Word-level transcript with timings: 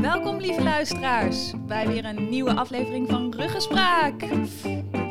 Welkom 0.00 0.38
lieve 0.38 0.62
luisteraars 0.62 1.52
bij 1.66 1.88
weer 1.88 2.04
een 2.04 2.28
nieuwe 2.28 2.54
aflevering 2.54 3.08
van 3.08 3.34
Ruggespraak. 3.36 4.24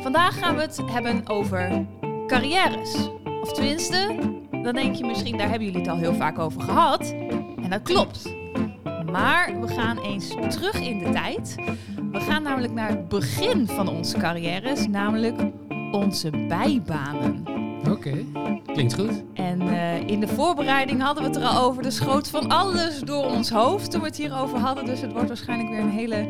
Vandaag 0.00 0.38
gaan 0.38 0.54
we 0.54 0.60
het 0.60 0.80
hebben 0.86 1.28
over 1.28 1.86
carrières. 2.26 3.08
Of 3.40 3.52
tenminste, 3.52 4.16
dan 4.50 4.74
denk 4.74 4.94
je 4.94 5.06
misschien, 5.06 5.38
daar 5.38 5.48
hebben 5.48 5.66
jullie 5.66 5.80
het 5.80 5.90
al 5.90 5.96
heel 5.96 6.14
vaak 6.14 6.38
over 6.38 6.60
gehad. 6.60 7.10
En 7.62 7.70
dat 7.70 7.82
klopt. 7.82 8.34
Maar 9.10 9.60
we 9.60 9.68
gaan 9.68 9.98
eens 9.98 10.28
terug 10.28 10.80
in 10.80 10.98
de 10.98 11.10
tijd. 11.10 11.54
We 12.12 12.20
gaan 12.20 12.42
namelijk 12.42 12.72
naar 12.72 12.88
het 12.88 13.08
begin 13.08 13.66
van 13.66 13.88
onze 13.88 14.18
carrières, 14.18 14.86
namelijk 14.86 15.40
onze 15.90 16.30
bijbanen. 16.30 17.57
Oké, 17.86 18.24
klinkt 18.66 18.94
goed. 18.94 19.22
En 19.34 19.60
eh, 19.60 20.08
in 20.08 20.20
de 20.20 20.28
voorbereiding 20.28 21.02
hadden 21.02 21.22
we 21.22 21.28
het 21.28 21.38
er 21.38 21.44
al 21.44 21.62
over. 21.62 21.84
Er 21.84 21.92
schoot 21.92 22.28
van 22.28 22.48
alles 22.48 23.00
door 23.00 23.24
ons 23.24 23.50
hoofd 23.50 23.90
toen 23.90 24.00
we 24.00 24.06
het 24.06 24.16
hierover 24.16 24.58
hadden. 24.58 24.84
Dus 24.84 25.00
het 25.00 25.12
wordt 25.12 25.28
waarschijnlijk 25.28 25.68
weer 25.70 25.80
een 25.80 25.90
hele 25.90 26.28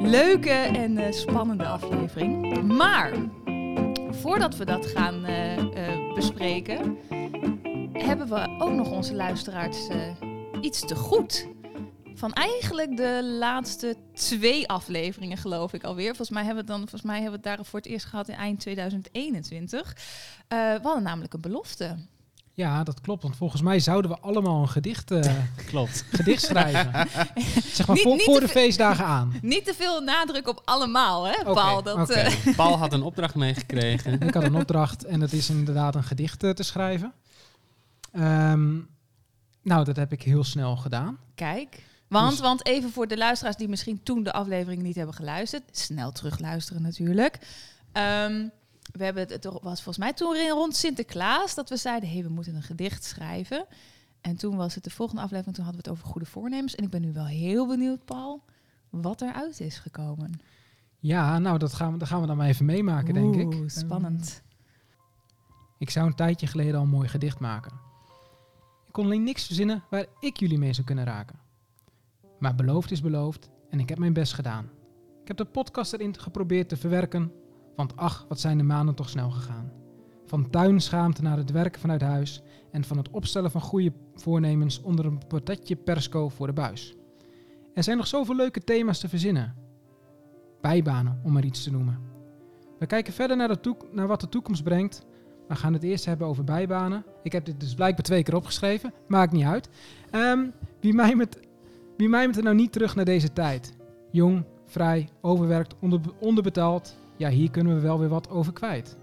leuke 0.00 0.50
en 0.50 0.98
eh, 0.98 1.12
spannende 1.12 1.66
aflevering. 1.66 2.62
Maar 2.62 3.12
voordat 4.10 4.56
we 4.56 4.64
dat 4.64 4.86
gaan 4.86 5.24
eh, 5.24 6.14
bespreken, 6.14 6.96
hebben 7.92 8.28
we 8.28 8.56
ook 8.58 8.72
nog 8.72 8.90
onze 8.90 9.14
luisteraars 9.14 9.88
iets 10.60 10.86
te 10.86 10.94
goed. 10.94 11.46
Van 12.16 12.32
eigenlijk 12.32 12.96
de 12.96 13.36
laatste 13.38 13.96
twee 14.14 14.68
afleveringen, 14.68 15.36
geloof 15.36 15.72
ik 15.72 15.84
alweer. 15.84 16.06
Volgens 16.06 16.30
mij 16.30 16.44
hebben 16.44 16.64
we, 16.64 16.70
het 16.72 16.78
dan, 16.80 16.88
volgens 16.88 17.10
mij 17.10 17.20
hebben 17.22 17.40
we 17.40 17.48
het 17.48 17.56
daar 17.56 17.66
voor 17.66 17.78
het 17.78 17.88
eerst 17.88 18.06
gehad 18.06 18.28
in 18.28 18.34
eind 18.34 18.60
2021. 18.60 19.96
Eh, 20.48 20.58
we 20.58 20.80
hadden 20.82 21.02
namelijk 21.02 21.34
een 21.34 21.40
belofte. 21.40 21.96
Ja, 22.52 22.84
dat 22.84 23.00
klopt. 23.00 23.22
Want 23.22 23.36
volgens 23.36 23.62
mij 23.62 23.80
zouden 23.80 24.10
we 24.10 24.18
allemaal 24.20 24.62
een 24.62 24.68
gedicht, 24.68 25.10
eh, 25.10 25.34
Klopt. 25.66 26.04
gedicht 26.10 26.42
schrijven. 26.42 26.92
zeg 27.76 27.86
maar 27.86 27.96
Niet- 27.96 28.04
voor, 28.04 28.12
niet 28.16 28.24
voor 28.24 28.34
te 28.40 28.46
de 28.46 28.48
feestdagen 28.48 29.04
aan. 29.04 29.32
Niet 29.42 29.64
te 29.64 29.74
veel 29.74 30.00
nadruk 30.00 30.48
op 30.48 30.62
allemaal, 30.64 31.24
hè, 31.26 31.42
Paul? 31.44 31.82
Dat, 31.82 31.96
oké. 31.96 32.12
eh, 32.12 32.56
Paul 32.56 32.76
had 32.78 32.92
een 32.92 33.02
opdracht 33.02 33.34
meegekregen. 33.34 34.20
Ik 34.20 34.34
had 34.34 34.42
een 34.44 34.54
opdracht 34.56 35.04
en 35.04 35.20
dat 35.20 35.32
is 35.32 35.50
inderdaad 35.50 35.94
een 35.94 36.04
gedicht 36.04 36.38
te 36.38 36.54
schrijven. 36.62 37.12
Ehm, 38.12 38.74
nou, 39.62 39.84
dat 39.84 39.96
heb 39.96 40.12
ik 40.12 40.22
heel 40.22 40.44
snel 40.44 40.76
gedaan. 40.76 41.18
Kijk. 41.34 41.84
Want, 42.08 42.30
Dus- 42.30 42.40
want 42.40 42.66
even 42.66 42.90
voor 42.90 43.06
de 43.06 43.16
luisteraars 43.16 43.56
die 43.56 43.68
misschien 43.68 44.02
toen 44.02 44.22
de 44.22 44.32
aflevering 44.32 44.82
niet 44.82 44.96
hebben 44.96 45.14
geluisterd. 45.14 45.62
Snel 45.76 46.12
terugluisteren 46.12 46.82
natuurlijk. 46.82 47.38
Ehm, 47.92 48.48
we 48.92 49.04
hebben 49.04 49.28
het, 49.28 49.44
was 49.44 49.82
volgens 49.82 49.98
mij 49.98 50.12
toen 50.12 50.48
rond 50.48 50.76
Sinterklaas 50.76 51.54
dat 51.54 51.68
we 51.68 51.76
zeiden, 51.76 52.10
hey, 52.10 52.22
we 52.22 52.28
moeten 52.28 52.54
een 52.54 52.62
gedicht 52.62 53.04
schrijven. 53.04 53.66
En 54.20 54.36
toen 54.36 54.56
was 54.56 54.74
het 54.74 54.84
de 54.84 54.90
volgende 54.90 55.22
aflevering, 55.22 55.54
toen 55.56 55.64
hadden 55.64 55.82
we 55.82 55.88
het 55.88 55.98
over 55.98 56.12
goede 56.12 56.26
voornemens. 56.26 56.74
En 56.74 56.84
ik 56.84 56.90
ben 56.90 57.00
nu 57.00 57.12
wel 57.12 57.26
heel 57.26 57.66
benieuwd, 57.66 58.04
Paul, 58.04 58.42
wat 58.90 59.20
eruit 59.20 59.60
is 59.60 59.78
gekomen. 59.78 60.40
Ja, 60.98 61.38
nou, 61.38 61.58
dat 61.58 61.72
gaan 61.72 61.92
we, 61.92 61.98
dat 61.98 62.08
gaan 62.08 62.20
we 62.20 62.26
dan 62.26 62.36
maar 62.36 62.48
even 62.48 62.64
meemaken, 62.64 63.14
denk 63.14 63.34
ik. 63.34 63.54
Oeh, 63.54 63.68
spannend. 63.68 64.42
Ik 65.78 65.90
zou 65.90 66.06
een 66.06 66.14
tijdje 66.14 66.46
geleden 66.46 66.74
al 66.74 66.82
een 66.82 66.88
mooi 66.88 67.08
gedicht 67.08 67.38
maken. 67.38 67.72
Ik 68.86 68.92
kon 68.92 69.04
alleen 69.04 69.22
niks 69.22 69.46
verzinnen 69.46 69.84
waar 69.90 70.06
ik 70.20 70.36
jullie 70.36 70.58
mee 70.58 70.72
zou 70.72 70.86
kunnen 70.86 71.04
raken. 71.04 71.38
Maar 72.38 72.54
beloofd 72.54 72.90
is 72.90 73.00
beloofd 73.00 73.50
en 73.70 73.80
ik 73.80 73.88
heb 73.88 73.98
mijn 73.98 74.12
best 74.12 74.32
gedaan. 74.32 74.70
Ik 75.22 75.28
heb 75.28 75.36
de 75.36 75.44
podcast 75.44 75.92
erin 75.92 76.18
geprobeerd 76.18 76.68
te 76.68 76.76
verwerken, 76.76 77.32
want 77.76 77.96
ach, 77.96 78.24
wat 78.28 78.40
zijn 78.40 78.58
de 78.58 78.64
maanden 78.64 78.94
toch 78.94 79.08
snel 79.08 79.30
gegaan. 79.30 79.72
Van 80.24 80.50
tuinschaamte 80.50 81.22
naar 81.22 81.36
het 81.36 81.50
werken 81.50 81.80
vanuit 81.80 82.00
huis 82.00 82.42
en 82.70 82.84
van 82.84 82.96
het 82.96 83.10
opstellen 83.10 83.50
van 83.50 83.60
goede 83.60 83.92
voornemens 84.14 84.80
onder 84.80 85.06
een 85.06 85.26
patatje 85.28 85.76
persco 85.76 86.28
voor 86.28 86.46
de 86.46 86.52
buis. 86.52 86.96
Er 87.74 87.82
zijn 87.82 87.96
nog 87.96 88.06
zoveel 88.06 88.36
leuke 88.36 88.60
thema's 88.60 88.98
te 88.98 89.08
verzinnen. 89.08 89.54
Bijbanen, 90.60 91.20
om 91.24 91.32
maar 91.32 91.44
iets 91.44 91.62
te 91.62 91.70
noemen. 91.70 91.98
We 92.78 92.86
kijken 92.86 93.12
verder 93.12 93.36
naar, 93.36 93.48
de 93.48 93.76
naar 93.92 94.06
wat 94.06 94.20
de 94.20 94.28
toekomst 94.28 94.62
brengt, 94.62 95.06
we 95.48 95.54
gaan 95.54 95.72
het 95.72 95.82
eerst 95.82 96.04
hebben 96.04 96.26
over 96.26 96.44
bijbanen. 96.44 97.04
Ik 97.22 97.32
heb 97.32 97.44
dit 97.44 97.60
dus 97.60 97.74
blijkbaar 97.74 98.04
twee 98.04 98.22
keer 98.22 98.36
opgeschreven. 98.36 98.92
Maakt 99.08 99.32
niet 99.32 99.44
uit. 99.44 99.68
Ehm, 100.10 100.46
wie, 100.80 100.94
mijmert, 100.94 101.38
wie 101.96 102.08
mijmert 102.08 102.36
er 102.36 102.42
nou 102.44 102.56
niet 102.56 102.72
terug 102.72 102.94
naar 102.96 103.04
deze 103.04 103.32
tijd? 103.32 103.72
Jong, 104.10 104.44
vrij, 104.66 105.08
overwerkt, 105.20 105.74
onder, 105.80 106.00
onderbetaald. 106.20 106.94
Ja, 107.16 107.28
hier 107.28 107.50
kunnen 107.50 107.74
we 107.74 107.80
wel 107.80 107.98
weer 107.98 108.08
wat 108.08 108.30
over 108.30 108.52
kwijt. 108.52 108.96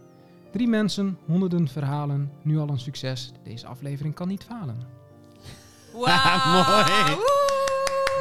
Drie 0.51 0.67
mensen, 0.67 1.17
honderden 1.25 1.67
verhalen. 1.67 2.31
Nu 2.41 2.57
al 2.59 2.69
een 2.69 2.79
succes. 2.79 3.31
Deze 3.43 3.67
aflevering 3.67 4.15
kan 4.15 4.27
niet 4.27 4.43
falen. 4.43 4.77
Wauw! 5.93 6.05
Mooi. 7.15 7.17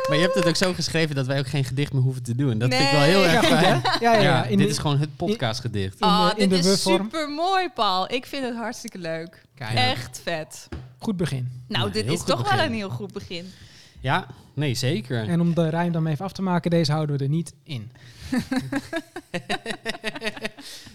Maar 0.08 0.16
je 0.16 0.22
hebt 0.22 0.34
het 0.34 0.46
ook 0.48 0.56
zo 0.56 0.72
geschreven 0.72 1.14
dat 1.14 1.26
wij 1.26 1.38
ook 1.38 1.46
geen 1.46 1.64
gedicht 1.64 1.92
meer 1.92 2.02
hoeven 2.02 2.22
te 2.22 2.34
doen. 2.34 2.58
Dat 2.58 2.74
vind 2.74 2.84
ik 2.84 2.90
wel 2.90 3.00
heel 3.00 3.24
erg 3.24 3.32
Ja, 3.48 3.56
fijn. 3.58 3.80
Ja, 4.00 4.14
ja, 4.14 4.20
ja. 4.20 4.42
Dit 4.42 4.58
de- 4.58 4.66
is 4.68 4.78
gewoon 4.78 4.98
het 4.98 5.16
podcastgedicht. 5.16 5.92
in 5.92 5.98
de- 5.98 6.04
Ah, 6.14 6.30
in 6.36 6.48
dit 6.48 6.62
de 6.62 6.70
is 6.70 6.82
super 6.82 7.28
mooi, 7.30 7.68
Paul. 7.74 8.12
Ik 8.12 8.26
vind 8.26 8.44
het 8.44 8.54
hartstikke 8.56 8.98
leuk. 8.98 9.42
Kijk, 9.54 9.74
Echt 9.74 10.20
vet. 10.24 10.68
goed 10.98 11.16
begin. 11.16 11.48
Nou, 11.68 11.90
dit 11.90 12.06
is 12.06 12.22
toch 12.24 12.50
wel 12.50 12.64
een 12.64 12.72
heel 12.72 12.90
goed 12.90 13.12
begin. 13.12 13.52
Ja, 14.02 14.26
nee, 14.54 14.74
zeker. 14.74 15.28
En 15.28 15.40
om 15.40 15.54
de 15.54 15.68
rijm 15.68 15.92
dan 15.92 16.06
even 16.06 16.24
af 16.24 16.32
te 16.32 16.42
maken, 16.42 16.70
deze 16.70 16.92
houden 16.92 17.16
we 17.16 17.22
er 17.22 17.28
niet 17.28 17.54
in. 17.62 17.90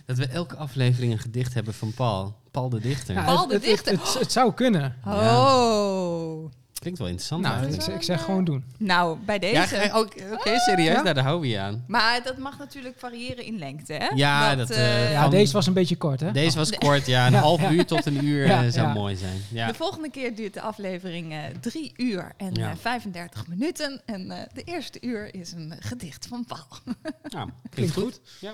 Dat 0.06 0.18
we 0.18 0.28
elke 0.28 0.56
aflevering 0.56 1.12
een 1.12 1.20
gedicht 1.20 1.54
hebben 1.54 1.74
van 1.74 1.94
Paul. 1.94 2.36
Paul 2.52 2.70
de 2.70 2.80
dichter. 2.80 3.16
Ja, 3.16 3.24
Paul 3.24 3.50
het, 3.50 3.50
de 3.50 3.54
het, 3.54 3.66
het, 3.66 3.86
dichter. 3.86 4.08
het, 4.08 4.20
het 4.20 4.32
zou 4.32 4.54
kunnen. 4.54 4.96
Oh. 5.06 6.52
Klinkt 6.80 7.00
wel 7.00 7.08
interessant. 7.08 7.42
Nou, 7.42 7.66
ik, 7.74 7.84
ik 7.84 8.02
zeg 8.04 8.24
gewoon 8.24 8.44
doen. 8.44 8.64
Nou, 8.78 9.18
bij 9.26 9.40
deze. 9.40 9.76
ja, 9.76 9.82
eh, 9.82 9.96
Oké, 9.96 10.60
serieus. 10.60 10.88
Ja? 10.96 11.02
Nou, 11.02 11.14
daar 11.14 11.24
houden 11.24 11.42
we 11.50 11.56
je 11.56 11.60
aan. 11.60 11.84
Maar 11.88 12.24
dat 12.24 12.38
mag 12.38 12.58
natuurlijk 12.58 12.96
variëren 13.00 13.46
in 13.46 13.58
lengte, 13.58 13.94
hè? 13.94 14.08
Ja, 14.16 14.56
dat, 14.56 14.70
eh, 14.70 15.04
eh, 15.06 15.12
Ja, 15.12 15.22
Van- 15.22 15.30
deze 15.32 15.54
was 15.54 15.68
een 15.68 15.74
beetje 15.74 15.96
kort 15.98 16.20
hè? 16.20 16.32
Deze 16.32 16.58
was 16.58 16.72
kort, 16.78 17.06
ja. 17.06 17.26
Een 17.28 17.32
Ja, 17.34 17.40
half 17.40 17.62
ja. 17.62 17.72
uur 17.72 17.86
tot 17.86 18.06
een 18.06 18.26
uur 18.26 18.46
Ja, 18.48 18.70
zou 18.70 18.88
ja. 18.88 18.94
mooi 18.94 19.16
zijn. 19.16 19.42
Ja. 19.52 19.68
De 19.68 19.74
volgende 19.74 20.10
keer 20.10 20.36
duurt 20.36 20.54
de 20.54 20.62
aflevering 20.62 21.32
eh, 21.34 21.40
drie 21.60 21.94
uur 21.98 22.32
en 22.38 22.54
Ja. 22.54 22.70
eh, 22.72 22.76
35 22.78 23.48
minuten. 23.48 24.02
En 24.06 24.32
eh, 24.32 24.38
de 24.54 24.64
eerste 24.64 24.98
uur 25.02 25.34
is 25.36 25.52
een 25.52 25.74
gedicht 25.80 26.28
van 26.28 26.46
Paul. 26.46 26.96
Nou, 27.24 27.50
klinkt, 27.70 27.94
goed. 28.02 28.20
Ja. 28.40 28.54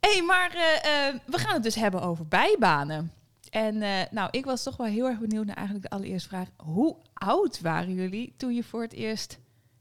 Hé, 0.00 0.12
hey, 0.12 0.22
maar 0.22 0.50
eh, 0.54 1.08
eh, 1.08 1.14
we 1.26 1.38
gaan 1.38 1.54
het 1.54 1.62
dus 1.62 1.74
hebben 1.74 2.02
over 2.02 2.26
bijbanen. 2.26 3.12
En 3.50 3.82
eh, 3.82 3.90
nou, 4.10 4.28
ik 4.30 4.44
was 4.44 4.62
toch 4.62 4.76
wel 4.76 4.86
heel 4.86 5.06
erg 5.06 5.18
benieuwd 5.18 5.46
naar 5.46 5.56
eigenlijk 5.56 5.90
de 5.90 5.96
allereerste 5.96 6.28
vraag. 6.28 6.48
Hoe 6.56 6.96
oud 7.18 7.60
waren 7.60 7.94
jullie 7.94 8.34
toen 8.36 8.54
je 8.54 8.64
voor 8.64 8.82
het 8.82 8.92
eerst 8.92 9.38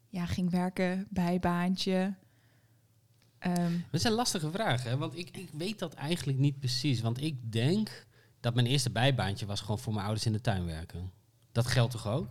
ja, 0.10 0.26
ging 0.26 0.50
werken, 0.52 1.08
bijbaantje? 1.10 2.14
Ehm, 3.40 3.72
Dat 3.92 4.02
zijn 4.02 4.14
lastige 4.14 4.52
vragen, 4.52 4.90
hè? 4.90 4.98
want 4.98 5.18
ik, 5.18 5.30
ik 5.38 5.50
weet 5.54 5.80
dat 5.80 5.94
eigenlijk 5.94 6.38
niet 6.38 6.60
precies. 6.60 7.02
Want 7.02 7.22
ik 7.22 7.52
denk 7.52 8.06
dat 8.40 8.54
mijn 8.56 8.68
eerste 8.68 8.90
bijbaantje 8.90 9.46
was 9.46 9.62
gewoon 9.62 9.80
voor 9.80 9.94
mijn 9.94 10.06
ouders 10.06 10.26
in 10.26 10.32
de 10.32 10.42
tuin 10.42 10.66
werken. 10.66 11.12
Dat 11.52 11.68
geldt 11.68 11.92
toch 11.92 12.08
ook? 12.08 12.28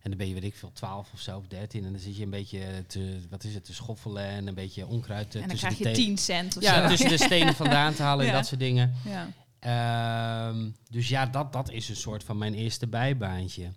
En 0.00 0.08
dan 0.10 0.18
ben 0.18 0.28
je, 0.28 0.34
weet 0.34 0.44
ik 0.44 0.54
veel, 0.54 0.72
12 0.72 1.10
of 1.12 1.20
zo, 1.20 1.36
of 1.38 1.46
13. 1.46 1.84
En 1.84 1.90
dan 1.92 2.00
zit 2.00 2.16
je 2.16 2.22
een 2.22 2.30
beetje 2.30 2.84
te, 2.86 3.20
wat 3.30 3.44
is 3.44 3.54
het, 3.54 3.64
te 3.64 3.74
schoffelen 3.74 4.24
en 4.24 4.46
een 4.46 4.54
beetje 4.54 4.86
onkruid 4.86 5.34
eh, 5.34 5.42
en 5.42 5.48
dan 5.48 5.56
krijg 5.56 5.78
je 5.78 5.84
te- 5.84 5.90
10 5.90 6.18
cent 6.18 6.56
of 6.56 6.62
Ja, 6.62 6.82
zo. 6.82 6.88
tussen 6.88 7.08
de 7.08 7.24
stenen 7.30 7.54
vandaan 7.54 7.94
te 7.94 8.02
halen 8.02 8.26
en 8.26 8.32
dat 8.32 8.46
soort 8.46 8.60
dingen. 8.60 8.94
Ja. 9.04 9.28
Ehm, 9.58 10.70
dus 10.90 11.08
ja, 11.08 11.26
dat, 11.26 11.52
dat 11.52 11.70
is 11.70 11.88
een 11.88 11.96
soort 11.96 12.24
van 12.24 12.38
mijn 12.38 12.54
eerste 12.54 12.86
bijbaantje. 12.86 13.72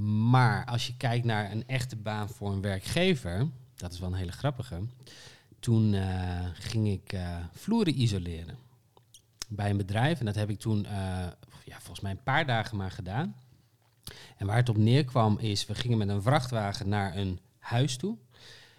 Maar 0.00 0.64
als 0.64 0.86
je 0.86 0.96
kijkt 0.96 1.24
naar 1.24 1.50
een 1.50 1.66
echte 1.66 1.96
baan 1.96 2.28
voor 2.28 2.52
een 2.52 2.60
werkgever, 2.60 3.48
dat 3.76 3.92
is 3.92 3.98
wel 3.98 4.08
een 4.08 4.14
hele 4.14 4.32
grappige. 4.32 4.80
Toen 5.60 5.94
eh, 5.94 6.46
ging 6.52 6.88
ik 6.88 7.12
eh, 7.12 7.36
vloeren 7.52 8.00
isoleren 8.00 8.56
bij 9.48 9.70
een 9.70 9.76
bedrijf. 9.76 10.18
En 10.18 10.26
dat 10.26 10.34
heb 10.34 10.50
ik 10.50 10.58
toen 10.58 10.86
eh, 10.86 10.92
ja, 11.64 11.76
volgens 11.78 12.00
mij 12.00 12.10
een 12.10 12.22
paar 12.22 12.46
dagen 12.46 12.76
maar 12.76 12.90
gedaan. 12.90 13.36
En 14.36 14.46
waar 14.46 14.56
het 14.56 14.68
op 14.68 14.76
neerkwam 14.76 15.38
is, 15.38 15.66
we 15.66 15.74
gingen 15.74 15.98
met 15.98 16.08
een 16.08 16.22
vrachtwagen 16.22 16.88
naar 16.88 17.16
een 17.16 17.40
huis 17.58 17.96
toe. 17.96 18.16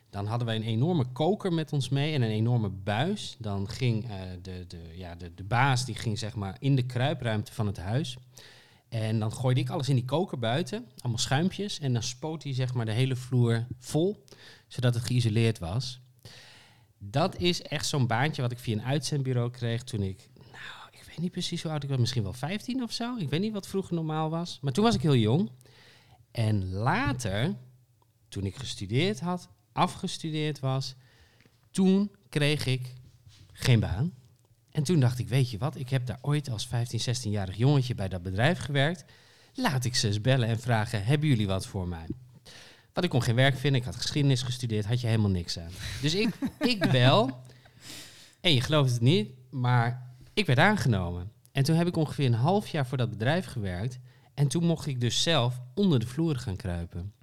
Dan 0.09 0.25
hadden 0.25 0.47
wij 0.47 0.55
een 0.55 0.63
enorme 0.63 1.05
koker 1.05 1.53
met 1.53 1.73
ons 1.73 1.89
mee 1.89 2.13
en 2.13 2.21
een 2.21 2.29
enorme 2.29 2.69
buis. 2.69 3.35
Dan 3.39 3.69
ging 3.69 4.07
de, 4.41 4.65
de, 4.67 4.93
ja, 4.95 5.15
de, 5.15 5.33
de 5.33 5.43
baas 5.43 5.85
die 5.85 5.95
ging 5.95 6.19
zeg 6.19 6.35
maar 6.35 6.55
in 6.59 6.75
de 6.75 6.85
kruipruimte 6.85 7.53
van 7.53 7.67
het 7.67 7.77
huis. 7.77 8.17
En 8.93 9.19
dan 9.19 9.33
gooide 9.33 9.59
ik 9.59 9.69
alles 9.69 9.89
in 9.89 9.95
die 9.95 10.05
koker 10.05 10.39
buiten, 10.39 10.85
allemaal 10.97 11.19
schuimpjes. 11.19 11.79
En 11.79 11.93
dan 11.93 12.03
spoot 12.03 12.43
hij 12.43 12.53
zeg 12.53 12.73
maar 12.73 12.85
de 12.85 12.91
hele 12.91 13.15
vloer 13.15 13.67
vol, 13.79 14.23
zodat 14.67 14.93
het 14.93 15.03
geïsoleerd 15.03 15.59
was. 15.59 15.99
Dat 16.97 17.37
is 17.37 17.61
echt 17.61 17.85
zo'n 17.85 18.07
baantje 18.07 18.41
wat 18.41 18.51
ik 18.51 18.59
via 18.59 18.73
een 18.73 18.83
uitzendbureau 18.83 19.51
kreeg 19.51 19.83
toen 19.83 20.01
ik, 20.01 20.29
nou, 20.35 20.89
ik 20.91 21.03
weet 21.07 21.17
niet 21.17 21.31
precies 21.31 21.61
hoe 21.61 21.71
oud 21.71 21.83
ik 21.83 21.89
was, 21.89 21.97
misschien 21.97 22.23
wel 22.23 22.33
15 22.33 22.83
of 22.83 22.91
zo. 22.91 23.17
Ik 23.17 23.29
weet 23.29 23.39
niet 23.39 23.53
wat 23.53 23.67
vroeger 23.67 23.93
normaal 23.93 24.29
was. 24.29 24.59
Maar 24.61 24.73
toen 24.73 24.83
was 24.83 24.95
ik 24.95 25.01
heel 25.01 25.15
jong. 25.15 25.49
En 26.31 26.71
later, 26.71 27.55
toen 28.27 28.45
ik 28.45 28.55
gestudeerd 28.55 29.19
had, 29.19 29.49
afgestudeerd 29.71 30.59
was, 30.59 30.95
toen 31.71 32.11
kreeg 32.29 32.65
ik 32.65 32.93
geen 33.53 33.79
baan. 33.79 34.13
En 34.73 34.83
toen 34.83 34.99
dacht 34.99 35.19
ik, 35.19 35.29
weet 35.29 35.49
je 35.49 35.57
wat, 35.57 35.75
ik 35.75 35.89
heb 35.89 36.05
daar 36.05 36.19
ooit 36.21 36.49
als 36.49 36.67
15, 36.67 37.15
16-jarig 37.15 37.57
jongetje 37.57 37.95
bij 37.95 38.07
dat 38.07 38.23
bedrijf 38.23 38.59
gewerkt. 38.59 39.05
Laat 39.53 39.85
ik 39.85 39.95
ze 39.95 40.07
eens 40.07 40.21
bellen 40.21 40.47
en 40.47 40.59
vragen, 40.59 41.05
hebben 41.05 41.27
jullie 41.27 41.47
wat 41.47 41.67
voor 41.67 41.87
mij? 41.87 42.07
Want 42.93 43.05
ik 43.05 43.09
kon 43.09 43.23
geen 43.23 43.35
werk 43.35 43.57
vinden. 43.57 43.79
Ik 43.79 43.85
had 43.85 43.95
geschiedenis 43.95 44.41
gestudeerd. 44.41 44.85
Had 44.85 45.01
je 45.01 45.07
helemaal 45.07 45.29
niks 45.29 45.59
aan. 45.59 45.71
Dus 46.01 46.15
ik, 46.15 46.29
ik 46.73 46.91
bel. 46.91 47.41
En 48.41 48.53
je 48.53 48.61
gelooft 48.61 48.91
het 48.91 49.01
niet. 49.01 49.31
Maar 49.49 50.15
ik 50.33 50.45
werd 50.45 50.59
aangenomen. 50.59 51.31
En 51.51 51.63
toen 51.63 51.75
heb 51.75 51.87
ik 51.87 51.95
ongeveer 51.95 52.25
een 52.25 52.33
half 52.33 52.67
jaar 52.67 52.87
voor 52.87 52.97
dat 52.97 53.09
bedrijf 53.09 53.45
gewerkt. 53.45 53.99
En 54.33 54.47
toen 54.47 54.63
mocht 54.63 54.87
ik 54.87 55.01
dus 55.01 55.23
zelf 55.23 55.61
onder 55.73 55.99
de 55.99 56.07
vloer 56.07 56.35
gaan 56.35 56.55
kruipen. 56.55 57.13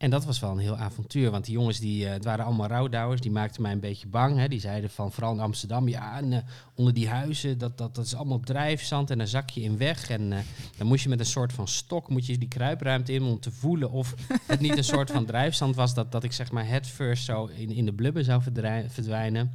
En 0.00 0.10
dat 0.10 0.24
was 0.24 0.40
wel 0.40 0.50
een 0.50 0.58
heel 0.58 0.76
avontuur. 0.76 1.30
Want 1.30 1.44
die 1.44 1.54
jongens, 1.54 1.78
die, 1.78 2.06
eh, 2.06 2.12
het 2.12 2.24
waren 2.24 2.44
allemaal 2.44 2.66
rouwdouwers. 2.66 3.20
Die 3.20 3.30
maakten 3.30 3.62
mij 3.62 3.72
een 3.72 3.80
beetje 3.80 4.08
bang. 4.08 4.38
Hè. 4.38 4.48
Die 4.48 4.60
zeiden 4.60 4.90
van, 4.90 5.12
vooral 5.12 5.32
in 5.32 5.40
Amsterdam... 5.40 5.88
Ja, 5.88 6.16
en, 6.16 6.32
eh, 6.32 6.38
onder 6.74 6.94
die 6.94 7.08
huizen, 7.08 7.58
dat, 7.58 7.78
dat, 7.78 7.94
dat 7.94 8.04
is 8.04 8.14
allemaal 8.14 8.40
drijfzand. 8.40 9.10
En 9.10 9.18
dan 9.18 9.26
zak 9.26 9.50
je 9.50 9.60
in 9.60 9.78
weg. 9.78 10.10
En 10.10 10.32
eh, 10.32 10.38
dan 10.76 10.86
moest 10.86 11.02
je 11.02 11.08
met 11.08 11.20
een 11.20 11.26
soort 11.26 11.52
van 11.52 11.68
stok... 11.68 12.08
moet 12.08 12.26
je 12.26 12.38
die 12.38 12.48
kruipruimte 12.48 13.12
in 13.12 13.22
om 13.22 13.40
te 13.40 13.50
voelen... 13.50 13.90
of 13.90 14.14
het 14.46 14.60
niet 14.60 14.76
een 14.76 14.84
soort 14.84 15.10
van 15.10 15.24
drijfzand 15.24 15.76
was... 15.76 15.94
dat, 15.94 16.12
dat 16.12 16.24
ik 16.24 16.32
zeg 16.32 16.52
maar 16.52 16.66
head 16.66 16.86
first 16.86 17.24
zo 17.24 17.46
in, 17.46 17.70
in 17.70 17.84
de 17.84 17.92
blubber 17.92 18.24
zou 18.24 18.42
verdwijnen. 18.88 19.52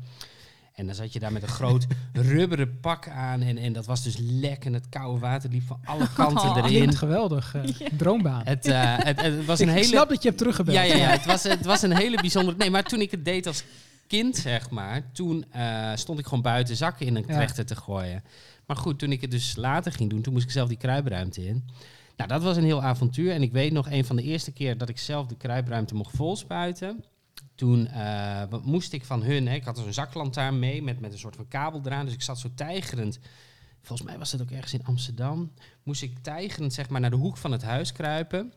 En 0.75 0.85
dan 0.85 0.95
zat 0.95 1.13
je 1.13 1.19
daar 1.19 1.31
met 1.31 1.41
een 1.41 1.47
groot 1.47 1.85
rubberen 2.13 2.79
pak 2.79 3.07
aan. 3.09 3.41
En, 3.41 3.57
en 3.57 3.73
dat 3.73 3.85
was 3.85 4.03
dus 4.03 4.15
lek. 4.19 4.65
En 4.65 4.73
het 4.73 4.89
koude 4.89 5.19
water 5.19 5.49
liep 5.49 5.63
van 5.67 5.79
alle 5.85 6.07
kanten 6.13 6.49
Oh. 6.49 6.57
erin. 6.57 6.95
Geweldig. 6.95 7.55
eh, 7.55 7.63
Droombaan. 7.97 8.41
Het, 8.45 8.65
eh, 8.65 8.95
het, 8.97 9.21
het 9.21 9.45
was 9.45 9.59
een 9.59 9.67
ik 9.67 9.73
hele... 9.73 9.85
snap 9.85 10.09
dat 10.09 10.21
je 10.21 10.27
hebt 10.27 10.37
teruggebeld. 10.39 10.77
Ja, 10.77 10.83
ja, 10.83 10.95
ja. 10.95 11.07
Het 11.09 11.25
was, 11.25 11.43
het 11.43 11.65
was 11.65 11.81
een 11.81 11.95
hele 11.95 12.15
bijzondere... 12.21 12.57
Nee, 12.57 12.69
maar 12.69 12.83
toen 12.83 13.01
ik 13.01 13.11
het 13.11 13.25
deed 13.25 13.47
als 13.47 13.63
kind, 14.07 14.35
zeg 14.37 14.69
maar... 14.69 15.11
toen 15.11 15.45
eh, 15.51 15.91
stond 15.95 16.19
ik 16.19 16.25
gewoon 16.25 16.41
buiten 16.43 16.75
zakken 16.75 17.05
in 17.05 17.15
een 17.15 17.25
Ja. 17.27 17.33
trechter 17.33 17.65
te 17.65 17.75
gooien. 17.75 18.23
Maar 18.65 18.77
goed, 18.77 18.99
toen 18.99 19.11
ik 19.11 19.21
het 19.21 19.31
dus 19.31 19.55
later 19.55 19.91
ging 19.91 20.09
doen... 20.09 20.21
toen 20.21 20.33
moest 20.33 20.45
ik 20.45 20.51
zelf 20.51 20.67
die 20.67 20.77
kruipruimte 20.77 21.45
in. 21.47 21.65
Nou, 22.17 22.29
dat 22.29 22.43
was 22.43 22.57
een 22.57 22.63
heel 22.63 22.83
avontuur. 22.83 23.31
En 23.31 23.41
ik 23.41 23.51
weet 23.51 23.71
nog, 23.71 23.89
een 23.91 24.05
van 24.05 24.15
de 24.15 24.23
eerste 24.23 24.51
keer... 24.51 24.77
dat 24.77 24.89
ik 24.89 24.97
zelf 24.99 25.27
de 25.27 25.35
kruipruimte 25.37 25.95
mocht 25.95 26.15
volspuiten... 26.15 27.03
Toen 27.55 27.87
eh, 27.87 28.43
moest 28.63 28.93
ik 28.93 29.05
van 29.05 29.23
hun... 29.23 29.47
Hè, 29.47 29.53
ik 29.53 29.63
had 29.63 29.75
dus 29.75 29.85
een 29.85 29.93
zaklantaarn 29.93 30.59
mee 30.59 30.83
met, 30.83 30.99
met 30.99 31.11
een 31.11 31.19
soort 31.19 31.35
van 31.35 31.47
kabel 31.47 31.81
eraan. 31.85 32.05
Dus 32.05 32.13
ik 32.13 32.21
zat 32.21 32.39
zo 32.39 32.49
tijgerend... 32.55 33.19
Volgens 33.81 34.07
mij 34.07 34.17
was 34.17 34.31
dat 34.31 34.41
ook 34.41 34.51
ergens 34.51 34.73
in 34.73 34.85
Amsterdam. 34.85 35.51
Moest 35.83 36.01
ik 36.01 36.19
tijgerend 36.19 36.73
zeg 36.73 36.89
maar, 36.89 37.01
naar 37.01 37.09
de 37.09 37.15
hoek 37.15 37.37
van 37.37 37.51
het 37.51 37.63
huis 37.63 37.91
kruipen. 37.91 38.53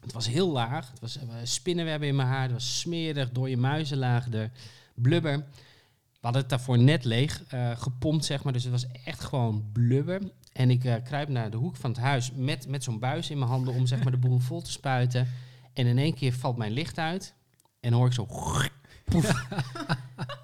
Het 0.00 0.12
was 0.12 0.28
heel 0.28 0.50
laag. 0.50 0.90
Het 0.90 1.00
was 1.00 1.16
eh, 1.16 1.24
spinnenwebben 1.42 2.08
in 2.08 2.16
mijn 2.16 2.28
haar. 2.28 2.42
Het 2.42 2.52
was 2.52 2.78
smerig, 2.78 3.30
dode 3.30 3.56
muizen 3.56 3.98
lagen 3.98 4.34
er. 4.34 4.50
Blubber. 4.94 5.36
We 5.38 6.32
hadden 6.32 6.40
het 6.40 6.50
daarvoor 6.50 6.78
net 6.78 7.04
leeg 7.04 7.44
eh, 7.44 7.70
gepompt, 7.76 8.24
zeg 8.24 8.44
maar. 8.44 8.52
Dus 8.52 8.62
het 8.62 8.72
was 8.72 8.86
echt 9.04 9.20
gewoon 9.20 9.68
blubber. 9.72 10.20
En 10.52 10.70
ik 10.70 11.00
kruip 11.04 11.28
naar 11.28 11.50
de 11.50 11.56
hoek 11.56 11.76
van 11.76 11.90
het 11.90 12.00
huis 12.00 12.32
met, 12.32 12.68
met 12.68 12.84
zo'n 12.84 12.98
buis 12.98 13.30
in 13.30 13.38
mijn 13.38 13.50
handen 13.50 13.74
om 13.74 13.86
zeg 13.86 14.02
maar, 14.02 14.12
de 14.12 14.18
boel 14.18 14.38
vol 14.38 14.62
te 14.62 14.70
spuiten. 14.70 15.28
En 15.72 15.86
in 15.86 15.98
één 15.98 16.14
keer 16.14 16.32
valt 16.32 16.56
mijn 16.56 16.72
licht 16.72 16.98
uit. 16.98 17.34
En 17.80 17.92
hoor 17.92 18.06
ik 18.06 18.12
zo... 18.12 18.26
poef. 19.04 19.32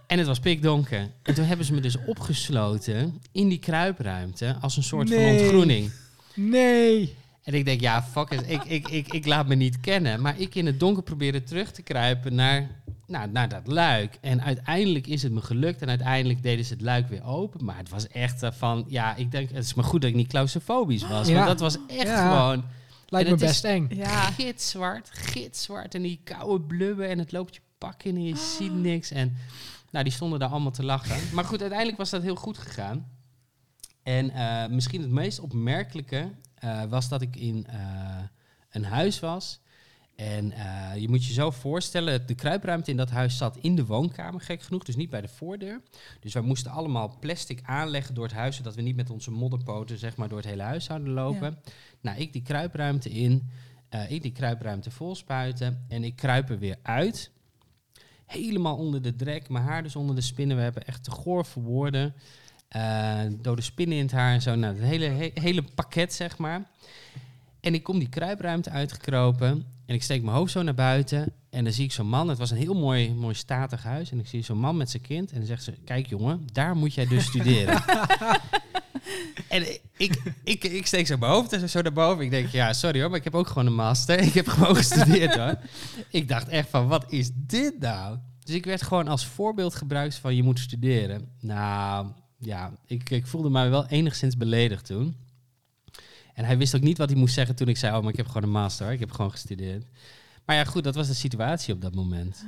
en 0.06 0.18
het 0.18 0.26
was 0.26 0.38
pikdonker. 0.38 1.10
En 1.22 1.34
toen 1.34 1.44
hebben 1.44 1.66
ze 1.66 1.72
me 1.74 1.80
dus 1.80 1.96
opgesloten 2.06 3.20
in 3.32 3.48
die 3.48 3.58
kruipruimte 3.58 4.56
als 4.60 4.76
een 4.76 4.82
soort 4.82 5.08
van 5.08 5.18
Nee. 5.18 5.40
ontgroening. 5.40 5.90
Nee. 6.34 7.16
En 7.42 7.54
ik 7.54 7.64
denk, 7.64 7.80
ja, 7.80 8.02
fuck 8.02 8.30
it, 8.30 8.50
ik, 8.50 8.64
ik, 8.64 8.88
ik, 8.88 9.12
ik 9.12 9.26
laat 9.26 9.46
me 9.48 9.54
niet 9.54 9.80
kennen. 9.80 10.20
Maar 10.20 10.40
ik 10.40 10.54
in 10.54 10.66
het 10.66 10.80
donker 10.80 11.02
probeerde 11.02 11.42
terug 11.42 11.70
te 11.72 11.82
kruipen 11.82 12.34
naar, 12.34 12.70
nou, 13.06 13.30
naar 13.30 13.48
dat 13.48 13.66
luik. 13.66 14.18
En 14.20 14.42
uiteindelijk 14.42 15.06
is 15.06 15.22
het 15.22 15.32
me 15.32 15.40
gelukt. 15.40 15.82
En 15.82 15.88
uiteindelijk 15.88 16.42
deden 16.42 16.64
ze 16.64 16.72
het 16.72 16.82
luik 16.82 17.08
weer 17.08 17.24
open. 17.24 17.64
Maar 17.64 17.76
het 17.76 17.88
was 17.88 18.08
echt 18.08 18.42
eh, 18.42 18.50
van, 18.52 18.84
ja, 18.88 19.16
ik 19.16 19.30
denk, 19.30 19.50
het 19.50 19.64
is 19.64 19.74
maar 19.74 19.84
goed 19.84 20.00
dat 20.00 20.10
ik 20.10 20.16
niet 20.16 20.28
claustrofobisch 20.28 21.08
was. 21.08 21.28
Ja. 21.28 21.34
Want 21.34 21.46
dat 21.46 21.60
was 21.60 21.76
echt 21.86 22.08
Ja. 22.08 22.28
gewoon 22.28 22.64
Lijkt 23.12 23.30
me 23.30 23.36
best 23.36 23.64
eng. 23.64 23.88
Ja. 23.94 24.30
gitzwart, 24.30 25.10
gitzwart. 25.12 25.94
En 25.94 26.02
die 26.02 26.20
koude 26.24 26.64
blubber 26.64 27.08
en 27.08 27.18
het 27.18 27.32
loopt 27.32 27.54
je 27.54 27.60
pak 27.78 28.02
in 28.02 28.16
en 28.16 28.24
je 28.24 28.36
ziet 28.36 28.74
niks. 28.74 29.10
En 29.10 29.36
nou, 29.90 30.04
die 30.04 30.12
stonden 30.12 30.38
daar 30.38 30.48
allemaal 30.48 30.70
te 30.70 30.84
lachen. 30.84 31.34
Maar 31.34 31.44
goed, 31.44 31.60
uiteindelijk 31.60 31.98
was 31.98 32.10
dat 32.10 32.22
heel 32.22 32.34
goed 32.34 32.58
gegaan. 32.58 33.06
En 34.02 34.30
eh, 34.30 34.66
misschien 34.68 35.00
het 35.00 35.10
meest 35.10 35.40
opmerkelijke 35.40 36.30
eh, 36.54 36.84
was 36.84 37.08
dat 37.08 37.22
ik 37.22 37.36
in 37.36 37.66
eh, 37.66 38.22
een 38.70 38.84
huis 38.84 39.20
was. 39.20 39.60
En 40.16 40.52
eh, 40.52 40.96
je 41.00 41.08
moet 41.08 41.24
je 41.24 41.32
zo 41.32 41.50
voorstellen, 41.50 42.26
de 42.26 42.34
kruipruimte 42.34 42.90
in 42.90 42.96
dat 42.96 43.10
huis 43.10 43.36
zat 43.36 43.56
in 43.56 43.74
de 43.76 43.84
woonkamer, 43.86 44.40
gek 44.40 44.62
genoeg, 44.62 44.84
dus 44.84 44.96
niet 44.96 45.10
bij 45.10 45.20
de 45.20 45.28
voordeur. 45.28 45.80
Dus 46.20 46.32
wij 46.32 46.42
moesten 46.42 46.70
allemaal 46.70 47.16
plastic 47.20 47.60
aanleggen 47.62 48.14
door 48.14 48.24
het 48.24 48.32
huis, 48.34 48.56
zodat 48.56 48.74
we 48.74 48.82
niet 48.82 48.96
met 48.96 49.10
onze 49.10 49.30
modderpoten 49.30 49.98
zeg 49.98 50.16
maar, 50.16 50.28
door 50.28 50.38
het 50.38 50.46
hele 50.46 50.62
huis 50.62 50.84
zouden 50.84 51.12
lopen. 51.12 51.58
Nou, 52.00 52.18
ik 52.18 52.32
die 52.32 52.42
kruipruimte 52.42 53.10
in, 53.10 53.50
eh, 53.88 54.10
ik 54.10 54.22
die 54.22 54.32
kruipruimte 54.32 54.90
vol 54.90 55.14
spuiten 55.14 55.84
en 55.88 56.04
ik 56.04 56.16
kruip 56.16 56.50
er 56.50 56.58
weer 56.58 56.76
uit. 56.82 57.30
Helemaal 58.26 58.76
onder 58.76 59.02
de 59.02 59.16
drek, 59.16 59.48
mijn 59.48 59.64
haar 59.64 59.82
dus 59.82 59.96
onder 59.96 60.14
de 60.14 60.20
spinnenwebben, 60.20 60.84
echt 60.86 61.04
te 61.04 61.10
goor 61.10 61.44
voor 61.46 61.62
woorden. 61.62 62.14
Eh, 62.68 63.20
dode 63.40 63.62
spinnen 63.62 63.96
in 63.96 64.02
het 64.02 64.12
haar 64.12 64.32
en 64.32 64.42
zo, 64.42 64.54
nou, 64.54 64.74
het 64.74 64.84
hele, 64.84 65.04
he- 65.04 65.30
hele 65.34 65.62
pakket 65.74 66.12
zeg 66.14 66.38
maar. 66.38 66.70
En 67.60 67.74
ik 67.74 67.82
kom 67.82 67.98
die 67.98 68.08
kruipruimte 68.08 68.70
uitgekropen 68.70 69.66
en 69.92 69.98
ik 69.98 70.04
steek 70.04 70.22
mijn 70.22 70.36
hoofd 70.36 70.52
zo 70.52 70.62
naar 70.62 70.74
buiten 70.74 71.32
en 71.50 71.64
dan 71.64 71.72
zie 71.72 71.84
ik 71.84 71.92
zo'n 71.92 72.08
man. 72.08 72.28
Het 72.28 72.38
was 72.38 72.50
een 72.50 72.56
heel 72.56 72.74
mooi, 72.74 73.14
mooi 73.14 73.34
statig 73.34 73.82
huis 73.82 74.10
en 74.10 74.18
ik 74.18 74.26
zie 74.26 74.42
zo'n 74.42 74.58
man 74.58 74.76
met 74.76 74.90
zijn 74.90 75.02
kind 75.02 75.30
en 75.32 75.38
dan 75.38 75.46
zegt 75.46 75.62
ze, 75.62 75.72
kijk 75.84 76.06
jongen, 76.06 76.46
daar 76.52 76.76
moet 76.76 76.94
jij 76.94 77.06
dus 77.06 77.24
studeren. 77.24 77.82
En 79.48 79.66
ik, 79.96 80.22
ik, 80.44 80.64
ik 80.64 80.86
steek 80.86 81.06
zo 81.06 81.16
mijn 81.16 81.32
hoofd 81.32 81.70
zo 81.70 81.82
naar 81.82 81.92
boven. 81.92 82.24
Ik 82.24 82.30
denk, 82.30 82.48
ja, 82.48 82.72
sorry 82.72 83.00
hoor, 83.00 83.08
maar 83.08 83.18
ik 83.18 83.24
heb 83.24 83.34
ook 83.34 83.46
gewoon 83.46 83.66
een 83.66 83.74
master. 83.74 84.18
Ik 84.18 84.34
heb 84.34 84.48
gewoon 84.48 84.76
gestudeerd 84.76 85.34
hoor. 85.34 85.58
Ik 86.10 86.28
dacht 86.28 86.48
echt 86.48 86.68
van, 86.68 86.88
wat 86.88 87.12
is 87.12 87.30
dit 87.34 87.78
nou? 87.78 88.18
Dus 88.44 88.54
ik 88.54 88.64
werd 88.64 88.82
gewoon 88.82 89.08
als 89.08 89.26
voorbeeld 89.26 89.74
gebruikt 89.74 90.14
van, 90.14 90.36
je 90.36 90.42
moet 90.42 90.58
studeren. 90.58 91.28
Nou, 91.40 92.06
ja, 92.38 92.72
ik, 92.86 93.10
ik 93.10 93.26
voelde 93.26 93.50
mij 93.50 93.70
wel 93.70 93.86
enigszins 93.86 94.36
beledigd 94.36 94.86
toen. 94.86 95.16
En 96.34 96.44
hij 96.44 96.58
wist 96.58 96.74
ook 96.76 96.82
niet 96.82 96.98
wat 96.98 97.08
hij 97.10 97.18
moest 97.18 97.34
zeggen 97.34 97.54
toen 97.54 97.68
ik 97.68 97.76
zei, 97.76 97.96
oh, 97.96 98.02
maar 98.02 98.10
ik 98.10 98.16
heb 98.16 98.26
gewoon 98.26 98.42
een 98.42 98.50
master. 98.50 98.84
hoor. 98.84 98.94
Ik 98.94 99.00
heb 99.00 99.10
gewoon 99.10 99.30
gestudeerd. 99.30 99.84
Maar 100.46 100.56
ja, 100.56 100.64
goed, 100.64 100.84
dat 100.84 100.94
was 100.94 101.06
de 101.06 101.14
situatie 101.14 101.74
op 101.74 101.80
dat 101.80 101.94
moment. 101.94 102.44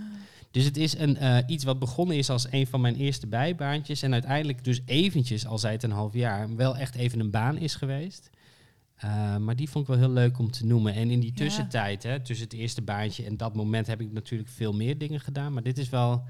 Dus 0.50 0.64
het 0.64 0.76
is 0.76 0.98
een, 0.98 1.16
eh, 1.16 1.38
iets 1.46 1.64
wat 1.64 1.78
begonnen 1.78 2.16
is 2.16 2.30
als 2.30 2.46
een 2.50 2.66
van 2.66 2.80
mijn 2.80 2.96
eerste 2.96 3.26
bijbaantjes. 3.26 4.02
En 4.02 4.12
uiteindelijk 4.12 4.64
dus 4.64 4.80
eventjes, 4.86 5.46
al 5.46 5.58
zei 5.58 5.72
het 5.72 5.82
een 5.82 5.90
half 5.90 6.12
jaar, 6.14 6.56
wel 6.56 6.76
echt 6.76 6.94
even 6.94 7.20
een 7.20 7.30
baan 7.30 7.56
is 7.56 7.74
geweest. 7.74 8.30
Uh, 9.04 9.36
maar 9.36 9.56
die 9.56 9.70
vond 9.70 9.88
ik 9.88 9.94
wel 9.94 10.00
heel 10.04 10.14
leuk 10.14 10.38
om 10.38 10.50
te 10.50 10.66
noemen. 10.66 10.94
En 10.94 11.10
in 11.10 11.20
die 11.20 11.30
Ja. 11.34 11.36
tussentijd, 11.44 12.02
hè, 12.02 12.20
tussen 12.20 12.44
het 12.46 12.54
eerste 12.54 12.82
baantje 12.82 13.24
en 13.24 13.36
dat 13.36 13.54
moment, 13.54 13.86
heb 13.86 14.00
ik 14.00 14.12
natuurlijk 14.12 14.50
veel 14.50 14.72
meer 14.72 14.98
dingen 14.98 15.20
gedaan. 15.20 15.52
Maar 15.52 15.62
dit 15.62 15.78
is 15.78 15.88
wel 15.88 16.24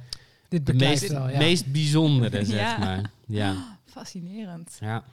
Dit 0.48 0.66
de 0.66 0.74
meest, 0.74 1.08
wel, 1.12 1.28
ja. 1.30 1.38
meest 1.38 1.72
bijzondere, 1.72 2.44
zeg 2.54 2.58
Ja. 2.60 2.78
maar. 2.78 3.10
Ja, 3.26 3.78
Fascinerend. 3.84 4.76
ja. 4.80 5.04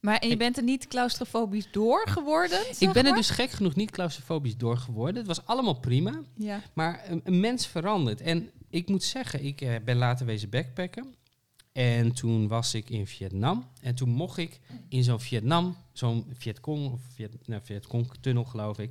Maar 0.00 0.18
en 0.18 0.26
je 0.26 0.32
Ik- 0.32 0.38
bent 0.38 0.56
er 0.56 0.62
niet 0.62 0.86
claustrofobisch 0.88 1.68
door 1.70 2.08
geworden? 2.08 2.60
Ik 2.78 2.92
ben 2.92 3.06
er 3.06 3.14
dus 3.14 3.30
gek 3.30 3.50
genoeg 3.50 3.74
niet 3.74 3.90
claustrofobisch 3.90 4.56
door 4.56 4.76
geworden. 4.78 5.16
Het 5.16 5.26
was 5.26 5.46
allemaal 5.46 5.74
prima. 5.80 6.20
Ja. 6.36 6.60
Maar 6.72 7.02
een, 7.08 7.20
een 7.24 7.40
mens 7.40 7.66
verandert. 7.66 8.20
En 8.20 8.50
ik 8.70 8.88
moet 8.88 9.02
zeggen, 9.04 9.44
ik 9.44 9.60
eh, 9.60 9.74
ben 9.84 9.96
later 9.96 10.26
wezen 10.26 10.50
backpacken. 10.50 11.14
En 11.72 12.12
toen 12.12 12.48
was 12.48 12.74
ik 12.74 12.90
in 12.90 13.06
Vietnam. 13.06 13.66
En 13.80 13.94
toen 13.94 14.08
mocht 14.08 14.36
ik 14.38 14.60
in 14.88 15.04
zo'n 15.04 15.20
Vietnam, 15.20 15.76
zo'n 15.92 16.26
Vietcong, 16.38 16.92
of 16.92 17.00
Viet, 17.14 17.30
nou, 17.46 17.60
Vietcong-tunnel 17.64 18.44
geloof 18.44 18.78
ik. 18.78 18.90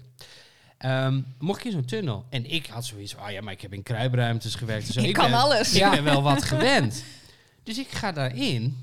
ehm, 0.78 1.22
mocht 1.40 1.60
ik 1.60 1.66
in 1.66 1.72
zo'n 1.72 1.86
tunnel. 1.86 2.26
En 2.30 2.52
ik 2.52 2.66
had 2.66 2.86
zoiets 2.86 3.14
van, 3.14 3.24
oh 3.24 3.32
ja, 3.32 3.42
maar 3.42 3.54
ik 3.54 3.62
heb 3.62 3.74
in 3.74 3.84
kruipruimtes 3.84 4.56
gewerkt. 4.56 4.88
en 4.88 4.94
Zo. 4.94 5.02
Ik 5.08 5.14
kan 5.14 5.30
ben, 5.30 5.40
alles. 5.40 5.74
Ik 5.74 5.90
ben 5.92 6.04
wel 6.04 6.22
wat 6.22 6.44
gewend. 6.54 7.04
Dus 7.64 7.78
ik 7.78 7.88
ga 7.88 8.12
daarin. 8.12 8.78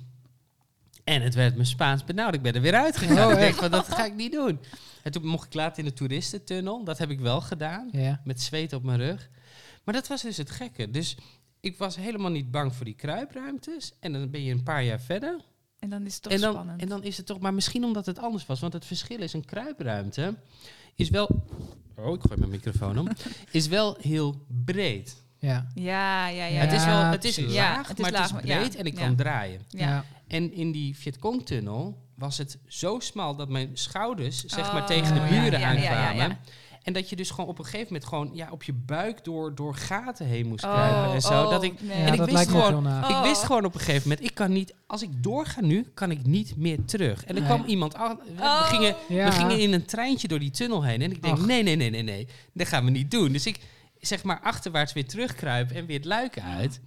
En 1.07 1.23
het 1.23 1.35
werd 1.35 1.57
me 1.57 1.65
Spaans 1.65 2.05
benauwd. 2.05 2.35
Ik 2.35 2.43
ben 2.43 2.55
er 2.55 2.61
weer 2.61 2.75
uitgegaan. 2.75 3.27
Oh, 3.27 3.33
ik 3.33 3.39
denk 3.39 3.51
echt? 3.51 3.59
van, 3.59 3.71
dat 3.71 3.89
ga 3.89 4.05
ik 4.05 4.15
niet 4.15 4.33
doen. 4.33 4.59
En 5.03 5.13
toen 5.13 5.27
mocht 5.27 5.47
ik 5.47 5.55
later 5.55 5.79
in 5.79 5.85
de 5.85 5.93
toeristentunnel. 5.93 6.85
Dat 6.85 6.99
heb 6.99 7.11
ik 7.11 7.21
wel 7.21 7.41
gedaan 7.41 7.89
Ja. 7.93 8.21
met 8.25 8.41
zweet 8.41 8.73
op 8.73 8.83
mijn 8.83 8.99
rug. 8.99 9.29
Maar 9.85 9.95
dat 9.95 10.07
was 10.09 10.23
dus 10.23 10.37
het 10.37 10.51
gekke. 10.51 10.91
Dus 10.91 11.17
ik 11.61 11.79
was 11.79 11.97
helemaal 11.97 12.31
niet 12.31 12.51
bang 12.51 12.75
voor 12.75 12.85
die 12.85 12.95
kruipruimtes. 12.95 13.93
En 14.01 14.13
dan 14.13 14.31
ben 14.31 14.43
je 14.43 14.53
een 14.53 14.63
paar 14.63 14.85
jaar 14.85 15.01
verder. 15.01 15.41
En 15.79 15.91
dan 15.91 16.07
is 16.07 16.15
het 16.15 16.23
toch 16.23 16.33
En 16.33 16.41
dan, 16.41 16.53
spannend. 16.53 16.81
en 16.81 16.89
dan 16.89 17.03
is 17.03 17.17
het 17.17 17.27
toch, 17.27 17.41
maar 17.41 17.55
misschien 17.55 17.85
omdat 17.85 18.07
het 18.07 18.19
anders 18.19 18.47
was. 18.47 18.61
Want 18.61 18.73
het 18.73 18.85
verschil 18.85 19.19
is, 19.21 19.33
een 19.33 19.45
kruipruimte 19.45 20.35
is 20.95 21.11
wel... 21.11 21.27
Oh, 21.97 22.15
ik 22.15 22.21
gooi 22.21 22.39
mijn 22.39 22.51
microfoon 22.51 22.99
om. 22.99 23.09
Is 23.51 23.67
wel 23.67 23.97
heel 24.01 24.47
breed. 24.65 25.23
Ja. 25.39 25.67
ja, 25.75 26.29
ja, 26.29 26.45
ja. 26.45 26.61
het 26.61 26.73
is 26.73 26.85
wel, 26.85 27.03
het 27.05 27.25
is 27.25 27.37
laag, 27.39 27.89
het 27.89 27.99
is 27.99 28.03
maar 28.03 28.13
laag, 28.13 28.31
het 28.33 28.43
is 28.45 28.49
ja. 28.51 28.57
breed 28.59 28.77
en 28.77 28.85
ik 28.85 28.99
Ja. 28.99 29.05
kan 29.07 29.17
draaien. 29.17 29.61
Ja. 29.69 29.87
Ja. 29.89 30.05
En 30.29 30.53
in 30.53 30.73
die 30.73 30.97
Vietcong-tunnel 30.97 31.99
was 32.15 32.39
het 32.39 32.59
zo 32.67 32.99
smal 33.01 33.37
dat 33.37 33.49
mijn 33.49 33.71
schouders 33.73 34.45
zeg 34.45 34.67
Oh, 34.67 34.73
maar 34.73 34.87
tegen 34.87 35.15
de 35.15 35.21
ja, 35.21 35.27
buren 35.29 35.61
ja, 35.61 35.71
ja, 35.73 35.81
ja, 35.83 35.91
aankwamen. 36.07 36.29
ja. 36.29 36.39
En 36.83 36.93
dat 36.93 37.11
je 37.11 37.17
dus 37.17 37.31
gewoon 37.31 37.51
op 37.51 37.59
een 37.59 37.65
gegeven 37.65 37.87
moment 37.87 38.05
gewoon 38.05 38.31
ja, 38.33 38.49
op 38.51 38.63
je 38.63 38.73
buik 38.73 39.25
door, 39.25 39.55
door 39.55 39.75
gaten 39.75 40.27
heen 40.27 40.47
moest 40.47 40.65
Oh, 40.65 40.73
kruipen 40.73 41.15
en 41.15 41.21
zo. 41.21 41.43
oh, 41.45 41.51
dat 41.51 41.63
ik, 41.63 41.83
nee. 41.83 41.99
Ja, 41.99 42.05
en 42.07 42.13
ik 42.13 42.19
dat 42.19 42.31
wist 42.31 42.49
gewoon. 42.49 42.87
Oh. 42.87 43.07
ik 43.09 43.29
wist 43.29 43.43
gewoon 43.43 43.65
op 43.65 43.75
een 43.75 43.81
gegeven 43.81 44.09
moment, 44.09 44.27
ik 44.27 44.35
kan 44.35 44.53
niet, 44.53 44.75
als 44.87 45.03
ik 45.03 45.23
doorga 45.23 45.61
nu, 45.61 45.91
kan 45.95 46.11
ik 46.11 46.27
niet 46.27 46.57
meer 46.57 46.85
terug. 46.85 47.25
En 47.25 47.35
er 47.37 47.43
Nee. 47.43 47.51
kwam 47.51 47.65
iemand 47.67 47.95
aan, 47.95 48.19
we, 48.37 48.43
Oh. 48.43 48.63
gingen, 48.69 48.95
Ja. 49.09 49.25
we 49.25 49.33
gingen 49.33 49.59
in 49.61 49.73
een 49.73 49.85
treintje 49.85 50.29
door 50.29 50.39
die 50.39 50.51
tunnel 50.51 50.83
heen. 50.85 51.03
En 51.03 51.11
ik 51.11 51.23
denk, 51.23 51.39
Ach. 51.39 51.47
nee, 51.47 51.63
nee, 51.63 51.77
nee, 51.77 51.91
nee, 51.91 52.03
nee, 52.03 52.29
dat 52.53 52.67
gaan 52.69 52.85
we 52.85 52.91
niet 52.91 53.11
doen. 53.11 53.33
Dus 53.33 53.47
ik 53.47 53.61
zeg 54.01 54.23
maar 54.23 54.41
achterwaarts 54.41 54.93
weer 54.93 55.07
terugkruipen 55.07 55.77
en 55.77 55.87
weer 55.87 55.97
het 55.97 56.05
luik 56.07 56.41
uit. 56.41 56.81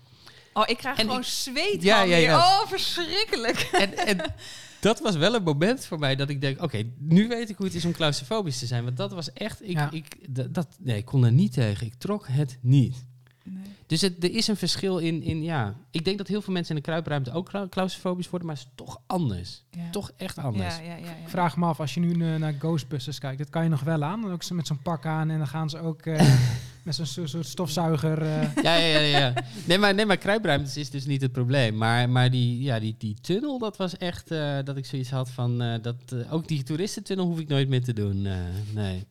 Oh, 0.54 0.64
ik 0.68 0.78
krijg 0.78 0.98
En 0.98 1.04
gewoon 1.06 1.20
ik- 1.20 1.26
zweet 1.26 1.82
Ja, 1.84 2.00
van 2.00 2.10
ja, 2.10 2.16
ja. 2.18 2.38
Oh, 2.38 2.68
verschrikkelijk. 2.68 3.58
En, 3.72 3.98
en 4.08 4.18
dat 4.80 5.00
was 5.00 5.16
wel 5.16 5.36
een 5.36 5.44
moment 5.44 5.86
voor 5.86 6.00
mij 6.00 6.16
dat 6.16 6.30
ik 6.30 6.42
denk, 6.42 6.62
oké, 6.64 6.84
nu 6.98 7.28
weet 7.28 7.50
ik 7.50 7.56
hoe 7.58 7.66
het 7.66 7.76
is 7.76 7.86
om 7.86 7.92
claustrofobisch 7.92 8.60
te 8.60 8.66
zijn. 8.66 8.84
Want 8.84 8.98
dat 8.98 9.12
was 9.12 9.34
echt, 9.34 9.62
ik, 9.64 9.72
Ja. 9.72 9.92
ik, 9.92 10.16
dat, 10.54 10.68
nee, 10.80 10.98
ik 10.98 11.06
kon 11.06 11.26
er 11.26 11.32
niet 11.32 11.54
tegen. 11.54 11.88
Ik 11.88 11.94
trok 11.94 12.28
het 12.28 12.58
niet. 12.62 13.06
Nee. 13.44 13.64
Dus 13.88 14.02
het, 14.02 14.24
er 14.24 14.36
is 14.36 14.48
een 14.48 14.58
verschil 14.58 14.98
in, 14.98 15.22
in, 15.24 15.44
ja, 15.44 15.76
ik 15.92 16.06
denk 16.06 16.18
dat 16.18 16.28
heel 16.28 16.42
veel 16.42 16.54
mensen 16.54 16.76
in 16.76 16.82
de 16.82 16.88
kruipruimte 16.88 17.32
ook 17.32 17.50
cla- 17.50 17.68
claustrofobisch 17.70 18.30
worden, 18.30 18.48
maar 18.48 18.58
het 18.58 18.66
is 18.66 18.72
toch 18.76 19.02
anders. 19.08 19.64
Ja. 19.72 19.90
Toch 19.92 20.12
echt 20.18 20.38
anders. 20.38 20.76
Ja, 20.78 20.82
ja, 20.84 20.96
ja, 20.96 21.06
ja. 21.06 21.10
Ik 21.12 21.30
vraag 21.30 21.58
me 21.58 21.66
af, 21.66 21.80
als 21.80 21.94
je 21.94 22.00
nu 22.00 22.34
eh, 22.34 22.40
naar 22.40 22.54
Ghostbusters 22.54 23.20
kijkt, 23.20 23.38
dat 23.38 23.50
kan 23.50 23.64
je 23.64 23.70
nog 23.70 23.82
wel 23.82 24.04
aan. 24.04 24.22
Dan 24.22 24.32
ook 24.32 24.44
zo 24.44 24.56
met 24.56 24.68
zo'n 24.68 24.82
pak 24.82 25.06
aan 25.06 25.30
en 25.30 25.38
dan 25.38 25.48
gaan 25.48 25.70
ze 25.70 25.80
ook 25.80 26.02
eh, 26.02 26.38
met 26.84 26.96
zo'n 26.96 27.06
soort- 27.28 27.46
stofzuiger. 27.46 28.22
eh, 28.22 28.56
Ja, 28.64 28.76
ja, 28.76 29.00
ja, 29.00 29.18
ja. 29.18 29.34
Nee, 29.66 29.78
maar, 29.78 29.94
nee, 29.94 30.06
maar 30.06 30.18
kruipruimtes 30.18 30.78
is 30.78 30.90
dus 30.90 31.06
niet 31.06 31.22
het 31.22 31.32
probleem. 31.32 31.78
Maar, 31.78 32.10
maar 32.10 32.32
die, 32.32 32.62
ja, 32.62 32.80
die, 32.80 32.96
die 32.98 33.16
tunnel, 33.22 33.60
dat 33.60 33.78
was 33.78 33.98
echt 33.98 34.32
eh, 34.32 34.58
dat 34.64 34.78
ik 34.78 34.86
zoiets 34.86 35.10
had 35.10 35.30
van... 35.30 35.62
eh, 35.62 35.82
dat, 35.82 35.96
ook 36.30 36.48
die 36.48 36.64
toeristentunnel 36.64 37.26
hoef 37.26 37.40
ik 37.40 37.48
nooit 37.48 37.70
meer 37.70 37.84
te 37.84 37.94
doen. 37.94 38.26
eh, 38.26 38.34
nee. 38.74 39.06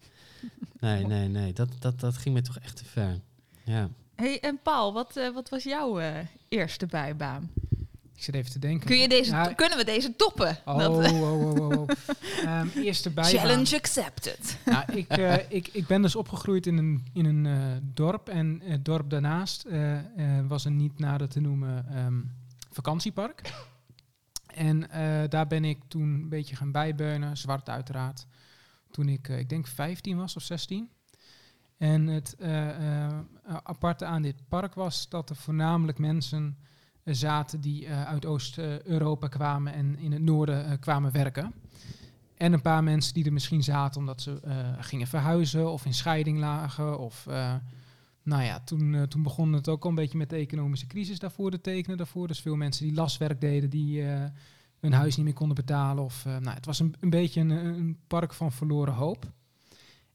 Nee, 0.81 1.07
nee, 1.07 1.29
nee. 1.29 1.53
Dat, 1.53 1.69
dat, 1.79 2.01
dat 2.01 2.17
ging 2.17 2.35
me 2.35 2.43
toch 2.43 2.59
echt 2.59 2.77
te 2.77 2.85
ver. 2.85 3.21
Ja. 3.65 3.89
Hey, 4.15 4.41
en 4.41 4.59
Paul, 4.63 4.93
wat, 4.93 5.17
eh, 5.17 5.31
wat 5.35 5.49
was 5.49 5.63
jouw 5.63 5.99
eh, 6.01 6.11
eerste 6.49 6.87
bijbaan? 6.87 7.51
Ik 8.19 8.25
zit 8.25 8.35
even 8.35 8.51
te 8.51 8.59
denken. 8.59 8.87
Kun 8.87 8.99
je 8.99 9.09
deze, 9.09 9.31
Ja, 9.31 9.53
kunnen 9.53 9.79
we 9.79 9.85
deze 9.85 10.17
toppen? 10.17 10.59
Oh, 10.65 10.79
Dat, 10.79 10.89
oh, 10.97 11.05
eh, 11.05 11.23
oh, 11.23 11.33
oh, 11.43 11.55
oh, 11.71 11.79
oh. 11.79 11.89
Ehm, 12.45 12.69
eerste 12.79 13.11
bijbaan. 13.11 13.33
challenge 13.41 13.77
accepted. 13.77 14.59
Nou, 14.65 14.93
ik, 14.93 15.09
eh, 15.09 15.51
ik, 15.51 15.69
ik 15.73 15.87
ben 15.87 16.03
dus 16.03 16.17
opgegroeid 16.17 16.67
in 16.67 16.77
een, 16.79 17.07
in 17.13 17.25
een 17.25 17.47
eh, 17.47 17.77
dorp. 17.83 18.29
En 18.29 18.61
het 18.65 18.85
dorp 18.85 19.11
daarnaast 19.11 19.65
eh, 19.65 19.99
eh, 19.99 20.47
was 20.47 20.65
een 20.65 20.77
niet 20.77 20.99
nader 20.99 21.29
te 21.29 21.41
noemen 21.41 21.87
ehm, 21.95 22.21
vakantiepark. 22.71 23.53
En 24.47 24.91
eh, 24.91 25.29
daar 25.29 25.47
ben 25.47 25.65
ik 25.65 25.79
toen 25.89 26.03
een 26.09 26.29
beetje 26.29 26.57
gaan 26.57 26.73
bijbeunen, 26.73 27.37
zwart 27.37 27.69
uiteraard. 27.69 28.27
Toen 28.91 29.09
ik, 29.09 29.29
eh, 29.29 29.39
ik 29.39 29.49
denk 29.49 29.67
15 29.67 30.17
was 30.17 30.37
of 30.37 30.43
16. 30.43 30.91
En 31.77 32.07
het 32.07 32.35
eh, 32.39 32.69
eh, 33.07 33.19
aparte 33.63 34.05
aan 34.05 34.23
dit 34.23 34.49
park 34.49 34.75
was 34.75 35.09
dat 35.09 35.31
er 35.31 35.37
voornamelijk 35.37 35.99
mensen 35.99 36.59
eh, 36.59 36.67
zaten 37.15 37.61
die 37.61 37.87
eh, 37.87 38.05
uit 38.05 38.27
Oost-Europa 38.27 39.29
kwamen 39.29 39.73
en 39.73 39.99
in 39.99 40.13
het 40.13 40.23
noorden 40.23 40.65
eh, 40.65 40.73
kwamen 40.81 41.13
werken. 41.13 41.53
En 42.37 42.53
een 42.53 42.63
paar 42.63 42.85
mensen 42.85 43.15
die 43.15 43.25
er 43.25 43.33
misschien 43.33 43.63
zaten 43.63 44.01
omdat 44.01 44.23
ze 44.23 44.41
eh, 44.43 44.57
gingen 44.79 45.07
verhuizen 45.07 45.73
of 45.73 45.85
in 45.85 45.95
scheiding 45.95 46.39
lagen. 46.39 46.99
Of, 46.99 47.27
eh, 47.27 47.55
nou 48.29 48.43
ja, 48.43 48.61
toen, 48.61 48.95
eh, 48.95 49.03
toen 49.03 49.23
begon 49.23 49.53
het 49.53 49.69
ook 49.69 49.83
al 49.83 49.89
een 49.89 49.97
beetje 49.97 50.19
met 50.19 50.31
de 50.31 50.37
economische 50.37 50.87
crisis 50.87 51.19
daarvoor 51.19 51.51
te 51.51 51.61
tekenen. 51.61 51.97
Daarvoor. 51.97 52.27
Dus 52.29 52.41
veel 52.41 52.57
mensen 52.57 52.87
die 52.87 52.95
laswerk 52.95 53.41
deden, 53.41 53.71
die 53.71 54.03
eh, 54.03 54.25
hun 54.81 54.93
huis 54.93 55.17
niet 55.17 55.25
meer 55.25 55.35
konden 55.35 55.57
betalen. 55.57 56.05
Of, 56.05 56.27
eh, 56.27 56.37
nou, 56.37 56.55
het 56.55 56.67
was 56.67 56.79
een, 56.79 56.95
een 57.01 57.11
beetje 57.11 57.41
een, 57.41 57.51
een 57.51 57.99
park 58.07 58.33
van 58.35 58.53
verloren 58.53 58.95
hoop. 58.95 59.33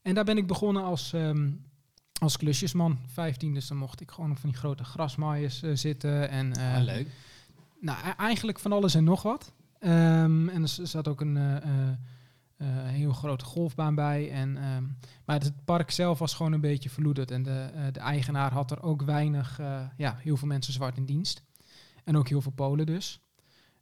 En 0.02 0.14
daar 0.14 0.24
ben 0.24 0.36
ik 0.36 0.46
begonnen 0.46 0.82
als, 0.82 1.12
ehm, 1.12 1.50
als 2.20 2.36
klusjesman, 2.36 2.98
15. 3.06 3.54
Dus 3.54 3.66
dan 3.68 3.76
mocht 3.76 4.00
ik 4.00 4.10
gewoon 4.10 4.30
op 4.30 4.38
van 4.38 4.48
die 4.50 4.58
grote 4.58 4.84
grasmaaiers 4.84 5.62
eh, 5.62 5.70
zitten. 5.74 6.28
En, 6.28 6.52
Ah, 6.56 6.82
leuk. 6.82 7.08
nou, 7.80 7.98
e- 8.06 8.14
eigenlijk 8.16 8.58
van 8.58 8.72
alles 8.72 8.94
en 8.94 9.04
nog 9.04 9.22
wat. 9.22 9.52
Ehm, 9.78 10.48
en 10.48 10.62
er 10.62 10.68
zat 10.68 11.08
ook 11.08 11.20
een 11.20 11.36
eh, 11.36 11.56
eh, 11.56 11.88
eh, 12.56 12.66
heel 12.88 13.12
grote 13.12 13.44
golfbaan 13.44 13.94
bij. 13.94 14.30
En, 14.30 14.56
ehm, 14.56 14.84
maar 15.24 15.38
het 15.40 15.64
park 15.64 15.90
zelf 15.90 16.18
was 16.18 16.34
gewoon 16.34 16.52
een 16.52 16.60
beetje 16.60 16.90
verloederd. 16.90 17.30
En 17.30 17.42
de, 17.42 17.88
de 17.92 18.00
eigenaar 18.00 18.52
had 18.52 18.70
er 18.70 18.82
ook 18.82 19.02
weinig, 19.02 19.60
ja, 19.96 20.16
heel 20.18 20.36
veel 20.36 20.48
mensen 20.48 20.72
zwart 20.72 20.96
in 20.96 21.04
dienst. 21.04 21.42
En 22.04 22.16
ook 22.16 22.28
heel 22.28 22.40
veel 22.40 22.52
Polen 22.52 22.86
dus. 22.86 23.20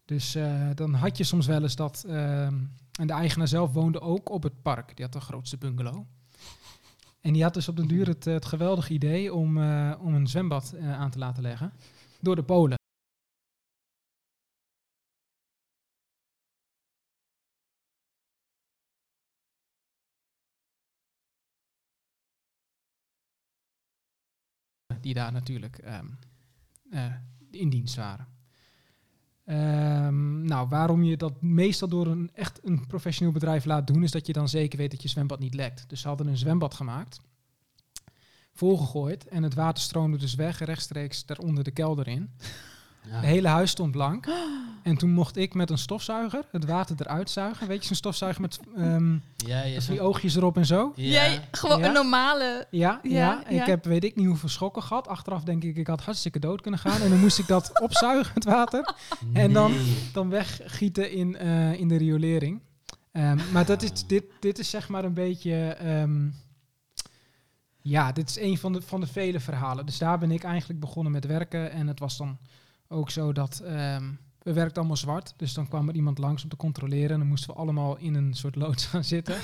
Dus 0.05 0.37
dan 0.75 0.95
had 0.95 1.17
je 1.17 1.25
soms 1.25 1.47
wel 1.47 1.63
eens 1.63 1.77
dat... 1.77 2.05
ehm, 2.09 2.55
en 3.01 3.07
de 3.07 3.13
eigenaar 3.13 3.49
zelf 3.49 3.73
woonde 3.73 4.01
ook 4.01 4.31
op 4.31 4.43
het 4.43 4.63
park. 4.63 4.97
Die 4.97 5.05
had 5.05 5.13
de 5.15 5.21
grootste 5.21 5.57
bungalow. 5.59 6.07
En 7.23 7.33
die 7.33 7.43
had 7.43 7.55
dus 7.55 7.69
op 7.69 7.77
den 7.77 7.89
duur 7.89 8.07
het, 8.07 8.25
het 8.25 8.45
geweldige 8.45 8.93
idee 8.93 9.35
om, 9.35 9.59
eh, 9.59 9.99
om 10.01 10.15
een 10.15 10.27
zwembad 10.27 10.73
eh, 10.73 10.93
aan 11.01 11.11
te 11.11 11.19
laten 11.19 11.43
leggen. 11.43 11.73
Door 12.21 12.37
de 12.37 12.45
Polen. 12.45 12.81
die 25.01 25.15
daar 25.15 25.33
natuurlijk 25.33 25.79
ehm, 25.79 26.07
eh, 26.91 27.15
in 27.51 27.71
dienst 27.71 27.97
waren. 27.97 28.32
Ehm, 29.45 30.43
nou, 30.43 30.69
waarom 30.69 31.03
je 31.03 31.17
dat 31.17 31.43
meestal 31.43 31.89
door 31.89 32.07
een 32.07 32.31
echt 32.35 32.61
een 32.63 32.87
professioneel 32.87 33.33
bedrijf 33.33 33.65
laat 33.65 33.87
doen, 33.87 34.03
is 34.03 34.11
dat 34.11 34.27
je 34.27 34.33
dan 34.33 34.49
zeker 34.49 34.79
weet 34.79 34.91
dat 34.91 35.03
je 35.03 35.09
zwembad 35.09 35.39
niet 35.39 35.55
lekt. 35.55 35.85
Dus 35.89 36.01
ze 36.01 36.09
hadden 36.09 36.27
een 36.27 36.37
zwembad 36.37 36.75
gemaakt, 36.75 37.21
volgegooid 38.53 39.29
en 39.29 39.43
het 39.43 39.55
water 39.55 39.83
stroomde 39.83 40.19
dus 40.19 40.35
weg, 40.35 40.59
rechtstreeks 40.59 41.27
daaronder 41.27 41.65
de 41.65 41.71
kelder 41.71 42.09
in. 42.09 42.31
Ja. 43.09 43.15
Het 43.15 43.25
hele 43.25 43.49
huis 43.49 43.71
stond 43.71 43.91
blank. 43.91 44.27
En 44.83 44.97
toen 44.97 45.11
mocht 45.11 45.37
ik 45.37 45.55
met 45.55 45.71
een 45.71 45.79
stofzuiger 45.79 46.45
het 46.51 46.65
water 46.65 46.97
eruit 46.99 47.31
zuigen. 47.31 47.69
Weet 47.69 47.81
je, 47.81 47.87
zo'n 47.87 47.97
stofzuiger 47.97 48.41
met 48.41 48.61
ehm, 48.77 49.13
Ja, 49.37 49.63
die 49.89 50.01
oogjes 50.01 50.37
erop 50.37 50.57
en 50.57 50.67
zo. 50.67 50.93
ja. 50.97 51.11
Jij, 51.11 51.49
gewoon 51.51 51.79
Ja. 51.79 51.87
een 51.87 51.93
normale... 51.93 52.67
Ja, 52.71 53.01
ja, 53.03 53.11
Ja, 53.11 53.47
ik 53.47 53.57
ja. 53.57 53.65
heb 53.65 53.85
weet 53.85 54.05
ik 54.05 54.17
niet 54.17 54.27
hoeveel 54.27 54.49
schokken 54.49 54.83
gehad. 54.83 55.09
Achteraf 55.09 55.43
denk 55.43 55.65
ik, 55.65 55.77
ik 55.77 55.87
had 55.87 56.01
hartstikke 56.01 56.39
dood 56.39 56.61
kunnen 56.61 56.81
gaan. 56.81 57.01
En 57.01 57.11
dan 57.11 57.19
moest 57.21 57.39
ik 57.39 57.47
dat 57.47 57.71
opzuigen, 57.83 58.35
het 58.35 58.45
water. 58.45 58.95
En 59.33 59.53
dan-. 59.53 59.75
Dan 60.13 60.29
weggieten 60.29 61.11
in, 61.11 61.37
eh, 61.37 61.73
in 61.73 61.89
de 61.89 61.97
riolering. 61.97 62.61
Ehm, 63.13 63.39
maar 63.53 63.67
dat 63.67 63.83
is, 63.83 64.07
dit, 64.07 64.25
dit 64.41 64.59
is 64.59 64.71
zeg 64.71 64.89
maar 64.89 65.05
een 65.05 65.15
beetje... 65.15 65.55
ehm, 65.67 66.29
ja, 67.83 68.13
dit 68.13 68.29
is 68.29 68.39
een 68.39 68.59
van 68.59 68.73
de, 68.73 68.83
van 68.83 69.01
de 69.01 69.07
vele 69.07 69.41
verhalen. 69.41 69.87
Dus 69.87 69.99
daar 69.99 70.19
ben 70.19 70.31
ik 70.31 70.45
eigenlijk 70.45 70.81
begonnen 70.81 71.13
met 71.13 71.27
werken. 71.27 71.71
En 71.71 71.87
het 71.87 71.99
was 71.99 72.17
dan 72.17 72.39
ook 72.93 73.11
zo 73.11 73.33
dat... 73.33 73.61
ehm, 73.61 74.11
we 74.43 74.53
werkten 74.53 74.77
allemaal 74.77 74.97
zwart. 74.97 75.35
Dus 75.37 75.55
dan 75.55 75.69
kwam 75.69 75.89
er 75.89 75.95
iemand 75.95 76.19
langs 76.19 76.43
om 76.43 76.49
te 76.49 76.57
controleren. 76.57 77.11
En 77.11 77.19
dan 77.19 77.29
moesten 77.29 77.51
we 77.51 77.57
allemaal 77.57 77.97
in 77.97 78.15
een 78.15 78.35
soort 78.35 78.57
loods 78.57 78.87
gaan 78.93 79.05
zitten. 79.05 79.37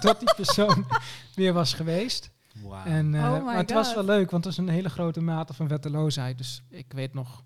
tot 0.00 0.18
die 0.18 0.34
persoon 0.34 0.86
weer 1.34 1.52
was 1.52 1.74
geweest. 1.74 2.30
Wauw. 2.62 2.84
En, 2.84 3.14
eh, 3.14 3.32
Oh 3.32 3.44
maar 3.44 3.56
het 3.56 3.72
was 3.72 3.94
wel 3.94 4.04
leuk, 4.04 4.30
want 4.30 4.44
het 4.44 4.56
was 4.56 4.66
een 4.66 4.72
hele 4.72 4.88
grote 4.88 5.20
mate 5.20 5.54
van 5.54 5.68
wetteloosheid. 5.68 6.38
Dus 6.38 6.62
ik 6.68 6.92
weet 6.92 7.14
nog 7.14 7.42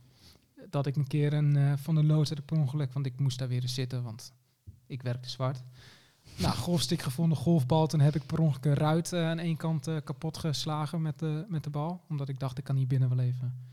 dat 0.71 0.87
ik 0.87 0.97
een 0.97 1.07
keer 1.07 1.33
een, 1.33 1.57
eh, 1.57 1.73
van 1.77 1.95
de 1.95 2.05
loods 2.05 2.29
had 2.29 2.39
ik 2.39 2.45
per 2.45 2.59
ongeluk, 2.59 2.93
want 2.93 3.07
ik 3.07 3.19
moest 3.19 3.39
daar 3.39 3.49
weer 3.49 3.63
eens 3.63 3.75
zitten, 3.75 4.03
want 4.03 4.33
ik 4.87 5.03
werkte 5.03 5.31
zwart. 5.31 5.63
Nou, 6.37 6.55
golfstick 6.57 7.03
gevonden, 7.03 7.39
golfbal. 7.39 7.87
Toen 7.87 8.01
heb 8.01 8.15
ik 8.15 8.27
per 8.27 8.41
ongeluk 8.41 8.65
een 8.65 8.75
ruit 8.75 9.13
eh, 9.13 9.29
aan 9.29 9.39
één 9.39 9.57
kant 9.57 9.87
eh, 9.87 9.97
kapot 10.05 10.39
geslagen 10.39 11.03
met 11.03 11.19
de, 11.19 11.45
met 11.49 11.65
de 11.65 11.71
bal. 11.71 12.01
Omdat 12.09 12.29
ik 12.29 12.39
dacht, 12.39 12.59
ik 12.59 12.65
kan 12.65 12.77
hier 12.77 12.87
binnen 12.87 13.09
wel 13.09 13.19
even 13.19 13.68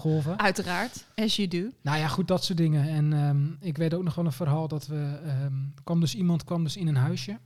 golven. 0.00 0.38
Uiteraard, 0.38 1.06
as 1.14 1.36
you 1.36 1.48
do. 1.48 1.70
Nou 1.82 1.98
ja, 1.98 2.08
goed, 2.08 2.28
dat 2.28 2.44
soort 2.44 2.58
dingen. 2.58 2.88
En 2.88 3.12
ehm, 3.12 3.46
ik 3.60 3.76
weet 3.76 3.94
ook 3.94 4.02
nog 4.02 4.14
wel 4.14 4.24
een 4.24 4.32
verhaal 4.32 4.68
dat 4.68 4.86
we... 4.86 5.18
er 5.24 5.50
kwam 5.84 6.00
dus 6.00 6.14
iemand 6.14 6.44
kwam 6.44 6.62
dus 6.62 6.76
in 6.76 6.86
een 6.88 6.96
huisje. 6.96 7.38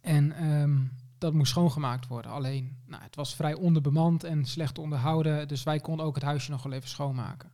En 0.00 0.32
ehm, 0.32 0.78
dat 1.18 1.32
moest 1.32 1.50
schoongemaakt 1.50 2.06
worden. 2.06 2.30
Alleen, 2.30 2.76
nou, 2.86 3.02
het 3.02 3.16
was 3.16 3.34
vrij 3.34 3.54
onderbemand 3.54 4.24
en 4.24 4.44
slecht 4.44 4.78
onderhouden. 4.78 5.48
Dus 5.48 5.62
wij 5.62 5.80
konden 5.80 6.06
ook 6.06 6.14
het 6.14 6.24
huisje 6.24 6.50
nog 6.50 6.62
wel 6.62 6.72
even 6.72 6.88
schoonmaken. 6.88 7.50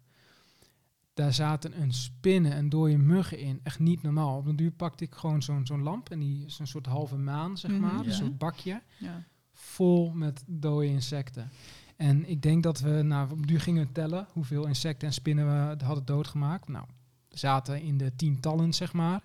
Daar 1.15 1.33
zaten 1.35 1.81
een 1.81 1.93
spinnen 1.93 2.53
en 2.53 2.69
dode 2.69 2.97
muggen 2.97 3.39
in. 3.39 3.61
Echt 3.63 3.79
niet 3.79 4.03
normaal. 4.03 4.37
Op 4.37 4.47
een 4.47 4.57
duur 4.57 4.71
pakte 4.71 5.05
ik 5.05 5.15
gewoon 5.15 5.43
zo'n 5.43 5.67
zo'n 5.67 5.83
lamp. 5.83 6.11
En 6.11 6.19
die 6.19 6.45
is 6.47 6.59
een 6.59 6.67
soort 6.67 6.87
halve 6.87 7.17
maan, 7.17 7.59
zeg 7.59 7.71
Mhm. 7.71 7.81
maar. 7.81 7.93
Ja. 8.03 8.05
Een 8.05 8.13
soort 8.13 8.39
bakje 8.39 8.83
Ja. 8.99 9.23
vol 9.53 10.11
met 10.11 10.43
dode 10.47 10.87
insecten. 10.87 11.51
En 11.97 12.29
ik 12.29 12.43
denk 12.43 12.62
dat 12.62 12.81
we, 12.81 13.03
nou, 13.03 13.31
op 13.31 13.47
duur 13.47 13.61
gingen 13.61 13.87
we 13.87 13.93
tellen 13.93 14.26
hoeveel 14.33 14.67
insecten 14.67 15.09
en 15.09 15.15
spinnen 15.15 15.47
we 15.47 15.85
hadden 15.85 16.05
doodgemaakt. 16.05 16.69
Nou, 16.69 16.85
we 17.29 17.38
zaten 17.38 17.81
in 17.83 17.99
de 17.99 18.17
tientallen, 18.17 18.73
zeg 18.73 18.93
maar. 18.93 19.23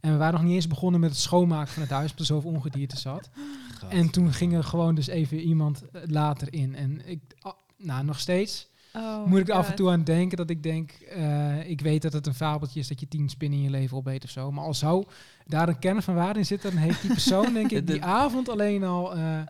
En 0.00 0.12
we 0.12 0.18
waren 0.18 0.34
nog 0.34 0.42
niet 0.42 0.54
eens 0.54 0.66
begonnen 0.66 1.00
met 1.00 1.10
het 1.10 1.18
schoonmaken 1.18 1.72
van 1.72 1.82
het 1.82 1.90
huis, 1.90 2.10
omdat 2.10 2.18
er 2.18 2.34
zoveel 2.34 2.50
ongedierte 2.50 2.98
zat. 2.98 3.30
God. 3.78 3.90
En 3.90 4.10
toen 4.10 4.32
ging 4.32 4.54
er 4.54 4.64
gewoon 4.64 4.94
dus 4.94 5.06
even 5.06 5.40
iemand 5.40 5.90
eh, 5.90 6.02
later 6.06 6.52
in. 6.52 6.74
En 6.74 7.08
ik, 7.08 7.20
ah, 7.38 7.52
nou, 7.76 8.04
nog 8.04 8.20
steeds, 8.20 8.70
Oh 8.94 9.26
moet 9.26 9.38
ik 9.38 9.48
er 9.48 9.54
af 9.54 9.68
en 9.68 9.74
toe 9.74 9.90
aan 9.90 10.04
denken 10.04 10.36
dat 10.36 10.50
ik 10.50 10.62
denk, 10.62 10.90
eh, 10.90 11.70
ik 11.70 11.80
weet 11.80 12.02
dat 12.02 12.12
het 12.12 12.26
een 12.26 12.34
fabeltje 12.34 12.80
is 12.80 12.88
dat 12.88 13.00
je 13.00 13.08
tien 13.08 13.28
spinnen 13.28 13.58
in 13.58 13.64
je 13.64 13.70
leven 13.70 13.96
opeet 13.96 14.24
of 14.24 14.30
zo. 14.30 14.52
Maar 14.52 14.64
al 14.64 14.74
zou 14.74 15.04
daar 15.46 15.68
een 15.68 15.78
kern 15.78 16.02
van 16.02 16.14
waarde 16.14 16.38
in 16.38 16.46
zitten, 16.46 16.70
dan 16.70 16.82
heeft 16.82 17.00
die 17.00 17.10
persoon 17.10 17.52
denk 17.52 17.70
ik 17.70 17.86
die 17.92 18.02
avond 18.04 18.48
alleen 18.48 18.84
al... 18.84 19.14
eh, 19.14 19.40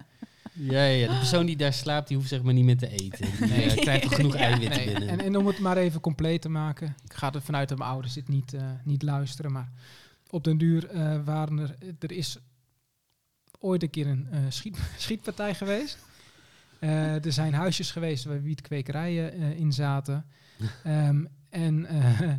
Ja, 0.53 0.85
ja, 0.85 1.09
de 1.13 1.17
persoon 1.19 1.47
die 1.47 1.57
daar 1.57 1.73
slaapt, 1.73 2.09
die 2.09 2.17
hoeft 2.17 2.29
zeg 2.29 2.43
maar 2.43 2.55
niet 2.55 2.65
meer 2.65 2.77
te 2.77 2.89
eten. 2.89 3.27
Die 3.39 3.49
Nee. 3.49 3.71
eh, 3.71 3.77
krijgt 3.77 4.03
toch 4.03 4.15
genoeg 4.15 4.33
Ja. 4.35 4.41
eiwitten 4.41 4.85
nee. 4.85 4.91
binnen. 4.95 5.09
en, 5.09 5.21
en 5.21 5.37
om 5.37 5.47
het 5.47 5.59
maar 5.59 5.77
even 5.77 6.01
compleet 6.01 6.43
te 6.43 6.49
maken, 6.49 6.95
ik 7.05 7.13
ga 7.13 7.33
er 7.33 7.43
vanuit 7.43 7.69
dat 7.69 7.79
mijn 7.79 7.91
ouders 7.91 8.15
dit 8.15 8.29
niet, 8.29 8.55
eh, 8.55 8.71
niet 8.85 9.03
luisteren, 9.03 9.53
maar 9.53 9.71
op 10.31 10.45
den 10.45 10.59
duur 10.59 10.89
eh, 10.89 11.19
waren 11.25 11.59
er, 11.59 11.77
er 11.99 12.13
is 12.13 12.39
ooit 13.59 13.83
een 13.83 13.91
keer 13.91 14.07
een 14.07 14.27
eh, 14.31 14.41
schiet, 14.49 14.79
schietpartij 14.99 15.55
geweest. 15.55 15.99
Eh, 16.79 17.25
er 17.25 17.33
zijn 17.33 17.55
huisjes 17.55 17.91
geweest 17.91 18.25
waar 18.25 18.43
wietkkwekerijen 18.43 19.33
eh, 19.33 19.59
in 19.59 19.73
zaten. 19.73 20.25
Ehm, 20.85 21.25
en 21.51 21.87
eh, 21.87 22.33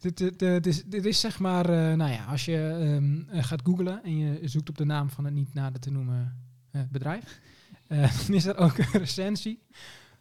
dit, 0.00 0.16
dit, 0.18 0.38
dit, 0.38 0.66
is, 0.66 0.84
dit 0.84 1.04
is 1.04 1.20
zeg 1.20 1.38
maar, 1.38 1.64
eh, 1.68 1.94
nou 1.96 2.10
ja, 2.10 2.24
als 2.24 2.44
je 2.44 2.78
ehm, 2.80 3.36
eh, 3.38 3.44
gaat 3.44 3.60
googlen 3.64 4.04
en 4.04 4.18
je 4.18 4.48
zoekt 4.48 4.68
op 4.68 4.76
de 4.78 4.84
naam 4.84 5.10
van 5.10 5.24
het 5.24 5.34
niet 5.34 5.54
nader 5.54 5.80
te 5.80 5.90
noemen 5.90 6.40
bedrijf, 6.90 7.40
eh, 7.86 7.98
dan 8.26 8.34
is 8.36 8.44
er 8.46 8.56
ook 8.56 8.78
een 8.78 8.90
recensie. 8.92 9.62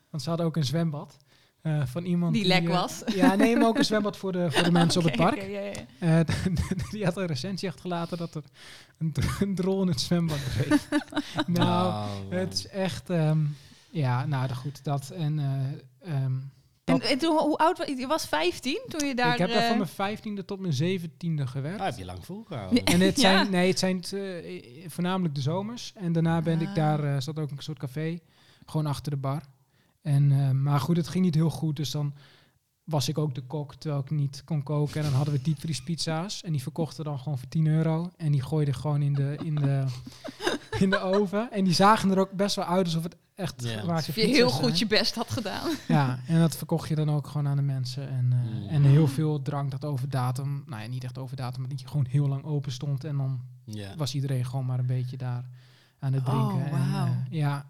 Want 0.10 0.24
ze 0.24 0.30
hadden 0.30 0.48
ook 0.48 0.56
een 0.56 0.64
zwembad. 0.66 1.18
eh, 1.62 1.86
van 1.86 2.04
iemand 2.06 2.34
Die 2.34 2.46
lek 2.46 2.64
eh, 2.68 2.74
was. 2.82 3.04
ja, 3.16 3.36
nee, 3.36 3.56
maar 3.58 3.68
ook 3.68 3.78
een 3.78 3.86
zwembad 3.86 4.18
voor 4.18 4.32
de, 4.32 4.52
voor 4.52 4.64
de 4.64 4.72
mensen 4.82 5.02
op 5.02 5.08
het 5.08 5.16
park. 5.16 5.42
ja, 5.42 5.60
ja. 5.60 5.72
Eh, 6.00 6.20
die 6.92 7.04
had 7.06 7.18
een 7.18 7.26
recensie 7.26 7.68
achtergelaten 7.70 8.18
dat 8.18 8.36
er 8.36 8.44
een, 8.98 9.14
een 9.40 9.56
drol 9.56 9.82
in 9.82 9.88
het 9.88 10.02
zwembad 10.02 10.40
dreef. 10.54 10.90
nou, 11.48 11.88
Oh, 11.88 12.10
het 12.30 12.54
is 12.54 12.68
echt... 12.68 13.10
ehm, 13.10 13.40
ja, 13.90 14.26
nou 14.26 14.50
goed, 14.54 14.84
dat 14.84 15.10
en... 15.10 15.40
eh, 15.40 16.14
ehm, 16.16 16.34
En, 16.84 17.18
toen, 17.18 17.38
hoe 17.38 17.58
oud 17.58 17.78
was 17.78 17.88
je? 17.88 17.96
Je 17.96 18.08
was 18.08 18.26
15 18.26 18.82
toen 18.88 19.08
je 19.08 19.16
daar... 19.16 19.34
ik 19.34 19.40
heb 19.40 19.50
daar 19.50 19.62
eh, 19.62 19.68
van 19.68 19.78
mijn 19.78 19.90
vijftiende 19.90 20.46
tot 20.46 20.60
mijn 20.60 20.74
zeventiende 20.74 21.48
gewerkt. 21.48 21.80
Ah, 21.80 21.86
heb 21.86 21.98
je 21.98 22.06
lang 22.06 22.26
volgehouden. 22.26 22.84
En 22.84 23.00
het 23.00 23.16
Ja. 23.22 23.22
zijn, 23.22 23.52
nee, 23.52 23.68
het 23.70 23.80
zijn 23.80 24.04
eh, 24.04 24.90
voornamelijk 24.90 25.36
de 25.36 25.42
zomers. 25.42 25.94
En 25.96 26.12
daarna 26.12 26.42
ben 26.42 26.62
ik 26.62 26.68
Ah. 26.68 26.76
daar, 26.76 27.04
eh, 27.04 27.22
zat 27.22 27.40
ook 27.40 27.52
een 27.52 27.58
soort 27.60 27.80
café, 27.80 28.20
gewoon 28.66 28.86
achter 28.86 29.12
de 29.12 29.18
bar. 29.18 29.42
En, 30.02 30.32
eh, 30.32 30.50
maar 30.52 30.80
goed, 30.80 30.98
het 30.98 31.08
ging 31.08 31.24
niet 31.24 31.36
heel 31.36 31.50
goed, 31.50 31.76
dus 31.76 31.92
dan 31.92 32.14
was 32.84 33.08
ik 33.10 33.18
ook 33.18 33.36
de 33.36 33.42
kok, 33.42 33.76
terwijl 33.76 34.02
ik 34.02 34.10
niet 34.10 34.42
kon 34.46 34.64
koken. 34.64 34.96
En 34.96 35.04
dan 35.04 35.14
hadden 35.14 35.34
we 35.34 35.42
diepvriespizza's 35.42 36.44
en 36.44 36.52
die 36.52 36.62
verkochten 36.62 37.04
dan 37.04 37.20
gewoon 37.20 37.38
voor 37.38 37.48
10 37.48 37.68
euro. 37.68 38.12
En 38.18 38.32
die 38.32 38.42
gooiden 38.42 38.74
gewoon 38.74 39.02
in 39.02 39.14
de, 39.14 39.38
in 39.44 39.56
de, 39.56 39.84
in 40.84 40.90
de 40.90 41.00
oven. 41.00 41.52
En 41.52 41.64
die 41.64 41.74
zagen 41.74 42.12
er 42.12 42.20
ook 42.20 42.32
best 42.32 42.56
wel 42.56 42.66
uit 42.66 42.86
alsof 42.86 43.04
het 43.04 43.16
echt 43.42 43.64
Ja. 43.64 43.86
waar 43.86 44.04
je 44.16 44.22
heel 44.22 44.50
goed 44.50 44.80
je 44.80 44.88
best 44.88 45.16
had 45.16 45.32
gedaan. 45.32 45.70
Ja, 45.88 46.20
en 46.28 46.40
dat 46.40 46.56
verkocht 46.56 46.90
je 46.90 46.96
dan 46.96 47.10
ook 47.12 47.28
gewoon 47.28 47.48
aan 47.48 47.56
de 47.56 47.62
mensen. 47.62 48.10
En, 48.10 48.34
eh, 48.68 48.76
en 48.76 48.84
heel 48.84 49.08
veel 49.08 49.42
drank 49.42 49.72
dat 49.72 49.86
over 49.86 50.10
datum, 50.10 50.64
nou 50.66 50.82
ja, 50.82 50.88
niet 50.88 51.04
echt 51.04 51.18
over 51.18 51.36
datum, 51.36 51.60
maar 51.62 51.70
dat 51.70 51.82
je 51.82 51.88
gewoon 51.88 52.06
heel 52.10 52.28
lang 52.28 52.44
open 52.44 52.72
stond. 52.72 53.04
En 53.04 53.18
dan 53.18 53.42
Ja. 53.66 53.96
was 53.96 54.16
iedereen 54.16 54.46
gewoon 54.46 54.66
maar 54.66 54.80
een 54.80 54.86
beetje 54.86 55.18
daar 55.18 55.44
aan 56.00 56.14
het 56.14 56.26
drinken. 56.26 56.48
Oh, 56.56 56.62
en, 56.66 56.92
wauw. 56.92 57.06
eh, 57.06 57.12
ja. 57.30 57.66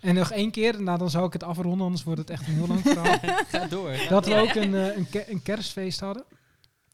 En 0.00 0.14
nog 0.14 0.30
één 0.30 0.50
keer, 0.50 0.82
nou 0.82 0.98
dan 0.98 1.10
zou 1.10 1.26
ik 1.26 1.32
het 1.32 1.42
afronden, 1.44 1.84
anders 1.86 2.04
wordt 2.04 2.20
het 2.20 2.30
echt 2.30 2.46
een 2.46 2.54
heel 2.54 2.66
lang 2.66 2.80
verhaal. 2.80 3.18
Ga 3.52 3.66
door. 3.66 3.92
ga 3.94 4.08
dat 4.20 4.26
we 4.26 4.34
ook 4.34 4.54
een, 4.54 4.74
eh, 4.74 4.96
een, 4.96 5.08
ke- 5.08 5.30
een 5.30 5.42
kerstfeest 5.42 6.00
hadden. 6.00 6.24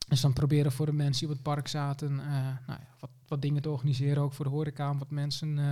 Dus 0.09 0.21
dan 0.21 0.33
proberen 0.33 0.73
voor 0.73 0.87
de 0.87 0.93
mensen 0.93 1.21
die 1.21 1.29
op 1.29 1.35
het 1.35 1.43
park 1.55 1.69
zaten, 1.69 2.21
eh, 2.21 2.27
nou 2.67 2.79
ja, 2.81 2.87
wat, 3.01 3.11
wat 3.29 3.43
dingen 3.43 3.63
te 3.63 3.71
organiseren. 3.71 4.23
Ook 4.23 4.33
voor 4.33 4.45
de 4.45 4.51
horeca, 4.51 4.91
om 4.91 4.99
wat 4.99 5.11
mensen 5.11 5.59
eh, 5.59 5.65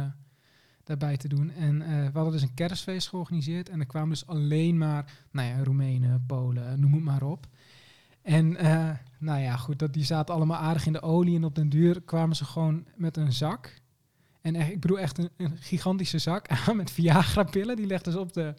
daarbij 0.87 1.17
te 1.17 1.29
doen. 1.29 1.51
En 1.51 1.83
eh, 1.83 1.89
we 1.89 2.11
hadden 2.13 2.33
dus 2.33 2.43
een 2.43 2.55
kerstfeest 2.55 3.09
georganiseerd. 3.09 3.69
En 3.69 3.81
er 3.81 3.87
kwamen 3.87 4.09
dus 4.09 4.27
alleen 4.27 4.79
maar, 4.79 5.13
nou 5.31 5.49
ja, 5.49 5.63
Roemenen, 5.65 6.25
Polen, 6.27 6.81
noem 6.81 6.93
het 6.93 7.03
maar 7.03 7.23
op. 7.23 7.47
En 8.23 8.57
eh, 8.57 8.89
nou 9.19 9.41
ja, 9.41 9.57
goed, 9.57 9.79
dat, 9.79 9.93
die 9.93 10.05
zaten 10.05 10.35
allemaal 10.35 10.59
aardig 10.61 10.87
in 10.87 10.93
de 10.93 11.03
olie. 11.03 11.37
En 11.37 11.45
op 11.45 11.55
den 11.55 11.69
duur 11.69 12.01
kwamen 12.03 12.37
ze 12.37 12.45
gewoon 12.45 12.85
met 12.97 13.17
een 13.17 13.33
zak. 13.33 13.75
En 14.41 14.55
echt, 14.55 14.71
ik 14.71 14.81
bedoel 14.81 14.99
echt 14.99 15.19
een, 15.19 15.31
een 15.37 15.57
gigantische 15.61 16.19
zak 16.19 16.49
aan 16.67 16.77
met 16.77 16.91
Viagra-pillen. 16.91 17.77
Die 17.77 17.87
legden 17.87 18.13
ze 18.13 18.21
op 18.21 18.33
de, 18.33 18.55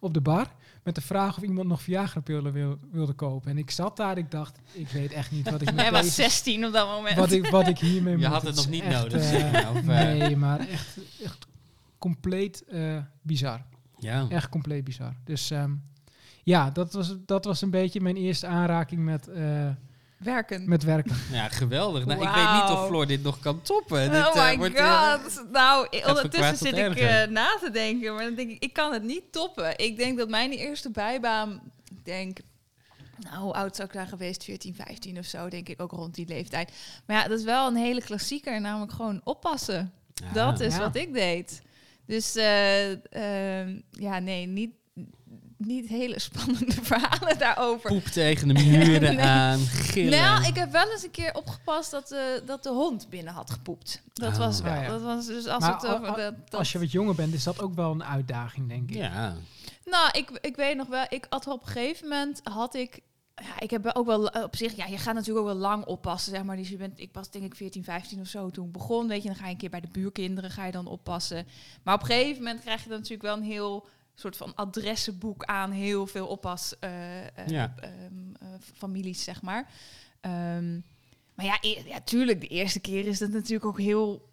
op 0.00 0.14
de 0.14 0.20
bar. 0.20 0.46
Met 0.82 0.94
de 0.94 1.00
vraag 1.00 1.36
of 1.36 1.42
iemand 1.42 1.68
nog 1.68 1.82
Viagra-pillen 1.82 2.52
wil, 2.52 2.78
wilde 2.90 3.12
kopen. 3.12 3.50
En 3.50 3.58
ik 3.58 3.70
zat 3.70 3.96
daar, 3.96 4.18
ik 4.18 4.30
dacht, 4.30 4.58
ik 4.72 4.88
weet 4.88 5.12
echt 5.12 5.30
niet 5.30 5.50
wat 5.50 5.60
ik 5.62 5.66
met 5.74 5.80
Hij 5.80 5.90
was 5.92 6.00
deze- 6.02 6.14
16 6.22 6.66
op 6.66 6.72
dat 6.72 6.88
moment. 6.88 7.16
wat 7.16 7.32
ik, 7.32 7.46
wat 7.46 7.68
ik 7.68 7.78
hiermee 7.78 8.12
Je 8.12 8.18
moet. 8.18 8.26
had 8.26 8.42
het 8.42 8.56
nog 8.56 8.68
niet 8.68 8.82
echt, 8.82 9.02
nodig, 9.02 9.22
of, 9.70 9.76
eh? 9.76 9.84
nee, 9.86 10.36
maar 10.36 10.58
echt, 10.60 10.98
echt 11.24 11.45
compleet 12.06 12.64
eh, 12.64 12.96
bizar. 13.22 13.62
Ja. 13.98 14.26
Echt 14.28 14.48
compleet 14.48 14.84
bizar. 14.84 15.14
Dus 15.24 15.50
ehm, 15.50 15.72
ja, 16.42 16.70
dat 16.70 16.92
was, 16.92 17.14
dat 17.26 17.44
was 17.44 17.62
een 17.62 17.70
beetje 17.70 18.00
mijn 18.00 18.16
eerste 18.16 18.46
aanraking 18.46 19.04
met, 19.04 19.28
eh, 19.28 19.68
Werken. 20.16 20.68
met 20.68 20.82
werken. 20.82 21.16
ja, 21.32 21.48
geweldig. 21.48 22.04
Nou, 22.06 22.22
ik 22.22 22.34
weet 22.34 22.52
niet 22.52 22.70
of 22.70 22.86
Floor 22.86 23.06
dit 23.06 23.22
nog 23.22 23.38
kan 23.40 23.62
toppen. 23.62 24.06
oh 24.06 24.12
dit, 24.12 24.34
eh, 24.34 24.48
my 24.48 24.56
wordt, 24.56 24.80
god. 24.80 25.44
nou, 25.52 25.88
ondertussen 26.06 26.56
zit 26.56 26.76
ik 26.76 26.94
eh, 26.96 27.26
na 27.26 27.56
te 27.60 27.70
denken. 27.72 28.14
Maar 28.14 28.24
dan 28.24 28.34
denk 28.34 28.50
ik, 28.50 28.62
ik 28.62 28.72
kan 28.72 28.92
het 28.92 29.02
niet 29.02 29.32
toppen. 29.32 29.78
Ik 29.78 29.96
denk 29.96 30.18
dat 30.18 30.28
mijn 30.28 30.50
eerste 30.50 30.90
bijbaan, 30.90 31.60
ik 31.90 32.04
denk... 32.04 32.38
Nou, 33.18 33.36
hoe 33.42 33.52
oud 33.52 33.76
zou 33.76 33.88
ik 33.88 33.94
daar 33.94 34.06
geweest? 34.06 34.44
14, 34.44 34.74
15 34.74 35.18
of 35.18 35.24
zo, 35.24 35.48
denk 35.48 35.68
ik 35.68 35.82
ook 35.82 35.90
rond 35.90 36.14
die 36.14 36.26
leeftijd. 36.28 36.72
Maar 37.06 37.16
ja, 37.16 37.28
dat 37.28 37.38
is 37.38 37.44
wel 37.44 37.66
een 37.66 37.76
hele 37.76 38.02
klassieker, 38.02 38.60
namelijk 38.60 38.92
gewoon 38.92 39.20
oppassen. 39.24 39.92
ja. 40.14 40.32
Dat 40.32 40.60
is 40.60 40.74
Ja. 40.74 40.80
wat 40.80 40.96
ik 40.96 41.12
deed. 41.12 41.62
Dus 42.06 42.36
eh, 42.36 42.90
ehm, 43.60 43.80
ja, 43.90 44.18
nee, 44.18 44.46
niet, 44.46 44.70
niet 45.56 45.88
hele 45.88 46.20
spannende 46.28 46.72
verhalen 46.82 47.38
daarover. 47.38 47.90
Poep 47.90 48.04
tegen 48.04 48.48
de 48.48 48.54
muren 48.54 49.14
Nee. 49.16 49.24
aan, 49.26 49.58
gillen. 49.58 50.18
Nou, 50.20 50.46
ik 50.46 50.54
heb 50.54 50.72
wel 50.72 50.90
eens 50.90 51.02
een 51.04 51.10
keer 51.10 51.34
opgepast 51.34 51.90
dat, 51.90 52.08
de 52.08 52.42
dat 52.46 52.62
de 52.62 52.68
hond 52.70 53.08
binnen 53.08 53.32
had 53.34 53.50
gepoept. 53.50 54.02
Dat 54.12 54.32
Oh. 54.32 54.38
was 54.38 54.60
wel. 54.60 54.72
Ja. 54.74 54.88
Dat 54.88 55.02
was 55.02 55.26
dus 55.26 55.46
als 55.46 55.62
Maar 55.62 55.74
het 55.74 55.84
a- 55.84 55.94
over 55.94 56.08
a- 56.08 56.14
dat, 56.16 56.34
dat- 56.50 56.58
Als 56.58 56.72
je 56.72 56.78
wat 56.78 56.92
jonger 56.92 57.14
bent, 57.14 57.34
is 57.34 57.44
dat 57.44 57.60
ook 57.60 57.74
wel 57.74 57.90
een 57.90 58.04
uitdaging, 58.04 58.68
denk 58.68 58.90
ik. 58.90 58.96
Ja. 58.96 59.36
Nou, 59.84 60.10
ik, 60.12 60.30
ik 60.40 60.56
weet 60.56 60.76
nog 60.76 60.86
wel, 60.88 61.04
ik 61.08 61.26
had 61.28 61.46
op 61.46 61.60
een 61.66 61.72
gegeven 61.72 62.08
moment 62.08 62.40
had 62.44 62.74
ik. 62.74 63.00
Ja, 63.42 63.60
ik 63.60 63.70
heb 63.70 63.90
ook 63.94 64.06
wel 64.06 64.30
eh, 64.30 64.42
op 64.42 64.56
zich, 64.56 64.76
ja, 64.76 64.86
je 64.86 64.98
gaat 64.98 65.14
natuurlijk 65.14 65.46
ook 65.46 65.52
wel 65.52 65.60
lang 65.60 65.84
oppassen, 65.84 66.32
zeg 66.32 66.42
maar. 66.44 66.56
Dus 66.56 66.68
je 66.68 66.76
bent, 66.76 67.00
ik 67.00 67.10
was 67.12 67.30
denk 67.30 67.44
ik 67.44 67.54
14, 67.54 67.84
15 67.84 68.20
of 68.20 68.26
zo 68.26 68.50
toen 68.50 68.66
ik 68.66 68.72
begon, 68.72 69.08
weet 69.08 69.22
je, 69.22 69.28
dan 69.28 69.36
ga 69.36 69.44
je 69.44 69.50
een 69.50 69.56
keer 69.56 69.70
bij 69.70 69.80
de 69.80 69.88
buurkinderen, 69.92 70.50
ga 70.50 70.66
je 70.66 70.72
dan 70.72 70.86
oppassen. 70.86 71.46
Maar 71.82 71.94
op 71.94 72.00
een 72.00 72.06
gegeven 72.06 72.42
moment 72.42 72.60
krijg 72.60 72.82
je 72.82 72.88
dan 72.88 72.98
natuurlijk 72.98 73.22
wel 73.28 73.36
een 73.36 73.42
heel 73.52 73.86
soort 74.14 74.36
van 74.36 74.54
adressenboek 74.54 75.44
aan 75.44 75.70
heel 75.70 76.06
veel 76.06 76.26
oppas 76.26 76.78
eh, 76.78 77.20
eh, 77.26 77.46
Ja. 77.46 77.74
ehm, 77.80 77.92
eh, 78.40 78.48
families, 78.74 79.24
zeg 79.24 79.42
maar. 79.42 79.70
Ehm, 80.20 80.72
maar 81.34 81.44
ja, 81.44 81.58
e- 81.60 81.82
ja, 81.86 82.00
tuurlijk, 82.00 82.40
de 82.40 82.46
eerste 82.48 82.80
keer 82.80 83.06
is 83.06 83.18
dat 83.18 83.30
natuurlijk 83.30 83.64
ook 83.66 83.80
heel. 83.80 84.28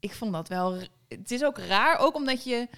Ik 0.00 0.12
vond 0.14 0.32
dat 0.32 0.48
wel. 0.48 0.78
Het 1.08 1.30
is 1.30 1.44
ook 1.44 1.58
raar, 1.58 1.98
ook 1.98 2.14
omdat 2.14 2.44
je. 2.44 2.68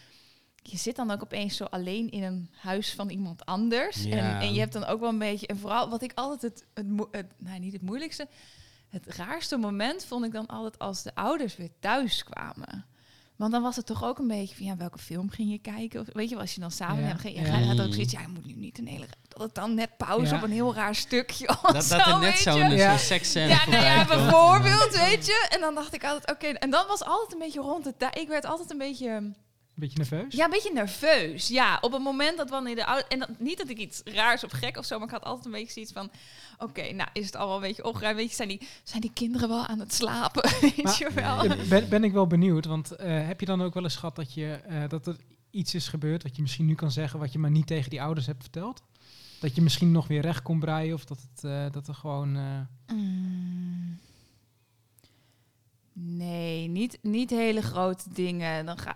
Je 0.70 0.76
zit 0.76 0.96
dan 0.96 1.11
ook 1.11 1.22
opeens 1.22 1.57
zo 1.57 1.64
alleen 1.64 2.11
in 2.11 2.22
een 2.22 2.50
huis 2.61 2.94
van 2.94 3.09
iemand 3.11 3.44
anders. 3.46 4.02
Ja. 4.05 4.16
En, 4.16 4.40
en 4.40 4.52
je 4.55 4.61
hebt 4.61 4.72
dan 4.72 4.85
ook 4.85 5.00
wel 5.00 5.09
een 5.09 5.18
beetje. 5.18 5.46
En 5.46 5.59
vooral 5.59 5.88
wat 5.88 6.02
ik 6.02 6.12
altijd 6.14 6.42
het. 6.42 6.64
het, 7.11 7.26
nou, 7.38 7.59
niet 7.59 7.72
het 7.72 7.83
moeilijkste. 7.83 8.29
Het 8.88 9.07
raarste 9.07 9.57
moment 9.57 10.05
vond 10.05 10.24
ik 10.24 10.33
dan 10.33 10.46
altijd 10.46 10.79
als 10.79 11.02
de 11.02 11.14
ouders 11.14 11.57
weer 11.57 11.70
thuis 11.81 12.24
kwamen. 12.24 12.87
Want 13.37 13.52
dan 13.52 13.62
was 13.62 13.76
het 13.76 13.87
toch 13.87 14.05
ook 14.05 14.18
een 14.18 14.26
beetje 14.29 14.57
van 14.57 14.66
ja, 14.66 14.76
welke 14.76 14.98
film 14.98 15.31
ging 15.31 15.50
je 15.50 15.59
kijken? 15.59 16.00
Of, 16.00 16.07
weet 16.12 16.29
je, 16.29 16.35
wel, 16.35 16.42
als 16.42 16.55
je 16.55 16.61
dan 16.61 16.70
samen 16.70 17.00
Ja. 17.02 17.07
hebt, 17.09 17.20
ging 17.20 17.37
je 17.37 17.42
Ja. 17.44 17.59
gaat 17.59 17.81
ook 17.87 17.92
zoiets. 17.92 18.12
Ja, 18.12 18.20
je 18.20 18.29
moet 18.29 18.46
nu 18.46 18.52
niet 18.55 18.79
een 18.79 18.87
hele. 18.87 19.07
Dat 19.29 19.42
het 19.42 19.55
dan 19.55 19.74
net 19.74 19.96
pauze 19.96 20.31
Ja. 20.33 20.37
op 20.37 20.42
een 20.42 20.50
heel 20.52 20.74
raar 20.74 20.94
stukje. 20.94 21.48
of 21.48 21.61
Dat, 21.61 21.72
dat 21.72 21.85
zo, 21.85 21.96
er 21.98 22.18
net 22.18 22.38
zo'n 22.38 22.70
Ja. 22.70 22.96
seksscène 22.96 23.48
Ja, 23.48 23.68
nou 23.68 23.85
ja, 23.85 24.05
bijvoorbeeld, 24.07 24.96
weet 24.96 25.26
je. 25.26 25.46
En 25.50 25.61
dan 25.61 25.74
dacht 25.74 25.94
ik 25.94 26.05
altijd, 26.05 26.31
oké. 26.31 26.46
En 26.46 26.70
dan 26.70 26.87
was 26.87 27.05
altijd 27.05 27.33
een 27.33 27.38
beetje 27.38 27.61
rond 27.61 27.85
de 27.85 27.94
tijd. 27.96 28.18
Ik 28.18 28.29
werd 28.29 28.44
altijd 28.44 28.70
een 28.70 28.79
beetje, 28.79 29.33
Beetje 29.79 29.99
nerveus? 29.99 30.35
ja, 30.35 30.45
een 30.45 30.51
beetje 30.51 30.73
nerveus. 30.73 31.49
Ja, 31.49 31.79
op 31.81 31.93
het 31.93 32.03
moment 32.03 32.37
dat 32.37 32.51
wanneer 32.51 32.75
de 32.75 32.87
oude... 32.87 33.05
En 33.09 33.19
dat, 33.19 33.29
niet 33.39 33.59
dat 33.59 33.69
ik 33.69 33.79
iets 33.79 34.01
raars 34.05 34.45
of 34.45 34.51
gek 34.53 34.77
of 34.77 34.85
zo, 34.85 34.99
maar 34.99 35.07
ik 35.07 35.12
had 35.12 35.25
altijd 35.25 35.45
een 35.45 35.51
beetje 35.53 35.73
zoiets 35.73 35.93
van... 35.93 36.11
Oké, 36.59 36.93
nou 36.93 37.09
is 37.12 37.27
het 37.27 37.37
allemaal 37.37 37.57
een 37.57 37.62
beetje 37.62 37.85
opgeruimd. 37.85 38.17
Weet 38.17 38.29
je, 38.31 38.35
zijn 38.37 38.49
die, 38.49 38.69
zijn 38.83 39.01
die 39.01 39.11
kinderen 39.15 39.49
wel 39.49 39.67
aan 39.67 39.79
het 39.79 39.95
slapen? 39.95 40.51
Weet 40.61 40.83
Maar- 40.83 40.97
je 40.99 41.11
wel? 41.15 41.47
Ben, 41.69 41.89
ben 41.89 42.05
ik 42.05 42.12
wel 42.12 42.27
benieuwd, 42.27 42.65
want 42.65 42.91
eh, 42.91 43.27
heb 43.27 43.41
je 43.41 43.47
dan 43.47 43.62
ook 43.62 43.75
wel 43.75 43.83
eens 43.83 43.97
gehad 43.97 44.17
dat, 44.17 44.35
je, 44.35 44.53
eh, 44.53 44.89
dat 44.89 45.07
er 45.07 45.17
iets 45.51 45.75
is 45.75 45.89
gebeurd 45.89 46.23
wat 46.23 46.37
je 46.37 46.43
misschien 46.43 46.67
nu 46.67 46.75
kan 46.75 46.91
zeggen, 46.93 47.19
wat 47.19 47.33
je 47.33 47.39
maar 47.39 47.51
niet 47.51 47.67
tegen 47.67 47.91
die 47.91 48.03
ouders 48.03 48.27
hebt 48.27 48.43
verteld? 48.43 48.83
Dat 49.41 49.55
je 49.55 49.62
misschien 49.62 49.93
nog 49.93 50.07
weer 50.07 50.21
recht 50.23 50.43
kon 50.43 50.61
breien 50.61 50.95
of 50.95 51.05
dat, 51.05 51.19
het, 51.33 51.45
eh, 51.45 51.65
dat 51.73 51.89
er 51.89 51.95
gewoon... 51.95 52.39
Mm. 52.93 53.99
Nee, 55.99 56.69
niet, 56.69 56.99
niet 57.03 57.31
hele 57.31 57.63
grote 57.63 58.05
dingen. 58.13 58.67
Dan 58.67 58.79
ga, 58.79 58.95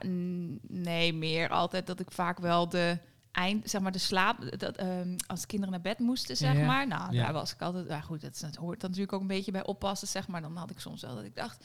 nee, 0.68 1.12
meer 1.14 1.48
altijd 1.48 1.86
dat 1.86 2.00
ik 2.00 2.10
vaak 2.10 2.38
wel 2.38 2.68
de 2.68 2.98
eind, 3.32 3.70
zeg 3.70 3.80
maar 3.80 3.92
de 3.92 3.98
slaap, 3.98 4.58
dat, 4.58 4.76
ehm, 4.76 5.16
als 5.26 5.46
kinderen 5.46 5.72
naar 5.72 5.80
bed 5.82 5.98
moesten, 5.98 6.36
zeg 6.36 6.52
Ja, 6.52 6.58
ja. 6.60 6.66
maar. 6.66 6.86
Nou, 6.86 7.12
Ja. 7.12 7.22
daar 7.24 7.32
was 7.32 7.52
ik 7.52 7.62
altijd, 7.62 7.88
ja 7.88 8.00
goed, 8.00 8.20
dat, 8.20 8.40
hoort 8.40 8.80
dan 8.80 8.90
natuurlijk 8.90 9.12
ook 9.12 9.20
een 9.20 9.26
beetje 9.26 9.52
bij 9.52 9.64
oppassen, 9.64 10.08
zeg 10.08 10.28
maar. 10.28 10.40
Dan 10.42 10.56
had 10.56 10.70
ik 10.70 10.80
soms 10.80 11.02
wel 11.02 11.14
dat 11.14 11.24
ik 11.24 11.36
dacht, 11.36 11.64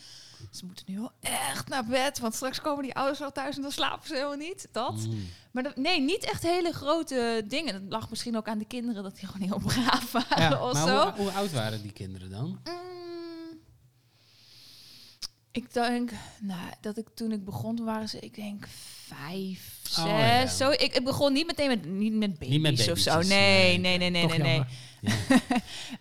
ze 0.52 0.66
moeten 0.66 0.86
nu 0.88 1.00
wel 1.00 1.12
echt 1.20 1.68
naar 1.70 1.86
bed, 1.86 2.20
want 2.20 2.36
straks 2.36 2.62
komen 2.62 2.84
die 2.84 2.96
ouders 2.96 3.20
wel 3.20 3.32
thuis 3.32 3.56
en 3.56 3.62
dan 3.62 3.72
slapen 3.72 4.08
ze 4.08 4.14
helemaal 4.14 4.36
niet. 4.38 4.68
Dat. 4.72 4.96
Mm. 5.08 5.26
Maar 5.52 5.64
dat, 5.64 5.76
nee, 5.76 6.02
niet 6.02 6.24
echt 6.26 6.44
hele 6.44 6.72
grote 6.72 7.44
dingen. 7.48 7.74
Dat 7.74 7.92
lag 7.92 8.10
misschien 8.10 8.38
ook 8.38 8.48
aan 8.48 8.58
de 8.58 8.66
kinderen 8.68 9.04
dat 9.04 9.16
die 9.20 9.28
gewoon 9.28 9.48
heel 9.48 9.60
braaf 9.74 10.12
waren 10.12 10.42
Ja, 10.50 10.64
of 10.68 10.74
Maar 10.74 10.88
zo. 10.88 11.04
hoe, 11.04 11.22
hoe 11.22 11.32
oud 11.32 11.52
waren 11.52 11.82
die 11.82 11.92
kinderen 11.94 12.30
dan? 12.30 12.46
Mm, 12.48 13.05
ik 15.56 15.74
denk, 15.74 16.12
nou, 16.40 16.70
dat 16.82 16.98
ik 16.98 17.06
toen 17.14 17.32
ik 17.32 17.46
begon, 17.46 17.76
toen 17.76 17.86
waren 17.86 18.10
ze, 18.10 18.20
ik 18.20 18.36
denk 18.36 18.68
vijf, 19.06 19.80
zes. 19.84 20.04
Oh, 20.04 20.10
ja. 20.10 20.48
Zo, 20.48 20.70
ik, 20.72 20.82
ik 20.96 21.04
begon 21.04 21.34
niet 21.34 21.46
meteen 21.46 21.68
met, 21.68 21.86
niet 21.86 22.14
met 22.14 22.32
baby's, 22.40 22.50
Niet 22.50 22.62
met 22.62 22.92
of 22.92 22.98
zo. 22.98 23.12
babytjes, 23.12 23.28
Nee, 23.38 23.78
nee, 23.78 23.98
nee, 23.98 24.10
nee, 24.10 24.26
nee, 24.28 24.40
nee. 24.40 24.62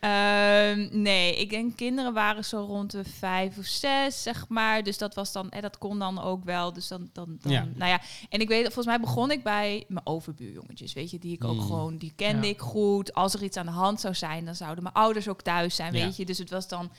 Ehm, 0.01 0.89
nee, 1.03 1.37
ik 1.37 1.51
denk 1.51 1.77
kinderen 1.77 2.13
waren 2.13 2.45
zo 2.45 2.59
rond 2.65 2.91
de 2.91 3.05
vijf 3.05 3.59
of 3.59 3.65
zes, 3.67 4.23
zeg 4.23 4.49
maar. 4.49 4.83
Dus 4.83 4.99
dat 4.99 5.15
was 5.15 5.33
dan, 5.33 5.51
en 5.51 5.63
dat 5.63 5.79
kon 5.79 5.99
dan 5.99 6.23
ook 6.23 6.45
wel. 6.45 6.73
Dus 6.73 6.89
dan, 6.89 7.11
dan, 7.13 7.39
dan 7.41 7.53
Ja. 7.53 7.67
nou 7.75 7.91
ja. 7.91 8.01
En 8.29 8.41
ik 8.41 8.49
weet, 8.49 8.63
volgens 8.65 8.87
mij 8.87 9.01
begon 9.01 9.31
ik 9.31 9.43
bij 9.43 9.85
mijn 9.89 10.07
overbuurjongetjes, 10.07 10.93
weet 10.93 11.11
je, 11.11 11.19
die 11.19 11.33
ik 11.33 11.45
ook 11.45 11.55
Mm. 11.55 11.61
gewoon, 11.61 11.97
die 11.97 12.13
kende 12.17 12.49
ik 12.49 12.61
goed. 12.61 13.15
Als 13.15 13.35
er 13.35 13.43
iets 13.43 13.57
aan 13.57 13.67
de 13.67 13.73
hand 13.73 14.01
zou 14.01 14.15
zijn, 14.15 14.45
dan 14.45 14.55
zouden 14.55 14.83
mijn 14.83 14.95
ouders 14.95 15.29
ook 15.29 15.43
thuis 15.43 15.77
zijn, 15.77 15.93
weet 15.93 16.17
je. 16.17 16.25
Dus 16.25 16.39
het 16.39 16.51
was 16.51 16.69
dan, 16.69 16.91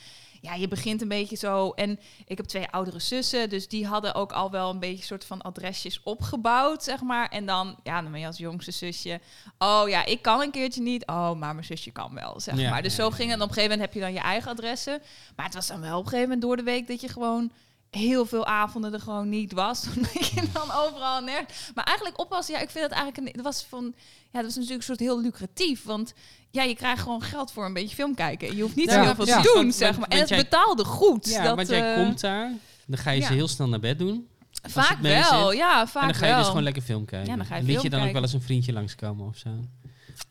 ja, 0.46 0.54
je 0.54 0.68
begint 0.68 1.02
een 1.02 1.08
beetje 1.08 1.36
zo. 1.36 1.70
En 1.70 2.00
ik 2.26 2.38
heb 2.38 2.46
twee 2.46 2.68
oudere 2.68 3.00
zussen, 3.00 3.50
dus 3.50 3.68
die 3.68 3.88
hadden 3.88 4.14
ook 4.16 4.32
al 4.32 4.52
wel 4.52 4.70
een 4.70 4.80
beetje 4.80 5.04
soort 5.04 5.26
van 5.26 5.42
adresjes 5.42 6.04
opgebouwd, 6.04 6.84
zeg 6.84 7.02
maar. 7.02 7.30
En 7.30 7.46
dan, 7.46 7.76
ja, 7.84 8.02
dan 8.02 8.12
ben 8.12 8.20
je 8.20 8.26
als 8.26 8.38
jongste 8.38 8.72
zusje, 8.72 9.20
oh 9.58 9.84
ja, 9.88 10.06
ik 10.06 10.22
kan 10.22 10.42
een 10.42 10.52
keertje 10.52 10.82
niet. 10.82 11.06
Oh, 11.06 11.34
maar 11.34 11.54
mijn 11.54 11.66
zusje 11.66 11.92
kan 11.92 12.14
wel, 12.14 12.40
zeg 12.40 12.58
Ja, 12.58 12.70
maar. 12.70 12.82
Dus 12.82 12.96
ja, 12.96 13.04
zo 13.04 13.10
ging 13.10 13.30
het. 13.30 13.38
En 13.38 13.44
op 13.44 13.48
een 13.50 13.54
gegeven 13.54 13.78
moment 13.78 13.80
heb 13.80 13.94
je 13.94 14.00
dan 14.00 14.14
je 14.14 14.28
eigen 14.28 14.52
adressen. 14.52 15.02
Maar 15.36 15.46
het 15.46 15.56
was 15.56 15.68
dan 15.68 15.82
wel 15.82 15.98
op 15.98 16.04
een 16.04 16.10
gegeven 16.10 16.30
moment 16.30 16.42
door 16.42 16.58
de 16.58 16.64
week 16.64 16.88
dat 16.88 17.02
je 17.02 17.08
gewoon 17.08 17.52
heel 17.96 18.26
veel 18.26 18.46
avonden 18.46 18.94
er 18.94 19.00
gewoon 19.00 19.30
niet 19.30 19.52
was. 19.52 19.86
Omdat 19.96 20.28
je 20.28 20.42
dan 20.54 20.72
overal 20.72 21.22
nergens... 21.22 21.72
Maar 21.76 21.84
eigenlijk 21.84 22.20
oppassen, 22.20 22.54
ja, 22.54 22.62
ik 22.62 22.70
vind 22.70 22.90
dat 22.90 22.98
eigenlijk... 22.98 23.28
Een, 23.28 23.34
dat 23.34 23.54
was 23.54 23.66
van... 23.70 23.94
Ja, 24.32 24.42
dat 24.42 24.44
was 24.44 24.56
natuurlijk 24.56 24.80
een 24.80 24.96
soort 24.96 25.00
heel 25.00 25.22
lucratief. 25.22 25.84
Want 25.84 26.14
ja, 26.52 26.64
je 26.64 26.76
krijgt 26.76 27.02
gewoon 27.02 27.22
geld 27.22 27.52
voor 27.52 27.66
een 27.66 27.74
beetje 27.74 27.96
film 27.96 28.16
kijken. 28.16 28.56
Je 28.56 28.62
hoeft 28.62 28.76
niet 28.76 28.90
Ja, 28.90 28.94
zo 28.94 29.02
heel 29.02 29.16
veel 29.16 29.26
ja. 29.26 29.42
te 29.42 29.52
doen, 29.54 29.72
zeg 29.72 29.98
maar. 29.98 30.08
En 30.08 30.20
het 30.20 30.30
betaalde 30.30 30.86
goed. 30.86 31.30
Ja, 31.30 31.44
dat, 31.44 31.56
want 31.56 31.68
jij 31.68 31.94
eh, 31.94 32.04
komt 32.04 32.22
daar, 32.22 32.52
dan 32.86 32.98
ga 32.98 33.12
je 33.12 33.22
ze 33.22 33.34
heel 33.34 33.48
snel 33.48 33.68
naar 33.68 33.80
bed 33.80 34.00
doen. 34.00 34.28
Vaak 34.68 35.00
wel, 35.00 35.50
zit. 35.50 35.58
ja, 35.58 35.88
vaak 35.88 36.02
en 36.02 36.08
dan 36.10 36.18
ga 36.18 36.26
je 36.26 36.32
wel. 36.32 36.40
dus 36.40 36.48
gewoon 36.48 36.64
lekker 36.64 36.82
film 36.82 37.06
kijken. 37.06 37.30
Ja, 37.30 37.36
dan 37.36 37.46
ga 37.46 37.56
je 37.56 37.64
Liet 37.64 37.82
je 37.82 37.90
dan 37.90 38.08
ook 38.08 38.12
wel 38.12 38.22
eens 38.22 38.34
een 38.34 38.42
vriendje 38.42 38.74
langskomen 38.74 39.28
of 39.28 39.38
zo? 39.38 39.50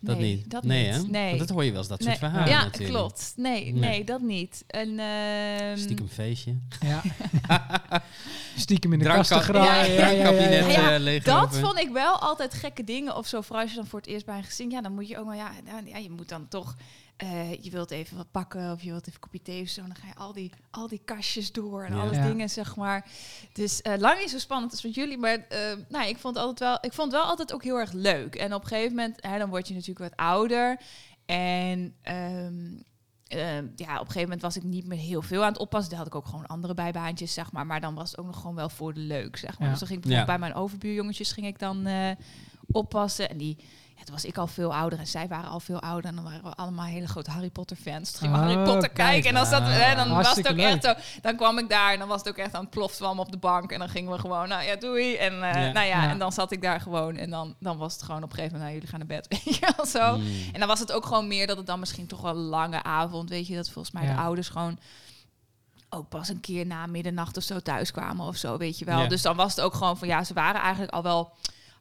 Dat 0.00 0.18
Nee, 0.18 0.34
niet? 0.36 0.50
dat 0.50 0.64
nee, 0.64 0.86
niet. 0.86 0.94
hè? 0.96 1.02
Nee. 1.02 1.26
Want 1.26 1.38
dat 1.38 1.48
hoor 1.48 1.64
je 1.64 1.70
wel 1.70 1.78
eens, 1.78 1.88
dat 1.88 2.02
soort 2.02 2.18
verhalen 2.18 2.48
ja, 2.48 2.64
natuurlijk. 2.64 2.90
klopt. 2.98 3.32
Nee, 3.36 3.64
Nee. 3.64 3.72
nee, 3.72 4.04
dat 4.04 4.20
niet. 4.20 4.64
En, 4.66 4.98
ehm, 4.98 5.76
Stiekem 5.78 6.08
feestje. 6.08 6.56
Ja. 6.80 7.02
Stiekem 8.56 8.92
in 8.92 8.98
de 8.98 9.04
Drankkab- 9.04 9.28
kasten 9.28 9.54
graaien. 9.54 9.92
ja, 9.94 9.98
Ja, 10.00 10.08
ja, 10.08 10.10
ja, 10.10 10.16
ja, 10.16 10.22
Drankkabinet 10.24 10.74
Ja, 10.74 10.96
eh, 10.96 11.24
Dat 11.24 11.58
vond 11.58 11.78
ik 11.78 11.90
wel 11.90 12.18
altijd 12.18 12.54
gekke 12.54 12.84
dingen 12.84 13.16
of 13.16 13.26
zo. 13.26 13.40
Vooral 13.40 13.60
als 13.62 13.70
je 13.70 13.76
dan 13.76 13.86
voor 13.86 13.98
het 13.98 14.08
eerst 14.08 14.26
bij 14.26 14.36
een 14.36 14.44
gezin... 14.44 14.70
Ja, 14.70 14.80
dan 14.82 14.94
moet 14.94 15.08
je 15.08 15.18
ook 15.18 15.24
wel... 15.26 15.34
Ja, 15.34 15.50
nou, 15.64 15.88
ja 15.88 15.96
je 15.96 16.10
moet 16.10 16.28
dan 16.28 16.48
toch... 16.48 16.76
eh, 17.16 17.62
je 17.62 17.70
wilt 17.70 17.90
even 17.90 18.16
wat 18.16 18.30
pakken 18.30 18.72
of 18.72 18.82
je 18.82 18.90
wilt 18.90 19.00
even 19.06 19.14
een 19.14 19.20
kopje 19.20 19.42
thee 19.42 19.62
of 19.62 19.68
zo. 19.68 19.82
Dan 19.82 19.94
ga 19.94 20.06
je 20.06 20.14
al 20.14 20.32
die, 20.32 20.52
al 20.70 20.88
die 20.88 21.00
kastjes 21.04 21.52
door 21.52 21.84
en 21.84 21.94
Ja. 21.94 22.00
alle 22.00 22.14
Ja. 22.14 22.26
dingen, 22.26 22.50
zeg 22.50 22.76
maar. 22.76 23.06
Dus 23.52 23.82
eh, 23.82 23.94
lang 23.98 24.20
niet 24.20 24.30
zo 24.30 24.38
spannend 24.38 24.72
als 24.72 24.82
met 24.82 24.94
jullie. 24.94 25.18
Maar 25.18 25.38
eh, 25.48 25.76
nou, 25.88 26.08
ik 26.08 26.18
vond 26.18 26.34
het 26.36 26.44
altijd 26.44 26.58
wel... 26.70 26.78
Ik 26.80 26.92
vond 26.92 27.12
het 27.12 27.20
wel 27.20 27.30
altijd 27.30 27.52
ook 27.52 27.62
heel 27.62 27.78
erg 27.78 27.92
leuk. 27.92 28.34
En 28.34 28.54
op 28.54 28.62
een 28.62 28.68
gegeven 28.68 28.94
moment... 28.96 29.16
Hè, 29.26 29.38
dan 29.38 29.48
word 29.50 29.68
je 29.68 29.74
natuurlijk 29.74 29.98
wat 30.10 30.16
ouder. 30.26 30.80
En... 31.26 31.94
ehm, 32.02 32.72
ehm, 33.26 33.66
ja, 33.76 33.92
op 33.94 34.00
een 34.00 34.06
gegeven 34.06 34.20
moment 34.22 34.40
was 34.42 34.56
ik 34.56 34.62
niet 34.62 34.86
meer 34.86 34.98
heel 34.98 35.22
veel 35.22 35.42
aan 35.42 35.52
het 35.52 35.58
oppassen. 35.60 35.88
Daar 35.90 35.98
had 35.98 36.08
ik 36.08 36.14
ook 36.14 36.26
gewoon 36.26 36.46
andere 36.46 36.74
bijbaantjes, 36.74 37.32
zeg 37.34 37.52
maar. 37.52 37.66
Maar 37.66 37.80
dan 37.80 37.94
was 37.94 38.10
het 38.10 38.20
ook 38.20 38.26
nog 38.26 38.40
gewoon 38.40 38.56
wel 38.56 38.68
voor 38.68 38.94
de 38.94 39.00
leuk, 39.00 39.36
zeg 39.36 39.58
maar. 39.58 39.68
Ja. 39.68 39.70
Dus 39.78 39.88
dan 39.88 39.88
ging 39.88 40.04
ik 40.20 40.26
bij 40.26 40.38
mijn 40.38 40.54
overbuurjongetjes 40.54 41.32
ging 41.32 41.46
ik 41.46 41.58
dan 41.58 41.86
eh, 41.86 42.10
oppassen. 42.70 43.28
En 43.30 43.36
die, 43.36 43.56
ja, 44.04 44.10
toen 44.10 44.14
was 44.14 44.24
ik 44.24 44.38
al 44.38 44.46
veel 44.46 44.74
ouder 44.74 44.98
en 44.98 45.06
zij 45.06 45.28
waren 45.28 45.50
al 45.50 45.60
veel 45.60 45.80
ouder. 45.80 46.04
En 46.10 46.14
dan 46.14 46.24
waren 46.24 46.42
we 46.42 46.54
allemaal 46.54 46.84
hele 46.84 47.06
grote 47.08 47.30
Harry 47.30 47.50
Potter 47.50 47.76
fans. 47.76 48.10
Toen 48.10 48.20
gingen 48.20 48.34
we 48.34 48.40
Oh, 48.46 48.50
Harry 48.52 48.64
Potter 48.72 48.90
kijk. 48.90 49.08
kijken. 49.08 49.28
En 49.28 49.34
dan, 49.34 49.46
zat, 49.46 49.62
hè, 49.64 49.94
dan 49.94 50.10
was 50.10 50.34
het 50.36 50.48
ook 50.48 50.56
echt 50.56 50.84
zo. 50.84 50.92
Dan 51.22 51.36
kwam 51.36 51.58
ik 51.58 51.68
daar 51.68 51.92
en 51.92 51.98
dan 51.98 52.08
was 52.08 52.18
het 52.18 52.28
ook 52.28 52.36
echt 52.36 52.54
aan 52.54 52.60
het 52.60 52.70
plofzwam 52.70 53.18
op 53.20 53.30
de 53.30 53.36
bank. 53.38 53.70
En 53.72 53.78
dan 53.78 53.88
gingen 53.88 54.12
we 54.12 54.18
gewoon, 54.18 54.48
nou 54.48 54.62
ja, 54.62 54.76
doei. 54.76 55.16
En, 55.16 55.32
eh. 55.42 55.54
Nou 55.54 55.72
ja, 55.72 55.82
Ja. 55.84 56.08
en 56.10 56.18
dan 56.18 56.32
zat 56.32 56.52
ik 56.52 56.62
daar 56.62 56.80
gewoon. 56.80 57.16
En 57.16 57.30
dan, 57.30 57.54
dan 57.60 57.76
was 57.76 57.92
het 57.92 58.02
gewoon 58.02 58.22
op 58.22 58.30
een 58.30 58.34
gegeven 58.36 58.58
moment, 58.58 58.72
nou, 58.72 58.72
jullie 58.74 58.88
gaan 58.88 58.98
naar 59.08 59.18
bed. 59.20 59.26
Weet 59.44 59.56
je 59.56 59.72
wel, 59.76 59.86
zo. 59.86 60.16
Mm. 60.18 60.26
En 60.52 60.58
dan 60.58 60.68
was 60.68 60.80
het 60.80 60.92
ook 60.92 61.06
gewoon 61.06 61.28
meer 61.28 61.46
dat 61.46 61.56
het 61.56 61.66
dan 61.66 61.78
misschien 61.80 62.06
toch 62.06 62.20
wel 62.20 62.30
een 62.36 62.42
lange 62.42 62.82
avond, 62.82 63.28
weet 63.28 63.46
je, 63.46 63.54
dat 63.56 63.70
volgens 63.70 63.94
mij 63.94 64.04
Ja. 64.04 64.14
de 64.14 64.20
ouders 64.20 64.48
gewoon 64.48 64.78
ook 65.90 66.08
pas 66.08 66.28
een 66.28 66.40
keer 66.40 66.66
na 66.66 66.86
middernacht 66.86 67.36
of 67.36 67.42
zo 67.42 67.60
thuis 67.60 67.90
kwamen 67.90 68.26
of 68.26 68.36
zo, 68.36 68.56
weet 68.56 68.78
je 68.78 68.84
wel. 68.84 69.08
Dus 69.08 69.22
dan 69.22 69.36
was 69.36 69.50
het 69.56 69.64
ook 69.64 69.74
gewoon 69.74 69.98
van 69.98 70.08
ja, 70.08 70.24
ze 70.24 70.34
waren 70.34 70.60
eigenlijk 70.60 70.92
al 70.92 71.02
wel 71.02 71.32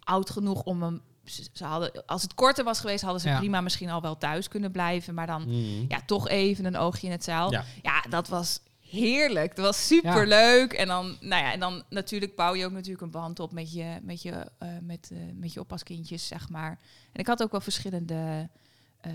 oud 0.03 0.29
genoeg 0.29 0.61
om 0.63 0.81
hem. 0.83 1.01
Ze, 1.25 1.47
ze 1.53 1.63
hadden, 1.65 2.05
als 2.05 2.21
het 2.21 2.33
korter 2.33 2.63
was 2.63 2.79
geweest, 2.79 3.03
hadden 3.03 3.21
ze 3.21 3.27
Ja. 3.29 3.37
prima 3.37 3.61
misschien 3.61 3.89
al 3.89 4.01
wel 4.01 4.17
thuis 4.17 4.47
kunnen 4.47 4.71
blijven, 4.71 5.13
maar 5.13 5.27
dan 5.27 5.43
Mm. 5.47 5.85
ja, 5.87 6.01
toch 6.05 6.27
even 6.27 6.65
een 6.65 6.77
oogje 6.77 7.05
in 7.05 7.11
het 7.11 7.23
zeil. 7.23 7.51
Ja. 7.51 7.63
Ja, 7.81 8.01
dat 8.09 8.27
was 8.27 8.59
heerlijk. 8.89 9.55
Dat 9.55 9.65
was 9.65 9.87
super 9.87 10.27
leuk. 10.27 10.73
En 10.73 10.87
dan, 10.87 11.17
nou 11.19 11.43
ja, 11.43 11.51
en 11.53 11.59
dan 11.59 11.83
natuurlijk 11.89 12.35
bouw 12.35 12.53
je 12.55 12.65
ook 12.65 12.71
natuurlijk 12.71 13.01
een 13.01 13.11
band 13.11 13.39
op 13.39 13.51
met 13.51 13.73
je, 13.73 13.99
met 14.01 14.21
je, 14.21 14.31
eh, 14.59 14.69
met, 14.81 15.09
eh, 15.11 15.17
met 15.33 15.53
je 15.53 15.59
oppaskindjes, 15.59 16.27
zeg 16.27 16.49
maar. 16.49 16.79
En 17.11 17.19
ik 17.19 17.27
had 17.27 17.43
ook 17.43 17.51
wel 17.51 17.61
verschillende, 17.61 18.49
ehm, 19.01 19.13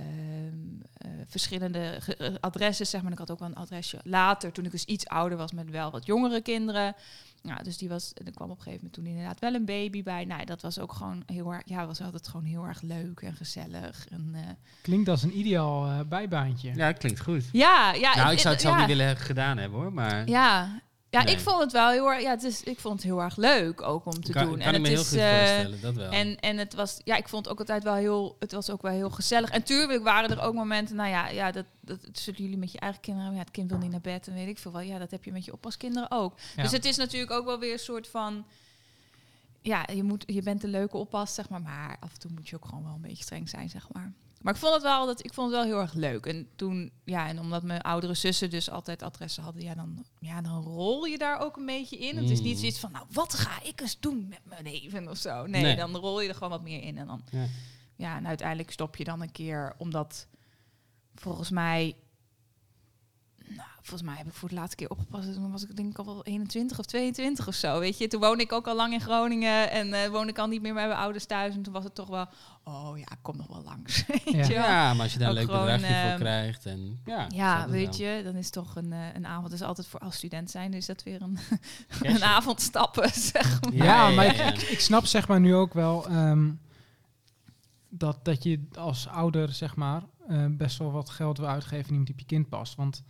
eh, 0.97 1.11
verschillende 1.27 1.99
adresses, 2.41 2.91
zeg 2.91 3.03
maar. 3.03 3.13
Ik 3.13 3.19
had 3.19 3.31
ook 3.31 3.39
wel 3.39 3.49
een 3.49 3.55
adresje 3.57 3.99
later, 4.05 4.53
toen 4.53 4.65
ik 4.65 4.71
dus 4.71 4.85
iets 4.85 5.07
ouder 5.07 5.39
was 5.39 5.53
met 5.53 5.71
wel 5.71 5.91
wat 5.91 6.07
jongere 6.07 6.41
kinderen. 6.41 6.95
Ja, 7.43 7.55
dus 7.55 7.79
die 7.79 7.89
was, 7.89 8.13
er 8.25 8.33
kwam 8.33 8.51
op 8.51 8.57
een 8.57 8.63
gegeven 8.63 8.85
moment 8.85 8.93
toen 8.93 9.07
inderdaad 9.07 9.41
wel 9.41 9.55
een 9.55 9.65
baby 9.65 10.03
bij. 10.03 10.25
Nou, 10.25 10.45
dat 10.45 10.63
was 10.63 10.79
ook 10.79 10.93
gewoon 10.93 11.23
heel 11.27 11.53
erg, 11.53 11.63
ja, 11.65 11.87
was 11.87 12.01
altijd 12.01 12.29
gewoon 12.29 12.47
heel 12.47 12.65
erg 12.65 12.83
leuk 12.83 13.21
en 13.21 13.35
gezellig. 13.35 14.07
En, 14.09 14.31
eh, 14.35 14.41
Klinkt 14.83 15.09
als 15.09 15.23
een 15.23 15.39
ideaal 15.39 15.87
eh, 15.87 16.01
bijbaantje. 16.09 16.75
Ja, 16.75 16.93
klinkt 16.93 17.21
goed. 17.21 17.45
ja, 17.53 17.93
ja. 17.93 18.17
nou, 18.17 18.33
ik 18.33 18.39
zou 18.39 18.55
het 18.55 18.63
zelf 18.63 18.75
ja. 18.75 18.87
niet 18.87 18.97
willen 18.97 19.17
gedaan 19.17 19.59
hebben 19.59 19.79
hoor, 19.79 19.93
maar 19.93 20.29
Ja, 20.29 20.81
ja 21.19 21.25
Nee. 21.25 21.35
ik 21.35 21.41
vond 21.41 21.61
het 21.61 21.73
wel 21.73 21.91
heel 21.91 22.13
erg. 22.13 22.23
Ja, 22.23 22.31
het 22.31 22.43
is, 22.43 22.63
ik 22.63 22.79
vond 22.79 22.95
het 22.95 23.03
heel 23.03 23.23
erg 23.23 23.37
leuk 23.37 23.83
ook 23.83 24.07
om 24.07 24.23
te 24.23 24.33
kan, 24.33 24.45
doen. 24.45 24.59
kan 24.59 24.67
en 24.67 24.75
ik 24.75 24.81
me 24.81 24.89
het 24.89 24.97
heel 24.97 25.01
is, 25.01 25.09
goed 25.09 25.19
eh, 25.19 25.39
voorstellen, 25.39 25.81
dat 25.81 25.95
wel. 25.95 26.11
En, 26.11 26.41
en 26.41 26.57
het 26.57 26.75
was, 26.75 27.01
ja, 27.05 27.17
ik 27.17 27.29
vond 27.29 27.45
het 27.45 27.53
ook 27.53 27.61
altijd 27.61 27.83
wel 27.83 27.95
heel, 27.95 28.37
het 28.39 28.53
was 28.53 28.71
ook 28.71 28.83
wel 28.83 28.93
heel 28.93 29.11
gezellig. 29.11 29.51
En 29.51 29.63
tuurlijk 29.63 30.03
waren 30.03 30.31
er 30.31 30.41
ook 30.41 30.55
momenten, 30.55 30.97
nou 30.97 31.09
ja, 31.09 31.29
ja 31.29 31.53
dat, 31.53 31.65
dat, 31.81 32.05
dat 32.05 32.19
zullen 32.19 32.43
jullie 32.43 32.59
met 32.59 32.73
je 32.73 32.79
eigen 32.79 33.01
kinderen, 33.01 33.33
ja, 33.33 33.39
het 33.39 33.51
kind 33.51 33.71
wil 33.71 33.79
niet 33.79 33.91
naar 33.91 34.01
bed 34.01 34.27
en 34.27 34.35
weet 34.35 34.49
ik 34.49 34.59
veel 34.59 34.73
wel. 34.73 34.81
Ja, 34.81 34.99
dat 34.99 35.11
heb 35.11 35.25
je 35.25 35.33
met 35.33 35.45
je 35.45 35.53
oppaskinderen 35.53 36.11
ook. 36.11 36.39
Ja. 36.57 36.63
Dus 36.63 36.73
het 36.73 36.85
is 36.85 36.97
natuurlijk 36.97 37.33
ook 37.33 37.45
wel 37.45 37.59
weer 37.59 37.73
een 37.73 37.79
soort 37.79 38.09
van, 38.09 38.45
ja, 39.63 39.87
je, 39.93 40.03
moet, 40.03 40.25
je 40.27 40.43
bent 40.43 40.63
een 40.63 40.71
leuke 40.71 40.97
oppas, 40.97 41.35
zeg 41.35 41.49
maar, 41.49 41.63
maar 41.63 41.97
af 42.01 42.13
en 42.13 42.19
toe 42.19 42.31
moet 42.35 42.49
je 42.49 42.57
ook 42.57 42.65
gewoon 42.65 42.85
wel 42.85 42.95
een 42.95 43.01
beetje 43.01 43.23
streng 43.23 43.49
zijn, 43.49 43.71
zeg 43.71 43.89
maar. 43.93 44.13
Maar 44.39 44.55
ik 44.55 44.61
vond 44.61 44.75
het 44.75 44.83
wel, 44.83 45.07
dat, 45.07 45.25
ik 45.25 45.35
vond 45.35 45.51
het 45.53 45.57
wel 45.61 45.67
heel 45.69 45.81
erg 45.81 45.93
leuk. 45.95 46.27
En 46.27 46.49
toen, 46.57 46.93
ja, 47.05 47.29
en 47.29 47.41
omdat 47.41 47.63
mijn 47.63 47.81
oudere 47.81 48.15
zussen 48.15 48.51
dus 48.51 48.71
altijd 48.71 49.03
adressen 49.03 49.43
hadden, 49.43 49.63
ja, 49.63 49.75
dan, 49.75 50.05
ja, 50.21 50.41
dan 50.41 50.63
rol 50.63 51.05
je 51.05 51.19
daar 51.19 51.39
ook 51.41 51.57
een 51.57 51.67
beetje 51.67 51.97
in. 51.99 52.17
Het 52.17 52.31
is 52.31 52.41
niet 52.41 52.55
Mm. 52.55 52.59
zoiets 52.61 52.79
van, 52.79 52.93
nou, 52.93 53.07
wat 53.11 53.35
ga 53.35 53.63
ik 53.63 53.81
eens 53.81 54.01
doen 54.01 54.27
met 54.29 54.41
mijn 54.45 54.65
neven 54.65 55.09
of 55.09 55.17
zo. 55.17 55.47
Nee, 55.47 55.63
Nee. 55.63 55.77
dan 55.77 55.97
rol 55.97 56.21
je 56.21 56.29
er 56.29 56.35
gewoon 56.35 56.51
wat 56.51 56.63
meer 56.63 56.83
in. 56.83 56.99
En 56.99 57.07
dan, 57.07 57.23
Ja. 57.31 57.47
ja, 57.97 58.17
en 58.17 58.27
uiteindelijk 58.27 58.71
stop 58.71 58.97
je 58.97 59.05
dan 59.05 59.21
een 59.23 59.33
keer, 59.33 59.75
omdat 59.79 60.27
volgens 61.15 61.51
mij, 61.51 61.97
nou, 63.57 63.69
volgens 63.75 64.03
mij 64.03 64.17
heb 64.17 64.27
ik 64.27 64.33
voor 64.33 64.49
de 64.49 64.55
laatste 64.55 64.77
keer 64.77 64.91
opgepast. 64.91 65.35
Toen 65.35 65.51
was 65.51 65.63
ik 65.63 65.77
denk 65.77 65.91
ik 65.91 65.99
al 65.99 66.05
wel 66.05 66.25
21 66.25 66.79
of 66.79 66.85
22 66.85 67.49
of 67.49 67.55
zo, 67.55 67.79
weet 67.79 67.99
je. 67.99 68.09
Toen 68.09 68.21
woonde 68.21 68.43
ik 68.43 68.53
ook 68.53 68.67
al 68.67 68.77
lang 68.77 68.93
in 68.93 69.01
Groningen 69.01 69.71
en 69.71 69.93
eh 69.93 70.09
woonde 70.09 70.31
ik 70.31 70.39
al 70.39 70.47
niet 70.47 70.63
meer 70.63 70.75
bij 70.75 70.87
mijn 70.87 70.99
ouders 70.99 71.25
thuis. 71.27 71.55
En 71.55 71.63
toen 71.63 71.73
was 71.73 71.85
het 71.85 71.95
toch 71.95 72.09
wel, 72.09 72.27
oh 72.65 72.99
ja, 72.99 73.11
ik 73.11 73.19
kom 73.23 73.37
nog 73.37 73.47
wel 73.47 73.63
langs, 73.65 74.05
weet 74.07 74.47
Ja. 74.47 74.49
Ja, 74.49 74.95
maar 74.95 75.03
als 75.03 75.13
je 75.13 75.19
daar 75.19 75.29
een 75.29 75.35
leuk 75.35 75.45
gewoon, 75.45 75.65
bedragje 75.65 75.87
voor 75.87 76.11
ehm, 76.11 76.19
krijgt 76.19 76.67
en 76.67 77.01
ja, 77.29 77.69
weet 77.69 77.97
wel. 77.97 78.09
je, 78.09 78.23
dan 78.23 78.35
is 78.35 78.51
toch 78.51 78.77
een, 78.77 78.93
eh, 78.93 79.15
een 79.15 79.27
avond. 79.27 79.51
Dus 79.51 79.63
altijd 79.63 79.87
voor 79.87 80.01
als 80.01 80.17
student 80.17 80.51
zijn, 80.51 80.75
is 80.75 80.87
dat 80.87 81.03
weer 81.03 81.23
een, 81.23 81.39
een 82.15 82.25
avond 82.25 82.61
stappen, 82.61 83.11
zeg 83.33 83.63
maar. 83.63 83.75
Ja, 83.75 84.11
maar 84.11 84.25
ja. 84.25 84.53
Ik, 84.53 84.63
ik 84.63 84.81
snap 84.81 85.07
zeg 85.07 85.29
maar 85.29 85.41
nu 85.41 85.55
ook 85.55 85.75
wel 85.75 86.07
ehm, 86.07 86.51
dat, 87.89 88.25
dat 88.25 88.43
je 88.43 88.67
als 88.75 89.09
ouder 89.09 89.53
zeg 89.53 89.77
maar 89.77 90.03
eh, 90.29 90.45
best 90.51 90.79
wel 90.79 90.91
wat 90.91 91.11
geld 91.11 91.39
wil 91.39 91.49
uitgeven 91.49 92.05
die 92.05 92.13
op 92.15 92.19
je 92.19 92.27
kind 92.27 92.49
past. 92.49 92.75
Want 92.75 93.03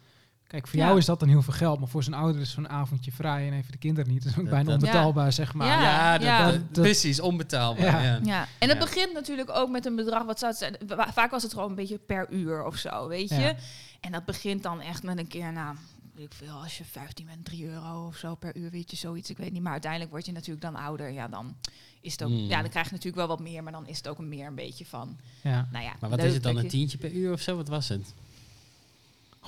kijk, 0.48 0.66
voor 0.68 0.78
Ja. 0.78 0.84
jou 0.86 0.98
is 0.98 1.04
dat 1.04 1.20
dan 1.20 1.28
heel 1.28 1.42
veel 1.42 1.52
geld, 1.52 1.78
maar 1.78 1.88
voor 1.88 2.02
zo'n 2.02 2.14
ouder 2.14 2.40
is 2.40 2.50
zo'n 2.50 2.68
avondje 2.68 3.12
vrij 3.12 3.46
en 3.46 3.52
even 3.52 3.72
de 3.72 3.78
kinderen 3.78 4.12
niet. 4.12 4.22
Dat 4.24 4.32
is 4.32 4.38
ook 4.38 4.48
bijna 4.50 4.72
onbetaalbaar 4.72 5.32
zeg 5.32 5.54
maar. 5.54 5.66
Ja. 5.66 5.82
Ja, 5.82 6.12
dat, 6.12 6.22
ja. 6.26 6.44
dat- 6.50 6.74
Dat- 6.74 6.84
precies, 6.84 7.20
onbetaalbaar. 7.20 7.84
Ja. 7.84 8.02
Ja. 8.02 8.20
Ja, 8.24 8.46
en 8.58 8.68
het 8.68 8.78
Ja. 8.78 8.84
begint 8.84 9.12
natuurlijk 9.12 9.50
ook 9.50 9.68
met 9.70 9.86
een 9.86 9.96
bedrag, 9.96 10.24
wat 10.24 10.38
zou 10.38 10.50
het 10.50 10.60
zijn? 10.60 10.76
Vaak 11.12 11.30
was 11.30 11.42
het 11.42 11.52
gewoon 11.52 11.68
een 11.68 11.74
beetje 11.74 11.98
per 11.98 12.26
uur 12.30 12.64
of 12.64 12.76
zo, 12.76 13.08
weet 13.08 13.28
je. 13.28 13.34
Ja. 13.40 13.54
En 14.00 14.12
dat 14.12 14.24
begint 14.24 14.62
dan 14.62 14.80
echt 14.80 15.02
met 15.02 15.18
een 15.18 15.26
keer, 15.28 15.52
nou, 15.52 15.76
weet 16.14 16.24
ik 16.26 16.32
veel, 16.32 16.54
als 16.62 16.78
je 16.78 16.84
15 16.84 17.26
bent, 17.26 17.44
3 17.44 17.66
euro 17.66 18.06
of 18.06 18.16
zo 18.16 18.34
per 18.34 18.56
uur, 18.56 18.70
weet 18.70 18.90
je, 18.90 18.96
zoiets. 18.96 19.30
Ik 19.30 19.36
weet 19.36 19.52
niet. 19.52 19.62
Maar 19.62 19.72
uiteindelijk 19.72 20.10
word 20.10 20.26
je 20.26 20.32
natuurlijk 20.32 20.60
dan 20.60 20.76
ouder. 20.76 21.10
Ja, 21.10 21.28
dan 21.28 21.56
is 22.00 22.12
het 22.12 22.22
ook, 22.22 22.30
Mm. 22.30 22.36
ja, 22.36 22.60
dan 22.60 22.70
krijg 22.70 22.86
je 22.86 22.92
natuurlijk 22.92 23.26
wel 23.26 23.36
wat 23.36 23.40
meer, 23.40 23.62
maar 23.62 23.72
dan 23.72 23.86
is 23.86 23.96
het 23.96 24.08
ook 24.08 24.18
meer 24.18 24.46
een 24.46 24.54
beetje 24.54 24.86
van, 24.86 25.16
Ja. 25.42 25.68
nou 25.72 25.84
ja. 25.84 25.92
Maar 26.00 26.10
wat 26.10 26.18
leuk 26.18 26.28
is 26.28 26.34
het 26.34 26.42
dan, 26.42 26.56
een 26.56 26.62
je- 26.62 26.68
tientje 26.68 26.98
per 26.98 27.12
uur 27.12 27.32
of 27.32 27.40
zo? 27.40 27.56
Wat 27.56 27.68
was 27.68 27.88
het? 27.88 28.14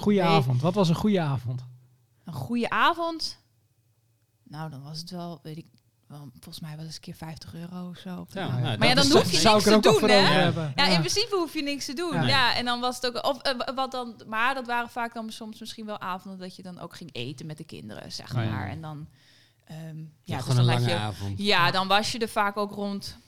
Goeie 0.00 0.20
Nee. 0.20 0.28
avond. 0.28 0.60
Wat 0.60 0.74
was 0.74 0.88
een 0.88 0.94
goede 0.94 1.20
avond? 1.20 1.64
Een 2.24 2.32
goede 2.32 2.70
avond. 2.70 3.38
Nou, 4.44 4.70
dan 4.70 4.82
was 4.82 4.98
het 4.98 5.10
wel, 5.10 5.40
weet 5.42 5.56
ik, 5.56 5.66
wel, 6.06 6.28
volgens 6.32 6.60
mij 6.60 6.76
wel 6.76 6.84
eens 6.84 6.94
een 6.94 7.00
keer 7.00 7.14
50 7.14 7.54
euro 7.54 7.88
of 7.88 7.96
zo. 7.98 8.26
Ja, 8.30 8.40
Ja. 8.44 8.58
nou, 8.58 8.78
Maar 8.78 8.88
ja, 8.88 8.94
dan 8.94 9.10
hoef 9.10 9.30
je 9.30 9.36
Zou 9.36 9.54
niks 9.54 9.66
ik 9.66 9.70
er 9.70 9.76
ook 9.76 9.82
te 9.82 9.88
al 9.88 9.92
doen, 9.98 10.00
voor 10.00 10.08
hè? 10.08 10.16
Ja. 10.16 10.28
hebben. 10.42 10.72
Ja, 10.76 10.86
in 10.86 10.98
principe 10.98 11.34
hoef 11.36 11.54
je 11.54 11.62
niks 11.62 11.84
te 11.84 11.92
doen. 11.92 12.12
Ja. 12.14 12.22
Ja, 12.26 12.54
en 12.56 12.64
dan 12.64 12.80
was 12.80 12.96
het 12.96 13.06
ook. 13.06 13.24
Of 13.26 13.38
eh, 13.40 13.74
wat 13.74 13.90
dan. 13.90 14.20
Maar 14.26 14.54
dat 14.54 14.66
waren 14.66 14.90
vaak 14.90 15.14
dan 15.14 15.30
soms 15.30 15.60
misschien 15.60 15.86
wel 15.86 16.00
avonden 16.00 16.40
dat 16.40 16.56
je 16.56 16.62
dan 16.62 16.78
ook 16.80 16.96
ging 16.96 17.10
eten 17.12 17.46
met 17.46 17.56
de 17.56 17.64
kinderen, 17.64 18.12
zeg 18.12 18.34
Oh 18.36 18.44
ja. 18.44 18.50
maar. 18.50 18.68
En 18.68 18.80
dan. 18.80 19.08
ehm, 19.64 19.78
Ja, 19.78 20.04
ja, 20.22 20.36
dus 20.36 20.44
gewoon 20.44 20.58
een 20.58 20.64
dan 20.64 20.74
had 20.74 20.80
lange 20.82 20.88
je, 20.92 20.98
avond. 20.98 21.38
Ja, 21.38 21.70
dan 21.70 21.88
was 21.88 22.12
je 22.12 22.18
er 22.18 22.28
vaak 22.28 22.56
ook 22.56 22.72
rond 22.72 23.18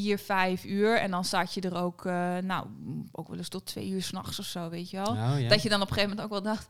vier, 0.00 0.18
vijf 0.18 0.64
uur. 0.64 0.96
En 0.98 1.10
dan 1.10 1.24
zat 1.24 1.54
je 1.54 1.60
er 1.60 1.76
ook, 1.76 2.04
eh, 2.06 2.36
nou, 2.42 2.66
ook 3.12 3.28
wel 3.28 3.36
eens 3.36 3.48
tot 3.48 3.66
twee 3.66 3.88
uur 3.88 4.02
s'nachts 4.02 4.38
of 4.38 4.44
zo, 4.44 4.68
weet 4.68 4.90
je 4.90 4.96
wel. 4.96 5.06
Oh, 5.06 5.40
ja. 5.40 5.48
Dat 5.48 5.62
je 5.62 5.68
dan 5.68 5.80
op 5.82 5.88
een 5.88 5.94
gegeven 5.94 6.16
moment 6.16 6.20
ook 6.34 6.42
wel 6.42 6.52
dacht, 6.54 6.66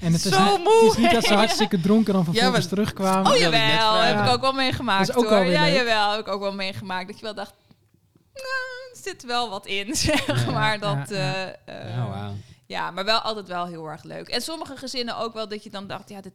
En 0.00 0.12
het 0.12 0.24
is, 0.24 0.32
Zo 0.32 0.44
niet, 0.56 0.64
moe. 0.64 0.82
het 0.84 0.92
is 0.92 0.96
niet 0.96 1.10
dat 1.10 1.24
ze 1.24 1.34
hartstikke 1.34 1.80
dronken 1.80 2.12
dan 2.14 2.24
vervolgens 2.28 2.54
Ja, 2.54 2.60
maar- 2.60 2.68
terugkwamen. 2.68 3.32
oh 3.32 3.36
jawel, 3.38 3.60
heb 3.94 4.12
vragen. 4.12 4.24
ik 4.24 4.30
ook 4.34 4.40
wel 4.40 4.52
meegemaakt 4.52 5.06
Dat 5.06 5.16
is 5.16 5.22
ook 5.22 5.28
hoor. 5.30 5.44
Ja, 5.44 5.64
leuk. 5.64 5.74
jawel, 5.74 6.10
heb 6.10 6.20
ik 6.20 6.28
ook 6.28 6.40
wel 6.40 6.54
meegemaakt. 6.54 7.06
Dat 7.08 7.16
je 7.18 7.22
wel 7.24 7.34
dacht, 7.34 7.52
nou, 8.34 8.90
er 8.92 8.98
zit 9.02 9.24
wel 9.24 9.50
wat 9.50 9.66
in, 9.66 9.94
zeg 10.06 10.26
Ja, 10.44 10.50
maar. 10.50 10.72
ja, 10.72 10.94
Dat, 10.94 11.08
ja. 11.08 11.52
eh, 11.64 12.04
Oh. 12.04 12.28
Ja, 12.66 12.90
maar 12.90 13.04
wel 13.04 13.18
altijd 13.18 13.48
wel 13.48 13.66
heel 13.66 13.86
erg 13.86 14.02
leuk. 14.02 14.28
En 14.28 14.40
sommige 14.42 14.76
gezinnen 14.76 15.16
ook 15.16 15.32
wel 15.34 15.48
dat 15.48 15.62
je 15.64 15.70
dan 15.70 15.86
dacht, 15.86 16.08
ja, 16.08 16.20
dit 16.20 16.32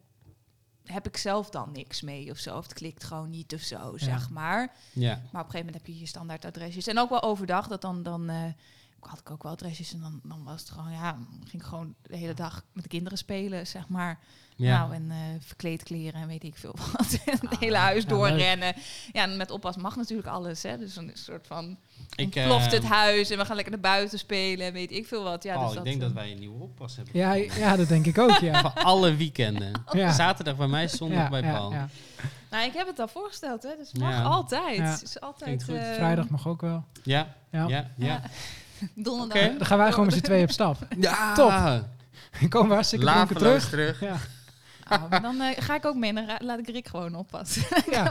heb 0.86 1.08
ik 1.08 1.17
zelf 1.17 1.50
dan 1.50 1.71
niks 1.71 2.02
mee 2.02 2.32
of 2.32 2.38
zo. 2.38 2.58
Of 2.58 2.63
het 2.63 2.74
klikt 2.74 3.04
gewoon 3.04 3.30
niet 3.30 3.54
of 3.54 3.62
zo, 3.62 3.98
zeg 3.98 4.30
maar. 4.30 4.76
Ja. 4.93 5.10
Maar 5.10 5.17
op 5.19 5.26
een 5.34 5.39
gegeven 5.39 5.65
moment 5.65 5.76
heb 5.76 5.86
je 5.86 6.00
je 6.00 6.06
standaard 6.06 6.45
adresjes. 6.45 6.88
En 6.88 7.00
ook 7.00 7.10
wel 7.10 7.21
overdag, 7.21 7.67
dat 7.67 7.82
dan, 7.82 8.04
dan 8.04 8.30
eh, 8.30 8.43
had 9.00 9.19
ik 9.19 9.32
ook 9.32 9.43
wel 9.43 9.52
adresjes. 9.52 9.93
En 9.93 10.00
dan, 10.00 10.19
dan 10.24 10.43
was 10.43 10.62
het 10.62 10.69
gewoon, 10.69 10.91
ja, 10.91 11.17
ging 11.39 11.62
ik 11.62 11.67
gewoon 11.67 11.95
de 12.02 12.17
hele 12.17 12.34
dag 12.34 12.63
met 12.74 12.84
de 12.84 12.89
kinderen 12.89 13.17
spelen, 13.17 13.67
zeg 13.67 13.88
maar. 13.88 14.19
Ja. 14.58 14.78
Nou, 14.78 14.94
en 14.94 15.06
eh 15.12 15.18
verkleed 15.46 15.84
kleren 15.84 16.22
en 16.22 16.28
weet 16.28 16.44
ik 16.44 16.56
veel 16.56 16.76
wat. 16.91 17.18
Het 17.26 17.39
Ah, 17.52 17.60
hele 17.60 17.78
huis 17.78 18.04
ja, 18.04 18.10
doorrennen. 18.10 18.74
Ja, 19.13 19.22
en 19.24 19.38
met 19.38 19.52
oppas 19.52 19.76
mag 19.76 19.96
natuurlijk 19.96 20.28
alles, 20.28 20.63
hè. 20.63 20.78
Dus 20.78 20.96
een 20.96 21.12
soort 21.13 21.48
van, 21.48 21.78
ik, 22.15 22.30
ploft 22.30 22.72
het 22.72 22.84
eh, 22.84 22.89
huis 22.91 23.30
en 23.30 23.38
we 23.38 23.46
gaan 23.46 23.56
lekker 23.56 23.74
naar 23.74 23.91
buiten 23.91 24.20
spelen 24.20 24.65
en 24.68 24.74
weet 24.74 24.91
ik 24.91 25.08
veel 25.08 25.24
wat. 25.24 25.44
Ja, 25.44 25.65
dus 25.68 25.76
ik 25.76 25.84
denk 25.84 25.96
eh, 25.96 26.02
dat 26.02 26.12
wij 26.12 26.32
een 26.32 26.39
nieuwe 26.39 26.63
oppas 26.63 26.96
hebben. 26.96 27.13
Ja, 27.18 27.34
ja, 27.34 27.76
dat 27.76 27.88
denk 27.88 28.06
ik 28.06 28.18
ook, 28.18 28.38
ja. 28.38 28.62
Van 28.72 28.74
alle 28.74 29.15
weekenden. 29.15 29.72
Ja. 29.91 30.12
Zaterdag 30.12 30.56
bij 30.56 30.68
mij, 30.68 30.88
zondag 30.88 31.18
Ja, 31.18 31.30
bij 31.30 31.41
Paul. 31.41 31.72
ja. 31.72 31.89
Nou, 32.50 32.65
ik 32.68 32.74
heb 32.74 32.88
het 32.88 33.00
al 33.00 33.08
voorgesteld, 33.08 33.63
hè. 33.63 33.70
Dus 33.78 33.88
het 33.88 34.00
mag 34.00 34.12
Ja. 34.12 34.22
altijd. 34.24 35.02
Is 35.02 35.20
altijd 35.22 35.62
eh, 35.70 35.94
Vrijdag 35.94 36.30
mag 36.30 36.48
ook 36.48 36.62
wel. 36.62 36.84
Ja, 37.04 37.36
Ja. 37.52 37.68
ja, 37.68 37.89
ja. 37.98 38.22
donderdag. 38.94 39.38
Oké. 39.48 39.58
Dan 39.58 39.65
gaan 39.68 39.78
wij 39.78 39.89
gewoon 39.91 40.06
met 40.06 40.15
z'n 40.15 40.22
tweeën 40.22 40.44
op 40.44 40.52
stap. 40.52 40.78
Ja. 41.00 41.34
Top. 41.34 41.84
Komen 42.50 42.68
we 42.68 42.74
hartstikke 42.74 43.26
terug. 43.34 43.70
terug. 43.70 44.00
Ja, 44.00 44.18
Oh, 44.89 45.21
dan 45.21 45.41
eh, 45.41 45.63
ga 45.63 45.76
ik 45.76 45.86
ook 45.86 45.95
mee 45.95 46.13
en 46.13 46.45
laat 46.45 46.60
ik 46.60 46.67
Rick 46.67 46.88
gewoon 46.88 47.15
oppassen. 47.15 47.63
ja. 47.91 48.04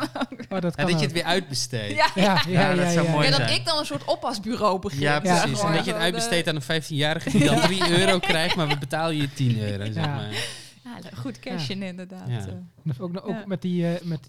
Oh, 0.49 0.61
dat 0.61 0.63
Ja, 0.63 0.71
kan 0.71 0.87
dat 0.91 0.99
je 1.01 1.05
het 1.07 1.13
weer 1.13 1.25
uitbesteedt. 1.25 1.95
ja. 1.95 2.11
Ja, 2.15 2.43
ja, 2.49 2.75
dat 2.75 2.93
zou 2.93 3.07
ja. 3.07 3.13
mooi 3.13 3.25
Ja, 3.25 3.31
dat 3.37 3.49
zijn. 3.49 3.61
ik 3.61 3.67
dan 3.67 3.79
een 3.79 3.87
soort 3.87 4.05
oppasbureau 4.05 4.79
begin. 4.79 5.01
Ja, 5.01 5.13
Ja. 5.23 5.41
precies. 5.41 5.61
Ja. 5.61 5.67
En 5.69 5.75
dat 5.75 5.85
je 5.85 5.93
het 5.93 6.01
uitbesteedt 6.01 6.49
aan 6.49 6.55
een 6.57 6.83
15-jarige 6.83 7.31
die 7.31 7.45
dan 7.45 7.61
3 7.61 7.99
euro 8.01 8.19
krijgt, 8.19 8.57
maar 8.57 8.69
we 8.69 8.79
betalen 8.79 9.17
je 9.17 9.33
10 9.33 9.59
euro, 9.59 9.85
zeg 9.85 9.95
Ja. 9.95 10.15
maar. 10.15 10.31
Ja, 10.85 10.99
goed 11.17 11.39
cashen 11.41 11.83
inderdaad. 11.83 12.29
Ja. 12.29 12.47
eh. 12.87 12.95
Ook, 12.99 13.17
ook 13.17 13.29
Ja. 13.29 13.43
met, 13.47 13.63
die, 13.63 13.87
eh, 13.97 14.03
met, 14.05 14.29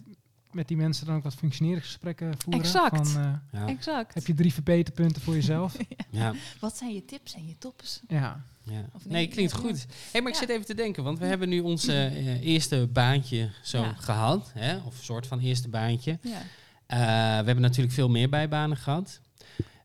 met 0.52 0.68
die 0.68 0.78
mensen 0.78 1.06
dan 1.06 1.16
ook 1.16 1.24
wat 1.24 1.34
functioneringsgesprekken 1.36 2.34
voeren. 2.38 2.62
Exact. 2.64 3.10
Van, 3.12 3.22
eh, 3.52 3.60
Ja. 3.62 3.68
Exact. 3.68 4.14
heb 4.14 4.28
je 4.28 4.34
drie 4.34 4.54
verbeterpunten 4.54 5.22
voor 5.22 5.34
jezelf? 5.34 5.76
Ja. 6.10 6.34
Wat 6.60 6.78
zijn 6.78 6.94
je 6.94 7.06
tips 7.06 7.34
en 7.34 7.48
je 7.48 7.58
tops? 7.58 8.02
ja. 8.08 8.44
Ja. 8.66 8.86
Of 8.94 9.06
nee, 9.06 9.28
klinkt 9.28 9.54
goed. 9.54 9.86
Hey, 10.12 10.22
maar 10.22 10.32
ik 10.32 10.38
zit 10.38 10.50
even 10.50 10.66
te 10.66 10.74
denken, 10.74 11.04
want 11.04 11.20
we 11.20 11.26
hebben 11.26 11.50
nu 11.50 11.60
ons 11.60 11.88
eh, 11.88 12.42
eerste 12.44 12.88
baantje 12.94 13.50
zo 13.64 13.86
gehad. 13.98 14.52
Hè? 14.54 14.76
Of 14.76 14.98
een 14.98 15.04
soort 15.04 15.28
van 15.28 15.40
eerste 15.40 15.70
baantje. 15.70 16.20
Ja. 16.22 16.42
Eh, 16.86 16.98
we 17.40 17.46
hebben 17.46 17.62
natuurlijk 17.62 17.94
veel 17.94 18.10
meer 18.10 18.30
bijbanen 18.30 18.78
gehad. 18.78 19.20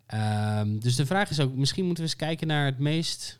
Ehm, 0.06 0.78
dus 0.78 0.96
de 0.96 1.06
vraag 1.06 1.30
is 1.30 1.40
ook, 1.40 1.54
misschien 1.54 1.84
moeten 1.84 2.04
we 2.04 2.10
eens 2.10 2.18
kijken 2.18 2.46
naar 2.46 2.64
het 2.64 2.78
meest 2.78 3.38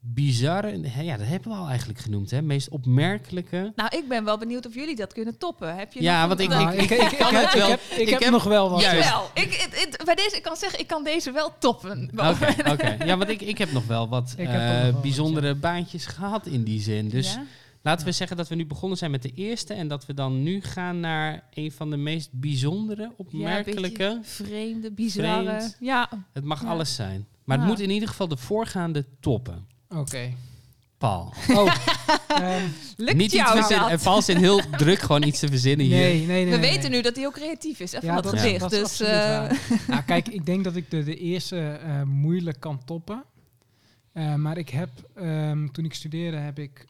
bizarre... 0.00 0.80
hè, 0.88 1.02
Ja, 1.02 1.16
dat 1.16 1.26
hebben 1.26 1.48
we 1.52 1.56
al 1.56 1.68
eigenlijk 1.68 1.98
genoemd, 1.98 2.30
hè? 2.30 2.42
Meest 2.42 2.68
opmerkelijke... 2.68 3.72
Nou, 3.76 3.96
ik 3.96 4.08
ben 4.08 4.24
wel 4.24 4.38
benieuwd 4.38 4.66
of 4.66 4.74
jullie 4.74 4.96
dat 4.96 5.12
kunnen 5.12 5.38
toppen. 5.38 5.76
Heb 5.76 5.92
je 5.92 6.02
Ja, 6.02 6.28
want 6.28 6.40
ik- 6.40 6.48
Nou, 6.48 6.72
ik, 6.74 6.80
ik, 6.90 6.90
ik, 6.90 7.18
kan 7.18 7.34
heb, 7.34 7.44
het 7.44 7.54
ik 7.54 7.60
wel. 7.60 7.68
heb, 7.70 7.80
ik 7.90 8.08
Ik 8.08 8.18
heb 8.18 8.30
nog 8.30 8.44
wel 8.44 8.70
wat. 8.70 8.80
Juist. 8.80 9.08
Wel, 9.10 9.30
ik, 9.34 9.68
bij 10.04 10.14
deze, 10.14 10.36
ik 10.36 10.42
kan 10.42 10.56
zeggen, 10.56 10.80
ik 10.80 10.86
kan 10.86 11.04
deze 11.04 11.30
wel 11.32 11.52
toppen. 11.58 12.10
Oké, 12.16 12.54
oké. 12.72 12.96
Ja, 13.04 13.16
want 13.16 13.30
ik, 13.30 13.40
ik 13.40 13.58
heb 13.58 13.72
nog 13.72 13.86
wel 13.86 14.08
wat 14.08 14.34
eh, 14.38 14.44
nog 14.44 14.54
wel 14.54 14.92
wat, 14.92 15.02
bijzondere 15.02 15.54
baantjes 15.54 16.06
gehad 16.06 16.46
in 16.46 16.62
die 16.64 16.80
zin. 16.80 17.08
Dus 17.08 17.32
Ja? 17.34 17.44
laten 17.82 18.06
we 18.06 18.12
zeggen 18.12 18.36
dat 18.36 18.48
we 18.48 18.54
nu 18.54 18.66
begonnen 18.66 18.98
zijn 18.98 19.10
met 19.10 19.22
de 19.22 19.32
eerste... 19.34 19.74
en 19.74 19.88
dat 19.88 20.06
we 20.06 20.14
dan 20.14 20.42
nu 20.42 20.60
gaan 20.60 21.00
naar 21.00 21.42
een 21.54 21.72
van 21.72 21.90
de 21.90 21.96
meest 21.96 22.28
bijzondere, 22.32 23.12
opmerkelijke... 23.16 24.18
vreemde, 24.22 24.92
bizarre. 24.92 25.44
Vreemd. 25.44 25.76
Ja, 25.80 26.08
het 26.32 26.44
mag 26.44 26.62
Ja. 26.62 26.68
alles 26.68 26.94
zijn. 26.94 27.26
Maar 27.44 27.58
het 27.58 27.66
moet 27.66 27.80
in 27.80 27.90
ieder 27.90 28.08
geval 28.08 28.28
de 28.28 28.36
voorgaande 28.36 29.04
toppen. 29.20 29.66
Oké. 29.88 30.34
Paul. 30.98 31.32
Oh. 31.48 31.74
ehm, 32.28 32.66
lukt 32.96 33.16
Niet 33.16 33.22
iets 33.24 33.34
jou 33.34 33.56
verzinnen. 33.58 33.86
En 33.88 33.94
dat? 33.94 34.02
Paul 34.02 34.22
zit 34.22 34.36
heel 34.36 34.60
druk 34.70 34.98
gewoon 34.98 35.22
iets 35.22 35.38
te 35.38 35.48
verzinnen 35.48 35.86
hier. 35.86 35.96
nee, 35.96 36.16
nee, 36.16 36.26
nee. 36.26 36.44
We 36.44 36.50
nee, 36.50 36.60
weten 36.60 36.90
nee. 36.90 36.98
nu 36.98 37.02
dat 37.02 37.16
hij 37.16 37.26
ook 37.26 37.32
creatief 37.34 37.80
is, 37.80 37.90
van 37.90 38.00
Ja, 38.02 38.20
dat, 38.20 38.32
is- 38.32 38.40
gedicht. 38.40 38.62
is 38.64 38.70
dus, 38.70 38.82
absoluut 38.82 39.12
eh, 39.12 39.18
waar. 39.18 39.58
nou, 39.88 40.02
kijk, 40.02 40.28
ik 40.28 40.46
denk 40.46 40.64
dat 40.64 40.76
ik 40.76 40.90
de, 40.90 41.02
de 41.04 41.16
eerste 41.16 41.58
eh, 41.60 42.02
moeilijk 42.02 42.60
kan 42.60 42.84
toppen. 42.84 43.24
Eh, 44.12 44.34
maar 44.34 44.58
ik 44.58 44.68
heb, 44.68 44.90
ehm, 45.14 45.68
toen 45.68 45.84
ik 45.84 45.94
studeerde, 45.94 46.36
heb 46.36 46.58
ik 46.58 46.86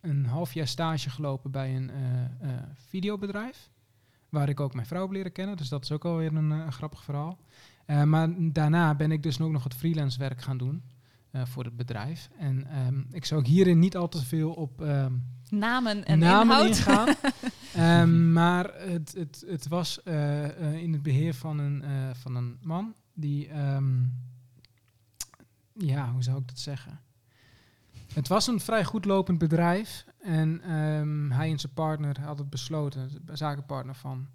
een 0.00 0.26
half 0.26 0.54
jaar 0.54 0.68
stage 0.68 1.10
gelopen 1.10 1.50
bij 1.50 1.76
een 1.76 1.90
eh, 1.90 2.50
eh, 2.50 2.62
videobedrijf. 2.88 3.70
Waar 4.28 4.48
ik 4.48 4.60
ook 4.60 4.74
mijn 4.74 4.86
vrouw 4.86 5.02
heb 5.02 5.10
leren 5.10 5.32
kennen. 5.32 5.56
Dus 5.56 5.68
dat 5.68 5.82
is 5.82 5.92
ook 5.92 6.04
alweer 6.04 6.34
een, 6.34 6.50
een 6.50 6.72
grappig 6.72 7.04
verhaal. 7.04 7.38
Eh, 7.86 8.02
maar 8.02 8.28
daarna 8.38 8.94
ben 8.94 9.12
ik 9.12 9.22
dus 9.22 9.40
ook 9.40 9.50
nog 9.50 9.64
het 9.64 9.74
freelance 9.74 10.18
werk 10.18 10.42
gaan 10.42 10.58
doen 10.58 10.82
eh, 11.32 11.42
voor 11.44 11.64
het 11.64 11.76
bedrijf. 11.76 12.28
En 12.38 12.66
ehm, 12.66 13.00
ik 13.10 13.24
zou 13.24 13.40
ook 13.40 13.46
hierin 13.46 13.78
niet 13.78 13.96
al 13.96 14.08
te 14.08 14.24
veel 14.24 14.52
op 14.52 14.80
ehm, 14.80 15.12
namen 15.48 16.04
en 16.04 16.18
namen 16.18 16.56
inhoud. 16.56 16.76
ingaan. 16.76 17.14
Ehm, 17.72 18.32
maar 18.32 18.74
het, 18.74 19.14
het, 19.16 19.44
het 19.46 19.68
was 19.68 20.02
eh, 20.02 20.44
eh, 20.44 20.82
in 20.82 20.92
het 20.92 21.02
beheer 21.02 21.34
van 21.34 21.58
een, 21.58 21.84
van 22.14 22.36
een 22.36 22.58
man 22.62 22.94
die, 23.14 23.48
ja, 25.72 26.12
hoe 26.12 26.22
zou 26.22 26.38
ik 26.38 26.48
dat 26.48 26.58
zeggen? 26.58 27.00
Het 28.14 28.28
was 28.28 28.46
een 28.46 28.60
vrij 28.60 28.84
goed 28.84 29.04
lopend 29.04 29.38
bedrijf 29.38 30.04
en 30.20 30.60
hij 31.32 31.50
en 31.50 31.58
zijn 31.58 31.72
partner 31.74 32.20
hadden 32.20 32.48
besloten, 32.48 33.10
de 33.24 33.36
zakenpartner 33.36 33.94
van, 33.94 34.28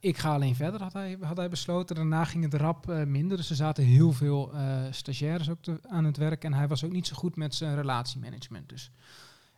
ik 0.00 0.16
ga 0.18 0.32
alleen 0.34 0.54
verder, 0.54 0.82
had 0.82 0.92
hij, 0.92 1.16
had 1.20 1.36
hij 1.36 1.48
besloten. 1.48 1.96
Daarna 1.96 2.24
ging 2.24 2.44
het 2.44 2.54
rap 2.54 2.90
eh, 2.90 3.04
minder, 3.04 3.36
dus 3.36 3.50
er 3.50 3.56
zaten 3.56 3.84
heel 3.84 4.12
veel 4.12 4.52
eh, 4.54 4.76
stagiaires 4.90 5.50
ook 5.50 5.62
te- 5.62 5.80
aan 5.88 6.04
het 6.04 6.16
werk 6.16 6.44
en 6.44 6.52
hij 6.54 6.68
was 6.68 6.84
ook 6.84 6.92
niet 6.92 7.06
zo 7.06 7.16
goed 7.16 7.36
met 7.36 7.54
zijn 7.54 7.74
relatiemanagement. 7.74 8.68
Dus 8.68 8.90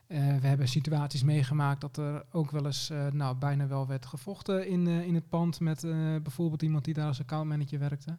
eh, 0.07 0.19
we 0.41 0.47
hebben 0.47 0.69
situaties 0.69 1.23
meegemaakt 1.23 1.81
dat 1.81 1.97
er 1.97 2.25
ook 2.33 2.51
wel 2.51 2.67
eens 2.67 2.91
nou, 3.13 3.37
bijna 3.37 3.67
wel 3.67 3.87
werd 3.87 4.07
gevochten 4.07 4.69
in, 4.69 4.87
in 4.87 5.15
het 5.15 5.29
pand 5.29 5.61
met 5.61 5.81
bijvoorbeeld 6.23 6.63
iemand 6.63 6.85
die 6.85 6.95
daar 6.95 7.07
als 7.07 7.21
accountmanager 7.21 7.79
werkte. 7.79 8.09
Maar, 8.11 8.19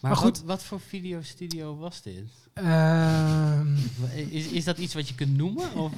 Maar 0.00 0.16
goed, 0.16 0.26
goed. 0.26 0.36
wat, 0.38 0.46
wat 0.46 0.62
voor 0.64 0.80
videostudio 0.80 1.76
was 1.76 2.02
dit? 2.02 2.24
Ehm, 2.52 3.74
Is, 4.30 4.46
is 4.46 4.64
dat 4.64 4.78
iets 4.78 4.94
wat 4.94 5.08
je 5.08 5.14
kunt 5.14 5.36
noemen? 5.36 5.74
Of? 5.74 5.92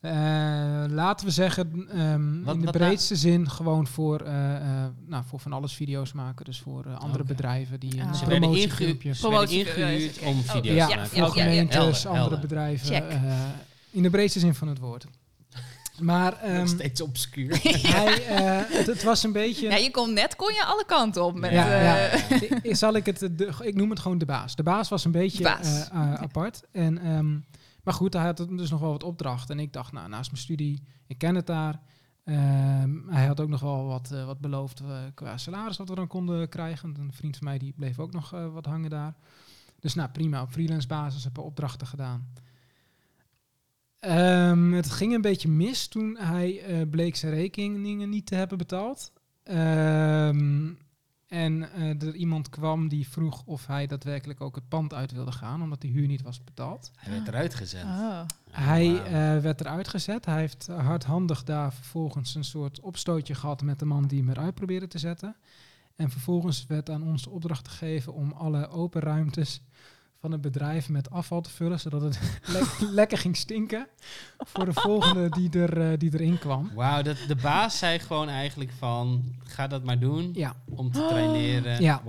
Eh, 0.00 0.12
laten 0.88 1.26
we 1.26 1.32
zeggen, 1.32 1.86
ehm, 1.90 2.42
Wat- 2.42 2.54
in 2.54 2.60
de 2.60 2.66
wat 2.66 2.76
breedste 2.76 3.16
zin 3.16 3.50
gewoon 3.50 3.86
voor, 3.86 4.20
eh, 4.20 4.54
eh, 4.56 4.62
nou, 5.06 5.24
voor 5.26 5.40
van 5.40 5.52
alles 5.52 5.72
video's 5.74 6.12
maken. 6.12 6.44
Dus 6.44 6.60
voor 6.60 6.86
andere 6.98 7.24
bedrijven 7.24 7.80
die 7.80 8.00
Ah. 8.02 8.08
een 8.08 8.14
Ze 8.14 8.26
werden, 8.26 8.54
ingehuurd, 8.54 8.94
oké. 10.18 10.26
om 10.26 10.38
Oh, 10.38 10.50
video's 10.50 10.76
Ja, 10.76 10.86
te 10.86 10.92
ja, 10.92 10.96
maken. 10.96 11.00
ja, 11.00 11.06
voor 11.06 11.22
Oké, 11.28 11.40
gemeentes, 11.40 12.02
helder, 12.02 12.20
andere 12.20 12.40
bedrijven. 12.40 13.08
Eh, 13.10 13.32
in 13.90 14.02
de 14.02 14.10
breedste 14.10 14.38
zin 14.38 14.54
van 14.54 14.68
het 14.68 14.78
woord. 14.78 15.06
Maar 16.00 16.40
ehm, 16.42 16.56
Nog 16.58 16.68
steeds 16.68 17.00
obscuur. 17.00 17.58
hij, 17.62 18.26
eh, 18.26 18.76
het, 18.76 18.86
het 18.86 19.02
was 19.02 19.22
een 19.22 19.32
beetje... 19.32 19.68
Ja, 19.68 19.76
je 19.76 19.90
kon 19.90 20.12
net 20.12 20.36
kon 20.36 20.54
je 20.54 20.64
alle 20.64 20.84
kanten 20.86 21.24
op 21.24 21.38
met... 21.38 21.50
Ja, 21.50 21.68
eh, 21.98 22.30
ja. 22.40 22.58
ik, 22.62 22.76
zal 22.76 22.94
ik, 22.96 23.06
het, 23.06 23.18
de, 23.18 23.52
ik 23.62 23.74
noem 23.74 23.90
het 23.90 23.98
gewoon 23.98 24.18
de 24.18 24.24
baas. 24.24 24.56
De 24.56 24.62
baas 24.62 24.88
was 24.88 25.04
een 25.04 25.10
beetje 25.10 25.48
apart. 25.92 26.62
En, 26.72 26.98
ehm, 27.02 27.36
maar 27.84 27.94
goed, 27.94 28.12
hij 28.12 28.24
had 28.24 28.36
dus 28.36 28.70
nog 28.70 28.80
wel 28.80 28.90
wat 28.90 29.02
opdrachten. 29.02 29.58
En 29.58 29.62
ik 29.62 29.72
dacht, 29.72 29.92
nou, 29.92 30.08
naast 30.08 30.30
mijn 30.30 30.42
studie, 30.42 30.82
ik 31.06 31.18
ken 31.18 31.34
het 31.34 31.46
daar. 31.46 31.80
Ehm, 32.24 33.08
hij 33.08 33.26
had 33.26 33.40
ook 33.40 33.48
nog 33.48 33.60
wel 33.60 33.86
wat, 33.86 34.10
eh, 34.10 34.24
wat 34.24 34.40
beloofd 34.40 34.80
eh, 34.80 34.98
qua 35.14 35.36
salaris 35.36 35.76
wat 35.76 35.88
we 35.88 35.94
dan 35.94 36.06
konden 36.06 36.48
krijgen. 36.48 36.94
Een 36.98 37.12
vriend 37.12 37.36
van 37.36 37.46
mij 37.46 37.58
die 37.58 37.72
bleef 37.72 37.98
ook 37.98 38.12
nog 38.12 38.32
eh, 38.32 38.52
wat 38.52 38.66
hangen 38.66 38.90
daar. 38.90 39.16
Dus 39.78 39.94
nou, 39.94 40.10
prima, 40.10 40.42
op 40.42 40.50
freelance 40.50 40.86
basis 40.86 41.24
heb 41.24 41.38
ik 41.38 41.44
opdrachten 41.44 41.86
gedaan. 41.86 42.32
Ehm, 43.98 44.72
het 44.72 44.90
ging 44.90 45.14
een 45.14 45.20
beetje 45.20 45.48
mis 45.48 45.88
toen 45.88 46.16
hij 46.16 46.86
bleek 46.90 47.16
zijn 47.16 47.32
rekeningen 47.32 48.08
niet 48.08 48.26
te 48.26 48.34
hebben 48.34 48.58
betaald. 48.58 49.12
Ehm, 49.42 50.72
en 51.30 51.72
eh, 51.72 52.02
er 52.02 52.14
iemand 52.14 52.48
kwam 52.48 52.88
die 52.88 53.08
vroeg 53.08 53.42
of 53.44 53.66
hij 53.66 53.86
daadwerkelijk 53.86 54.40
ook 54.40 54.54
het 54.54 54.68
pand 54.68 54.94
uit 54.94 55.12
wilde 55.12 55.32
gaan, 55.32 55.62
omdat 55.62 55.80
die 55.80 55.92
huur 55.92 56.06
niet 56.06 56.22
was 56.22 56.44
betaald. 56.44 56.90
Hij 56.96 57.12
werd 57.12 57.28
eruit 57.28 57.54
gezet. 57.54 57.84
Oh. 57.84 58.20
Hij 58.50 59.02
eh, 59.02 59.12
werd 59.42 59.60
eruit 59.60 59.88
gezet. 59.88 60.24
Hij 60.24 60.38
heeft 60.38 60.66
hardhandig 60.66 61.44
daar 61.44 61.72
vervolgens 61.72 62.34
een 62.34 62.44
soort 62.44 62.80
opstootje 62.80 63.34
gehad 63.34 63.62
met 63.62 63.78
de 63.78 63.84
man 63.84 64.06
die 64.06 64.18
hem 64.18 64.30
eruit 64.30 64.54
probeerde 64.54 64.86
te 64.86 64.98
zetten. 64.98 65.36
En 65.96 66.10
vervolgens 66.10 66.66
werd 66.66 66.90
aan 66.90 67.02
ons 67.02 67.22
de 67.22 67.30
opdracht 67.30 67.68
gegeven 67.68 68.14
om 68.14 68.32
alle 68.32 68.68
open 68.68 69.00
ruimtes 69.00 69.62
van 70.20 70.32
het 70.32 70.40
bedrijf 70.40 70.88
met 70.88 71.10
afval 71.10 71.40
te 71.40 71.50
vullen, 71.50 71.80
zodat 71.80 72.02
het 72.02 72.20
le- 72.52 72.90
lekker 72.90 73.18
ging 73.18 73.36
stinken 73.36 73.86
voor 74.38 74.64
de 74.64 74.72
volgende 74.72 75.28
die, 75.28 75.50
er, 75.50 75.90
eh, 75.92 75.98
die 75.98 76.12
erin 76.14 76.38
kwam. 76.38 76.70
Wauw, 76.74 77.02
dat, 77.02 77.16
de 77.28 77.36
baas 77.36 77.78
zei 77.78 77.98
gewoon 77.98 78.28
eigenlijk 78.28 78.70
van, 78.78 79.24
ga 79.44 79.66
dat 79.66 79.84
maar 79.84 79.98
doen 79.98 80.30
Ja, 80.32 80.54
om 80.68 80.92
te 80.92 81.06
traineren. 81.08 81.82
Ja. 81.82 82.02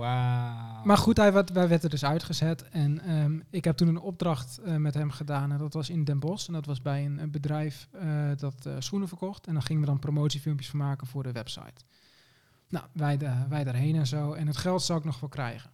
Maar 0.84 0.96
goed, 0.98 1.16
hij 1.16 1.32
werd, 1.32 1.50
wij 1.52 1.68
werd 1.68 1.82
er 1.84 1.90
dus 1.90 2.04
uitgezet. 2.04 2.68
En 2.68 3.00
ehm, 3.04 3.38
ik 3.50 3.64
heb 3.64 3.76
toen 3.76 3.88
een 3.88 4.00
opdracht 4.00 4.58
eh, 4.58 4.76
met 4.76 4.94
hem 4.94 5.10
gedaan. 5.10 5.52
En 5.52 5.58
dat 5.58 5.74
was 5.74 5.90
in 5.90 6.04
Den 6.04 6.18
Bosch. 6.18 6.46
En 6.46 6.52
dat 6.52 6.66
was 6.66 6.82
bij 6.82 7.04
een, 7.04 7.18
een 7.18 7.30
bedrijf 7.30 7.88
eh, 7.92 8.06
dat 8.36 8.68
schoenen 8.78 9.08
verkocht. 9.08 9.46
En 9.46 9.52
dan 9.52 9.62
gingen 9.62 9.82
we 9.82 9.88
dan 9.88 9.98
promotiefilmpjes 9.98 10.68
van 10.70 10.78
maken 10.78 11.06
voor 11.06 11.22
de 11.22 11.32
website. 11.32 11.84
Nou, 12.68 12.84
wij, 12.92 13.16
da- 13.16 13.46
wij 13.48 13.64
daarheen 13.64 13.94
en 13.96 14.06
zo. 14.06 14.32
En 14.32 14.46
het 14.46 14.56
geld 14.56 14.82
zou 14.82 14.98
ik 14.98 15.04
nog 15.04 15.20
wel 15.20 15.28
krijgen. 15.28 15.70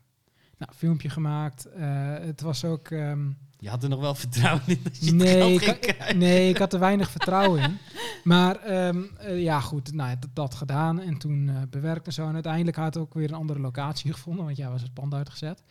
Nou, 0.59 0.73
filmpje 0.77 1.09
gemaakt. 1.11 1.64
Eh, 1.64 2.14
het 2.21 2.40
was 2.40 2.64
ook... 2.64 2.88
ehm, 2.90 3.31
Je 3.59 3.68
had 3.68 3.83
er 3.83 3.88
nog 3.88 4.01
wel 4.01 4.14
vertrouwen 4.14 4.62
in 4.66 4.81
dat 4.83 5.05
je 5.07 5.12
nee, 5.12 5.55
ik, 5.55 6.12
nee, 6.14 6.49
ik 6.49 6.57
had 6.59 6.73
er 6.73 6.79
weinig 6.90 7.11
vertrouwen 7.11 7.62
in. 7.62 7.79
Maar 8.25 8.57
ehm, 8.57 9.03
eh, 9.18 9.42
ja, 9.42 9.61
goed, 9.61 9.92
nou, 9.92 10.16
dat, 10.21 10.31
dat 10.33 10.55
gedaan. 10.55 11.01
En 11.01 11.18
toen 11.18 11.49
eh, 11.49 11.57
bewerkt 11.71 12.07
en 12.07 12.12
zo. 12.12 12.27
En 12.29 12.35
uiteindelijk 12.35 12.77
had 12.77 12.94
hij 12.94 13.03
ook 13.03 13.14
weer 13.14 13.29
een 13.29 13.35
andere 13.35 13.61
locatie 13.61 14.12
gevonden. 14.14 14.44
Want 14.44 14.57
ja, 14.57 14.71
was 14.71 14.83
het 14.83 14.94
pand 14.94 15.14
uitgezet. 15.14 15.62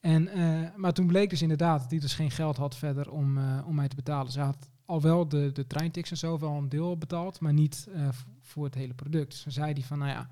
En, 0.00 0.28
maar 0.76 0.92
toen 0.92 1.06
bleek 1.06 1.30
dus 1.30 1.42
inderdaad 1.42 1.80
dat 1.80 1.90
hij 1.90 1.98
dus 2.00 2.14
geen 2.14 2.30
geld 2.30 2.56
had 2.56 2.76
verder 2.76 3.10
om, 3.10 3.38
om 3.66 3.74
mij 3.74 3.88
te 3.88 3.96
betalen. 3.96 4.32
Ze 4.32 4.40
had 4.40 4.70
al 4.84 5.00
wel 5.00 5.28
de, 5.28 5.50
de 5.52 5.66
treintickets 5.66 6.10
en 6.10 6.16
zo 6.16 6.38
wel 6.38 6.52
een 6.52 6.68
deel 6.68 6.98
betaald, 6.98 7.40
maar 7.40 7.52
niet 7.52 7.88
voor 8.40 8.64
het 8.64 8.74
hele 8.74 8.94
product. 8.94 9.30
Dus 9.30 9.42
toen 9.42 9.52
zei 9.52 9.72
hij 9.72 9.82
van, 9.82 9.98
nou 9.98 10.10
ja, 10.10 10.28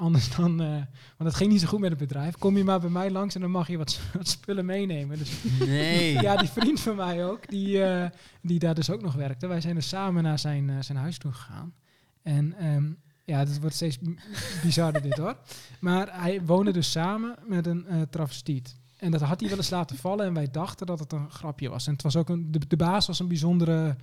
anders 0.00 0.36
dan... 0.36 0.60
eh, 0.60 0.68
want 1.16 1.30
het 1.30 1.34
ging 1.34 1.50
niet 1.50 1.60
zo 1.60 1.66
goed 1.66 1.80
met 1.80 1.90
het 1.90 1.98
bedrijf. 1.98 2.36
Kom 2.36 2.56
je 2.56 2.64
maar 2.64 2.80
bij 2.80 2.90
mij 2.90 3.10
langs 3.10 3.34
en 3.34 3.40
dan 3.40 3.50
mag 3.50 3.68
je 3.68 3.78
wat, 3.78 4.00
wat 4.16 4.28
spullen 4.28 4.64
meenemen. 4.64 5.18
Dus 5.18 5.30
Nee. 5.58 6.12
ja, 6.26 6.36
die 6.36 6.48
vriend 6.48 6.80
van 6.80 6.96
mij 6.96 7.26
ook, 7.26 7.48
die, 7.48 7.82
eh, 7.82 8.10
die 8.42 8.58
daar 8.58 8.74
dus 8.74 8.90
ook 8.90 9.02
nog 9.02 9.14
werkte. 9.14 9.46
Wij 9.46 9.60
zijn 9.60 9.74
dus 9.74 9.88
samen 9.88 10.22
naar 10.22 10.38
zijn, 10.38 10.70
eh, 10.70 10.76
zijn 10.80 10.98
huis 10.98 11.18
toe 11.18 11.32
gegaan. 11.32 11.74
En 12.22 12.54
ehm, 12.58 12.92
ja, 13.24 13.38
het 13.38 13.60
wordt 13.60 13.74
steeds 13.74 13.98
bizarder 14.62 15.02
dit 15.02 15.16
hoor. 15.16 15.36
Maar 15.80 16.20
hij 16.20 16.42
woonde 16.44 16.72
dus 16.72 16.90
samen 16.90 17.36
met 17.46 17.66
een 17.66 17.86
travestiet. 18.10 18.76
En 18.96 19.10
dat 19.10 19.20
had 19.20 19.40
hij 19.40 19.48
wel 19.48 19.58
eens 19.58 19.70
laten 19.70 19.96
vallen 19.96 20.26
en 20.26 20.34
wij 20.34 20.50
dachten 20.50 20.86
dat 20.86 20.98
het 20.98 21.12
een 21.12 21.30
grapje 21.30 21.68
was. 21.68 21.86
En 21.86 21.92
het 21.92 22.02
was 22.02 22.16
ook 22.16 22.28
een, 22.28 22.52
de, 22.52 22.66
de 22.66 22.76
baas 22.76 23.06
was 23.06 23.18
een 23.18 23.28
bijzondere 23.28 23.96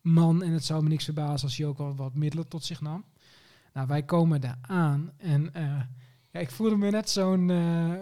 man 0.00 0.42
en 0.42 0.52
het 0.52 0.64
zou 0.64 0.82
me 0.82 0.88
niks 0.88 1.04
verbazen 1.04 1.48
als 1.48 1.56
hij 1.56 1.66
ook 1.66 1.78
wel 1.78 1.94
wat 1.94 2.14
middelen 2.14 2.48
tot 2.48 2.64
zich 2.64 2.80
nam. 2.80 3.04
Nou, 3.74 3.86
wij 3.86 4.02
komen 4.02 4.40
daar 4.40 4.58
aan 4.60 5.10
en 5.16 5.54
eh, 5.54 5.62
ja, 6.30 6.40
ik 6.40 6.50
voelde 6.50 6.76
me 6.76 6.90
net 6.90 7.10
zo'n, 7.10 7.50
eh, 7.50 7.92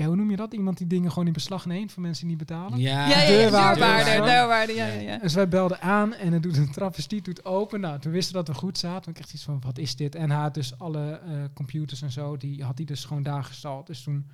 ja, 0.00 0.06
hoe 0.06 0.16
noem 0.16 0.30
je 0.30 0.36
dat? 0.36 0.52
Iemand 0.54 0.78
die 0.78 0.86
dingen 0.86 1.10
gewoon 1.10 1.26
in 1.26 1.32
beslag 1.32 1.66
neemt 1.66 1.92
voor 1.92 2.02
mensen 2.02 2.26
die 2.26 2.36
niet 2.36 2.46
betalen. 2.46 2.78
Ja, 2.78 3.08
Ja, 3.08 3.08
ja, 3.08 3.20
ja, 3.22 3.26
deurwaarder. 3.26 4.24
deurwaarder, 4.24 4.76
ja, 4.76 4.86
ja, 4.86 5.00
ja. 5.00 5.18
Dus 5.18 5.34
wij 5.34 5.48
belden 5.48 5.80
aan 5.80 6.14
en 6.14 6.32
het 6.32 6.42
doet 6.42 6.56
een 6.56 6.70
travestiet 6.72 7.24
doet 7.24 7.44
open. 7.44 7.80
Nou, 7.80 7.98
toen 7.98 8.12
wisten 8.12 8.36
we 8.36 8.44
dat 8.44 8.54
we 8.54 8.60
goed 8.60 8.78
zaten. 8.78 9.10
Ik 9.10 9.18
echt 9.18 9.32
iets 9.34 9.42
van, 9.42 9.60
wat 9.60 9.78
is 9.78 9.96
dit? 9.96 10.14
En 10.14 10.30
hij 10.30 10.40
had 10.40 10.54
dus 10.54 10.78
alle 10.78 11.10
eh, 11.10 11.32
computers 11.54 12.02
en 12.02 12.10
zo, 12.12 12.36
die 12.36 12.64
had 12.64 12.76
hij 12.76 12.86
dus 12.86 13.04
gewoon 13.04 13.22
daar 13.22 13.44
gestald. 13.44 13.86
Dus 13.86 14.02
toen 14.02 14.26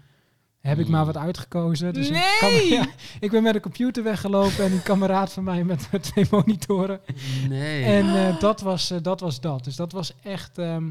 heb 0.61 0.79
ik 0.79 0.85
Mm. 0.87 0.91
maar 0.93 1.05
wat 1.07 1.17
uitgekozen. 1.17 1.93
Dus 1.95 2.11
Nee! 2.11 2.19
ik, 2.23 2.37
kan- 2.41 2.67
ja, 2.79 2.87
ik 3.21 3.31
ben 3.31 3.43
met 3.43 3.53
de 3.53 3.61
computer 3.61 4.03
weggelopen 4.03 4.65
en 4.65 4.73
een 4.73 4.83
kameraad 4.83 5.33
van 5.33 5.45
mij 5.45 5.65
met 5.65 5.89
twee 6.01 6.27
monitoren. 6.31 7.01
Nee. 7.49 7.85
En 7.85 8.27
eh, 8.29 8.41
dat, 8.41 8.61
was, 8.61 8.91
eh, 8.91 8.99
dat 9.03 9.21
was 9.21 9.41
dat. 9.41 9.65
Dus 9.65 9.77
dat 9.77 9.93
was 9.93 10.15
echt, 10.23 10.59
ehm, 10.59 10.91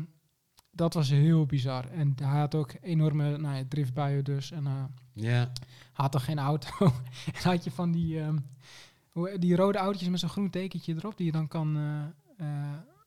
dat 0.71 0.93
was 0.93 1.09
heel 1.09 1.45
bizar. 1.45 1.85
En 1.91 2.13
hij 2.21 2.39
had 2.39 2.55
ook 2.55 2.71
enorme 2.81 3.37
nou 3.37 3.55
ja, 3.55 3.63
driftbuien 3.69 4.23
dus. 4.23 4.51
En 4.51 4.65
eh, 4.67 4.83
ja. 5.13 5.51
had 5.93 6.11
toch 6.11 6.25
geen 6.25 6.39
auto. 6.39 6.69
en 7.35 7.43
had 7.43 7.63
je 7.63 7.71
van 7.71 7.91
die, 7.91 8.19
ehm, 8.21 8.37
die 9.39 9.55
rode 9.55 9.77
autootjes 9.77 10.09
met 10.09 10.19
zo'n 10.19 10.29
groen 10.29 10.49
tekentje 10.49 10.95
erop, 10.95 11.17
die 11.17 11.25
je 11.25 11.31
dan 11.31 11.47
kan... 11.47 11.77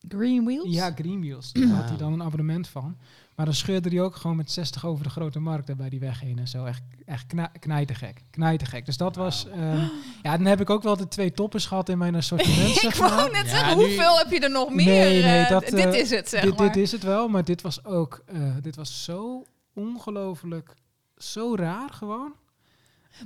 Green 0.08 0.44
wheels? 0.44 0.68
ja, 0.74 0.92
Green 0.94 1.20
Wheels. 1.20 1.52
Daar 1.52 1.66
had 1.68 1.88
hij 1.88 1.96
dan 1.96 2.12
een 2.12 2.22
abonnement 2.22 2.68
van. 2.68 2.96
Maar 3.36 3.46
dan 3.48 3.54
scheurde 3.54 3.88
hij 3.88 4.00
ook 4.00 4.16
gewoon 4.16 4.36
met 4.36 4.50
60 4.50 4.86
over 4.86 5.04
de 5.04 5.10
grote 5.10 5.40
markt 5.40 5.66
daar 5.66 5.76
bij 5.76 5.88
die 5.88 6.00
weg 6.00 6.20
heen 6.20 6.38
en 6.38 6.48
zo. 6.48 6.64
Echt, 6.64 6.82
echt 7.04 7.26
kna 7.26 7.46
knijtergek. 7.46 8.22
Knijtergek. 8.30 8.86
Dus 8.86 8.96
dat 8.96 9.16
was... 9.16 9.46
ehm, 9.48 9.84
ja, 10.22 10.36
dan 10.36 10.46
heb 10.46 10.60
ik 10.60 10.70
ook 10.70 10.82
wel 10.82 10.96
de 10.96 11.08
twee 11.08 11.32
toppers 11.32 11.66
gehad 11.66 11.88
in 11.88 11.98
mijn 11.98 12.14
assortiment, 12.14 12.68
ik 12.74 12.74
zeg 12.80 12.98
maar. 12.98 13.10
wou 13.10 13.30
net 13.30 13.44
Ja, 13.44 13.48
zeggen, 13.50 13.76
nu- 13.78 13.84
hoeveel 13.84 14.18
heb 14.18 14.30
je 14.30 14.40
er 14.40 14.50
nog 14.50 14.70
meer? 14.74 14.86
Nee, 14.86 15.22
nee, 15.22 15.42
Eh, 15.42 15.50
dat, 15.50 15.60
dit 15.66 15.74
eh, 15.74 15.94
is 15.94 16.10
het, 16.10 16.28
zeg 16.28 16.42
dit, 16.42 16.58
maar. 16.58 16.66
dit 16.72 16.76
is 16.82 16.92
het 16.92 17.02
wel, 17.02 17.28
maar 17.28 17.44
dit 17.44 17.62
was 17.62 17.84
ook... 17.84 18.22
eh, 18.26 18.54
dit 18.60 18.76
was 18.76 19.04
zo 19.04 19.44
ongelooflijk... 19.74 20.74
Zo 21.16 21.54
raar 21.56 21.90
gewoon. 21.92 22.32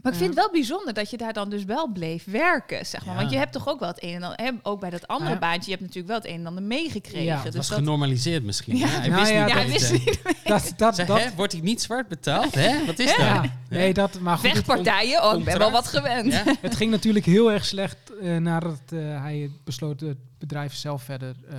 Maar 0.03 0.13
ik 0.13 0.19
vind 0.19 0.31
het 0.31 0.39
wel 0.39 0.51
bijzonder 0.51 0.95
dat 0.95 1.11
je 1.11 1.17
daar 1.17 1.33
dan 1.33 1.51
dus 1.51 1.65
wel 1.65 1.93
bleef 1.93 2.25
werken, 2.25 2.87
zeg 2.87 3.05
maar. 3.05 3.15
Ja. 3.15 3.21
Want 3.21 3.33
je 3.33 3.39
hebt 3.39 3.53
toch 3.53 3.69
ook 3.69 3.81
wel 3.81 3.89
het 3.89 4.03
een 4.03 4.15
en 4.15 4.23
ander... 4.23 4.41
hè, 4.45 4.51
Ook 4.63 4.81
bij 4.81 4.91
dat 4.91 5.07
andere 5.07 5.31
Ja. 5.31 5.39
baantje, 5.39 5.71
je 5.71 5.77
hebt 5.77 5.81
natuurlijk 5.81 6.07
wel 6.09 6.17
het 6.17 6.27
een 6.27 6.41
en 6.41 6.47
ander 6.47 6.63
meegekregen. 6.63 7.23
Ja, 7.25 7.35
Het 7.35 7.45
dus 7.45 7.55
was 7.55 7.69
dat, 7.69 7.79
genormaliseerd 7.79 8.43
misschien. 8.45 8.77
Ja. 8.77 8.87
Ja, 8.87 8.93
hij 9.01 9.09
Nou 9.09 9.21
wist 9.21 9.33
ja, 9.33 9.45
niet 9.45 9.55
ja, 9.55 9.61
hij 9.61 9.69
wist 9.69 9.93
niet. 9.93 10.21
Dat, 10.45 10.73
dat, 10.77 10.95
Zeg, 10.95 11.07
dat, 11.07 11.23
hè, 11.23 11.35
wordt 11.37 11.53
hij 11.53 11.61
niet 11.61 11.83
zwart 11.83 12.09
betaald? 12.09 12.55
Hè? 12.55 12.85
Wat 12.87 12.99
is 12.99 13.07
dat? 13.07 13.17
ja, 13.17 13.45
nee, 13.69 13.95
dat, 13.95 14.21
maar 14.21 14.39
goed, 14.39 14.51
Vechtpartijen, 14.51 15.25
oh, 15.25 15.39
ik 15.39 15.45
ben 15.45 15.59
wel 15.59 15.71
wat 15.71 15.87
gewend. 15.87 16.33
Ja? 16.33 16.45
het 16.61 16.77
ging 16.77 16.91
natuurlijk 16.91 17.25
heel 17.25 17.53
erg 17.53 17.65
slecht 17.65 17.97
eh, 18.21 18.37
nadat 18.37 18.81
eh, 18.89 18.99
hij 18.99 19.51
besloot 19.65 20.01
het 20.01 20.19
bedrijf 20.39 20.75
zelf 20.75 21.03
verder 21.03 21.35
eh, 21.51 21.59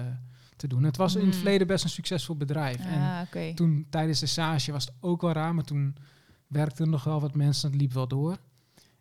te 0.55 0.67
doen. 0.67 0.83
Het 0.83 0.97
was 0.97 1.13
in 1.15 1.19
het 1.25 1.29
Mm. 1.29 1.33
verleden 1.41 1.67
best 1.67 1.83
een 1.83 1.89
succesvol 1.89 2.35
bedrijf. 2.35 2.77
En 2.77 3.01
Ah, 3.01 3.19
oké. 3.25 3.53
toen 3.53 3.87
tijdens 3.89 4.19
de 4.19 4.25
stage 4.25 4.71
was 4.71 4.85
het 4.85 4.93
ook 4.99 5.21
wel 5.21 5.31
raar, 5.31 5.55
maar 5.55 5.63
toen 5.63 5.95
werkten 6.47 6.85
er 6.85 6.91
nog 6.91 7.03
wel 7.03 7.21
wat 7.21 7.35
mensen, 7.35 7.71
het 7.71 7.79
liep 7.81 7.93
wel 7.93 8.07
door. 8.07 8.37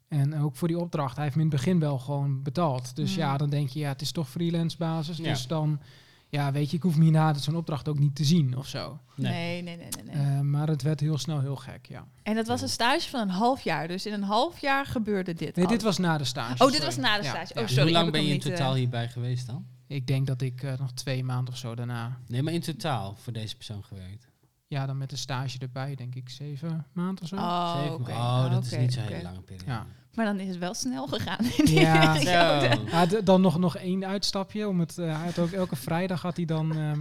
En 0.09 0.39
ook 0.41 0.57
voor 0.57 0.69
die 0.69 0.79
opdracht, 0.79 1.15
hij 1.17 1.25
heeft 1.25 1.37
me 1.37 1.43
in 1.43 1.49
het 1.49 1.57
begin 1.57 1.79
wel 1.79 1.99
gewoon 1.99 2.43
betaald. 2.43 2.97
Dus 2.97 3.11
Mm. 3.13 3.19
ja, 3.19 3.37
dan 3.37 3.51
denk 3.51 3.69
je, 3.69 3.79
ja, 3.79 3.89
het 3.89 4.01
is 4.01 4.13
toch 4.13 4.29
freelance 4.31 4.77
basis. 4.77 5.17
Ja. 5.17 5.25
Dus 5.25 5.47
dan, 5.47 5.81
ja, 6.29 6.53
weet 6.53 6.71
je, 6.71 6.77
ik 6.77 6.83
hoef 6.83 6.97
me 6.97 7.03
hierna 7.03 7.35
zo'n 7.35 7.57
opdracht 7.57 7.89
ook 7.89 7.99
niet 7.99 8.15
te 8.15 8.25
zien 8.25 8.57
of 8.57 8.67
zo. 8.67 8.99
Nee. 9.17 9.33
Nee, 9.33 9.63
nee, 9.63 9.77
nee, 9.77 9.89
nee. 10.05 10.17
nee. 10.17 10.37
Eh, 10.37 10.41
maar 10.41 10.69
het 10.69 10.83
werd 10.83 11.01
heel 11.01 11.19
snel 11.19 11.41
heel 11.41 11.57
gek, 11.57 11.87
ja. 11.87 12.07
en 12.23 12.35
dat 12.35 12.47
was 12.47 12.63
een 12.63 12.69
stage 12.69 13.09
van 13.09 13.21
een 13.21 13.29
half 13.29 13.61
jaar. 13.63 13.89
Dus 13.89 14.07
in 14.07 14.13
een 14.13 14.23
half 14.23 14.59
jaar 14.61 14.87
gebeurde 14.87 15.35
dit 15.35 15.57
Nee, 15.57 15.65
al. 15.65 15.71
dit 15.71 15.83
was 15.83 15.99
na 15.99 16.19
de 16.19 16.25
stage. 16.25 16.65
Oh, 16.65 16.71
dit 16.73 16.85
was 16.85 16.97
na 16.97 17.17
de 17.17 17.25
stage. 17.25 17.53
ja. 17.55 17.61
Oh, 17.63 17.67
sorry. 17.67 17.83
Hoe 17.83 17.93
lang 17.93 18.11
ben 18.13 18.25
je 18.27 18.33
in 18.33 18.41
totaal 18.41 18.73
eh, 18.73 18.79
hierbij 18.79 19.09
geweest 19.09 19.47
dan? 19.47 19.67
Ik 19.87 20.07
denk 20.07 20.27
dat 20.27 20.41
ik 20.43 20.63
eh, 20.63 20.79
nog 20.79 20.93
twee 20.93 21.25
maanden 21.25 21.53
of 21.55 21.59
zo 21.61 21.75
daarna... 21.75 22.19
Nee, 22.27 22.43
maar 22.43 22.53
in 22.53 22.61
totaal 22.61 23.15
voor 23.19 23.33
deze 23.33 23.57
persoon 23.57 23.85
gewerkt. 23.85 24.29
Ja, 24.67 24.87
dan 24.87 24.99
met 24.99 25.11
de 25.11 25.17
stage 25.17 25.59
erbij, 25.59 25.95
denk 25.95 26.15
ik 26.15 26.29
zeven 26.29 26.87
maanden 26.93 27.23
of 27.23 27.29
zo. 27.29 27.37
Oh, 27.37 27.81
Zeven. 27.83 28.15
Oh, 28.15 28.51
dat 28.51 28.65
is 28.65 28.77
niet 28.77 28.93
zo'n 28.93 29.03
oké. 29.03 29.13
hele 29.13 29.25
lange 29.25 29.41
periode. 29.41 29.71
Ja. 29.71 29.87
Maar 30.15 30.25
dan 30.25 30.41
is 30.41 30.49
het 30.49 30.59
wel 30.59 30.75
snel 30.75 31.07
gegaan. 31.07 31.45
Ja. 31.65 32.15
Zo. 32.21 32.31
Ja, 32.31 33.07
dan 33.25 33.41
nog, 33.41 33.59
nog 33.59 33.77
één 33.77 34.05
uitstapje. 34.07 34.69
Om 34.69 34.81
het, 34.81 34.99
eh, 34.99 35.17
hij 35.17 35.25
had 35.25 35.39
ook 35.39 35.51
elke 35.51 35.77
vrijdag 35.77 36.23
had 36.23 36.37
hij 36.37 36.45
dan, 36.45 36.77
ehm, 36.77 37.01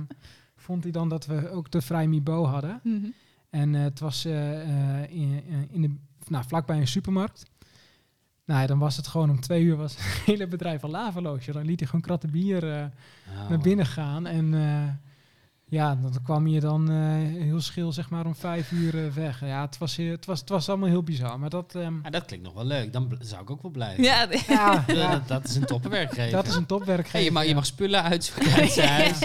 vond 0.55 0.83
hij 0.83 0.91
dan 0.91 1.09
dat 1.09 1.25
we 1.25 1.49
ook 1.49 1.71
de 1.71 1.81
Vrij 1.81 2.07
Mibo 2.07 2.45
hadden. 2.45 2.79
Mhm. 2.83 3.05
En 3.49 3.75
eh, 3.75 3.81
het 3.81 3.99
was 3.99 4.25
eh, 4.25 5.11
in, 5.11 5.43
in 5.71 5.81
de, 5.81 5.95
nou, 6.27 6.43
vlakbij 6.47 6.77
een 6.77 6.87
supermarkt. 6.87 7.45
Nou, 8.45 8.61
ja, 8.61 8.67
dan 8.67 8.79
was 8.79 8.97
het 8.97 9.07
gewoon 9.07 9.29
om 9.29 9.39
twee 9.39 9.63
uur 9.63 9.75
was 9.75 9.95
het 9.97 10.05
hele 10.25 10.47
bedrijf 10.47 10.83
al 10.83 10.89
laveloos. 10.89 11.45
joh. 11.45 11.55
Dan 11.55 11.65
liet 11.65 11.79
hij 11.79 11.87
gewoon 11.87 12.05
kratten 12.05 12.31
bier 12.31 12.73
eh, 12.77 12.85
Oh. 13.41 13.49
naar 13.49 13.59
binnen 13.59 13.85
gaan. 13.85 14.25
En 14.27 14.53
eh, 14.53 14.83
ja, 15.65 15.95
dan 15.95 16.17
kwam 16.23 16.47
je 16.47 16.59
dan 16.59 16.89
eh, 16.91 16.97
heel 17.43 17.61
schil 17.61 17.91
zeg 17.91 18.09
maar 18.09 18.25
om 18.25 18.35
vijf 18.35 18.71
uur 18.71 19.05
eh, 19.05 19.11
weg. 19.11 19.39
Ja, 19.39 19.61
het 19.61 19.77
was, 19.77 19.95
heel- 19.95 20.11
het, 20.11 20.25
was, 20.25 20.39
het 20.39 20.49
was 20.49 20.69
allemaal 20.69 20.89
heel 20.89 21.03
bizar. 21.03 21.39
Maar 21.39 21.49
dat, 21.49 21.75
ehm, 21.75 21.93
Ah, 22.03 22.11
dat 22.11 22.25
klinkt 22.25 22.45
nog 22.45 22.53
wel 22.53 22.65
leuk. 22.65 22.93
Dan 22.93 23.17
zou 23.19 23.41
ik 23.41 23.49
ook 23.49 23.61
wel 23.61 23.71
blijven. 23.71 24.03
Ja, 24.03 24.27
ja, 24.31 24.39
Ja, 24.47 24.83
ja, 24.87 25.11
dat, 25.11 25.27
dat 25.27 25.43
is 25.43 25.55
een 25.55 25.65
toppenwerkgever. 25.65 26.31
dat 26.31 26.47
is 26.47 26.55
een 26.55 26.65
topwerkgever. 26.65 27.11
Hey, 27.17 27.23
je, 27.23 27.31
mag, 27.31 27.43
je 27.43 27.49
ja. 27.49 27.55
mag 27.55 27.65
spullen 27.65 28.03
uitzoeken 28.03 28.51
uit 28.53 28.71
zijn 28.71 28.89
huis. 28.89 29.19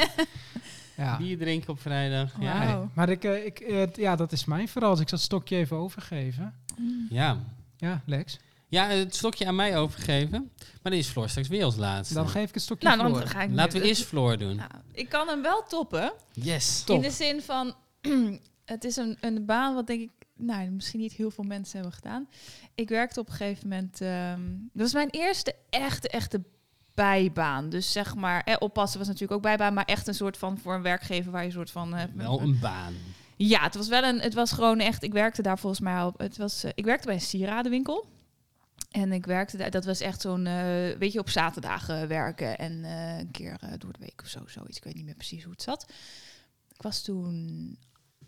Ja. 0.97 1.17
Bier 1.17 1.39
drinken 1.39 1.69
op 1.71 1.81
vrijdag. 1.81 2.33
Ja. 2.41 2.65
Nee, 2.65 2.89
maar 2.95 3.09
ik, 3.09 3.25
eh, 3.25 3.45
ik, 3.47 3.97
ja, 3.97 4.17
dat 4.17 4.33
is 4.33 4.45
mijn 4.45 4.69
verhaal. 4.69 4.91
Dus 4.93 5.01
ik 5.01 5.09
zal 5.09 5.19
het 5.19 5.27
stokje 5.27 5.57
even 5.57 5.77
overgeven. 5.77 6.55
ja. 7.11 7.37
Ja, 7.77 8.01
Lex. 8.05 8.39
Ja, 8.69 8.87
het 8.89 9.15
stokje 9.17 9.47
aan 9.47 9.55
mij 9.55 9.77
overgeven. 9.79 10.51
Maar 10.59 10.93
dan 10.93 10.93
is 10.93 11.09
Floor 11.09 11.29
straks 11.29 11.49
weer 11.49 11.65
als 11.65 11.77
laatste. 11.77 12.15
Dan 12.15 12.29
geef 12.29 12.49
ik 12.49 12.55
het 12.55 12.63
stokje 12.63 12.89
nou, 12.89 13.27
ga 13.27 13.43
ik 13.43 13.51
Laten 13.51 13.81
we 13.81 13.87
eerst 13.87 14.05
Floor 14.05 14.39
doen. 14.39 14.57
Nou, 14.57 14.71
ik 14.93 15.09
kan 15.09 15.29
hem 15.29 15.43
wel 15.43 15.63
toppen. 15.69 16.13
Yes. 16.33 16.83
Top. 16.83 16.97
In 16.97 17.03
de 17.03 17.11
zin 17.11 17.43
van, 17.43 17.75
het 18.65 18.85
is 18.85 18.97
een, 18.97 19.17
een 19.21 19.45
baan 19.45 19.75
wat 19.75 19.87
denk 19.87 20.01
ik, 20.01 20.11
nou, 20.37 20.69
misschien 20.71 21.01
niet 21.01 21.13
heel 21.13 21.31
veel 21.31 21.45
mensen 21.45 21.75
hebben 21.79 21.97
gedaan. 21.97 22.29
Ik 22.75 22.89
werkte 22.89 23.21
op 23.21 23.27
een 23.29 23.33
gegeven 23.35 23.69
moment, 23.69 24.01
ehm, 24.01 24.41
dat 24.73 24.83
was 24.83 24.93
mijn 24.93 25.11
eerste 25.11 25.55
echte, 25.71 26.09
echte 26.09 26.43
bijbaan. 26.95 27.69
Dus 27.69 27.93
zeg 27.93 28.15
maar, 28.15 28.43
eh, 28.45 28.57
oppassen 28.59 28.99
was 28.99 29.07
natuurlijk 29.09 29.35
ook 29.35 29.43
bijbaan, 29.43 29.75
maar 29.75 29.85
echt 29.85 30.07
een 30.07 30.15
soort 30.15 30.37
van 30.37 30.59
voor 30.59 30.75
een 30.75 30.83
werkgever 30.83 31.33
waar 31.33 31.41
je 31.41 31.47
een 31.47 31.53
soort 31.55 31.71
van. 31.71 31.95
eh, 31.97 32.05
Wel 32.15 32.41
een 32.41 32.59
baan. 32.61 32.95
Ja, 33.37 33.63
het 33.63 33.75
was 33.75 33.89
wel 33.89 34.03
een. 34.03 34.21
Het 34.21 34.35
was 34.35 34.53
gewoon 34.53 34.79
echt. 34.79 35.03
Ik 35.03 35.13
werkte 35.13 35.43
daar 35.43 35.59
volgens 35.59 35.81
mij 35.83 35.95
al. 35.99 36.15
Het 36.17 36.37
was. 36.37 36.65
eh, 36.65 36.71
ik 36.75 36.85
werkte 36.85 37.07
bij 37.07 37.15
een 37.15 37.21
sieradenwinkel. 37.21 38.07
En 38.89 39.13
ik 39.13 39.27
werkte 39.27 39.57
daar. 39.57 39.71
Dat 39.71 39.85
was 39.85 40.01
echt 40.01 40.21
zo'n. 40.21 40.47
eh, 40.47 40.99
weet 40.99 41.13
je, 41.13 41.19
op 41.19 41.29
zaterdagen 41.31 42.09
werken 42.09 42.59
en 42.59 42.85
eh, 42.85 43.19
een 43.19 43.31
keer 43.31 43.57
eh, 43.61 43.73
door 43.79 43.93
de 43.93 43.99
week 43.99 44.21
of 44.23 44.29
zo, 44.29 44.47
zoiets. 44.47 44.77
Ik 44.77 44.85
weet 44.85 44.95
niet 44.95 45.05
meer 45.05 45.15
precies 45.15 45.43
hoe 45.43 45.53
het 45.53 45.63
zat. 45.63 45.93
Ik 46.75 46.83
was 46.83 47.03
toen 47.03 47.79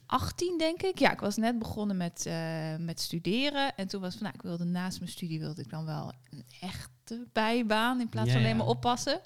18, 0.06 0.58
denk 0.58 0.82
ik. 0.82 0.98
Ja, 0.98 1.12
ik 1.12 1.20
was 1.20 1.36
net 1.36 1.58
begonnen 1.58 1.96
met, 1.96 2.28
met 2.78 3.00
studeren. 3.00 3.76
En 3.76 3.88
toen 3.88 4.00
was 4.00 4.14
van, 4.14 4.22
nou, 4.22 4.34
ik 4.34 4.42
wilde 4.42 4.64
naast 4.64 4.98
mijn 4.98 5.10
studie 5.10 5.38
wilde 5.38 5.62
ik 5.62 5.70
dan 5.70 5.84
wel 5.84 6.12
een 6.30 6.44
echte 6.60 7.26
bijbaan 7.32 8.00
in 8.00 8.08
plaats 8.08 8.26
Ja, 8.28 8.32
van 8.34 8.42
alleen 8.42 8.56
maar 8.56 8.66
oppassen. 8.66 9.20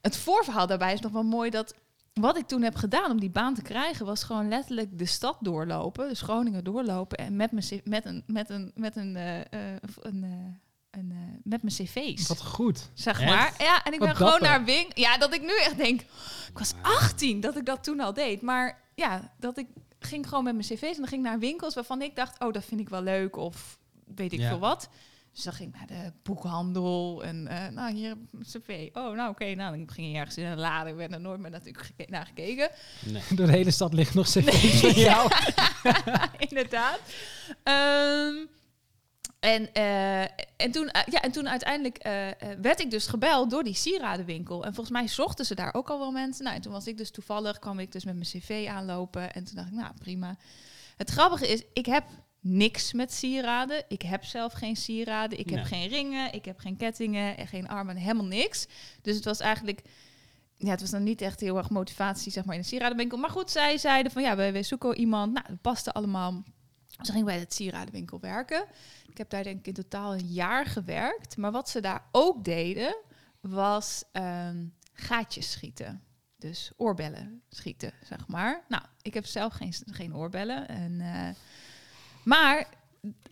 Het 0.00 0.16
voorverhaal 0.16 0.66
daarbij 0.66 0.92
is 0.92 1.00
nog 1.00 1.12
wel 1.12 1.22
mooi 1.22 1.50
dat 1.50 1.74
wat 2.12 2.36
ik 2.36 2.46
toen 2.46 2.62
heb 2.62 2.74
gedaan 2.74 3.10
om 3.10 3.20
die 3.20 3.30
baan 3.30 3.54
te 3.54 3.62
krijgen, 3.62 4.06
was 4.06 4.24
gewoon 4.24 4.48
letterlijk 4.48 4.98
de 4.98 5.06
stad 5.06 5.36
doorlopen, 5.40 6.08
dus 6.08 6.20
Groningen 6.20 6.64
doorlopen 6.64 7.18
en 7.18 7.36
met 7.36 7.52
mijn 7.52 7.80
met 7.84 8.04
een 8.04 8.22
met 8.26 8.50
een 8.50 8.72
met 8.74 8.96
een, 8.96 9.16
eh, 9.16 9.40
eh, 9.40 9.76
een, 10.00 10.24
eh, 10.24 10.30
een 11.00 11.10
eh, 11.10 11.16
met 11.42 11.62
mijn 11.62 11.74
cv's. 11.74 12.28
Wat 12.28 12.42
goed. 12.42 12.90
Zeg 12.94 13.20
Echt? 13.20 13.30
maar. 13.30 13.54
Ja, 13.58 13.84
en 13.84 13.92
ik 13.92 13.98
Wat 13.98 14.08
ben 14.08 14.16
gewoon 14.16 14.40
naar 14.42 14.64
Wing. 14.64 14.90
Ja, 14.94 15.18
dat 15.18 15.34
ik 15.34 15.40
nu 15.40 15.52
echt 15.58 15.76
denk. 15.76 16.00
Ik 16.48 16.58
was 16.58 16.72
18 16.82 17.40
dat 17.40 17.56
ik 17.56 17.66
dat 17.66 17.84
toen 17.84 18.00
al 18.00 18.12
deed. 18.14 18.42
Maar 18.42 18.82
ja, 18.94 19.32
dat 19.38 19.58
ik 19.58 19.66
ging 19.98 20.28
gewoon 20.28 20.44
met 20.44 20.54
mijn 20.54 20.66
cv's 20.66 20.90
en 20.90 20.96
dan 20.96 21.06
ging 21.06 21.24
ik 21.24 21.28
naar 21.30 21.38
winkels 21.38 21.74
waarvan 21.74 22.02
ik 22.02 22.16
dacht, 22.16 22.40
oh, 22.40 22.52
dat 22.52 22.64
vind 22.64 22.80
ik 22.80 22.88
wel 22.88 23.02
leuk 23.02 23.36
of 23.36 23.78
weet 24.14 24.32
ik 24.32 24.38
Ja. 24.38 24.48
veel 24.48 24.58
wat. 24.58 24.88
Dus 25.40 25.48
dan 25.48 25.58
ging 25.58 25.74
ik 25.74 25.78
naar 25.78 26.02
de 26.02 26.12
boekhandel 26.22 27.24
en 27.24 27.46
eh, 27.46 27.68
nou 27.68 27.94
hier 27.94 28.10
een 28.10 28.42
cv. 28.42 28.88
Oh, 28.92 29.14
nou 29.16 29.30
oké, 29.30 29.54
nou 29.54 29.76
dan 29.76 29.90
ging 29.90 30.12
je 30.12 30.18
ergens 30.18 30.36
in 30.36 30.44
een 30.44 30.58
lade. 30.58 30.90
Ik 30.90 30.96
ben 30.96 31.12
er 31.12 31.20
nooit 31.20 31.40
meer 31.40 31.50
natuurlijk 31.50 31.84
geke- 31.84 32.10
naar 32.10 32.26
gekeken. 32.26 32.70
Nee. 33.04 33.22
Door 33.34 33.46
de 33.50 33.52
hele 33.52 33.70
stad 33.70 33.92
ligt 33.92 34.14
nog 34.14 34.26
cv's 34.26 34.80
van 34.80 34.90
jou. 34.90 35.30
Inderdaad. 36.48 37.00
Ehm, 37.62 38.34
en, 39.40 39.72
eh, 39.72 40.22
en, 40.56 40.70
toen, 40.70 40.88
eh, 40.88 41.02
ja, 41.12 41.20
en 41.22 41.32
toen 41.32 41.48
uiteindelijk 41.48 42.02
werd 42.60 42.80
ik 42.80 42.90
dus 42.90 43.06
gebeld 43.06 43.50
door 43.50 43.62
die 43.62 43.74
sieradenwinkel. 43.74 44.64
En 44.64 44.74
volgens 44.74 44.96
mij 44.96 45.08
zochten 45.08 45.44
ze 45.44 45.54
daar 45.54 45.74
ook 45.74 45.90
al 45.90 45.98
wel 45.98 46.10
mensen. 46.10 46.44
Nou, 46.44 46.56
en 46.56 46.62
toen 46.62 46.72
was 46.72 46.86
ik 46.86 46.96
dus 46.96 47.10
toevallig, 47.10 47.58
kwam 47.58 47.78
ik 47.78 47.92
dus 47.92 48.04
met 48.04 48.14
mijn 48.14 48.26
cv 48.26 48.66
aanlopen. 48.70 49.32
En 49.32 49.44
toen 49.44 49.54
dacht 49.56 49.68
ik, 49.68 49.74
nou 49.74 49.92
prima. 49.98 50.36
Het 50.96 51.10
grappige 51.10 51.48
is, 51.48 51.62
ik 51.72 51.86
heb 51.86 52.04
niks 52.40 52.92
met 52.92 53.12
sieraden. 53.12 53.84
Ik 53.88 54.02
heb 54.02 54.24
zelf 54.24 54.52
geen 54.52 54.76
sieraden. 54.76 55.38
Ik 55.38 55.50
heb 55.50 55.64
geen 55.64 55.88
ringen. 55.88 56.32
Ik 56.32 56.44
heb 56.44 56.58
geen 56.58 56.76
kettingen. 56.76 57.36
En 57.36 57.46
geen 57.46 57.68
armen. 57.68 57.96
Helemaal 57.96 58.24
niks. 58.24 58.66
Dus 59.02 59.14
het 59.16 59.24
was 59.24 59.40
eigenlijk... 59.40 59.82
Ja, 60.56 60.70
het 60.70 60.80
was 60.80 60.90
dan 60.90 61.02
niet 61.02 61.20
echt 61.20 61.40
heel 61.40 61.56
erg 61.56 61.70
motivatie, 61.70 62.32
zeg 62.32 62.44
maar, 62.44 62.54
in 62.54 62.60
de 62.60 62.66
sieradenwinkel. 62.66 63.18
Maar 63.18 63.30
goed, 63.30 63.50
zij 63.50 63.78
zeiden 63.78 64.12
van, 64.12 64.22
ja, 64.22 64.36
wij 64.36 64.62
zoeken 64.62 64.96
iemand. 64.96 65.32
Nou, 65.32 65.46
dat 65.48 65.60
paste 65.60 65.92
allemaal. 65.92 66.42
Ze 67.02 67.12
ging 67.12 67.24
bij 67.24 67.38
het 67.38 67.54
sieradenwinkel 67.54 68.20
werken. 68.20 68.64
Ik 69.08 69.18
heb 69.18 69.30
daar 69.30 69.42
denk 69.42 69.58
ik 69.58 69.66
in 69.66 69.74
totaal 69.74 70.12
een 70.14 70.26
jaar 70.26 70.66
gewerkt. 70.66 71.36
Maar 71.36 71.52
wat 71.52 71.68
ze 71.68 71.80
daar 71.80 72.04
ook 72.12 72.44
deden, 72.44 72.96
was 73.40 74.04
ehm, 74.12 74.66
gaatjes 74.92 75.50
schieten. 75.50 76.02
Dus 76.36 76.72
oorbellen 76.76 77.42
schieten, 77.48 77.92
zeg 78.04 78.26
maar. 78.26 78.64
Nou, 78.68 78.82
ik 79.02 79.14
heb 79.14 79.26
zelf 79.26 79.52
geen, 79.52 79.74
geen 79.90 80.16
oorbellen. 80.16 80.68
En, 80.68 81.00
eh, 81.00 81.28
maar 82.24 82.68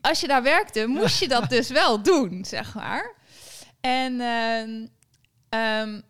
als 0.00 0.20
je 0.20 0.26
daar 0.26 0.42
werkte, 0.42 0.86
moest 0.86 1.20
je 1.20 1.28
dat 1.28 1.48
dus 1.56 1.68
wel 1.68 2.02
doen, 2.02 2.44
zeg 2.44 2.74
maar. 2.74 3.14
En, 3.80 4.20
ehm, 4.20 4.86
ehm, 5.48 6.00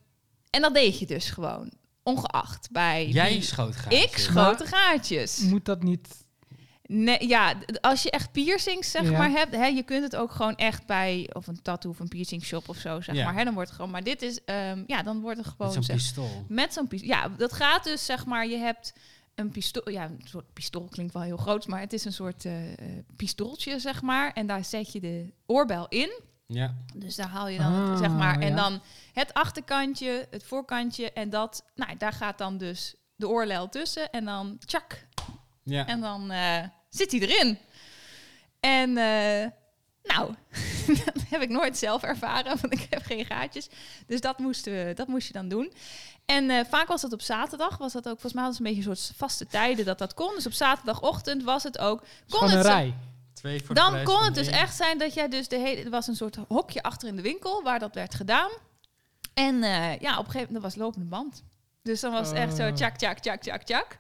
en 0.51 0.61
dat 0.63 0.75
deed 0.75 0.99
je 0.99 1.07
dus 1.07 1.31
gewoon. 1.31 1.73
Ongeacht 2.03 2.69
bij... 2.71 3.09
Jij 3.09 3.29
wie- 3.29 3.43
schoot 3.43 3.75
graag. 3.75 3.93
Ik 3.93 4.17
schoot 4.19 4.59
de 4.59 4.67
gaatjes. 4.67 5.39
Moet 5.39 5.65
dat 5.65 5.83
niet... 5.83 6.27
Nee, 6.83 7.29
ja, 7.29 7.55
als 7.81 8.03
je 8.03 8.11
echt 8.11 8.33
piercings 8.33 8.91
zeg 8.91 9.03
Ja. 9.03 9.19
maar 9.19 9.31
hebt, 9.31 9.55
hè, 9.57 9.67
je 9.67 9.83
kunt 9.83 10.03
het 10.03 10.17
ook 10.17 10.31
gewoon 10.33 10.57
echt 10.57 10.87
bij 10.87 11.31
of 11.33 11.47
een 11.47 11.63
tattoo 11.63 11.91
of 11.91 11.99
een 12.01 12.09
piercing 12.09 12.45
shop 12.45 12.69
of 12.69 12.77
zo 12.77 13.01
zeg 13.01 13.15
Ja. 13.15 13.25
maar, 13.25 13.35
hè, 13.35 13.45
dan 13.45 13.55
wordt 13.55 13.69
het 13.69 13.77
gewoon. 13.79 13.93
Maar 13.93 14.03
dit 14.05 14.23
is, 14.23 14.45
ehm, 14.45 14.83
ja, 14.87 15.03
dan 15.03 15.21
wordt 15.21 15.39
het 15.39 15.47
gewoon 15.47 15.67
Met 15.67 15.75
zo'n 15.75 15.83
zeg- 15.83 15.97
pistool. 15.97 16.45
met 16.49 16.73
zo'n 16.73 16.87
pistool. 16.89 17.09
Ja, 17.09 17.29
dat 17.29 17.53
gaat 17.53 17.85
dus 17.85 18.05
zeg 18.05 18.27
maar, 18.27 18.47
je 18.47 18.57
hebt 18.57 18.93
een 19.39 19.51
pistool, 19.51 19.91
ja, 19.91 20.05
een 20.05 20.21
soort 20.25 20.53
pistool 20.53 20.89
klinkt 20.91 21.13
wel 21.13 21.23
heel 21.23 21.37
groot, 21.37 21.67
maar 21.67 21.81
het 21.81 21.93
is 21.93 22.05
een 22.05 22.13
soort 22.13 22.45
eh, 22.45 22.73
eh, 22.73 22.79
pistooltje 23.17 23.79
zeg 23.79 24.03
maar, 24.03 24.33
en 24.33 24.47
daar 24.47 24.65
zet 24.65 24.93
je 24.93 25.01
de 25.01 25.33
oorbel 25.47 25.89
in. 25.89 26.21
Ja. 26.47 26.75
Dus 26.95 27.17
daar 27.17 27.29
haal 27.29 27.49
je 27.49 27.59
dan, 27.59 27.73
het, 27.73 27.91
Ah, 27.91 27.99
zeg 27.99 28.11
maar, 28.11 28.39
en 28.41 28.49
ja. 28.49 28.57
dan 28.57 28.81
het 29.13 29.35
achterkantje, 29.35 30.27
het 30.31 30.45
voorkantje 30.45 31.13
en 31.13 31.31
dat, 31.31 31.65
nou, 31.75 31.97
daar 31.97 32.13
gaat 32.13 32.39
dan 32.39 32.59
dus 32.59 32.95
de 33.17 33.29
oorlel 33.29 33.69
tussen 33.69 34.11
en 34.11 34.25
dan 34.25 34.59
tjak, 34.67 35.07
Ja. 35.63 35.87
en 35.87 36.01
dan 36.01 36.31
eh, 36.31 36.65
zit 36.91 37.11
hij 37.11 37.21
erin. 37.21 37.59
En 38.61 38.93
nou, 40.03 40.35
dat 41.05 41.23
heb 41.29 41.41
ik 41.43 41.49
nooit 41.49 41.79
zelf 41.79 42.03
ervaren, 42.03 42.57
want 42.61 42.73
ik 42.73 42.87
heb 42.91 43.03
geen 43.05 43.25
gaatjes. 43.25 43.69
Dus 44.07 44.21
dat, 44.21 44.39
moesten 44.39 44.73
we, 44.73 44.93
dat 44.95 45.09
moest 45.09 45.27
je 45.27 45.33
dan 45.33 45.49
doen. 45.49 45.73
En 46.31 46.51
eh, 46.51 46.65
vaak 46.69 46.89
was 46.89 47.01
dat 47.01 47.13
op 47.13 47.21
zaterdag. 47.21 47.79
Was 47.79 47.93
dat 47.93 48.07
ook, 48.09 48.13
volgens 48.21 48.33
mij 48.33 48.43
was 48.43 48.59
het 48.59 48.67
een 48.67 48.75
beetje 48.75 48.91
een 48.91 48.97
soort 48.97 49.17
vaste 49.17 49.47
tijden 49.47 49.85
dat 49.85 49.99
dat 49.99 50.15
kon. 50.15 50.35
Dus 50.35 50.47
op 50.47 50.53
zaterdagochtend 50.53 51.43
was 51.43 51.63
het 51.63 51.79
ook. 51.79 52.03
Kon 52.29 52.51
het 52.51 52.67
rij. 52.67 52.95
Twee 53.35 53.65
voor 53.65 53.75
dan 53.75 54.03
kon 54.03 54.25
het 54.25 54.35
dus 54.35 54.47
één. 54.47 54.59
echt 54.59 54.77
zijn 54.77 54.99
dat 54.99 55.15
jij 55.15 55.29
dus 55.29 55.49
de 55.49 55.57
hele... 55.57 55.83
Er 55.83 55.91
was 55.91 56.07
een 56.07 56.17
soort 56.17 56.37
hokje 56.49 56.83
achter 56.83 57.09
in 57.09 57.17
de 57.17 57.23
winkel 57.23 57.63
waar 57.63 57.79
dat 57.79 57.95
werd 57.95 58.15
gedaan. 58.15 58.51
En 59.35 59.63
eh, 59.63 59.99
ja, 59.99 60.19
op 60.19 60.25
een 60.25 60.31
gegeven 60.31 60.53
moment 60.53 60.53
dat 60.53 60.63
was 60.63 60.75
lopende 60.75 61.07
band. 61.07 61.43
Dus 61.83 62.01
dan 62.01 62.13
was 62.13 62.29
het 62.29 62.37
echt 62.37 62.57
zo 62.57 62.69
Oh. 62.69 62.75
tjak, 62.75 62.97
tjak, 62.97 63.19
tjak, 63.19 63.43
tjak, 63.43 63.63
tjak. 63.63 63.99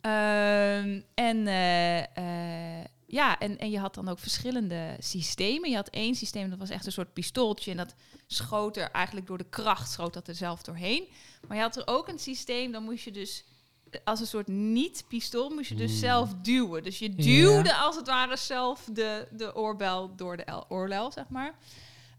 Ehm, 0.00 1.00
en 1.14 1.46
eh, 1.46 2.84
ja, 3.14 3.38
en, 3.38 3.58
en 3.58 3.70
je 3.70 3.78
had 3.78 3.94
dan 3.94 4.08
ook 4.08 4.18
verschillende 4.18 4.96
systemen. 4.98 5.70
Je 5.70 5.76
had 5.76 5.88
één 5.88 6.14
systeem, 6.14 6.50
dat 6.50 6.58
was 6.58 6.70
echt 6.70 6.86
een 6.86 6.92
soort 6.92 7.12
pistooltje. 7.12 7.70
En 7.70 7.76
dat 7.76 7.94
schoot 8.26 8.76
er 8.76 8.90
eigenlijk 8.90 9.26
door 9.26 9.38
de 9.38 9.48
kracht, 9.50 9.90
schoot 9.90 10.14
dat 10.14 10.28
er 10.28 10.34
zelf 10.34 10.62
doorheen. 10.62 11.08
Maar 11.48 11.56
je 11.56 11.62
had 11.62 11.76
er 11.76 11.86
ook 11.86 12.08
een 12.08 12.18
systeem, 12.18 12.72
dan 12.72 12.82
moest 12.84 13.04
je 13.04 13.10
dus... 13.10 13.44
Als 14.04 14.20
een 14.20 14.26
soort 14.26 14.46
niet-pistool 14.48 15.50
moest 15.50 15.68
je 15.68 15.74
dus 15.74 15.90
Hmm. 15.90 15.98
zelf 16.00 16.34
duwen. 16.42 16.82
Dus 16.82 16.98
je 16.98 17.12
Ja. 17.16 17.22
duwde 17.22 17.74
als 17.74 17.96
het 17.96 18.06
ware 18.06 18.36
zelf 18.36 18.88
de, 18.92 19.28
de 19.32 19.56
oorbel 19.56 20.14
door 20.16 20.36
de 20.36 20.44
el- 20.44 20.64
oorlel, 20.68 21.12
zeg 21.12 21.28
maar. 21.28 21.54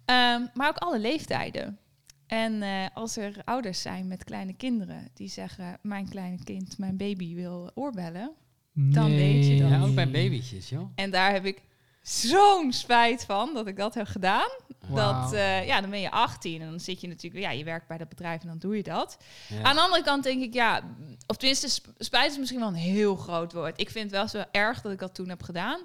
Ehm, 0.06 0.46
maar 0.54 0.70
ook 0.70 0.78
alle 0.78 1.00
leeftijden. 1.00 1.80
En 2.28 2.62
eh, 2.62 2.86
als 2.94 3.18
er 3.18 3.42
ouders 3.46 3.82
zijn 3.82 4.08
met 4.08 4.24
kleine 4.24 4.54
kinderen 4.54 5.10
die 5.14 5.30
zeggen: 5.30 5.78
Mijn 5.82 6.10
kleine 6.10 6.44
kind, 6.44 6.78
mijn 6.78 6.98
baby 6.98 7.36
wil 7.36 7.72
oorbellen. 7.74 8.32
Dan 8.78 9.10
weet 9.16 9.46
je 9.48 9.58
dat. 9.60 9.70
Ja, 9.70 9.82
ook 9.82 9.96
bij 9.96 10.12
babytjes, 10.12 10.70
joh. 10.70 10.92
En 10.96 11.12
daar 11.12 11.32
heb 11.32 11.46
ik 11.46 11.62
zo'n 12.02 12.74
spijt 12.74 13.26
van 13.26 13.54
dat 13.54 13.68
ik 13.68 13.78
dat 13.78 13.94
heb 13.94 14.08
gedaan. 14.08 14.50
Dat, 14.94 15.34
eh, 15.34 15.66
ja, 15.68 15.82
dan 15.82 15.90
ben 15.90 16.00
je 16.00 16.12
18 16.12 16.62
en 16.62 16.70
dan 16.70 16.80
zit 16.80 17.02
je 17.02 17.08
natuurlijk, 17.08 17.44
ja, 17.44 17.50
je 17.52 17.64
werkt 17.64 17.88
bij 17.88 17.98
dat 17.98 18.10
bedrijf 18.10 18.42
en 18.42 18.48
dan 18.48 18.58
doe 18.58 18.76
je 18.76 18.84
dat. 18.84 19.18
Ja. 19.50 19.62
Aan 19.62 19.76
de 19.76 19.82
andere 19.82 20.04
kant 20.04 20.24
denk 20.24 20.42
ik, 20.44 20.54
ja, 20.54 20.82
of 21.28 21.38
tenminste, 21.38 21.70
sp- 21.70 21.92
spijt 21.98 22.32
is 22.32 22.38
misschien 22.38 22.60
wel 22.60 22.68
een 22.68 22.74
heel 22.74 23.16
groot 23.16 23.54
woord. 23.54 23.80
Ik 23.82 23.90
vind 23.90 24.04
het 24.12 24.14
wel 24.14 24.28
zo 24.28 24.44
erg 24.52 24.82
dat 24.82 24.92
ik 24.92 25.00
dat 25.00 25.16
toen 25.16 25.30
heb 25.30 25.44
gedaan. 25.44 25.80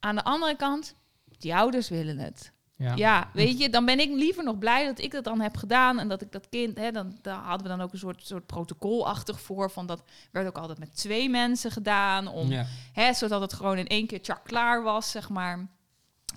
Aan 0.00 0.14
de 0.14 0.24
andere 0.24 0.56
kant, 0.56 0.94
die 1.38 1.54
ouders 1.54 1.88
willen 1.88 2.18
het. 2.18 2.52
Ja. 2.78 2.92
Ja, 2.94 3.30
weet 3.32 3.58
je, 3.58 3.70
dan 3.70 3.84
ben 3.84 4.00
ik 4.00 4.10
liever 4.10 4.44
nog 4.44 4.58
blij 4.58 4.84
dat 4.86 4.98
ik 4.98 5.10
dat 5.10 5.24
dan 5.24 5.40
heb 5.40 5.56
gedaan 5.56 5.98
en 5.98 6.08
dat 6.08 6.22
ik 6.22 6.32
dat 6.32 6.48
kind, 6.48 6.78
hè, 6.78 6.90
dan 6.90 7.18
daar 7.22 7.38
hadden 7.38 7.62
we 7.62 7.76
dan 7.76 7.80
ook 7.80 7.92
een 7.92 7.98
soort, 7.98 8.26
soort 8.26 8.46
protocolachtig 8.46 9.40
voor 9.40 9.70
van 9.70 9.86
dat 9.86 10.02
werd 10.30 10.46
ook 10.46 10.58
altijd 10.58 10.78
met 10.78 10.96
twee 10.96 11.28
mensen 11.30 11.70
gedaan, 11.70 12.28
om, 12.28 12.50
Ja. 12.50 12.66
hè, 12.92 13.12
zodat 13.14 13.40
het 13.40 13.52
gewoon 13.52 13.78
in 13.78 13.86
één 13.86 14.06
keer 14.06 14.22
tjak 14.22 14.44
klaar 14.44 14.82
was, 14.82 15.10
zeg 15.10 15.28
maar. 15.28 15.66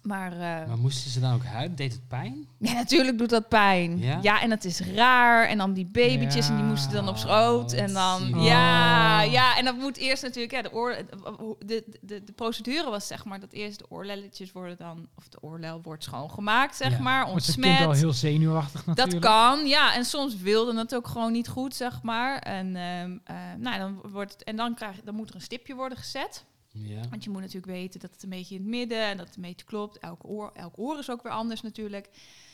Maar, 0.04 0.32
eh, 0.32 0.39
Maar 0.68 0.78
moesten 0.78 1.12
ze 1.12 1.20
dan 1.20 1.34
ook 1.34 1.43
huilen? 1.45 1.76
Deed 1.76 1.91
het 1.91 2.08
pijn? 2.08 2.47
ja, 2.58 2.74
natuurlijk 2.74 3.18
doet 3.18 3.30
dat 3.30 3.47
pijn. 3.47 3.97
Ja? 4.00 4.20
Ja, 4.22 4.41
en 4.41 4.52
het 4.52 4.66
is 4.66 4.80
raar. 4.80 5.47
En 5.47 5.58
dan 5.58 5.74
die 5.74 5.86
babytjes 5.86 6.50
en 6.50 6.56
die 6.56 6.66
moesten 6.66 6.91
dan 6.91 7.08
op 7.08 7.18
schoot. 7.18 7.72
En 7.74 7.93
dan, 7.93 8.43
ja, 8.43 9.22
ja, 9.22 9.58
en 9.58 9.66
dat 9.66 9.76
moet 9.78 9.97
eerst 9.97 10.24
natuurlijk, 10.24 10.54
ja, 10.54 10.62
de, 10.62 10.74
oor, 10.74 10.95
de, 11.66 11.84
de, 12.02 12.24
de 12.24 12.32
procedure 12.32 12.89
was 12.89 13.08
zeg 13.08 13.26
maar 13.26 13.39
dat 13.39 13.52
eerst 13.54 13.78
de 13.80 13.86
oorlelletjes 13.89 14.52
worden 14.52 14.78
dan, 14.78 15.08
of 15.16 15.28
de 15.28 15.38
oorlel 15.41 15.82
wordt 15.82 16.04
schoongemaakt, 16.04 16.76
zeg 16.76 16.91
Ja. 16.91 17.00
maar, 17.00 17.26
Wordt 17.30 17.45
het 17.45 17.56
kind 17.56 17.66
wel 17.66 17.74
ontsmet. 17.88 17.97
heel 17.97 18.14
zenuwachtig 18.14 18.86
natuurlijk. 18.86 19.22
Dat 19.22 19.32
kan, 19.32 19.68
ja. 19.68 19.95
En 19.95 20.06
soms 20.06 20.36
wilde 20.38 20.78
het 20.80 20.95
ook 20.95 21.08
gewoon 21.08 21.32
niet 21.32 21.47
goed, 21.47 21.76
zeg 21.76 22.02
maar. 22.02 22.38
En, 22.39 22.76
ehm, 22.76 23.18
eh, 23.24 23.36
nou, 23.58 23.78
dan 23.80 24.00
wordt 24.12 24.32
het, 24.34 24.43
en 24.43 24.56
dan, 24.56 24.74
krijg, 24.76 24.95
je- 24.95 25.02
dan 25.06 25.16
moet 25.16 25.30
er 25.30 25.36
een 25.36 25.41
stipje 25.41 25.76
worden 25.76 25.97
gezet. 25.97 26.45
Ja. 26.82 27.10
Want 27.10 27.24
je 27.24 27.30
moet 27.30 27.42
natuurlijk 27.42 27.72
weten 27.72 28.00
dat 28.00 28.12
het 28.12 28.24
een 28.24 28.30
beetje 28.30 28.56
in 28.56 28.62
het 28.62 28.70
midden 28.70 29.02
en 29.02 29.18
dat 29.18 29.28
het 29.28 29.36
een 29.36 29.42
beetje 29.42 29.66
klopt. 29.66 30.00
Elk 30.00 30.30
oor, 30.30 30.52
elk 30.54 30.80
oor 30.80 30.98
is 30.98 31.10
ook 31.10 31.24
weer 31.24 31.32
anders 31.32 31.62
natuurlijk. 31.62 32.10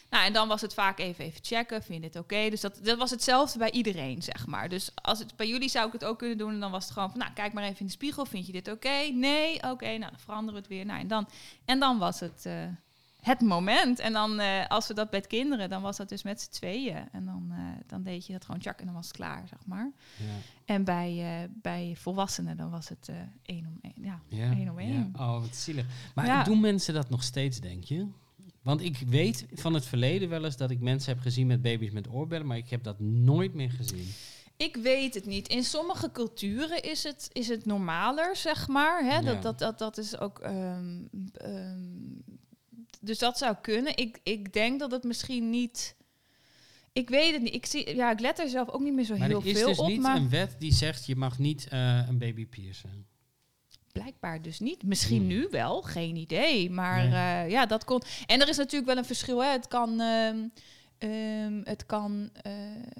Nou, 0.10 0.26
en 0.26 0.34
dan 0.34 0.48
was 0.48 0.62
het 0.62 0.74
vaak 0.74 1.00
even, 1.00 1.26
even 1.26 1.44
checken, 1.44 1.84
vind 1.84 2.04
je 2.04 2.10
dit 2.10 2.22
oké? 2.22 2.50
Dus 2.50 2.62
dat, 2.62 2.80
dat 2.84 2.98
was 2.98 3.12
hetzelfde 3.12 3.60
bij 3.60 3.72
iedereen, 3.72 4.22
zeg 4.24 4.48
maar. 4.48 4.70
Dus 4.70 4.92
als 4.96 5.20
het 5.20 5.36
bij 5.36 5.48
jullie 5.48 5.70
zou 5.70 5.88
ik 5.88 5.94
het 5.94 6.06
ook 6.06 6.18
kunnen 6.18 6.38
doen. 6.38 6.54
En 6.54 6.60
dan 6.60 6.72
was 6.72 6.84
het 6.84 6.94
gewoon 6.94 7.10
van, 7.10 7.20
nou, 7.20 7.32
kijk 7.34 7.54
maar 7.54 7.64
even 7.64 7.80
in 7.80 7.86
de 7.86 7.92
spiegel. 7.92 8.26
Vind 8.26 8.46
je 8.46 8.52
dit 8.52 8.72
oké? 8.72 9.10
Nee? 9.14 9.64
Oké, 9.64 9.98
nou, 9.98 10.12
dan 10.12 10.20
veranderen 10.20 10.60
het 10.60 10.70
weer. 10.70 10.86
Nou, 10.86 11.00
en 11.00 11.08
dan, 11.08 11.28
en 11.66 11.80
dan 11.80 11.98
was 11.98 12.20
het 12.20 12.46
eh, 12.46 12.64
het 13.26 13.42
moment. 13.42 14.00
En 14.00 14.14
dan, 14.14 14.40
eh, 14.40 14.68
als 14.68 14.88
we 14.88 14.94
dat 14.94 15.10
bij 15.10 15.22
kinderen, 15.22 15.70
dan 15.70 15.82
was 15.82 15.98
dat 15.98 16.10
dus 16.10 16.24
met 16.24 16.42
z'n 16.42 16.50
tweeën. 16.52 17.08
En 17.12 17.26
dan, 17.26 17.48
eh, 17.52 17.58
dan 17.88 18.04
deed 18.04 18.26
je 18.26 18.34
dat 18.34 18.46
gewoon 18.46 18.60
tjak 18.62 18.80
en 18.80 18.86
dan 18.86 18.96
was 18.96 19.08
het 19.08 19.16
klaar, 19.16 19.48
zeg 19.48 19.60
maar. 19.66 19.92
Ja. 20.18 20.26
En 20.66 20.84
bij, 20.84 21.42
eh, 21.44 21.50
bij 21.62 21.94
volwassenen, 21.98 22.58
dan 22.58 22.70
was 22.70 22.90
het 22.90 23.10
één 23.44 23.66
om 23.66 23.78
één. 23.82 23.94
Ja, 24.06 24.20
Ja, 24.28 24.52
één 24.52 24.70
om 24.70 24.80
één. 24.80 25.12
ja. 25.18 25.26
Oh, 25.26 25.42
wat 25.42 25.56
zielig. 25.56 25.86
Maar 26.16 26.44
doen 26.46 26.60
mensen 26.60 26.94
dat 26.94 27.10
nog 27.10 27.24
steeds, 27.24 27.60
denk 27.60 27.84
je? 27.84 28.08
Want 28.62 28.82
ik 28.82 28.98
weet 29.08 29.46
van 29.54 29.74
het 29.74 29.86
verleden 29.86 30.30
wel 30.30 30.46
eens 30.46 30.58
dat 30.58 30.70
ik 30.72 30.80
mensen 30.82 31.14
heb 31.14 31.22
gezien 31.22 31.48
met 31.48 31.62
baby's 31.62 31.92
met 31.92 32.10
oorbellen, 32.10 32.48
maar 32.48 32.58
ik 32.58 32.70
heb 32.70 32.84
dat 32.84 33.00
nooit 33.00 33.54
meer 33.54 33.72
gezien. 33.72 34.08
Ik 34.58 34.76
weet 34.76 35.14
het 35.14 35.26
niet. 35.26 35.48
In 35.48 35.64
sommige 35.64 36.12
culturen 36.12 36.82
is 36.84 37.04
het, 37.04 37.30
is 37.32 37.48
het 37.48 37.66
normaler, 37.66 38.36
zeg 38.36 38.68
maar. 38.68 39.04
Hè? 39.04 39.22
Dat, 39.22 39.42
dat, 39.42 39.60
dat, 39.60 39.78
dat 39.78 39.98
is 39.98 40.18
ook. 40.20 40.40
ehm, 40.40 41.04
ehm, 41.34 41.80
dus 43.06 43.20
dat 43.20 43.38
zou 43.38 43.56
kunnen. 43.62 43.98
Ik, 43.98 44.20
ik 44.24 44.54
denk 44.54 44.80
dat 44.80 44.92
het 44.92 45.04
misschien 45.04 45.50
niet. 45.50 45.96
Ik 46.94 47.10
weet 47.10 47.34
het 47.34 47.42
niet. 47.42 47.54
Ik, 47.54 47.66
zie, 47.66 47.96
ja, 47.96 48.12
ik 48.12 48.20
let 48.20 48.40
er 48.40 48.50
zelf 48.50 48.70
ook 48.70 48.82
niet 48.82 48.94
meer 48.94 49.06
zo 49.06 49.18
Maar 49.18 49.28
heel 49.28 49.40
er 49.42 49.46
is 49.46 49.58
veel 49.58 49.68
dus 49.68 49.80
op. 49.80 49.88
niet 49.88 50.02
Maar 50.02 50.16
een 50.16 50.30
wet 50.30 50.56
die 50.60 50.74
zegt 50.74 51.06
je 51.06 51.16
mag 51.16 51.40
niet 51.40 51.68
eh, 51.68 52.08
een 52.08 52.18
baby 52.18 52.46
piercen. 52.48 53.06
blijkbaar 53.92 54.42
dus 54.42 54.60
niet. 54.60 54.84
Misschien 54.84 55.18
Hmm. 55.20 55.28
nu 55.28 55.48
wel, 55.52 55.82
geen 55.82 56.16
idee. 56.16 56.70
Maar 56.72 57.08
Nee. 57.08 57.44
eh, 57.46 57.52
ja, 57.52 57.66
dat 57.66 57.84
kon. 57.84 58.02
En 58.26 58.42
er 58.42 58.50
is 58.50 58.58
natuurlijk 58.58 58.86
wel 58.92 58.98
een 58.98 59.06
verschil. 59.06 59.44
Hè. 59.44 59.50
Het 59.52 59.68
kan. 59.68 60.00
ehm, 60.00 60.38
ehm, 60.98 61.62
het 61.64 61.86
kan, 61.86 62.30
eh, 62.42 62.54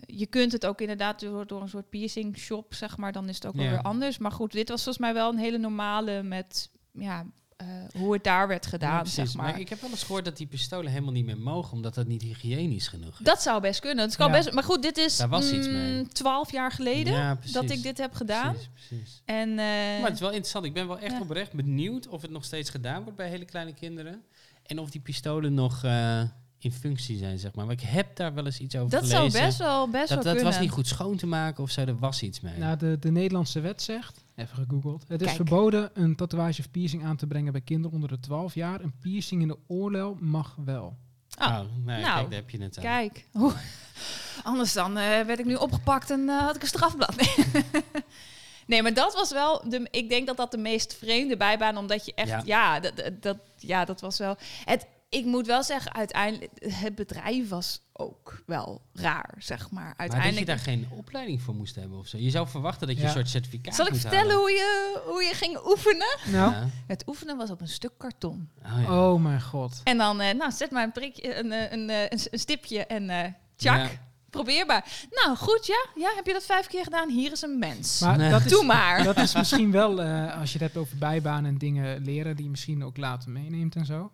je 0.06 0.26
kunt 0.26 0.52
het 0.52 0.66
ook 0.66 0.82
inderdaad 0.82 1.20
door, 1.20 1.48
door 1.48 1.62
een 1.62 1.70
soort 1.70 1.90
piercing 1.90 2.38
shop, 2.38 2.74
zeg 2.74 2.98
maar, 2.98 3.12
dan 3.12 3.30
is 3.30 3.36
het 3.36 3.46
ook 3.46 3.56
wel 3.56 3.64
Ja. 3.66 3.70
weer 3.72 3.82
anders. 3.82 4.18
Maar 4.18 4.32
goed, 4.32 4.52
dit 4.52 4.70
was 4.70 4.84
volgens 4.84 5.06
mij 5.06 5.14
wel 5.14 5.30
een 5.32 5.38
hele 5.38 5.58
normale 5.58 6.24
met, 6.24 6.72
ja, 6.92 7.26
eh, 7.56 7.68
hoe 7.94 8.14
het 8.14 8.24
daar 8.24 8.48
werd 8.48 8.66
gedaan, 8.66 9.04
Ja, 9.04 9.06
zeg 9.10 9.34
maar. 9.34 9.60
ik 9.60 9.70
heb 9.70 9.82
wel 9.82 9.90
eens 9.90 10.04
gehoord 10.04 10.26
dat 10.26 10.38
die 10.38 10.48
pistolen 10.48 10.92
helemaal 10.92 11.12
niet 11.14 11.26
meer 11.26 11.38
mogen, 11.40 11.74
omdat 11.74 11.94
dat 11.94 12.08
niet 12.08 12.22
hygiënisch 12.22 12.88
genoeg 12.88 13.20
is. 13.20 13.26
Dat 13.26 13.42
zou 13.42 13.62
best 13.62 13.80
kunnen. 13.80 14.06
Het 14.06 14.16
kan 14.16 14.28
Ja. 14.28 14.34
best, 14.38 14.52
maar 14.52 14.64
goed, 14.64 14.82
dit 14.82 14.98
is 14.98 15.18
Daar 15.18 15.30
was 15.30 15.52
iets 15.52 15.68
mee. 15.68 15.94
mm, 16.02 16.10
twaalf 16.14 16.52
jaar 16.52 16.72
geleden 16.72 17.14
Ja, 17.14 17.38
dat 17.52 17.70
ik 17.70 17.84
dit 17.84 17.98
heb 17.98 18.14
gedaan. 18.14 18.52
Precies, 18.54 18.70
precies. 18.88 19.22
En, 19.26 19.50
eh, 19.50 19.56
Maar 19.56 20.04
het 20.04 20.14
is 20.14 20.20
wel 20.20 20.30
interessant. 20.30 20.66
Ik 20.66 20.74
ben 20.74 20.88
wel 20.88 21.00
echt 21.00 21.12
Ja. 21.12 21.20
oprecht 21.22 21.54
benieuwd 21.54 22.08
of 22.08 22.22
het 22.22 22.32
nog 22.32 22.44
steeds 22.46 22.70
gedaan 22.70 23.04
wordt 23.04 23.18
bij 23.18 23.30
hele 23.30 23.46
kleine 23.46 23.74
kinderen. 23.74 24.22
En 24.66 24.80
of 24.80 24.90
die 24.90 25.02
pistolen 25.02 25.54
nog 25.54 25.84
eh, 25.84 26.22
in 26.60 26.72
functie 26.72 27.18
zijn, 27.18 27.40
zeg 27.40 27.54
maar. 27.54 27.66
Maar 27.66 27.74
ik 27.76 27.82
heb 27.82 28.16
daar 28.16 28.34
wel 28.34 28.46
eens 28.46 28.60
iets 28.60 28.76
over 28.76 28.90
dat 28.90 29.08
zou 29.08 29.18
gelezen. 29.30 29.46
best 29.48 29.58
wel, 29.58 29.90
best 29.90 30.00
dat 30.02 30.10
wel 30.10 30.18
dat 30.24 30.34
kunnen. 30.34 30.52
was 30.52 30.60
niet 30.62 30.72
goed 30.72 30.88
schoon 30.88 31.18
te 31.18 31.28
maken 31.28 31.64
of 31.64 31.72
zo, 31.72 31.82
er 31.82 31.98
was 31.98 32.22
iets 32.22 32.40
mee. 32.42 32.58
Nou, 32.58 32.78
de, 32.78 32.98
de 33.00 33.12
Nederlandse 33.12 33.60
wet 33.60 33.82
zegt, 33.82 34.24
even 34.36 34.56
gegoogeld, 34.56 35.04
het 35.08 35.22
is 35.22 35.26
Kijk. 35.28 35.36
verboden 35.36 35.90
een 35.94 36.16
tatoeage 36.16 36.60
of 36.62 36.72
piercing 36.72 37.06
aan 37.06 37.16
te 37.16 37.28
brengen 37.28 37.52
bij 37.52 37.62
kinderen 37.62 37.92
onder 37.96 38.10
de 38.10 38.20
12 38.20 38.54
jaar. 38.54 38.82
Een 38.82 38.94
piercing 39.00 39.42
in 39.42 39.48
de 39.48 39.58
oorlel 39.68 40.18
mag 40.20 40.56
wel. 40.66 40.98
Oh, 41.40 41.48
oh, 41.48 41.60
nee, 41.86 42.02
nou, 42.02 42.16
kijk, 42.16 42.30
daar 42.30 42.40
heb 42.40 42.50
je 42.50 42.62
het 42.62 42.78
aan. 42.78 42.84
Kijk, 42.84 43.26
Oeh, 43.34 43.56
anders 44.44 44.74
dan 44.74 44.98
eh, 44.98 45.04
werd 45.26 45.40
ik 45.40 45.46
nu 45.46 45.56
opgepakt 45.56 46.10
en 46.10 46.30
eh, 46.30 46.38
had 46.40 46.56
ik 46.56 46.62
een 46.62 46.68
strafblad. 46.68 47.16
Nee. 47.16 47.64
nee, 48.68 48.82
maar 48.82 48.94
dat 48.94 49.14
was 49.14 49.32
wel, 49.32 49.70
de, 49.70 49.88
ik 49.92 50.10
denk 50.10 50.28
dat 50.28 50.38
dat 50.38 50.52
de 50.52 50.58
meest 50.58 50.94
vreemde 50.94 51.38
bijbaan, 51.38 51.78
omdat 51.78 52.06
je 52.06 52.14
echt, 52.16 52.30
Ja. 52.30 52.42
ja, 52.46 52.80
dat, 52.80 52.96
dat- 52.98 53.22
dat, 53.22 53.38
ja, 53.58 53.86
dat 53.86 54.02
was 54.02 54.18
wel. 54.18 54.38
Het, 54.66 54.86
ik 55.16 55.26
moet 55.26 55.46
wel 55.48 55.64
zeggen, 55.64 55.94
uiteindelijk, 55.94 56.52
het 56.60 56.96
bedrijf 56.96 57.50
was 57.50 57.82
ook 57.94 58.44
wel 58.46 58.82
raar, 58.94 59.34
zeg 59.38 59.72
maar. 59.72 59.84
Maar 59.84 59.94
dat 59.98 60.06
je 60.08 60.12
Uiteindelijk. 60.14 60.48
daar 60.48 60.60
geen 60.60 60.88
opleiding 60.92 61.42
voor 61.42 61.56
moest 61.56 61.76
hebben 61.76 61.98
of 61.98 62.08
zo. 62.08 62.18
Je 62.18 62.30
zou 62.30 62.48
verwachten 62.48 62.88
dat 62.88 62.96
je 62.96 63.02
Ja. 63.02 63.08
een 63.08 63.14
soort 63.14 63.30
certificaat 63.30 63.76
Zal 63.76 63.86
ik 63.88 63.96
vertellen 63.96 64.18
halen. 64.20 64.36
hoe 64.38 64.50
je, 64.52 65.02
hoe 65.06 65.24
je 65.24 65.34
ging 65.34 65.60
oefenen? 65.66 66.18
Nou, 66.26 66.52
Ja. 66.52 66.68
Het 66.88 67.04
oefenen 67.08 67.38
was 67.38 67.50
op 67.52 67.62
een 67.62 67.68
stuk 67.68 67.92
karton. 67.98 68.50
Oh, 68.66 68.82
ja. 68.82 69.10
oh 69.10 69.22
mijn 69.22 69.42
god. 69.42 69.82
En 69.84 69.98
dan, 69.98 70.22
eh, 70.22 70.34
nou, 70.34 70.52
zet 70.52 70.72
maar 70.72 70.84
een 70.84 70.92
prikje, 70.92 71.38
een, 71.40 71.52
eh, 71.52 71.72
een, 71.72 71.90
eh, 71.90 72.02
een, 72.02 72.20
een 72.32 72.40
stipje 72.40 72.86
en 72.86 73.10
eh 73.10 73.32
tjak. 73.56 73.78
Ja. 73.78 73.90
Probeerbaar. 74.30 74.86
Nou, 75.12 75.38
goed, 75.38 75.66
ja. 75.66 75.86
Ja, 75.96 76.12
heb 76.16 76.26
je 76.26 76.34
dat 76.34 76.46
vijf 76.46 76.68
keer 76.68 76.84
gedaan? 76.84 77.10
Hier 77.10 77.32
is 77.32 77.42
een 77.42 77.60
mens. 77.60 78.00
Maar 78.00 78.18
Nee. 78.18 78.30
dat 78.32 78.46
is, 78.46 78.52
Doe 78.52 78.64
maar. 78.66 79.04
dat 79.04 79.18
is 79.18 79.36
misschien 79.36 79.72
wel, 79.72 80.02
eh, 80.02 80.40
als 80.40 80.48
je 80.52 80.58
het 80.58 80.68
hebt 80.74 80.78
over 80.78 80.98
bijbanen 80.98 81.52
en 81.52 81.58
dingen 81.58 82.04
leren, 82.04 82.36
die 82.36 82.46
je 82.46 82.52
misschien 82.52 82.84
ook 82.84 82.98
later 82.98 83.30
meeneemt 83.32 83.76
en 83.76 83.86
zo. 83.86 84.12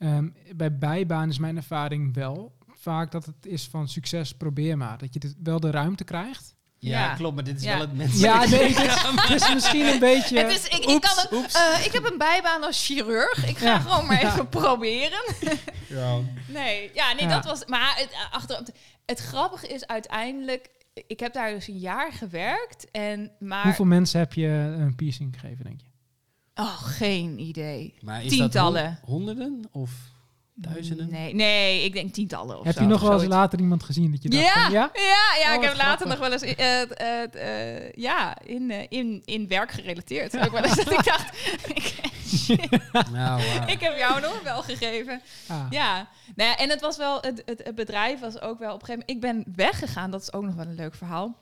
Ehm, 0.00 0.28
bij 0.56 0.78
bijbaan 0.78 1.28
is 1.28 1.38
mijn 1.38 1.56
ervaring 1.56 2.14
wel 2.14 2.52
vaak 2.74 3.10
dat 3.10 3.26
het 3.26 3.46
is 3.46 3.68
van 3.70 3.88
succes, 3.88 4.34
probeer 4.34 4.76
maar. 4.76 4.98
Dat 4.98 5.14
je 5.14 5.34
wel 5.42 5.60
de 5.60 5.70
ruimte 5.70 6.04
krijgt. 6.04 6.54
Ja, 6.78 7.00
Ja. 7.04 7.14
klopt, 7.14 7.34
maar 7.34 7.44
dit 7.44 7.56
is 7.56 7.62
Ja. 7.62 7.70
wel 7.72 7.80
het 7.80 7.96
mensen. 8.02 8.18
Ja, 8.20 8.44
nee, 8.46 8.68
dit 9.28 9.30
is 9.42 9.54
misschien 9.54 9.86
een 9.86 9.98
beetje... 9.98 10.38
Het 10.38 10.52
is, 10.52 10.64
ik, 10.64 10.84
ik, 10.84 11.00
kan 11.00 11.40
het, 11.42 11.54
eh, 11.56 11.84
ik 11.86 11.92
heb 11.92 12.10
een 12.10 12.18
bijbaan 12.18 12.62
als 12.62 12.86
chirurg. 12.86 13.46
Ik 13.48 13.58
ga 13.58 13.66
Ja. 13.66 13.78
gewoon 13.78 14.06
maar 14.06 14.20
Ja. 14.20 14.32
even 14.32 14.48
proberen. 14.48 15.22
Ja. 15.88 16.18
Nee, 16.46 16.90
ja, 16.94 17.12
nee, 17.12 17.22
Ja. 17.28 17.34
dat 17.34 17.44
was. 17.44 17.64
Maar 17.66 17.94
het, 17.96 18.10
eh, 18.10 18.34
achter, 18.34 18.62
het 19.06 19.18
grappige 19.18 19.66
is 19.66 19.86
uiteindelijk. 19.86 20.68
Ik 21.06 21.20
heb 21.20 21.32
daar 21.32 21.50
dus 21.50 21.68
een 21.68 21.78
jaar 21.78 22.12
gewerkt. 22.12 22.90
En 22.90 23.32
maar. 23.38 23.62
Hoeveel 23.62 23.84
mensen 23.84 24.18
heb 24.18 24.32
je 24.32 24.46
een 24.78 24.94
piercing 24.94 25.34
gegeven, 25.40 25.64
denk 25.64 25.80
je? 25.80 25.86
Oh, 26.60 26.76
geen 26.82 27.38
idee. 27.40 27.94
Maar 28.00 28.24
is 28.24 28.30
Tientallen. 28.30 28.84
dat 28.84 28.98
hon- 29.02 29.14
honderden 29.14 29.68
of 29.72 29.90
duizenden? 30.54 31.10
Nee, 31.10 31.34
nee, 31.34 31.84
ik 31.84 31.92
denk 31.92 32.12
tientallen 32.14 32.58
of 32.58 32.64
heb 32.64 32.74
zo, 32.74 32.82
je 32.82 32.86
nog 32.88 33.00
wel 33.00 33.12
eens 33.20 33.24
later 33.28 33.58
iemand 33.60 33.82
gezien 33.82 34.10
dat 34.10 34.22
je 34.22 34.28
dacht 34.28 34.42
Ja, 34.44 34.52
van, 34.62 34.72
ja? 34.72 34.90
ja, 34.94 35.00
ja, 35.42 35.48
Oh, 35.48 35.54
ik 35.54 35.60
heb 35.68 35.76
wat 35.76 35.82
later 35.82 36.08
nog 36.08 36.18
wel 36.18 36.32
eens 36.32 36.42
eh, 36.42 36.82
eh, 36.82 37.76
eh, 37.76 37.92
ja, 37.92 38.40
in, 38.42 38.70
eh, 38.70 38.86
in, 38.88 39.22
in 39.24 39.48
werk 39.48 39.70
gerelateerd. 39.70 40.38
Ook 40.38 40.50
wel 40.52 40.62
eens 40.64 40.76
dat 40.76 40.92
ik 40.92 41.04
dacht, 41.04 41.36
ik, 41.74 41.94
Nou, 43.12 43.40
ik 43.66 43.80
heb 43.80 43.96
jou 43.98 44.16
een 44.22 44.30
oorbel 44.30 44.62
gegeven. 44.62 45.20
Ah. 45.48 45.66
Ja, 45.70 46.08
nou 46.34 46.50
ja, 46.50 46.56
en 46.56 46.68
het 46.70 46.80
was 46.80 46.96
wel, 46.96 47.20
het, 47.20 47.42
het, 47.46 47.60
het 47.64 47.74
bedrijf 47.74 48.20
was 48.20 48.40
ook 48.40 48.58
wel 48.58 48.74
op 48.74 48.80
een 48.80 48.86
gegeven 48.86 49.04
moment. 49.08 49.10
Ik 49.10 49.20
ben 49.20 49.54
weggegaan, 49.56 50.10
dat 50.10 50.22
is 50.22 50.32
ook 50.32 50.42
nog 50.44 50.54
wel 50.54 50.66
een 50.66 50.74
leuk 50.74 50.94
verhaal. 50.94 51.36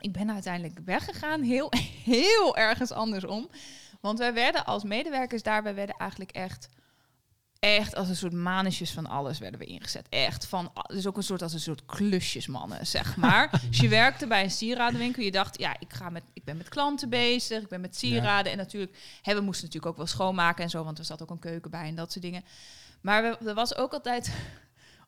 Ik 0.00 0.12
ben 0.12 0.30
uiteindelijk 0.32 0.78
weggegaan, 0.84 1.42
heel, 1.42 1.72
heel 2.04 2.56
ergens 2.56 2.92
andersom. 2.92 3.48
Want 4.00 4.18
wij 4.18 4.34
werden 4.34 4.64
als 4.64 4.82
medewerkers 4.82 5.42
daar, 5.42 5.62
wij 5.62 5.74
werden 5.74 5.96
eigenlijk 5.96 6.30
echt, 6.30 6.68
echt 7.58 7.94
als 7.94 8.08
een 8.08 8.16
soort 8.16 8.32
manetjes 8.32 8.90
van 8.90 9.06
alles 9.06 9.38
werden 9.38 9.60
we 9.60 9.66
ingezet. 9.66 10.06
Echt 10.08 10.46
van, 10.46 10.72
dus 10.86 11.06
ook 11.06 11.16
een 11.16 11.22
soort 11.22 11.42
als 11.42 11.52
een 11.52 11.60
soort 11.60 11.86
klusjesmannen, 11.86 12.86
zeg 12.86 13.16
maar. 13.26 13.60
dus 13.68 13.80
je 13.80 13.88
werkte 13.88 14.26
bij 14.26 14.42
een 14.42 14.50
sieradenwinkel, 14.50 15.22
je 15.22 15.30
dacht, 15.30 15.58
ja, 15.58 15.76
ik, 15.78 15.92
ga 15.92 16.10
met, 16.10 16.22
ik 16.32 16.44
ben 16.44 16.56
met 16.56 16.68
klanten 16.68 17.08
bezig, 17.08 17.62
ik 17.62 17.68
ben 17.68 17.80
met 17.80 17.96
sieraden. 17.96 18.52
En 18.52 18.58
natuurlijk, 18.58 18.96
hè, 19.22 19.34
we 19.34 19.40
moesten 19.40 19.64
natuurlijk 19.64 19.92
ook 19.92 19.98
wel 19.98 20.06
schoonmaken 20.06 20.64
en 20.64 20.70
zo, 20.70 20.84
want 20.84 20.98
er 20.98 21.04
zat 21.04 21.22
ook 21.22 21.30
een 21.30 21.38
keuken 21.38 21.70
bij 21.70 21.88
en 21.88 21.94
dat 21.94 22.12
soort 22.12 22.24
dingen. 22.24 22.44
Maar 23.00 23.22
we, 23.22 23.48
er 23.48 23.54
was 23.54 23.76
ook 23.76 23.92
altijd 23.92 24.32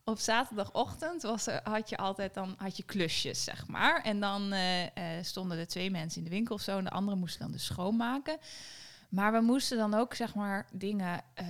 op 0.05 0.19
zaterdagochtend 0.19 1.23
was 1.23 1.47
er, 1.47 1.61
had 1.65 1.89
je 1.89 1.97
altijd 1.97 2.35
dan 2.35 2.55
had 2.57 2.77
je 2.77 2.83
klusjes, 2.83 3.45
zeg 3.45 3.67
maar. 3.67 4.03
En 4.03 4.21
dan 4.21 4.53
eh, 4.53 4.83
eh, 4.85 5.25
stonden 5.25 5.59
er 5.59 5.67
twee 5.67 5.91
mensen 5.91 6.19
in 6.19 6.25
de 6.25 6.31
winkel 6.31 6.55
of 6.55 6.61
zo 6.61 6.79
en 6.79 6.85
de 6.85 6.91
andere 6.91 7.17
moesten 7.17 7.41
dan 7.41 7.53
dus 7.53 7.65
schoonmaken. 7.65 8.39
Maar 9.09 9.33
we 9.33 9.41
moesten 9.41 9.79
dan 9.79 9.95
ook 9.95 10.15
zeg 10.15 10.35
maar 10.35 10.69
dingen 10.73 11.21
eh, 11.35 11.47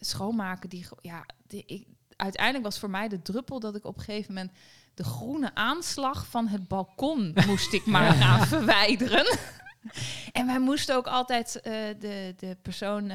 schoonmaken 0.00 0.68
die, 0.68 0.86
ja, 1.00 1.26
die, 1.46 1.64
ik, 1.66 1.86
uiteindelijk 2.16 2.64
was 2.64 2.78
voor 2.78 2.90
mij 2.90 3.08
de 3.08 3.22
druppel 3.22 3.60
dat 3.60 3.76
ik 3.76 3.84
op 3.84 3.96
een 3.96 4.04
gegeven 4.04 4.34
moment 4.34 4.52
de 4.94 5.04
groene 5.04 5.54
aanslag 5.54 6.26
van 6.26 6.48
het 6.48 6.68
balkon 6.68 7.34
moest 7.46 7.72
ik 7.72 7.86
maar 7.96 8.12
gaan 8.12 8.46
verwijderen. 8.46 9.26
En 10.32 10.46
wij 10.46 10.58
moesten 10.58 10.96
ook 10.96 11.06
altijd 11.06 11.60
de, 11.62 12.34
de 12.36 12.56
persoon, 12.62 13.08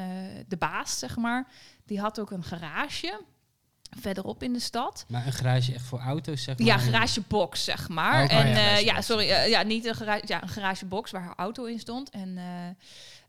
de 0.48 0.56
baas 0.58 0.98
zeg 0.98 1.16
maar, 1.16 1.52
die 1.84 2.00
had 2.00 2.20
ook 2.20 2.30
een 2.30 2.44
garage 2.44 3.20
verderop 4.00 4.42
in 4.42 4.52
de 4.52 4.60
stad. 4.60 5.04
Maar 5.08 5.26
een 5.26 5.32
garage 5.32 5.74
echt 5.74 5.84
voor 5.84 6.00
auto's, 6.00 6.42
zeg 6.42 6.58
maar? 6.58 6.66
Ja, 6.66 6.78
garagebox, 6.78 7.64
zeg 7.64 7.88
maar. 7.88 8.24
Oh, 8.24 8.32
en 8.32 8.46
Oh 8.46 8.52
ja, 8.52 8.76
eh, 8.76 8.84
ja, 8.84 9.00
sorry, 9.00 9.30
eh, 9.30 9.48
ja, 9.48 9.62
niet 9.62 9.84
een 9.84 9.94
garage, 9.94 10.22
ja, 10.26 10.42
een 10.42 10.48
garagebox 10.48 11.10
waar 11.10 11.22
haar 11.22 11.36
auto 11.36 11.64
in 11.64 11.78
stond. 11.78 12.10
En 12.10 12.38
eh, 12.38 12.68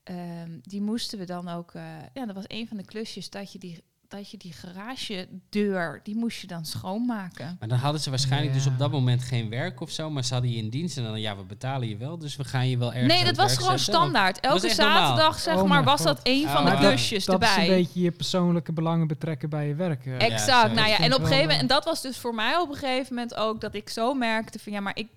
ehm, 0.03 0.59
die 0.61 0.82
moesten 0.82 1.20
we 1.20 1.26
dan 1.26 1.49
ook. 1.49 1.72
ja, 2.14 2.26
dat 2.26 2.36
was 2.36 2.45
een 2.47 2.68
van 2.68 2.78
de 2.78 2.86
klusjes 2.86 3.30
dat 3.30 3.51
je 3.51 3.59
die 3.59 3.84
dat 4.18 4.32
je 4.32 4.38
die 4.38 4.53
garagedeur, 4.53 5.99
die 6.03 6.16
moest 6.16 6.41
je 6.41 6.47
dan 6.47 6.66
schoonmaken. 6.66 7.57
Maar 7.59 7.68
dan 7.70 7.78
hadden 7.78 8.01
ze 8.01 8.09
waarschijnlijk 8.09 8.53
dus 8.53 8.66
op 8.68 8.78
dat 8.78 8.91
moment 8.91 9.24
geen 9.24 9.49
werk 9.49 9.82
of 9.82 9.89
zo, 9.91 10.09
maar 10.09 10.24
ze 10.24 10.34
hadden 10.34 10.51
je 10.51 10.57
in 10.57 10.70
dienst 10.70 10.97
en 10.97 11.03
dan, 11.03 11.22
ja, 11.22 11.38
we 11.38 11.43
betalen 11.43 11.88
je 11.88 11.97
wel, 11.97 12.18
dus 12.18 12.36
we 12.36 12.43
gaan 12.43 12.70
je 12.70 12.78
wel 12.78 12.93
ergens 12.93 13.14
Nee, 13.14 13.24
dat 13.26 13.36
was 13.38 13.53
gewoon 13.57 13.78
zetten, 13.80 13.93
standaard. 13.93 14.39
Elke 14.39 14.70
zaterdag, 14.70 15.39
zeg 15.39 15.55
Oh 15.55 15.68
maar, 15.68 15.84
was 15.84 15.97
God. 16.01 16.05
dat 16.07 16.20
een 16.24 16.47
van 16.47 16.66
Oh, 16.66 16.72
de 16.72 16.78
klusjes 16.88 17.26
dat 17.26 17.34
erbij. 17.34 17.49
is 17.64 17.70
een 17.70 17.76
beetje 17.76 18.01
je 18.01 18.11
persoonlijke 18.11 18.72
belangen 18.74 19.07
betrekken 19.07 19.49
bij 19.49 19.68
je 19.68 19.76
werk. 19.76 20.05
eh. 20.05 20.11
Ja, 20.11 20.18
Exact. 20.20 20.74
nou 20.74 20.88
ja, 20.88 20.97
Dat 20.97 21.05
en 21.05 21.14
op 21.14 21.20
een 21.20 21.26
gegeven 21.26 21.41
moment, 21.41 21.61
en 21.61 21.68
dat 21.68 21.86
was 21.86 22.01
dus 22.01 22.18
voor 22.18 22.36
mij 22.36 22.55
op 22.57 22.70
een 22.70 22.76
gegeven 22.76 23.14
moment 23.16 23.36
ook 23.36 23.61
dat 23.61 23.76
ik 23.76 23.89
zo 23.89 24.14
merkte 24.14 24.59
van 24.59 24.72
ja, 24.74 24.80
maar 24.80 24.97
ik 24.97 25.07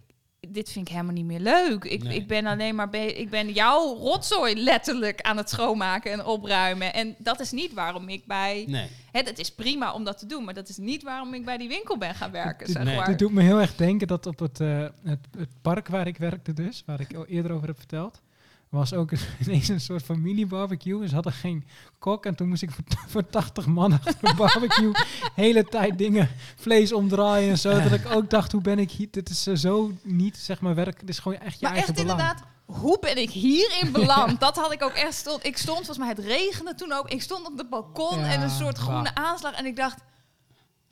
dit 0.49 0.70
vind 0.70 0.86
ik 0.88 0.92
helemaal 0.92 1.14
niet 1.14 1.24
meer 1.24 1.40
leuk. 1.40 1.84
Ik, 1.84 2.03
Nee. 2.03 2.16
ik 2.16 2.26
ben 2.26 2.47
alleen 2.47 2.74
maar 2.74 2.88
be- 2.90 3.14
ik 3.14 3.30
ben 3.30 3.53
jouw 3.53 3.94
rotzooi 3.97 4.62
letterlijk 4.62 5.20
aan 5.20 5.36
het 5.36 5.51
schoonmaken 5.51 6.12
en 6.12 6.24
opruimen. 6.24 6.94
En 6.94 7.14
dat 7.18 7.40
is 7.40 7.51
niet 7.51 7.72
waarom 7.72 8.09
ik 8.09 8.26
bij. 8.26 8.64
Nee. 8.68 8.88
Hè, 9.12 9.20
het 9.20 9.38
is 9.38 9.51
prima 9.51 9.92
om 9.92 10.05
dat 10.05 10.18
te 10.18 10.26
doen, 10.26 10.44
maar 10.44 10.55
dat 10.55 10.68
is 10.68 10.76
niet 10.76 11.03
waarom 11.03 11.34
ik 11.34 11.44
bij 11.44 11.57
die 11.59 11.68
winkel 11.68 11.99
ben 11.99 12.14
gaan 12.14 12.30
werken. 12.30 12.66
Dit- 12.66 12.76
Zeg 12.76 12.84
nee. 12.84 12.97
maar. 12.97 13.07
Dit 13.07 13.18
doet 13.18 13.32
me 13.32 13.42
heel 13.42 13.61
erg 13.61 13.74
denken 13.76 14.07
dat 14.07 14.26
op 14.26 14.38
het, 14.38 14.61
eh, 14.61 14.78
het, 15.03 15.18
het 15.38 15.49
park 15.62 15.88
waar 15.88 16.07
ik 16.07 16.16
werkte 16.16 16.53
dus, 16.53 16.82
waar 16.86 17.01
ik 17.01 17.14
al 17.14 17.26
eerder 17.26 17.53
over 17.53 17.66
heb 17.66 17.78
verteld, 17.78 18.20
was 18.68 18.92
ook 18.94 19.10
ineens 19.46 19.68
een 19.68 19.80
soort 19.80 20.02
familiebarbecue. 20.02 21.08
Ze 21.08 21.14
hadden 21.14 21.32
geen 21.32 21.64
kok. 21.98 22.26
En 22.26 22.34
toen 22.34 22.48
moest 22.48 22.62
ik 22.62 22.70
voor, 22.70 22.84
voor 23.12 23.26
80 23.26 23.66
man 23.66 23.92
achter 23.92 24.14
de 24.20 24.34
barbecue 24.34 24.92
hele 25.34 25.64
tijd 25.64 25.98
dingen, 25.98 26.28
vlees 26.56 26.92
omdraaien 26.92 27.50
en 27.50 27.58
zo. 27.58 27.82
Dat 27.82 27.92
ik 27.92 28.10
ook 28.10 28.30
dacht, 28.30 28.52
hoe 28.52 28.60
ben 28.60 28.78
ik 28.78 28.90
hier? 28.90 29.08
Dit 29.10 29.28
is 29.28 29.46
eh, 29.46 29.54
zo 29.54 29.92
niet, 30.02 30.36
zeg 30.36 30.60
maar, 30.60 30.74
werk. 30.74 31.00
Dit 31.00 31.08
is 31.08 31.18
gewoon 31.18 31.38
echt 31.38 31.60
je 31.60 31.66
Maar 31.66 31.74
eigen 31.74 31.94
echt 31.94 32.02
belang. 32.02 32.20
inderdaad, 32.20 32.46
hoe 32.64 32.98
ben 33.00 33.16
ik 33.16 33.30
hierin 33.30 33.92
beland? 33.92 34.40
Dat 34.40 34.56
had 34.56 34.72
ik 34.72 34.82
ook 34.82 34.92
echt 34.94 35.14
stond. 35.14 35.44
Ik 35.44 35.56
stond, 35.56 35.76
volgens 35.76 35.98
mij 35.98 36.08
het 36.08 36.18
regende 36.18 36.74
toen 36.74 36.92
ook. 36.92 37.08
Ik 37.08 37.22
stond 37.22 37.46
op 37.46 37.58
het 37.58 37.70
balkon 37.70 38.18
Ja, 38.18 38.26
en 38.26 38.42
een 38.42 38.50
soort 38.50 38.78
groene 38.78 39.14
aanslag. 39.14 39.52
En 39.52 39.66
ik 39.66 39.76
dacht, 39.76 39.98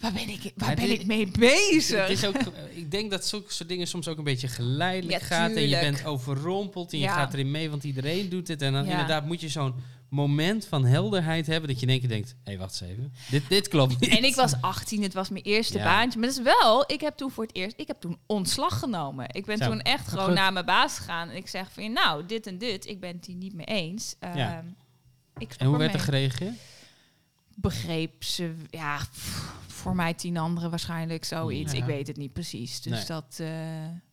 waar 0.04 0.12
ben 0.12 0.28
ik, 0.28 0.52
waar 0.56 0.74
ben 0.74 0.86
dit- 0.88 1.00
ik 1.00 1.06
mee 1.06 1.28
bezig? 1.38 2.00
Het 2.00 2.10
is 2.10 2.24
ook, 2.26 2.36
ik 2.74 2.90
denk 2.90 3.10
dat 3.10 3.26
zulke 3.26 3.52
soort 3.52 3.68
dingen 3.68 3.86
soms 3.86 4.08
ook 4.08 4.18
een 4.18 4.24
beetje 4.24 4.48
geleidelijk 4.48 5.20
Ja, 5.20 5.26
gaat. 5.26 5.50
En 5.50 5.68
je 5.68 5.78
bent 5.80 6.04
overrompeld 6.04 6.92
en 6.92 6.98
je 6.98 7.08
gaat 7.08 7.32
erin 7.32 7.50
mee, 7.50 7.70
want 7.70 7.84
iedereen 7.84 8.28
doet 8.28 8.48
het. 8.48 8.62
En 8.62 8.72
dan 8.72 8.84
inderdaad 8.86 9.26
moet 9.26 9.40
je 9.40 9.48
zo'n 9.48 9.74
moment 10.08 10.66
van 10.66 10.84
helderheid 10.84 11.46
hebben 11.46 11.68
dat 11.68 11.80
je 11.80 11.86
in 11.86 11.92
één 11.92 12.00
keer 12.00 12.08
denkt, 12.08 12.28
hé, 12.30 12.36
hey, 12.44 12.58
wacht 12.58 12.80
eens 12.80 12.90
even. 12.90 13.12
Dit, 13.30 13.42
dit 13.48 13.68
klopt 13.68 14.00
niet. 14.00 14.10
En 14.10 14.24
ik 14.24 14.34
was 14.34 14.60
18, 14.60 15.02
het 15.02 15.14
was 15.14 15.28
mijn 15.28 15.44
eerste 15.44 15.78
baantje. 15.78 16.18
Maar 16.18 16.28
dat 16.28 16.36
is 16.38 16.44
wel, 16.60 16.84
ik 16.86 17.00
heb 17.00 17.16
toen 17.16 17.30
voor 17.30 17.44
het 17.44 17.56
eerst, 17.56 17.74
ik 17.78 17.86
heb 17.86 18.00
toen 18.00 18.18
ontslag 18.26 18.78
genomen. 18.78 19.26
Ik 19.30 19.44
ben 19.44 19.58
Zo, 19.58 19.64
toen 19.64 19.80
echt 19.80 20.08
gewoon 20.08 20.24
goed. 20.24 20.34
naar 20.34 20.52
mijn 20.52 20.64
baas 20.64 20.96
gegaan. 20.98 21.28
En 21.28 21.36
ik 21.36 21.48
zeg 21.48 21.72
van, 21.72 21.92
nou, 21.92 22.26
dit 22.26 22.46
en 22.46 22.58
dit, 22.58 22.86
ik 22.86 23.00
ben 23.00 23.16
het 23.16 23.26
hier 23.26 23.36
niet 23.36 23.54
mee 23.54 23.66
eens. 23.66 24.14
Ja. 24.20 24.56
Ehm, 24.56 24.66
ik 25.38 25.54
En 25.58 25.66
hoe 25.66 25.78
werd 25.78 25.94
er 25.94 26.00
gereageerd? 26.00 26.54
begreep 27.56 28.24
ze, 28.24 28.54
ja, 28.70 28.96
pff, 29.12 29.52
voor 29.74 29.94
mij 29.94 30.14
tien 30.14 30.36
anderen 30.36 30.70
waarschijnlijk 30.70 31.24
zoiets. 31.24 31.72
Ja. 31.72 31.78
Ik 31.78 31.84
weet 31.84 32.06
het 32.06 32.16
niet 32.16 32.32
precies. 32.32 32.80
Dus 32.80 32.92
Nee. 32.92 33.04
dat, 33.06 33.36
eh, 33.40 33.48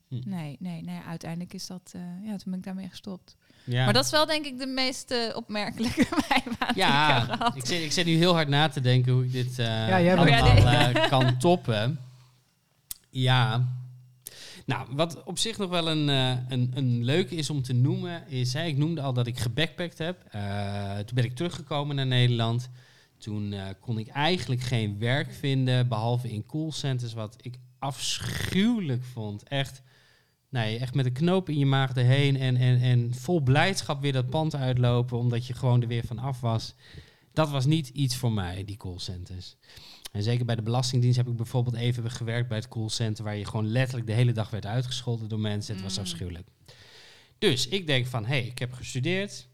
Hm. 0.08 0.30
nee, 0.30 0.58
nee, 0.60 0.82
nee, 0.84 1.00
uiteindelijk 1.08 1.54
is 1.54 1.68
dat, 1.68 1.92
eh, 1.96 2.02
ja, 2.24 2.30
toen 2.30 2.44
ben 2.52 2.54
ik 2.58 2.64
daarmee 2.64 2.90
gestopt. 2.90 3.36
Ja. 3.64 3.84
Maar 3.84 3.94
dat 3.94 4.06
is 4.06 4.12
wel 4.12 4.26
denk 4.26 4.46
ik 4.46 4.60
de 4.60 4.66
meest 4.68 5.12
eh, 5.12 5.36
opmerkelijke 5.36 6.08
bijbaan 6.30 6.44
die 6.44 6.58
ik 6.58 6.66
heb 6.68 6.76
ja, 6.76 7.20
gehad. 7.20 7.56
ik 7.56 7.66
zit, 7.66 7.82
ik 7.84 7.92
zit 7.92 8.06
nu 8.06 8.16
heel 8.16 8.34
hard 8.34 8.48
na 8.48 8.68
te 8.70 8.82
denken 8.82 9.12
hoe 9.14 9.24
ik 9.26 9.32
dit 9.32 9.60
eh 9.60 9.66
Ja, 9.66 10.02
jij 10.02 10.16
bent- 10.16 10.30
allemaal 10.30 10.58
Oh, 10.58 10.64
ja, 10.64 10.92
nee. 10.92 11.08
kan 11.10 11.38
toppen. 11.38 12.00
Ja. 13.10 13.66
Nou, 14.66 14.88
wat 14.92 15.24
op 15.24 15.38
zich 15.40 15.58
nog 15.58 15.70
wel 15.70 15.88
een, 15.90 16.10
eh, 16.10 16.38
een, 16.50 16.72
een 16.76 17.04
leuke 17.04 17.36
is 17.36 17.50
om 17.50 17.62
te 17.62 17.74
noemen, 17.74 18.24
is, 18.28 18.54
hè, 18.54 18.64
ik 18.64 18.78
noemde 18.78 19.02
al 19.02 19.14
dat 19.14 19.28
ik 19.28 19.40
gebackpackt 19.40 19.98
heb. 19.98 20.24
Eh, 20.32 20.96
toen 20.98 21.16
ben 21.16 21.24
ik 21.24 21.36
teruggekomen 21.36 21.96
naar 21.96 22.08
Nederland. 22.08 22.70
Toen 23.22 23.54
eh, 23.54 23.68
kon 23.80 23.98
ik 23.98 24.08
eigenlijk 24.08 24.62
geen 24.62 25.00
werk 25.00 25.34
vinden, 25.34 25.88
behalve 25.88 26.30
in 26.32 26.46
callcenters, 26.46 27.14
wat 27.14 27.36
ik 27.42 27.56
afschuwelijk 27.80 29.04
vond. 29.04 29.44
Echt, 29.44 29.82
nee, 30.50 30.78
echt 30.78 30.94
met 30.94 31.06
een 31.06 31.14
knoop 31.14 31.50
in 31.50 31.58
je 31.58 31.66
maag 31.66 31.94
erheen 31.94 32.36
en, 32.36 32.58
en, 32.58 32.82
en 32.82 33.14
vol 33.16 33.40
blijdschap 33.42 34.02
weer 34.02 34.14
dat 34.14 34.30
pand 34.30 34.56
uitlopen, 34.56 35.18
omdat 35.18 35.48
je 35.48 35.54
gewoon 35.54 35.82
er 35.82 35.88
weer 35.88 36.06
van 36.06 36.20
af 36.20 36.40
was. 36.40 36.74
Dat 37.34 37.50
was 37.50 37.66
niet 37.66 37.88
iets 37.88 38.16
voor 38.16 38.32
mij, 38.32 38.66
die 38.66 38.78
callcenters. 38.78 39.56
En 40.12 40.24
zeker 40.24 40.46
bij 40.46 40.56
de 40.56 40.62
Belastingdienst 40.62 41.18
heb 41.18 41.28
ik 41.28 41.36
bijvoorbeeld 41.36 41.76
even 41.76 42.12
gewerkt 42.12 42.48
bij 42.48 42.58
het 42.58 42.68
callcenter, 42.68 43.24
waar 43.24 43.36
je 43.36 43.46
gewoon 43.46 43.68
letterlijk 43.68 44.08
de 44.08 44.14
hele 44.14 44.32
dag 44.32 44.50
werd 44.50 44.66
uitgescholden 44.66 45.30
door 45.30 45.40
mensen. 45.40 45.74
Het 45.74 45.84
was 45.84 45.96
Mm. 45.96 46.02
afschuwelijk. 46.02 46.48
Dus 47.38 47.68
ik 47.68 47.88
denk 47.88 48.08
van, 48.08 48.26
hé, 48.26 48.30
hey, 48.40 48.46
ik 48.46 48.60
heb 48.60 48.74
gestudeerd, 48.74 49.48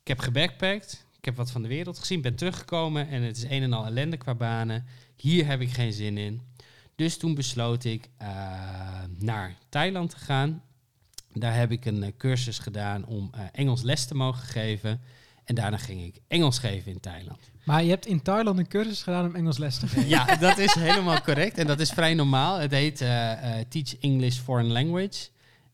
ik 0.00 0.08
heb 0.08 0.18
gebackpackt, 0.18 1.06
ik 1.22 1.28
heb 1.28 1.36
wat 1.36 1.50
van 1.50 1.62
de 1.62 1.68
wereld 1.68 1.98
gezien, 1.98 2.20
ben 2.20 2.34
teruggekomen 2.34 3.08
en 3.08 3.22
het 3.22 3.36
is 3.36 3.42
een 3.42 3.62
en 3.62 3.72
al 3.72 3.86
ellende 3.86 4.16
qua 4.16 4.34
banen. 4.34 4.86
Hier 5.16 5.46
heb 5.46 5.60
ik 5.60 5.70
geen 5.72 5.92
zin 5.92 6.18
in. 6.18 6.42
Dus 6.94 7.16
toen 7.16 7.34
besloot 7.34 7.84
ik 7.84 8.08
eh, 8.16 8.28
naar 9.18 9.56
Thailand 9.68 10.10
te 10.10 10.16
gaan. 10.16 10.62
Daar 11.32 11.56
heb 11.56 11.70
ik 11.70 11.84
een 11.84 12.02
eh, 12.02 12.12
cursus 12.18 12.58
gedaan 12.58 13.06
om 13.06 13.30
eh, 13.34 13.40
Engels 13.52 13.82
les 13.82 14.04
te 14.04 14.14
mogen 14.14 14.42
geven. 14.42 15.00
En 15.44 15.54
daarna 15.54 15.76
ging 15.76 16.04
ik 16.04 16.20
Engels 16.28 16.58
geven 16.58 16.92
in 16.92 17.00
Thailand. 17.00 17.50
Maar 17.64 17.82
je 17.82 17.90
hebt 17.90 18.06
in 18.06 18.22
Thailand 18.22 18.58
een 18.58 18.68
cursus 18.68 19.02
gedaan 19.02 19.26
om 19.26 19.34
Engels 19.34 19.58
les 19.58 19.78
te 19.78 19.86
geven. 19.86 20.08
Ja, 20.08 20.36
dat 20.36 20.58
is 20.58 20.74
helemaal 20.74 21.20
correct. 21.20 21.58
En 21.58 21.66
dat 21.66 21.80
is 21.80 21.90
vrij 21.90 22.14
normaal. 22.14 22.58
Het 22.58 22.70
heet 22.70 22.96
Teach 23.68 23.98
English 24.00 24.38
Foreign 24.38 24.72
Language. 24.72 25.28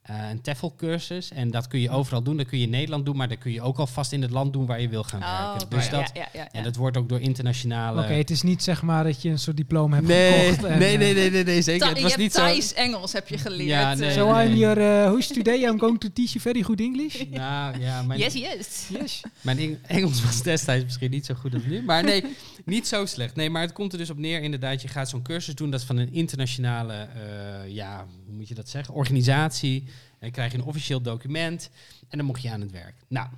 Eh, 0.09 0.29
een 0.31 0.41
TEFL-cursus. 0.41 1.31
En 1.33 1.51
dat 1.51 1.67
kun 1.67 1.81
je 1.81 1.91
overal 1.91 2.23
doen. 2.23 2.37
Dat 2.37 2.47
kun 2.47 2.59
je 2.59 2.65
in 2.65 2.71
Nederland 2.71 3.05
doen, 3.05 3.17
maar 3.17 3.29
dat 3.29 3.39
kun 3.39 3.53
je 3.53 3.61
ook 3.63 3.79
alvast 3.79 4.13
in 4.13 4.23
het 4.23 4.31
land 4.31 4.53
doen 4.53 4.67
waar 4.67 4.81
je 4.81 4.89
wil 4.89 5.03
gaan 5.05 5.23
Oh, 5.23 5.51
werken. 5.51 5.69
Dus 5.69 5.85
ja, 5.85 5.91
dat, 5.91 6.11
ja, 6.15 6.29
ja, 6.33 6.41
ja. 6.43 6.49
En 6.53 6.63
dat 6.63 6.77
wordt 6.77 6.97
ook 6.97 7.09
door 7.09 7.21
internationale... 7.21 8.03
Oké, 8.03 8.13
het 8.13 8.31
is 8.31 8.43
niet 8.43 8.63
zeg 8.63 8.83
maar 8.83 9.05
dat 9.05 9.23
je 9.23 9.29
een 9.29 9.39
soort 9.39 9.57
diploma 9.57 9.95
hebt 9.97 10.09
nee, 10.09 10.49
gekocht. 10.53 10.65
en, 10.65 10.79
nee, 10.79 10.93
eh, 10.93 10.99
nee, 10.99 11.15
nee, 11.15 11.31
nee, 11.31 11.45
nee, 11.45 11.63
zeker. 11.63 11.81
Tha- 11.81 11.89
het 11.89 11.97
je 11.97 12.03
was 12.03 12.13
hebt 12.13 12.23
niet 12.23 12.33
zo... 12.33 12.41
Thais 12.41 12.75
Engels 12.75 13.13
heb 13.13 13.29
je 13.29 13.39
geleerd. 13.39 13.69
Ja, 13.69 13.95
nee, 13.95 14.09
eh. 14.09 14.15
So 14.15 14.33
nee. 14.33 14.49
I'm 14.49 14.57
your 14.57 14.79
uh, 14.79 15.11
host 15.11 15.35
today. 15.35 15.63
I'm 15.63 15.79
going 15.79 16.01
to 16.01 16.09
teach 16.13 16.31
you 16.33 16.41
very 16.41 16.63
good 16.63 16.81
English. 16.81 17.23
Nou 17.31 17.81
ja, 17.81 18.03
mijn, 18.03 18.21
Yes, 18.21 18.33
yes. 18.35 18.89
Yes. 19.01 19.21
mijn 19.41 19.59
Eng- 19.59 19.79
Engels 19.87 20.25
was 20.25 20.43
destijds 20.43 20.85
misschien 20.85 21.11
niet 21.11 21.27
zo 21.27 21.35
goed 21.35 21.55
als 21.55 21.63
nu. 21.65 21.83
Maar 21.83 22.05
nee, 22.05 22.25
niet 22.65 22.87
zo 22.87 23.07
slecht. 23.07 23.35
Nee, 23.37 23.51
maar 23.51 23.63
het 23.63 23.73
komt 23.73 23.93
er 23.93 23.99
dus 23.99 24.11
op 24.11 24.19
neer 24.19 24.43
inderdaad. 24.43 24.83
Je 24.83 24.89
gaat 24.89 25.09
zo'n 25.09 25.23
cursus 25.23 25.55
doen. 25.55 25.71
Dat 25.71 25.81
is 25.81 25.87
van 25.87 25.97
een 25.97 26.13
internationale, 26.13 26.93
eh, 26.95 27.75
ja, 27.75 28.07
hoe 28.27 28.35
moet 28.37 28.49
je 28.49 28.55
dat 28.55 28.69
zeggen? 28.69 28.95
Organisatie. 28.95 29.85
Dan 30.19 30.31
krijg 30.31 30.53
je 30.53 30.59
een 30.59 30.65
officieel 30.65 31.01
document. 31.01 31.71
En 32.09 32.19
dan 32.19 32.27
mocht 32.27 32.43
je 32.43 32.51
aan 32.51 32.61
het 32.61 32.71
werk. 32.71 32.95
Nou, 33.09 33.29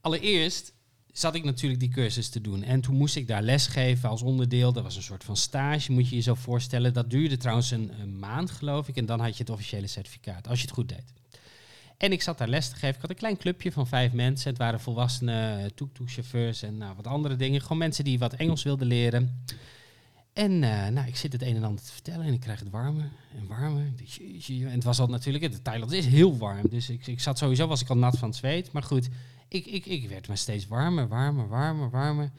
allereerst 0.00 0.72
zat 1.12 1.34
ik 1.34 1.44
natuurlijk 1.44 1.80
die 1.80 1.88
cursus 1.88 2.28
te 2.28 2.40
doen. 2.40 2.62
En 2.62 2.80
toen 2.80 2.96
moest 2.96 3.16
ik 3.16 3.26
daar 3.26 3.42
lesgeven 3.42 4.08
als 4.08 4.22
onderdeel. 4.22 4.72
Dat 4.72 4.82
was 4.82 4.96
een 4.96 5.02
soort 5.02 5.24
van 5.24 5.36
stage, 5.36 5.92
moet 5.92 6.08
je 6.08 6.16
je 6.16 6.22
zo 6.22 6.34
voorstellen. 6.34 6.92
Dat 6.92 7.10
duurde 7.10 7.36
trouwens 7.36 7.70
een, 7.70 8.18
maand, 8.18 8.50
geloof 8.50 8.88
ik. 8.88 8.96
En 8.96 9.06
dan 9.06 9.20
had 9.20 9.36
je 9.36 9.42
het 9.42 9.52
officiële 9.52 9.86
certificaat, 9.86 10.48
als 10.48 10.58
je 10.58 10.64
het 10.64 10.74
goed 10.74 10.88
deed. 10.88 11.12
En 11.96 12.12
ik 12.12 12.22
zat 12.22 12.38
daar 12.38 12.48
les 12.48 12.68
te 12.68 12.74
geven. 12.74 12.94
Ik 12.94 13.00
had 13.00 13.10
een 13.10 13.16
klein 13.16 13.36
clubje 13.36 13.72
van 13.72 13.86
vijf 13.86 14.12
mensen. 14.12 14.50
Het 14.50 14.58
waren 14.58 14.80
volwassenen, 14.80 15.74
tuk-tuk-chauffeurs 15.74 16.62
en 16.62 16.78
nou, 16.78 16.96
wat 16.96 17.06
andere 17.06 17.36
dingen. 17.36 17.60
Gewoon 17.60 17.78
mensen 17.78 18.04
die 18.04 18.18
wat 18.18 18.34
Engels 18.34 18.62
wilden 18.62 18.86
leren. 18.86 19.44
En 20.32 20.62
eh, 20.62 20.86
nou, 20.88 21.06
ik 21.06 21.16
zit 21.16 21.32
het 21.32 21.42
een 21.42 21.56
en 21.56 21.64
ander 21.64 21.84
te 21.84 21.92
vertellen 21.92 22.26
en 22.26 22.32
ik 22.32 22.40
krijg 22.40 22.58
het 22.58 22.70
warmer 22.70 23.10
en 23.38 23.46
warmer. 23.46 23.92
En 24.48 24.70
het 24.70 24.84
was 24.84 25.00
al 25.00 25.06
natuurlijk, 25.06 25.44
het 25.44 25.64
Thailand 25.64 25.92
is 25.92 26.06
heel 26.06 26.36
warm. 26.36 26.68
Dus 26.68 26.90
ik, 26.90 27.06
ik 27.06 27.20
zat 27.20 27.38
sowieso, 27.38 27.66
was 27.66 27.80
ik 27.80 27.88
al 27.88 27.96
nat 27.96 28.18
van 28.18 28.28
het 28.28 28.36
zweet. 28.36 28.72
Maar 28.72 28.82
goed, 28.82 29.08
ik, 29.48 29.66
ik, 29.66 29.86
ik 29.86 30.08
werd 30.08 30.28
maar 30.28 30.38
steeds 30.38 30.66
warmer, 30.66 31.08
warmer, 31.08 31.48
warmer, 31.48 31.90
warmer. 31.90 32.30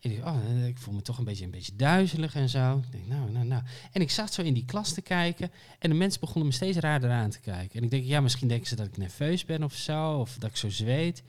Ik, 0.00 0.24
oh, 0.24 0.36
eh, 0.46 0.66
ik 0.66 0.78
voel 0.78 0.94
me 0.94 1.02
toch 1.02 1.18
een 1.18 1.24
beetje, 1.24 1.44
een 1.44 1.50
beetje 1.50 1.76
duizelig 1.76 2.34
en 2.34 2.48
zo. 2.48 2.76
Ik 2.76 2.92
denk, 2.92 3.06
nou, 3.06 3.30
nou, 3.30 3.46
nou. 3.46 3.62
En 3.92 4.00
ik 4.00 4.10
zat 4.10 4.32
zo 4.32 4.42
in 4.42 4.54
die 4.54 4.64
klas 4.64 4.92
te 4.92 5.02
kijken. 5.02 5.50
En 5.78 5.90
de 5.90 5.96
mensen 5.96 6.20
begonnen 6.20 6.46
me 6.46 6.52
steeds 6.54 6.76
raarder 6.76 7.10
aan 7.10 7.30
te 7.30 7.40
kijken. 7.40 7.78
En 7.78 7.84
ik 7.84 7.90
denk, 7.90 8.04
ja, 8.04 8.20
misschien 8.20 8.48
denken 8.48 8.66
ze 8.66 8.76
dat 8.76 8.86
ik 8.86 8.96
nerveus 8.96 9.44
ben 9.44 9.62
of 9.62 9.74
zo. 9.74 10.18
Of 10.18 10.36
dat 10.38 10.50
ik 10.50 10.56
zo 10.56 10.70
zweet. 10.70 11.22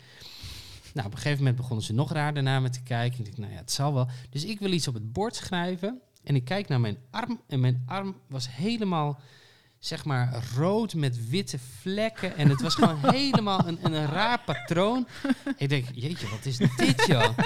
Nou, 0.93 1.07
op 1.07 1.13
een 1.13 1.19
gegeven 1.19 1.37
moment 1.37 1.55
begonnen 1.55 1.85
ze 1.85 1.93
nog 1.93 2.11
raarder 2.11 2.43
naar 2.43 2.61
me 2.61 2.69
te 2.69 2.81
kijken. 2.81 3.19
Ik 3.19 3.25
denk, 3.25 3.37
nou 3.37 3.51
ja, 3.51 3.59
het 3.59 3.71
zal 3.71 3.93
wel. 3.93 4.07
Dus 4.29 4.45
ik 4.45 4.59
wil 4.59 4.71
iets 4.71 4.87
op 4.87 4.93
het 4.93 5.13
bord 5.13 5.35
schrijven. 5.35 6.01
En 6.29 6.35
ik 6.35 6.45
kijk 6.45 6.67
naar 6.67 6.79
mijn 6.79 6.97
arm. 7.11 7.41
En 7.47 7.59
mijn 7.59 7.83
arm 7.85 8.15
was 8.27 8.47
helemaal, 8.51 9.19
zeg 9.79 10.05
maar, 10.05 10.43
rood 10.55 10.93
met 10.93 11.29
witte 11.29 11.59
vlekken. 11.59 12.35
En 12.35 12.49
het 12.49 12.61
was 12.61 12.75
gewoon 12.75 13.11
helemaal 13.15 13.67
een, 13.67 13.79
een 13.81 14.05
raar 14.05 14.39
patroon. 14.45 15.07
Ik 15.57 15.69
denk, 15.69 15.85
jeetje, 15.93 16.29
wat 16.29 16.45
is 16.45 16.57
dit, 16.57 17.05
joh? 17.07 17.37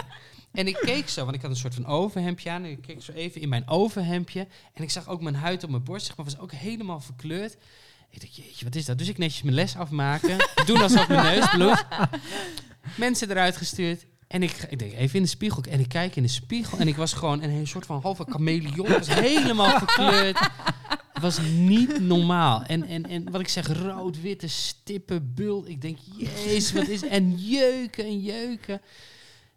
En 0.52 0.68
ik 0.68 0.78
keek 0.82 1.10
zo, 1.10 1.24
want 1.24 1.36
ik 1.36 1.42
had 1.42 1.52
een 1.52 1.58
soort 1.58 1.76
van 1.76 1.86
overhemdje 1.86 2.50
aan. 2.50 2.64
En 2.64 2.70
ik 2.70 2.82
keek 2.82 3.02
zo 3.02 3.12
even 3.12 3.42
in 3.42 3.50
mijn 3.50 3.68
overhemdje. 3.68 4.48
En 4.74 4.84
ik 4.84 4.90
zag 4.90 5.08
ook 5.08 5.22
mijn 5.22 5.36
huid 5.36 5.64
op 5.64 5.70
mijn 5.70 5.84
borst, 5.84 6.06
zeg 6.06 6.18
maar, 6.18 6.26
was 6.26 6.40
ook 6.40 6.52
helemaal 6.52 7.00
verkleurd. 7.00 7.58
Ik 8.10 8.22
dacht, 8.22 8.36
jeetje, 8.36 8.66
wat 8.66 8.76
is 8.76 8.86
dat? 8.86 8.98
Dus 8.98 9.10
ik 9.10 9.18
netjes 9.18 9.42
mijn 9.42 9.56
les 9.56 9.76
afmaken. 9.76 10.38
Doen 10.66 10.82
alsof 10.82 11.08
mijn 11.08 11.36
neus 11.36 11.50
bloedt. 11.50 11.86
Mensen 12.98 13.30
eruit 13.30 13.58
gestuurd. 13.58 14.06
En 14.34 14.44
ik, 14.44 14.66
ik 14.70 14.80
denk, 14.80 14.94
even 14.94 15.16
in 15.16 15.22
de 15.22 15.30
spiegel. 15.30 15.64
En 15.64 15.80
ik 15.80 15.88
kijk 15.88 16.16
in 16.16 16.24
de 16.24 16.30
spiegel. 16.30 16.78
En 16.78 16.88
ik 16.88 16.96
was 16.96 17.14
gewoon 17.14 17.42
een, 17.42 17.50
een 17.50 17.68
soort 17.68 17.86
van 17.86 18.02
halve 18.02 18.26
chameleon. 18.30 18.86
Ik 18.86 18.88
was 18.88 19.14
helemaal 19.14 19.78
verkleurd. 19.86 20.40
Het 21.14 21.22
was 21.22 21.40
niet 21.42 22.00
normaal. 22.00 22.64
En, 22.64 22.84
en, 22.84 23.06
en 23.06 23.32
wat 23.32 23.42
ik 23.42 23.48
zeg, 23.48 23.68
rood, 23.68 24.22
witte 24.22 24.48
stippen, 24.48 25.34
bult. 25.34 25.68
Ik 25.68 25.82
denk, 25.82 25.98
jezus, 26.18 26.72
wat 26.72 26.88
is... 26.88 27.04
En 27.04 27.38
jeuken 27.38 28.06
en 28.06 28.22
jeuken. 28.22 28.82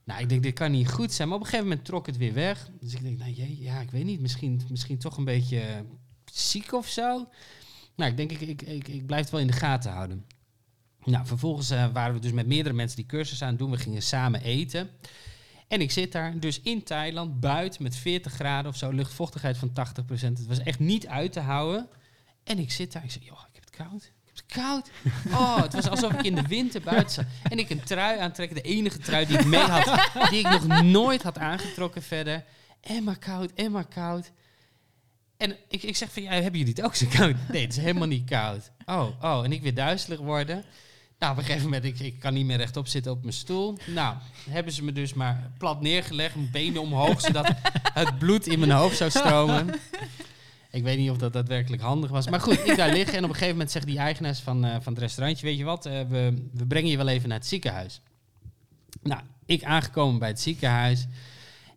Nou, 0.04 0.20
ik 0.20 0.28
denk, 0.28 0.42
dit 0.42 0.54
kan 0.54 0.70
niet 0.70 0.90
goed 0.90 1.12
zijn. 1.12 1.28
Maar 1.28 1.36
op 1.36 1.42
een 1.42 1.50
gegeven 1.50 1.68
moment 1.68 1.86
trok 1.86 2.06
het 2.06 2.16
weer 2.16 2.34
weg. 2.34 2.70
Dus 2.80 2.94
ik 2.94 3.02
denk, 3.02 3.18
nou 3.18 3.30
jee, 3.30 3.58
ja, 3.60 3.80
ik 3.80 3.90
weet 3.90 4.04
niet. 4.04 4.20
Misschien, 4.20 4.60
misschien 4.70 4.98
toch 4.98 5.16
een 5.16 5.24
beetje 5.24 5.84
ziek 6.32 6.72
of 6.72 6.88
zo. 6.88 7.28
Nou, 7.94 8.10
ik 8.10 8.16
denk, 8.16 8.30
ik, 8.30 8.40
ik, 8.40 8.62
ik, 8.62 8.88
ik 8.88 9.06
blijf 9.06 9.22
het 9.22 9.30
wel 9.30 9.40
in 9.40 9.46
de 9.46 9.52
gaten 9.52 9.92
houden. 9.92 10.24
Nou, 11.06 11.26
vervolgens 11.26 11.70
eh, 11.70 11.86
waren 11.92 12.14
we 12.14 12.20
dus 12.20 12.32
met 12.32 12.46
meerdere 12.46 12.74
mensen 12.74 12.96
die 12.96 13.06
cursus 13.06 13.42
aan 13.42 13.48
het 13.48 13.58
doen. 13.58 13.70
We 13.70 13.76
gingen 13.76 14.02
samen 14.02 14.42
eten. 14.42 14.90
En 15.68 15.80
ik 15.80 15.90
zit 15.90 16.12
daar 16.12 16.38
dus 16.38 16.60
in 16.60 16.82
Thailand, 16.82 17.40
buiten 17.40 17.82
met 17.82 17.96
40 17.96 18.32
graden 18.32 18.70
of 18.70 18.76
zo, 18.76 18.90
luchtvochtigheid 18.90 19.56
van 19.56 19.70
80%. 19.70 19.74
Het 20.08 20.46
was 20.46 20.58
echt 20.58 20.78
niet 20.78 21.06
uit 21.06 21.32
te 21.32 21.40
houden. 21.40 21.88
En 22.44 22.58
ik 22.58 22.72
zit 22.72 22.92
daar, 22.92 23.04
ik 23.04 23.10
zeg, 23.10 23.24
joh, 23.24 23.40
ik 23.48 23.54
heb 23.54 23.64
het 23.64 23.76
koud. 23.76 24.02
Ik 24.02 24.12
heb 24.24 24.34
het 24.34 24.46
koud. 24.46 24.90
Oh, 25.40 25.62
het 25.62 25.74
was 25.74 25.88
alsof 25.88 26.12
ik 26.12 26.22
in 26.22 26.34
de 26.34 26.42
winter 26.42 26.82
buiten 26.82 27.10
zat. 27.10 27.24
En 27.42 27.58
ik 27.58 27.70
een 27.70 27.82
trui 27.82 28.18
aantrekken, 28.18 28.56
de 28.56 28.62
enige 28.62 28.98
trui 28.98 29.26
die 29.26 29.38
ik 29.38 29.46
mee 29.46 29.60
had, 29.60 30.10
die 30.30 30.38
ik 30.38 30.50
nog 30.50 30.82
nooit 30.82 31.22
had 31.22 31.38
aangetrokken 31.38 32.02
verder. 32.02 32.44
En 32.80 33.04
maar 33.04 33.18
koud, 33.18 33.52
en 33.52 33.72
maar 33.72 33.86
koud. 33.86 34.30
En 35.36 35.56
ik, 35.68 35.82
ik 35.82 35.96
zeg 35.96 36.12
van, 36.12 36.22
ja, 36.22 36.30
hebben 36.30 36.58
jullie 36.58 36.74
het 36.74 36.84
ook 36.84 36.94
zo 36.94 37.06
koud? 37.06 37.36
Nee, 37.48 37.62
het 37.62 37.76
is 37.76 37.82
helemaal 37.82 38.08
niet 38.08 38.30
koud. 38.30 38.70
Oh, 38.84 39.06
oh, 39.22 39.44
en 39.44 39.52
ik 39.52 39.62
weer 39.62 39.74
duizelig 39.74 40.18
worden. 40.18 40.64
Nou, 41.18 41.32
op 41.32 41.38
een 41.38 41.44
gegeven 41.44 41.64
moment, 41.64 41.84
ik, 41.84 41.98
ik 41.98 42.18
kan 42.18 42.34
niet 42.34 42.46
meer 42.46 42.56
rechtop 42.56 42.86
zitten 42.86 43.12
op 43.12 43.20
mijn 43.22 43.32
stoel. 43.34 43.78
Nou, 43.86 44.16
hebben 44.50 44.72
ze 44.72 44.84
me 44.84 44.92
dus 44.92 45.14
maar 45.14 45.50
plat 45.58 45.80
neergelegd, 45.80 46.34
mijn 46.34 46.50
benen 46.50 46.80
omhoog, 46.80 47.20
zodat 47.20 47.52
het 48.00 48.18
bloed 48.18 48.46
in 48.46 48.58
mijn 48.58 48.70
hoofd 48.70 48.96
zou 48.96 49.10
stromen. 49.10 49.74
Ik 50.70 50.82
weet 50.82 50.98
niet 50.98 51.10
of 51.10 51.16
dat 51.16 51.32
daadwerkelijk 51.32 51.82
handig 51.82 52.10
was. 52.10 52.28
Maar 52.28 52.40
goed, 52.40 52.66
ik 52.68 52.76
daar 52.76 52.92
liggen 52.92 53.16
en 53.16 53.22
op 53.22 53.28
een 53.28 53.34
gegeven 53.34 53.52
moment 53.54 53.70
zegt 53.70 53.86
die 53.86 53.98
eigenaar 53.98 54.34
van, 54.34 54.64
eh, 54.64 54.76
van 54.80 54.92
het 54.92 55.02
restaurantje, 55.02 55.46
weet 55.46 55.58
je 55.58 55.64
wat, 55.64 55.86
eh, 55.86 56.00
we, 56.08 56.48
we 56.52 56.66
brengen 56.66 56.90
je 56.90 56.96
wel 56.96 57.08
even 57.08 57.28
naar 57.28 57.38
het 57.38 57.46
ziekenhuis. 57.46 58.00
Nou, 59.02 59.20
ik 59.46 59.64
aangekomen 59.64 60.18
bij 60.18 60.28
het 60.28 60.40
ziekenhuis 60.40 61.06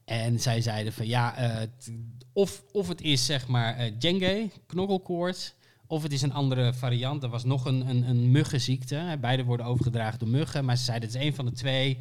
en 0.05 0.39
zij 0.39 0.61
zeiden 0.61 0.93
van 0.93 1.07
ja, 1.07 1.35
eh, 1.35 1.61
t- 1.61 1.91
of, 2.33 2.63
of 2.71 2.87
het 2.87 3.01
is 3.01 3.25
zeg 3.25 3.47
maar 3.47 3.77
eh 3.77 3.91
dengue, 3.99 4.49
knokkelkoorts, 4.67 5.53
of 5.89 6.03
het 6.03 6.11
is 6.11 6.21
een 6.21 6.33
andere 6.33 6.73
variant. 6.73 7.23
Er 7.23 7.29
was 7.29 7.43
nog 7.43 7.65
een, 7.65 7.89
een, 7.89 8.09
een 8.09 8.31
muggenziekte. 8.31 9.17
Beide 9.21 9.43
worden 9.43 9.65
overgedragen 9.65 10.19
door 10.19 10.27
muggen. 10.27 10.65
Maar 10.65 10.77
ze 10.77 10.83
zeiden 10.83 11.07
het 11.07 11.17
is 11.17 11.23
één 11.23 11.33
van 11.33 11.45
de 11.45 11.51
twee. 11.51 11.97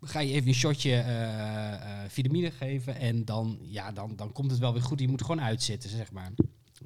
Ga 0.00 0.20
je 0.20 0.32
even 0.32 0.48
een 0.48 0.54
shotje 0.54 0.94
eh, 0.94 1.80
vitamine 2.08 2.50
geven. 2.50 2.96
En 2.96 3.24
dan, 3.24 3.58
ja, 3.62 3.92
dan, 3.92 4.16
dan 4.16 4.32
komt 4.32 4.50
het 4.50 4.60
wel 4.60 4.72
weer 4.72 4.82
goed. 4.82 5.00
Je 5.00 5.08
moet 5.08 5.22
gewoon 5.22 5.40
uitzitten, 5.40 5.90
zeg 5.90 6.12
maar. 6.12 6.32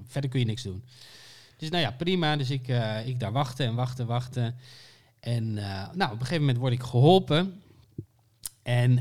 Verder 0.06 0.30
kun 0.30 0.40
je 0.40 0.46
niks 0.46 0.62
doen. 0.62 0.82
Dus 1.56 1.70
nou 1.70 1.82
ja, 1.82 1.90
prima. 1.90 2.36
Dus 2.36 2.50
ik, 2.50 2.68
eh, 2.68 3.06
ik 3.06 3.20
daar 3.20 3.32
wachten 3.32 3.66
en 3.66 3.74
wachten, 3.74 4.06
wachten. 4.06 4.56
En 5.20 5.52
nou, 5.52 6.04
op 6.04 6.10
een 6.10 6.18
gegeven 6.18 6.40
moment 6.40 6.58
word 6.58 6.72
ik 6.72 6.82
geholpen. 6.82 7.62
En 8.62 8.94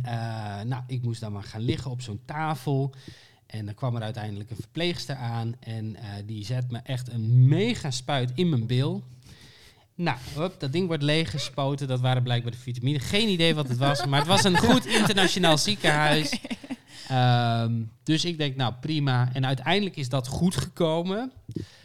nou, 0.67 0.83
ik 0.87 1.01
moest 1.01 1.21
dan 1.21 1.31
maar 1.31 1.43
gaan 1.43 1.61
liggen 1.61 1.91
op 1.91 2.01
zo'n 2.01 2.21
tafel. 2.25 2.93
En 3.47 3.65
dan 3.65 3.73
kwam 3.73 3.95
er 3.95 4.01
uiteindelijk 4.01 4.49
een 4.49 4.55
verpleegster 4.55 5.15
aan. 5.15 5.55
En 5.59 5.95
eh, 5.95 6.09
die 6.25 6.45
zet 6.45 6.71
me 6.71 6.79
echt 6.83 7.11
een 7.11 7.47
mega 7.47 7.91
spuit 7.91 8.31
in 8.35 8.49
mijn 8.49 8.65
bil. 8.65 9.03
Nou, 9.95 10.17
hup, 10.33 10.59
dat 10.59 10.71
ding 10.71 10.87
wordt 10.87 11.03
leeggespoten. 11.03 11.87
Dat 11.87 11.99
waren 11.99 12.23
blijkbaar 12.23 12.51
de 12.51 12.57
vitamine. 12.57 12.99
Geen 12.99 13.29
idee 13.29 13.55
wat 13.55 13.67
het 13.67 13.77
was. 13.77 14.05
Maar 14.05 14.19
het 14.19 14.27
was 14.27 14.43
een 14.43 14.57
goed 14.69 14.85
internationaal 14.85 15.57
ziekenhuis. 15.57 16.39
Ehm, 17.07 17.83
dus 18.03 18.25
ik 18.25 18.37
denk, 18.37 18.55
nou 18.55 18.73
prima. 18.81 19.33
En 19.33 19.45
uiteindelijk 19.45 19.95
is 19.95 20.09
dat 20.09 20.27
goed 20.27 20.55
gekomen. 20.55 21.31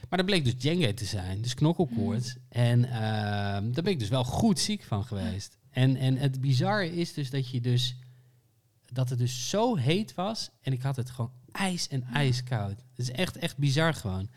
Maar 0.09 0.19
dat 0.19 0.27
bleek 0.27 0.45
dus 0.45 0.59
dengue 0.59 0.95
te 0.95 1.05
zijn. 1.05 1.43
Dus 1.43 1.55
knokkelkoorts. 1.55 2.37
En 2.49 2.85
ehm, 2.85 3.73
daar 3.73 3.83
ben 3.83 3.93
ik 3.93 3.99
dus 3.99 4.09
wel 4.09 4.25
goed 4.25 4.59
ziek 4.59 4.83
van 4.83 5.05
geweest. 5.05 5.59
En, 5.71 5.97
en 5.97 6.17
het 6.17 6.41
bizarre 6.41 6.95
is 6.95 7.13
dus 7.13 7.31
dat 7.31 7.49
je 7.49 7.61
dus 7.61 7.97
dat 8.93 9.09
het 9.09 9.19
dus 9.19 9.49
zo 9.49 9.77
heet 9.77 10.15
was 10.15 10.51
en 10.63 10.73
ik 10.73 10.83
had 10.83 10.97
het 10.97 11.11
gewoon 11.11 11.31
ijs 11.53 11.89
en 11.89 12.05
ijskoud. 12.13 12.77
Het 12.97 13.09
is 13.09 13.11
echt, 13.11 13.37
echt 13.37 13.57
bizar 13.57 13.95
gewoon. 13.95 14.29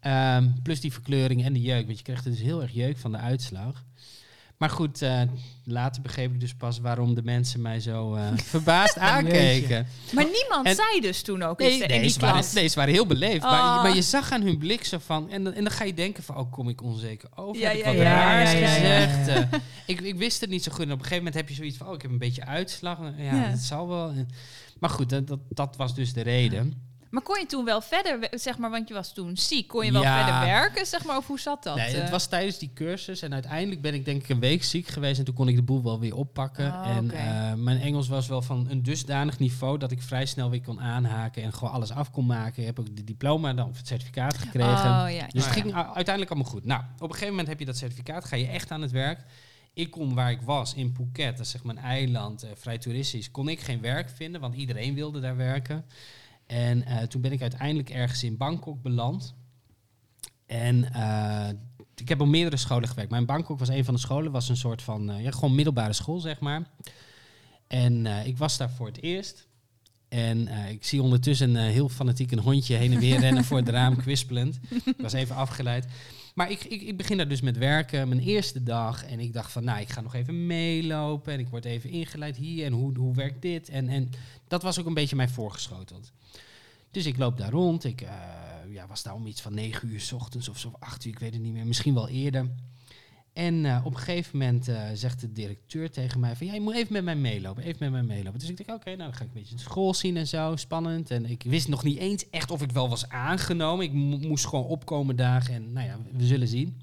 Ehm, 0.00 0.48
plus 0.62 0.80
die 0.80 0.92
verkleuring 0.92 1.44
en 1.44 1.52
de 1.52 1.60
jeuk, 1.60 1.86
want 1.86 1.98
je 1.98 2.04
kreeg 2.04 2.24
er 2.24 2.30
dus 2.30 2.40
heel 2.40 2.62
erg 2.62 2.72
jeuk 2.72 2.98
van 2.98 3.12
de 3.12 3.18
uitslag. 3.18 3.84
Maar 4.58 4.70
goed, 4.70 5.02
eh, 5.02 5.20
later 5.64 6.02
begreep 6.02 6.32
ik 6.32 6.40
dus 6.40 6.54
pas 6.54 6.78
waarom 6.80 7.14
de 7.14 7.22
mensen 7.22 7.60
mij 7.60 7.80
zo 7.80 8.14
eh, 8.14 8.26
verbaasd 8.44 8.98
aankeken. 8.98 9.86
Maar 10.12 10.24
niemand 10.24 10.66
En- 10.66 10.74
zei 10.74 11.00
dus 11.00 11.22
toen 11.22 11.42
ook 11.42 11.58
Nee, 11.58 11.72
iets 11.72 11.82
in 11.82 11.88
nee, 11.88 12.00
die 12.00 12.10
ze 12.10 12.20
waren, 12.20 12.44
nee, 12.54 12.68
ze 12.68 12.74
waren 12.74 12.92
heel 12.94 13.06
beleefd. 13.06 13.42
Maar, 13.42 13.76
Oh. 13.76 13.82
maar 13.82 13.94
je 13.94 14.02
zag 14.02 14.32
aan 14.32 14.42
hun 14.42 14.58
blik 14.58 14.84
zo 14.84 14.98
van... 14.98 15.30
En, 15.30 15.44
dan- 15.44 15.52
en 15.52 15.64
dan 15.64 15.72
ga 15.72 15.84
je 15.84 15.94
denken 15.94 16.22
van... 16.22 16.36
Oh, 16.36 16.52
kom 16.52 16.68
ik 16.68 16.82
onzeker 16.82 17.28
over? 17.34 17.60
Ja, 17.62 17.68
heb 17.68 17.76
ik 17.78 17.84
ja, 17.84 17.90
wat 17.92 17.96
ja, 18.02 18.14
raars 18.14 18.52
ja, 18.52 18.58
ja, 18.58 18.74
ja, 18.74 19.06
gezegd? 19.06 19.26
ja. 19.26 19.34
Eh, 19.50 19.58
ik, 19.86 20.00
ik 20.00 20.16
wist 20.16 20.40
het 20.40 20.50
niet 20.50 20.62
zo 20.62 20.72
goed. 20.72 20.80
En 20.84 20.92
op 20.92 20.98
een 20.98 21.04
gegeven 21.04 21.16
moment 21.24 21.34
heb 21.34 21.48
je 21.48 21.54
zoiets 21.54 21.76
van... 21.76 21.86
Oh, 21.88 21.94
ik 21.94 22.02
heb 22.02 22.10
een 22.10 22.18
beetje 22.18 22.44
uitslag. 22.46 22.98
Ja, 23.16 23.34
Ja. 23.34 23.50
dat 23.50 23.58
zal 23.58 23.88
wel. 23.88 24.12
Maar 24.78 24.90
goed, 24.90 25.08
dat, 25.10 25.26
dat, 25.26 25.40
dat 25.48 25.76
was 25.76 25.94
dus 25.94 26.12
de 26.12 26.20
reden. 26.22 26.82
Maar 27.16 27.24
kon 27.24 27.38
je 27.40 27.46
toen 27.46 27.64
wel 27.64 27.80
verder, 27.80 28.28
zeg 28.30 28.58
maar, 28.58 28.70
want 28.70 28.88
je 28.88 28.94
was 28.94 29.12
toen 29.12 29.36
ziek, 29.36 29.68
kon 29.68 29.84
je 29.84 29.92
wel 29.92 30.02
Ja. 30.02 30.24
verder 30.24 30.40
werken, 30.40 30.86
zeg 30.86 31.04
maar, 31.04 31.16
of 31.16 31.26
hoe 31.26 31.40
zat 31.40 31.62
dat? 31.62 31.76
Nee, 31.76 31.94
het 31.94 32.04
eh? 32.04 32.10
was 32.10 32.26
tijdens 32.26 32.58
die 32.58 32.70
cursus. 32.74 33.22
En 33.22 33.32
uiteindelijk 33.32 33.80
ben 33.80 33.94
ik 33.94 34.04
denk 34.04 34.22
ik 34.22 34.28
een 34.28 34.40
week 34.40 34.64
ziek 34.64 34.86
geweest. 34.86 35.18
En 35.18 35.24
toen 35.24 35.34
kon 35.34 35.48
ik 35.48 35.56
de 35.56 35.62
boel 35.62 35.82
wel 35.82 36.00
weer 36.00 36.14
oppakken. 36.14 36.66
Oh, 36.66 36.86
en 36.86 37.10
eh, 37.10 37.54
mijn 37.54 37.80
Engels 37.80 38.08
was 38.08 38.26
wel 38.28 38.42
van 38.42 38.66
een 38.70 38.82
dusdanig 38.82 39.38
niveau... 39.38 39.78
dat 39.78 39.90
ik 39.90 40.02
vrij 40.02 40.26
snel 40.26 40.50
weer 40.50 40.62
kon 40.62 40.80
aanhaken... 40.80 41.42
en 41.42 41.52
gewoon 41.52 41.72
alles 41.72 41.90
af 41.90 42.10
kon 42.10 42.26
maken. 42.26 42.60
Ik 42.60 42.66
heb 42.66 42.78
ook 42.78 42.96
de 42.96 43.04
diploma 43.04 43.54
dan, 43.54 43.68
of 43.68 43.76
het 43.76 43.86
certificaat 43.86 44.38
gekregen. 44.38 44.70
Oh, 44.72 45.06
ja. 45.10 45.26
Dus 45.28 45.42
Oh, 45.42 45.48
het 45.48 45.60
ging 45.60 45.74
uiteindelijk 45.74 46.30
allemaal 46.30 46.50
goed. 46.50 46.64
Nou, 46.64 46.82
op 46.94 47.02
een 47.02 47.08
gegeven 47.08 47.30
moment 47.30 47.48
heb 47.48 47.58
je 47.58 47.66
dat 47.66 47.76
certificaat, 47.76 48.24
ga 48.24 48.36
je 48.36 48.46
echt 48.46 48.70
aan 48.70 48.82
het 48.82 48.90
werk. 48.90 49.20
Ik 49.74 49.90
kon 49.90 50.14
waar 50.14 50.30
ik 50.30 50.40
was, 50.40 50.74
in 50.74 50.94
Phuket, 50.94 51.36
dat 51.36 51.46
is 51.46 51.50
zeg 51.50 51.62
maar 51.62 51.76
een 51.76 51.82
eiland, 51.82 52.42
eh, 52.42 52.50
vrij 52.54 52.78
toeristisch, 52.78 53.30
kon 53.30 53.48
ik 53.48 53.60
geen 53.60 53.80
werk 53.80 54.10
vinden, 54.10 54.40
want 54.40 54.54
iedereen 54.54 54.94
wilde 54.94 55.20
daar 55.20 55.36
werken. 55.36 55.84
En 56.46 56.86
eh, 56.86 57.02
toen 57.02 57.20
ben 57.20 57.32
ik 57.32 57.40
uiteindelijk 57.40 57.90
ergens 57.90 58.24
in 58.24 58.36
Bangkok 58.36 58.82
beland. 58.82 59.34
En 60.46 60.92
eh, 60.92 61.48
ik 61.94 62.08
heb 62.08 62.20
op 62.20 62.26
meerdere 62.26 62.56
scholen 62.56 62.88
gewerkt. 62.88 63.10
Maar 63.10 63.20
in 63.20 63.26
Bangkok 63.26 63.58
was 63.58 63.68
een 63.68 63.84
van 63.84 63.94
de 63.94 64.00
scholen, 64.00 64.32
was 64.32 64.48
een 64.48 64.56
soort 64.56 64.82
van, 64.82 65.10
eh, 65.10 65.22
ja, 65.22 65.30
gewoon 65.30 65.54
middelbare 65.54 65.92
school, 65.92 66.20
zeg 66.20 66.40
maar. 66.40 66.62
En 67.66 68.06
ik 68.06 68.38
was 68.38 68.56
daar 68.56 68.70
voor 68.70 68.86
het 68.86 69.02
eerst. 69.02 69.46
En 70.08 70.48
ik 70.48 70.84
zie 70.84 71.02
ondertussen 71.02 71.54
een 71.54 71.70
heel 71.70 71.88
fanatiek 71.88 72.32
een 72.32 72.38
hondje 72.38 72.74
heen 72.74 72.92
en 72.92 72.98
weer 72.98 73.20
rennen 73.20 73.44
voor 73.44 73.56
het 73.56 73.68
raam, 73.68 73.96
kwispelend. 74.02 74.58
Ik 74.84 74.94
was 74.98 75.12
even 75.12 75.36
afgeleid. 75.36 75.86
Maar 76.36 76.50
ik, 76.50 76.64
ik, 76.64 76.82
ik 76.82 76.96
begin 76.96 77.16
daar 77.16 77.28
dus 77.28 77.40
met 77.40 77.58
werken, 77.58 78.08
mijn 78.08 78.20
eerste 78.20 78.62
dag. 78.62 79.04
En 79.04 79.20
ik 79.20 79.32
dacht 79.32 79.52
van, 79.52 79.64
nou, 79.64 79.80
ik 79.80 79.88
ga 79.88 80.00
nog 80.00 80.14
even 80.14 80.46
meelopen. 80.46 81.32
En 81.32 81.38
ik 81.38 81.48
word 81.48 81.64
even 81.64 81.90
ingeleid 81.90 82.36
hier. 82.36 82.64
En 82.64 82.72
hoe, 82.72 82.98
hoe 82.98 83.14
werkt 83.14 83.42
dit? 83.42 83.68
En, 83.68 83.88
en 83.88 84.10
dat 84.48 84.62
was 84.62 84.80
ook 84.80 84.86
een 84.86 84.94
beetje 84.94 85.16
mij 85.16 85.28
voorgeschoteld. 85.28 86.12
Dus 86.90 87.06
ik 87.06 87.18
loop 87.18 87.38
daar 87.38 87.50
rond. 87.50 87.84
Ik 87.84 88.00
eh, 88.00 88.08
ja, 88.68 88.86
was 88.86 89.02
daar 89.02 89.14
om 89.14 89.26
iets 89.26 89.40
van 89.40 89.54
negen 89.54 89.88
uur 89.88 90.00
s 90.00 90.12
ochtends 90.12 90.48
of 90.48 90.58
zo, 90.58 90.72
acht 90.78 91.04
uur, 91.04 91.12
ik 91.12 91.18
weet 91.18 91.32
het 91.32 91.42
niet 91.42 91.52
meer. 91.52 91.66
Misschien 91.66 91.94
wel 91.94 92.08
eerder. 92.08 92.50
En 93.36 93.64
eh, 93.64 93.80
op 93.84 93.94
een 93.94 93.98
gegeven 94.00 94.38
moment 94.38 94.68
eh, 94.68 94.80
zegt 94.94 95.20
de 95.20 95.32
directeur 95.32 95.90
tegen 95.90 96.20
mij 96.20 96.36
van... 96.36 96.46
Ja, 96.46 96.54
je 96.54 96.60
moet 96.60 96.74
even 96.74 96.92
met 96.92 97.04
mij 97.04 97.16
meelopen, 97.16 97.62
even 97.62 97.76
met 97.78 97.90
mij 97.90 98.16
meelopen. 98.16 98.38
Dus 98.38 98.48
ik 98.48 98.56
denk, 98.56 98.70
oké, 98.78 98.88
nou 98.88 98.98
dan 98.98 99.14
ga 99.14 99.22
ik 99.24 99.28
een 99.34 99.40
beetje 99.40 99.54
de 99.54 99.60
school 99.60 99.94
zien 99.94 100.16
en 100.16 100.26
zo, 100.26 100.56
spannend. 100.56 101.10
En 101.10 101.26
ik 101.30 101.42
wist 101.46 101.68
nog 101.68 101.82
niet 101.84 101.98
eens 101.98 102.30
echt 102.30 102.50
of 102.50 102.62
ik 102.62 102.72
wel 102.72 102.88
was 102.88 103.08
aangenomen. 103.08 103.84
Ik 103.84 103.92
mo- 103.92 104.18
moest 104.18 104.46
gewoon 104.46 104.64
opkomen 104.64 105.16
dagen 105.16 105.54
en 105.54 105.72
nou 105.72 105.86
ja, 105.86 105.98
we 106.12 106.26
zullen 106.26 106.48
zien. 106.48 106.80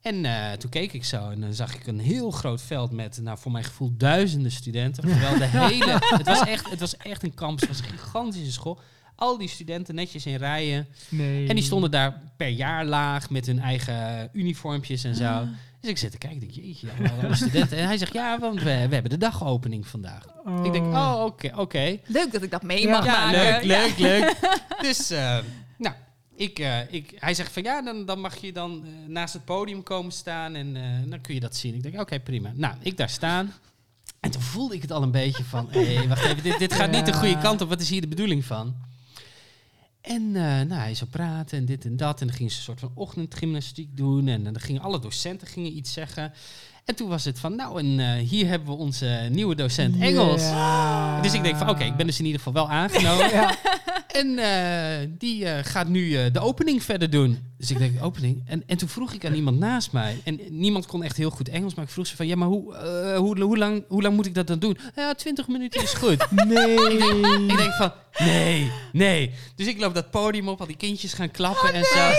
En 0.00 0.24
eh, 0.24 0.52
toen 0.52 0.70
keek 0.70 0.92
ik 0.92 1.04
zo 1.04 1.30
en 1.30 1.40
dan 1.40 1.54
zag 1.54 1.74
ik 1.74 1.86
een 1.86 2.00
heel 2.00 2.30
groot 2.30 2.62
veld 2.62 2.90
met, 2.90 3.20
nou 3.22 3.38
voor 3.38 3.52
mijn 3.52 3.64
gevoel, 3.64 3.90
duizenden 3.96 4.50
studenten. 4.52 5.02
Terwijl 5.08 5.38
de 5.38 5.44
hele, 5.68 5.98
het 6.00 6.26
was 6.26 6.40
echt, 6.46 6.70
het 6.70 6.80
was 6.80 6.96
echt 6.96 7.22
een 7.22 7.34
campus, 7.34 7.68
het 7.68 7.78
was 7.78 7.86
een 7.90 7.98
gigantische 7.98 8.52
school. 8.52 8.80
Al 9.16 9.38
die 9.38 9.48
studenten 9.48 9.94
netjes 9.94 10.26
in 10.26 10.36
rijen. 10.36 10.86
Nee. 11.08 11.48
En 11.48 11.54
die 11.54 11.64
stonden 11.64 11.90
daar 11.90 12.20
per 12.36 12.48
jaar 12.48 12.84
laag 12.84 13.30
met 13.30 13.46
hun 13.46 13.58
eigen 13.58 14.28
uniformpjes 14.32 15.04
en 15.04 15.14
zo. 15.14 15.44
Dus 15.80 15.90
ik 15.90 15.98
zit 15.98 16.10
te 16.10 16.18
kijken, 16.18 16.42
ik 16.42 16.54
denk, 16.54 16.66
jeetje, 16.66 16.88
allemaal 16.98 17.24
alle 17.24 17.34
studenten. 17.34 17.78
En 17.78 17.86
hij 17.86 17.96
zegt, 17.98 18.12
ja, 18.12 18.38
want 18.38 18.58
we, 18.58 18.64
we 18.64 18.70
hebben 18.94 19.10
de 19.10 19.18
dagopening 19.18 19.86
vandaag. 19.86 20.24
Ik 20.64 20.72
denk, 20.72 20.84
oh, 20.86 21.22
oké, 21.24 21.52
oké. 21.56 21.98
Leuk 22.06 22.32
dat 22.32 22.42
ik 22.42 22.50
dat 22.50 22.62
mee 22.62 22.82
Ja. 22.82 22.90
mag 22.90 23.04
Ja, 23.04 23.24
maken. 23.24 23.40
leuk, 23.40 23.62
Ja. 23.62 23.82
leuk, 23.82 23.98
leuk. 23.98 24.36
Dus, 24.88 25.10
eh, 25.10 25.38
nou, 25.78 25.94
ik, 26.36 26.58
eh, 26.58 26.92
ik, 26.92 27.12
hij 27.18 27.34
zegt 27.34 27.52
van, 27.52 27.62
ja, 27.62 27.82
dan, 27.82 28.04
dan 28.04 28.20
mag 28.20 28.36
je 28.36 28.52
dan 28.52 28.84
eh, 28.84 29.08
naast 29.08 29.32
het 29.34 29.44
podium 29.44 29.82
komen 29.82 30.12
staan 30.12 30.54
en 30.54 30.76
eh, 30.76 30.82
dan 31.10 31.20
kun 31.20 31.34
je 31.34 31.40
dat 31.40 31.56
zien. 31.56 31.74
Ik 31.74 31.82
denk, 31.82 32.00
oké, 32.00 32.20
prima. 32.20 32.50
Nou, 32.54 32.74
ik 32.80 32.96
daar 32.96 33.10
staan. 33.10 33.52
En 34.20 34.30
toen 34.30 34.42
voelde 34.42 34.74
ik 34.74 34.82
het 34.82 34.92
al 34.92 35.02
een 35.02 35.10
beetje 35.10 35.44
van, 35.44 35.68
hé, 35.70 36.08
wacht 36.08 36.24
even, 36.24 36.42
dit, 36.42 36.58
dit 36.58 36.72
gaat 36.74 36.90
niet 36.90 37.06
de 37.06 37.12
goede 37.12 37.38
kant 37.38 37.60
op. 37.60 37.68
Wat 37.68 37.80
is 37.80 37.90
hier 37.90 38.00
de 38.00 38.08
bedoeling 38.08 38.44
van? 38.44 38.74
En 40.04 40.36
eh, 40.36 40.42
nou, 40.42 40.80
hij 40.80 40.94
zou 40.94 41.10
praten 41.10 41.58
en 41.58 41.64
dit 41.64 41.84
en 41.84 41.96
dat. 41.96 42.20
En 42.20 42.26
dan 42.26 42.36
gingen 42.36 42.52
ze 42.52 42.58
een 42.58 42.64
soort 42.64 42.80
van 42.80 42.92
ochtendgymnastiek 42.94 43.96
doen. 43.96 44.28
En 44.28 44.44
dan 44.44 44.60
gingen 44.60 44.82
alle 44.82 44.98
docenten 45.00 45.46
gingen 45.46 45.76
iets 45.76 45.92
zeggen. 45.92 46.32
En 46.84 46.94
toen 46.94 47.08
was 47.08 47.24
het 47.24 47.38
van, 47.38 47.56
nou, 47.56 47.78
en 47.78 48.00
eh, 48.00 48.28
hier 48.28 48.46
hebben 48.46 48.68
we 48.68 48.74
onze 48.74 49.28
nieuwe 49.30 49.54
docent 49.54 50.00
Engels. 50.00 50.42
Dus 51.22 51.32
ik 51.32 51.42
denk 51.42 51.56
van, 51.56 51.68
oké, 51.68 51.84
ik 51.84 51.96
ben 51.96 52.06
dus 52.06 52.18
in 52.18 52.24
ieder 52.24 52.40
geval 52.40 52.52
wel 52.52 52.70
aangenomen. 52.70 53.30
Ja. 53.30 53.54
En 54.14 54.38
eh, 54.38 55.08
die 55.18 55.44
eh, 55.44 55.64
gaat 55.64 55.88
nu 55.88 56.16
eh, 56.16 56.32
de 56.32 56.40
opening 56.40 56.82
verder 56.82 57.10
doen. 57.10 57.52
Dus 57.58 57.70
ik 57.70 57.78
denk, 57.78 58.04
opening? 58.04 58.42
En, 58.46 58.62
en 58.66 58.76
toen 58.76 58.88
vroeg 58.88 59.12
ik 59.12 59.24
aan 59.24 59.34
iemand 59.34 59.58
naast 59.58 59.92
mij. 59.92 60.20
En 60.24 60.40
niemand 60.48 60.86
kon 60.86 61.02
echt 61.02 61.16
heel 61.16 61.30
goed 61.30 61.48
Engels. 61.48 61.74
Maar 61.74 61.84
ik 61.84 61.90
vroeg 61.90 62.06
ze 62.06 62.16
van, 62.16 62.26
ja, 62.26 62.36
maar 62.36 62.48
hoe, 62.48 62.76
hoe, 63.16 63.40
hoe, 63.42 63.58
lang, 63.58 63.84
hoe 63.88 64.02
lang 64.02 64.14
moet 64.16 64.26
ik 64.26 64.34
dat 64.34 64.46
dan 64.46 64.58
doen? 64.58 64.78
Ja, 64.96 65.14
20 65.14 65.48
minuten 65.48 65.82
is 65.82 65.92
goed. 65.94 66.26
Nee. 66.44 66.76
ik 67.48 67.56
denk 67.56 67.72
van, 67.72 67.92
nee, 68.18 68.70
nee. 68.92 69.30
Dus 69.56 69.66
ik 69.66 69.80
loop 69.80 69.94
dat 69.94 70.10
podium 70.10 70.48
op, 70.48 70.60
al 70.60 70.66
die 70.66 70.76
kindjes 70.76 71.12
gaan 71.12 71.30
klappen 71.30 71.74
en 71.74 71.84
zo. 71.84 72.10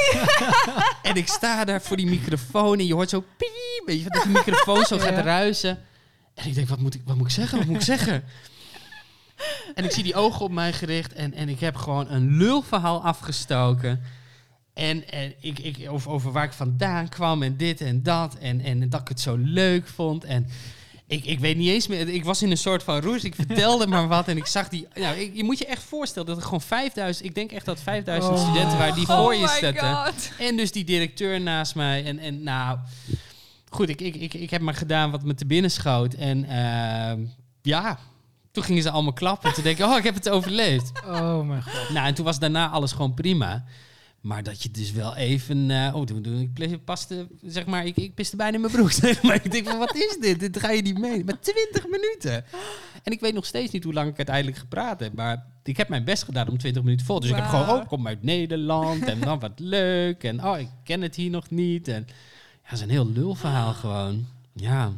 en 1.09 1.15
ik 1.15 1.27
sta 1.27 1.65
daar 1.65 1.81
voor 1.81 1.97
die 1.97 2.05
microfoon 2.07 2.79
en 2.79 2.85
je 2.85 2.93
hoort 2.93 3.09
zo 3.09 3.23
piep, 3.37 3.83
weet 3.85 4.03
je, 4.03 4.09
dat 4.09 4.23
die 4.23 4.31
microfoon 4.31 4.85
zo 4.85 4.97
gaat 5.05 5.13
Ja. 5.15 5.21
ruisen. 5.21 5.79
En 6.33 6.47
ik 6.47 6.55
denk, 6.55 6.69
wat 6.69 6.79
moet 6.79 6.95
ik, 6.95 7.01
wat 7.05 7.15
moet 7.15 7.25
ik 7.25 7.31
zeggen, 7.33 7.57
wat 7.57 7.67
moet 7.67 7.75
ik 7.75 7.81
zeggen? 7.81 8.23
En 9.75 9.83
ik 9.83 9.91
zie 9.91 10.03
die 10.03 10.15
ogen 10.15 10.45
op 10.45 10.51
mij 10.51 10.73
gericht 10.73 11.13
en, 11.13 11.33
en 11.33 11.49
ik 11.49 11.59
heb 11.59 11.75
gewoon 11.75 12.09
een 12.09 12.37
lulverhaal 12.37 13.03
afgestoken. 13.03 14.01
En, 14.73 15.09
en 15.11 15.33
ik, 15.39 15.59
ik, 15.59 15.89
over, 15.89 16.11
over 16.11 16.31
waar 16.31 16.43
ik 16.43 16.53
vandaan 16.53 17.09
kwam 17.09 17.43
en 17.43 17.57
dit 17.57 17.81
en 17.81 18.03
dat. 18.03 18.35
En, 18.37 18.61
en 18.61 18.89
dat 18.89 19.01
ik 19.01 19.07
het 19.07 19.19
zo 19.19 19.35
leuk 19.37 19.87
vond. 19.87 20.23
En 20.23 20.47
ik, 21.07 21.25
ik 21.25 21.39
weet 21.39 21.57
niet 21.57 21.69
eens 21.69 21.87
meer. 21.87 22.09
Ik 22.09 22.23
was 22.23 22.41
in 22.41 22.51
een 22.51 22.57
soort 22.57 22.83
van 22.83 23.01
roes. 23.01 23.23
Ik 23.23 23.35
vertelde 23.35 23.87
maar 23.87 24.07
wat. 24.07 24.27
En 24.27 24.37
ik 24.37 24.45
zag 24.45 24.69
die. 24.69 24.87
Nou, 24.93 25.17
ik, 25.17 25.35
je 25.35 25.43
moet 25.43 25.57
je 25.57 25.65
echt 25.65 25.83
voorstellen 25.83 26.27
dat 26.27 26.37
er 26.37 26.43
gewoon 26.43 26.61
5000. 26.61 27.25
Ik 27.25 27.35
denk 27.35 27.51
echt 27.51 27.65
dat 27.65 27.79
5000 27.79 28.33
Oh. 28.33 28.43
studenten 28.43 28.77
waren 28.77 28.95
die 28.95 29.09
Oh 29.09 29.17
voor 29.17 29.35
je 29.35 29.41
my 29.41 29.47
zetten. 29.47 30.13
En 30.39 30.57
dus 30.57 30.71
die 30.71 30.83
directeur 30.83 31.41
naast 31.41 31.75
mij. 31.75 32.05
En, 32.05 32.19
en 32.19 32.43
nou. 32.43 32.79
goed, 33.69 33.89
ik, 33.89 34.01
ik, 34.01 34.15
ik, 34.15 34.33
ik 34.33 34.49
heb 34.49 34.61
maar 34.61 34.73
gedaan 34.73 35.11
wat 35.11 35.23
me 35.23 35.33
te 35.33 35.45
binnen 35.45 35.71
schoot. 35.71 36.13
En 36.13 36.45
ehm, 36.49 37.25
ja, 37.61 37.99
toen 38.55 38.63
gingen 38.63 38.83
ze 38.83 38.89
allemaal 38.89 39.13
klappen. 39.13 39.53
Toen 39.53 39.63
denk 39.63 39.77
ik, 39.77 39.85
oh, 39.85 39.97
ik 39.97 40.03
heb 40.03 40.15
het 40.15 40.29
overleefd. 40.29 40.91
Oh 41.05 41.47
mijn 41.47 41.63
god. 41.63 41.89
Nou, 41.89 42.07
en 42.07 42.13
toen 42.13 42.25
was 42.25 42.39
daarna 42.39 42.69
alles 42.69 42.91
gewoon 42.91 43.13
prima. 43.13 43.63
Maar 44.21 44.43
dat 44.43 44.63
je 44.63 44.71
dus 44.71 44.91
wel 44.91 45.15
even... 45.15 45.71
eh, 45.71 45.95
oh, 45.95 46.05
toen, 46.05 46.21
toen, 46.21 46.51
ik 46.55 46.85
paste, 46.85 47.27
zeg 47.41 47.65
maar, 47.65 47.85
ik, 47.85 47.97
ik 47.97 48.13
piste 48.15 48.35
bijna 48.35 48.53
in 48.55 48.61
mijn 48.61 48.73
broek. 48.73 48.91
zeg 49.05 49.21
maar 49.21 49.35
ik 49.35 49.51
denk 49.51 49.67
van, 49.67 49.77
wat 49.77 49.95
is 49.95 50.17
dit? 50.19 50.39
Dit 50.39 50.59
ga 50.59 50.71
je 50.71 50.81
niet 50.81 50.99
mee. 50.99 51.23
Maar 51.23 51.39
20 51.39 51.87
minuten. 51.87 52.45
En 53.03 53.11
ik 53.11 53.19
weet 53.19 53.33
nog 53.33 53.45
steeds 53.45 53.71
niet 53.71 53.83
hoe 53.83 53.93
lang 53.93 54.09
ik 54.09 54.17
uiteindelijk 54.17 54.57
gepraat 54.57 54.99
heb. 54.99 55.13
Maar 55.13 55.45
ik 55.63 55.77
heb 55.77 55.89
mijn 55.89 56.03
best 56.03 56.23
gedaan 56.23 56.47
om 56.47 56.57
20 56.57 56.83
minuten 56.83 57.05
vol. 57.05 57.19
Dus 57.19 57.29
ik 57.29 57.35
heb 57.35 57.45
gewoon, 57.45 57.69
oh, 57.69 57.81
ik 57.81 57.87
kom 57.87 58.07
uit 58.07 58.23
Nederland. 58.23 59.03
En 59.03 59.19
dan 59.19 59.39
wat 59.39 59.59
leuk. 59.59 60.23
En 60.23 60.45
oh, 60.45 60.59
ik 60.59 60.69
ken 60.83 61.01
het 61.01 61.15
hier 61.15 61.29
nog 61.29 61.49
niet. 61.49 61.87
En 61.87 62.05
ja, 62.63 62.69
dat 62.69 62.71
is 62.71 62.81
een 62.81 62.89
heel 62.89 63.11
lulverhaal 63.11 63.73
gewoon. 63.73 64.34
Ja, 64.57 64.91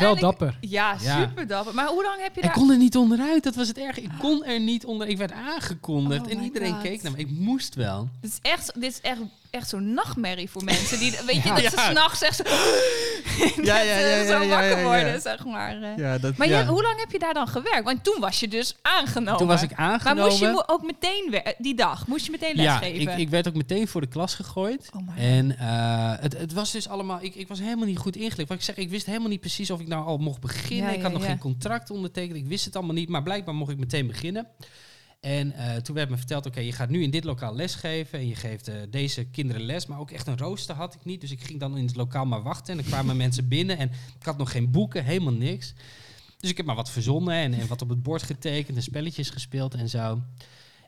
Wel 0.00 0.16
dapper. 0.16 0.58
Ja, 0.60 0.98
super 0.98 1.46
dapper. 1.46 1.74
Maar 1.74 1.86
hoe 1.88 2.02
lang 2.02 2.22
heb 2.22 2.34
je 2.34 2.40
Ik 2.40 2.46
daar... 2.46 2.54
kon 2.54 2.70
er 2.70 2.76
niet 2.78 2.96
onderuit, 2.96 3.42
dat 3.42 3.54
was 3.54 3.68
het 3.68 3.78
erg. 3.78 3.98
Ik 3.98 4.10
kon 4.18 4.44
er 4.44 4.60
niet 4.60 4.84
onder. 4.84 5.08
Ik 5.08 5.16
werd 5.18 5.32
aangekondigd 5.32 6.24
Oh 6.26 6.32
en 6.32 6.42
iedereen 6.42 6.72
God. 6.72 6.82
keek 6.82 7.02
naar 7.02 7.12
me. 7.12 7.18
Ik 7.18 7.30
moest 7.30 7.74
wel. 7.74 8.08
Dit 8.20 8.30
is 8.30 8.38
echt, 8.50 8.74
dit 8.74 8.90
is 8.90 9.00
echt, 9.00 9.20
echt 9.54 9.68
zo'n 9.68 9.94
nachtmerrie 9.94 10.50
voor 10.50 10.64
mensen. 10.64 10.98
Die, 10.98 11.10
weet 11.26 11.42
je, 11.42 11.48
Ja. 11.48 11.54
dat 11.54 11.70
ze 11.72 11.76
Ja. 11.76 11.90
s'nachts 11.90 12.22
echt 12.22 12.36
zo, 12.36 12.42
Ja, 13.62 13.78
ja, 13.78 13.98
ja, 13.98 14.20
eh, 14.20 14.26
zo 14.26 14.32
ja, 14.32 14.40
ja, 14.42 14.48
wakker 14.48 14.70
ja, 14.70 14.76
ja. 14.78 14.82
worden, 14.84 15.20
zeg 15.20 15.44
maar. 15.44 15.82
eh. 15.82 15.96
Ja, 15.96 16.18
dat, 16.18 16.36
Maar 16.36 16.48
ja. 16.48 16.58
je- 16.60 16.66
hoe 16.66 16.82
lang 16.82 16.98
heb 17.00 17.10
je 17.12 17.18
daar 17.18 17.34
dan 17.34 17.48
gewerkt? 17.48 17.84
Want 17.84 18.04
toen 18.04 18.20
was 18.20 18.40
je 18.40 18.48
dus 18.48 18.76
aangenomen. 18.82 19.36
Toen 19.38 19.46
was 19.46 19.62
ik 19.62 19.70
Maar 19.76 19.78
aangenomen. 19.78 20.24
moest 20.24 20.38
je 20.38 20.46
mo- 20.48 20.62
ook 20.66 20.82
meteen, 20.82 21.26
wer- 21.30 21.54
die 21.58 21.74
dag, 21.74 22.06
moest 22.06 22.24
je 22.24 22.30
meteen 22.30 22.56
ja, 22.56 22.78
lesgeven? 22.80 23.12
ik, 23.12 23.18
ik 23.18 23.28
werd 23.28 23.48
ook 23.48 23.54
meteen 23.54 23.88
voor 23.88 24.00
de 24.00 24.06
klas 24.06 24.34
gegooid. 24.34 24.90
Oh 24.96 25.18
en 25.24 25.58
eh, 25.58 26.12
het, 26.20 26.38
het 26.38 26.52
was 26.52 26.70
dus 26.72 26.88
allemaal... 26.88 27.18
Ik, 27.22 27.34
ik 27.34 27.48
was 27.48 27.58
helemaal 27.58 27.86
niet 27.86 27.98
goed 27.98 28.16
ingelicht. 28.16 28.48
Wat 28.48 28.58
ik 28.58 28.64
zeg, 28.64 28.76
ik 28.76 28.90
wist 28.90 29.06
helemaal 29.06 29.28
niet 29.28 29.40
precies 29.40 29.70
of 29.70 29.80
ik 29.80 29.86
nou 29.86 30.04
al 30.06 30.16
mocht 30.18 30.40
beginnen. 30.40 30.86
Ja, 30.90 30.96
ik 30.96 31.02
had 31.02 31.10
ja, 31.10 31.16
nog 31.16 31.22
ja. 31.26 31.28
geen 31.28 31.38
contract 31.38 31.90
ondertekend. 31.90 32.36
Ik 32.36 32.46
wist 32.46 32.64
het 32.64 32.76
allemaal 32.76 32.94
niet. 32.94 33.08
Maar 33.08 33.22
blijkbaar 33.22 33.54
mocht 33.54 33.70
ik 33.70 33.78
meteen 33.78 34.06
beginnen. 34.06 34.46
En 35.24 35.52
eh, 35.52 35.76
toen 35.76 35.94
werd 35.94 36.10
me 36.10 36.16
verteld, 36.16 36.46
oké, 36.46 36.60
je 36.60 36.72
gaat 36.72 36.88
nu 36.88 37.02
in 37.02 37.10
dit 37.10 37.24
lokaal 37.24 37.54
lesgeven. 37.54 38.18
En 38.18 38.28
je 38.28 38.34
geeft 38.34 38.68
eh, 38.68 38.74
deze 38.90 39.24
kinderen 39.24 39.62
les. 39.62 39.86
Maar 39.86 39.98
ook 39.98 40.10
echt 40.10 40.26
een 40.26 40.38
rooster 40.38 40.74
had 40.74 40.94
ik 40.94 41.04
niet. 41.04 41.20
Dus 41.20 41.30
ik 41.30 41.42
ging 41.42 41.60
dan 41.60 41.76
in 41.76 41.86
het 41.86 41.96
lokaal 41.96 42.26
maar 42.26 42.42
wachten. 42.42 42.76
En 42.76 42.82
dan 42.82 42.90
kwamen 42.90 43.16
mensen 43.24 43.48
binnen. 43.48 43.78
En 43.78 43.90
ik 44.18 44.26
had 44.26 44.38
nog 44.38 44.50
geen 44.50 44.70
boeken, 44.70 45.04
helemaal 45.04 45.32
niks. 45.32 45.74
Dus 46.38 46.50
ik 46.50 46.56
heb 46.56 46.66
maar 46.66 46.74
wat 46.74 46.90
verzonnen 46.90 47.34
en, 47.34 47.54
en 47.54 47.66
wat 47.66 47.82
op 47.82 47.88
het 47.88 48.02
bord 48.02 48.22
getekend. 48.22 48.76
En 48.76 48.82
spelletjes 48.82 49.30
gespeeld 49.30 49.74
en 49.74 49.88
zo. 49.88 50.22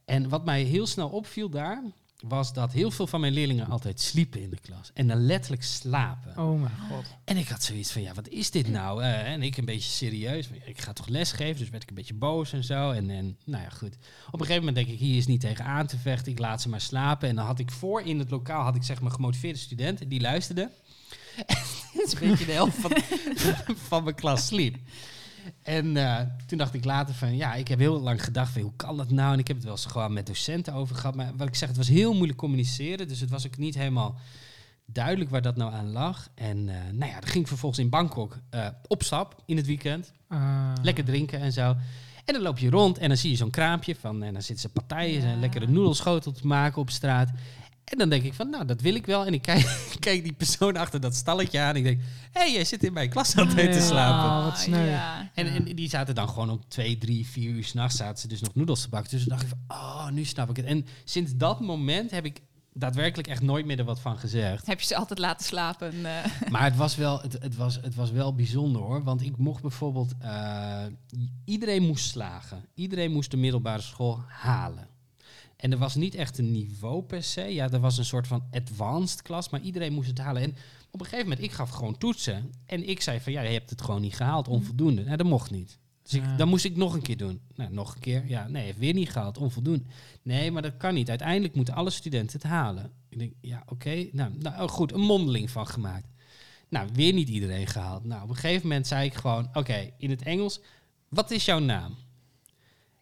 En 0.04 0.28
wat 0.28 0.44
mij 0.44 0.62
heel 0.62 0.86
snel 0.86 1.08
opviel 1.08 1.48
daar... 1.48 1.82
was 2.20 2.52
dat 2.52 2.72
heel 2.72 2.90
veel 2.90 3.06
van 3.06 3.20
mijn 3.20 3.32
leerlingen 3.32 3.68
altijd 3.68 4.00
sliepen 4.00 4.42
in 4.42 4.50
de 4.50 4.58
klas. 4.60 4.90
En 4.94 5.06
dan 5.06 5.26
letterlijk 5.26 5.62
slapen. 5.62 6.38
Oh 6.38 6.60
mijn 6.60 6.72
god. 6.90 7.04
En 7.24 7.36
ik 7.36 7.48
had 7.48 7.62
zoiets 7.62 7.92
van, 7.92 8.02
ja, 8.02 8.14
wat 8.14 8.28
is 8.28 8.50
dit 8.50 8.68
nou? 8.68 9.02
En 9.02 9.42
ik 9.42 9.56
een 9.56 9.64
beetje 9.64 9.90
serieus. 9.90 10.48
Ik 10.64 10.80
ga 10.80 10.92
toch 10.92 11.08
lesgeven, 11.08 11.58
dus 11.58 11.70
werd 11.70 11.82
ik 11.82 11.88
een 11.88 11.94
beetje 11.94 12.14
boos 12.14 12.52
en 12.52 12.64
zo. 12.64 12.90
En, 12.90 13.10
en 13.10 13.36
nou 13.44 13.62
ja, 13.62 13.68
goed. 13.68 13.96
Op 14.26 14.40
een 14.40 14.46
gegeven 14.46 14.64
moment 14.64 14.76
denk 14.76 14.88
ik, 14.88 14.98
hier 14.98 15.16
is 15.16 15.26
niet 15.26 15.40
tegen 15.40 15.64
aan 15.64 15.86
te 15.86 15.98
vechten. 15.98 16.32
Ik 16.32 16.38
laat 16.38 16.62
ze 16.62 16.68
maar 16.68 16.80
slapen. 16.80 17.28
En 17.28 17.36
dan 17.36 17.46
had 17.46 17.58
ik 17.58 17.70
voor 17.70 18.02
in 18.02 18.18
het 18.18 18.30
lokaal, 18.30 18.62
had 18.62 18.76
ik 18.76 18.82
zeg 18.82 19.00
maar 19.00 19.10
gemotiveerde 19.10 19.58
studenten. 19.58 20.08
Die 20.08 20.20
luisterden. 20.20 20.70
En 21.96 22.12
een 22.12 22.28
beetje 22.28 22.44
de 22.44 22.52
helft 22.52 22.76
van, 22.76 22.92
van 23.88 24.04
mijn 24.04 24.16
klas 24.16 24.46
sliep. 24.46 24.76
En 25.62 25.96
eh, 25.96 26.20
toen 26.46 26.58
dacht 26.58 26.74
ik 26.74 26.84
later 26.84 27.14
van, 27.14 27.36
ja, 27.36 27.54
ik 27.54 27.68
heb 27.68 27.78
heel 27.78 28.00
lang 28.00 28.24
gedacht 28.24 28.52
van, 28.52 28.62
hoe 28.62 28.76
kan 28.76 28.96
dat 28.96 29.10
nou? 29.10 29.32
En 29.32 29.38
ik 29.38 29.46
heb 29.46 29.56
het 29.56 29.64
wel 29.64 29.74
eens 29.74 29.86
gewoon 29.86 30.12
met 30.12 30.26
docenten 30.26 30.72
over 30.72 30.96
gehad. 30.96 31.14
Maar 31.14 31.32
wat 31.36 31.48
ik 31.48 31.54
zeg, 31.54 31.68
het 31.68 31.76
was 31.76 31.88
heel 31.88 32.14
moeilijk 32.14 32.38
communiceren. 32.38 33.08
Dus 33.08 33.20
het 33.20 33.30
was 33.30 33.46
ook 33.46 33.56
niet 33.56 33.74
helemaal 33.74 34.18
duidelijk 34.86 35.30
waar 35.30 35.42
dat 35.42 35.56
nou 35.56 35.72
aan 35.72 35.92
lag. 35.92 36.28
En 36.34 36.68
eh, 36.68 36.74
nou 36.92 37.10
ja, 37.10 37.20
dan 37.20 37.28
ging 37.28 37.42
ik 37.42 37.48
vervolgens 37.48 37.80
in 37.80 37.90
Bangkok 37.90 38.38
eh, 38.50 38.66
op 38.86 39.02
stap 39.02 39.42
in 39.46 39.56
het 39.56 39.66
weekend. 39.66 40.12
Ah. 40.28 40.72
Lekker 40.82 41.04
drinken 41.04 41.40
en 41.40 41.52
zo. 41.52 41.76
En 42.24 42.34
dan 42.34 42.42
loop 42.42 42.58
je 42.58 42.70
rond 42.70 42.98
en 42.98 43.08
dan 43.08 43.16
zie 43.16 43.30
je 43.30 43.36
zo'n 43.36 43.50
kraampje 43.50 43.96
van... 43.96 44.22
En 44.22 44.32
dan 44.32 44.42
zitten 44.42 44.58
ze 44.58 44.68
partijen, 44.68 45.24
een 45.24 45.40
lekkere 45.40 45.66
noedelschotel 45.66 46.32
te 46.32 46.46
maken 46.46 46.80
op 46.80 46.90
straat. 46.90 47.30
En 47.86 47.98
dan 47.98 48.08
denk 48.08 48.22
ik 48.22 48.34
van, 48.34 48.50
nou, 48.50 48.64
dat 48.64 48.80
wil 48.80 48.94
ik 48.94 49.06
wel. 49.06 49.26
En 49.26 49.34
ik 49.34 49.42
kijk, 49.42 49.78
kijk 50.00 50.22
die 50.22 50.32
persoon 50.32 50.76
achter 50.76 51.00
dat 51.00 51.14
stalletje 51.14 51.60
aan. 51.60 51.68
En 51.68 51.76
ik 51.76 51.84
denk, 51.84 52.00
hé, 52.32 52.40
hey, 52.40 52.52
jij 52.52 52.64
zit 52.64 52.84
in 52.84 52.92
mijn 52.92 53.10
klas 53.10 53.36
altijd 53.36 53.72
te 53.72 53.80
slapen. 53.80 54.38
Oh, 54.38 54.44
wat 54.44 54.58
sneu. 54.58 54.86
Ja. 54.88 55.30
En, 55.34 55.46
en 55.46 55.64
die 55.64 55.88
zaten 55.88 56.14
dan 56.14 56.28
gewoon 56.28 56.50
om 56.50 56.60
twee, 56.68 56.98
drie, 56.98 57.26
vier 57.26 57.50
uur 57.50 57.64
s'nachts 57.64 57.96
zaten 57.96 58.18
ze 58.18 58.28
dus 58.28 58.40
nog 58.40 58.54
noedels 58.54 58.80
te 58.82 58.88
bakken. 58.88 59.10
Dus 59.10 59.20
toen 59.20 59.28
dacht 59.28 59.42
ik 59.42 59.48
van, 59.48 59.76
oh, 59.76 60.08
nu 60.10 60.24
snap 60.24 60.50
ik 60.50 60.56
het. 60.56 60.66
En 60.66 60.86
sinds 61.04 61.32
dat 61.36 61.60
moment 61.60 62.10
heb 62.10 62.24
ik 62.24 62.40
daadwerkelijk 62.72 63.28
echt 63.28 63.42
nooit 63.42 63.66
meer 63.66 63.78
er 63.78 63.84
wat 63.84 64.00
van 64.00 64.18
gezegd. 64.18 64.66
Heb 64.66 64.80
je 64.80 64.86
ze 64.86 64.96
altijd 64.96 65.18
laten 65.18 65.46
slapen? 65.46 66.06
eh. 66.06 66.24
Maar 66.52 66.64
het 66.64 66.76
was 66.76 66.96
wel, 66.96 67.20
het, 67.20 67.32
het, 67.40 67.56
was, 67.56 67.78
het 67.82 67.94
was 67.94 68.10
wel 68.10 68.34
bijzonder 68.34 68.82
hoor. 68.82 69.02
Want 69.02 69.22
ik 69.22 69.36
mocht 69.36 69.62
bijvoorbeeld. 69.62 70.12
eh, 70.18 70.84
iedereen 71.44 71.82
moest 71.82 72.08
slagen. 72.08 72.64
Iedereen 72.74 73.12
moest 73.12 73.30
de 73.30 73.36
middelbare 73.36 73.82
school 73.82 74.22
halen. 74.28 74.88
En 75.56 75.72
er 75.72 75.78
was 75.78 75.94
niet 75.94 76.14
echt 76.14 76.38
een 76.38 76.50
niveau 76.50 77.02
per 77.02 77.22
se. 77.22 77.40
Ja, 77.42 77.70
er 77.70 77.80
was 77.80 77.98
een 77.98 78.04
soort 78.04 78.26
van 78.26 78.44
advanced 78.50 79.22
klas, 79.22 79.48
maar 79.48 79.60
iedereen 79.60 79.92
moest 79.92 80.08
het 80.08 80.18
halen. 80.18 80.42
En 80.42 80.56
op 80.90 81.00
een 81.00 81.06
gegeven 81.06 81.28
moment, 81.28 81.46
ik 81.46 81.52
gaf 81.52 81.70
gewoon 81.70 81.98
toetsen. 81.98 82.52
En 82.66 82.88
ik 82.88 83.00
zei 83.00 83.20
van, 83.20 83.32
ja, 83.32 83.40
je 83.42 83.52
hebt 83.52 83.70
het 83.70 83.82
gewoon 83.82 84.00
niet 84.00 84.16
gehaald, 84.16 84.48
onvoldoende. 84.48 85.04
Nou, 85.04 85.16
dat 85.16 85.26
mocht 85.26 85.50
niet. 85.50 85.78
Dus 86.02 86.14
ik, 86.14 86.22
Ja. 86.22 86.36
dan 86.36 86.48
moest 86.48 86.64
ik 86.64 86.76
nog 86.76 86.94
een 86.94 87.02
keer 87.02 87.16
doen. 87.16 87.40
Nou, 87.54 87.72
nog 87.72 87.94
een 87.94 88.00
keer. 88.00 88.26
Ja, 88.26 88.48
nee, 88.48 88.64
heeft 88.64 88.78
weer 88.78 88.94
niet 88.94 89.10
gehaald, 89.10 89.38
onvoldoende. 89.38 89.84
Nee, 90.22 90.50
maar 90.50 90.62
dat 90.62 90.76
kan 90.76 90.94
niet. 90.94 91.08
Uiteindelijk 91.08 91.54
moeten 91.54 91.74
alle 91.74 91.90
studenten 91.90 92.40
het 92.40 92.50
halen. 92.50 92.90
Ik 93.08 93.18
denk, 93.18 93.32
ja, 93.40 93.62
oké. 93.66 94.08
Nou, 94.12 94.32
nou, 94.38 94.62
oh, 94.62 94.68
goed, 94.68 94.92
een 94.92 95.00
mondeling 95.00 95.50
van 95.50 95.66
gemaakt. 95.66 96.08
Nou, 96.68 96.88
weer 96.92 97.12
niet 97.12 97.28
iedereen 97.28 97.66
gehaald. 97.66 98.04
Nou, 98.04 98.22
op 98.22 98.28
een 98.28 98.34
gegeven 98.36 98.68
moment 98.68 98.86
zei 98.86 99.06
ik 99.06 99.14
gewoon, 99.14 99.48
oké, 99.52 99.90
in 99.98 100.10
het 100.10 100.22
Engels, 100.22 100.60
wat 101.08 101.30
is 101.30 101.44
jouw 101.44 101.58
naam? 101.58 101.94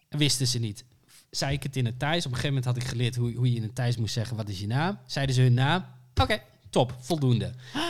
En 0.09 0.17
wisten 0.17 0.47
ze 0.47 0.59
niet. 0.59 0.85
Zei 1.35 1.53
ik 1.53 1.63
het 1.63 1.75
in 1.75 1.85
het 1.85 1.99
Thais. 1.99 2.17
Op 2.25 2.31
een 2.31 2.37
gegeven 2.37 2.47
moment 2.47 2.65
had 2.65 2.75
ik 2.77 2.83
geleerd 2.83 3.15
hoe, 3.15 3.33
hoe 3.33 3.49
je 3.49 3.55
in 3.55 3.61
het 3.61 3.75
Thais 3.75 3.97
moest 3.97 4.13
zeggen, 4.13 4.37
wat 4.37 4.49
is 4.49 4.59
je 4.59 4.67
naam? 4.67 4.97
Zeiden 5.05 5.35
ze 5.35 5.41
hun 5.41 5.53
naam. 5.53 5.83
Oké, 6.21 6.41
top, 6.69 6.95
voldoende. 6.99 7.51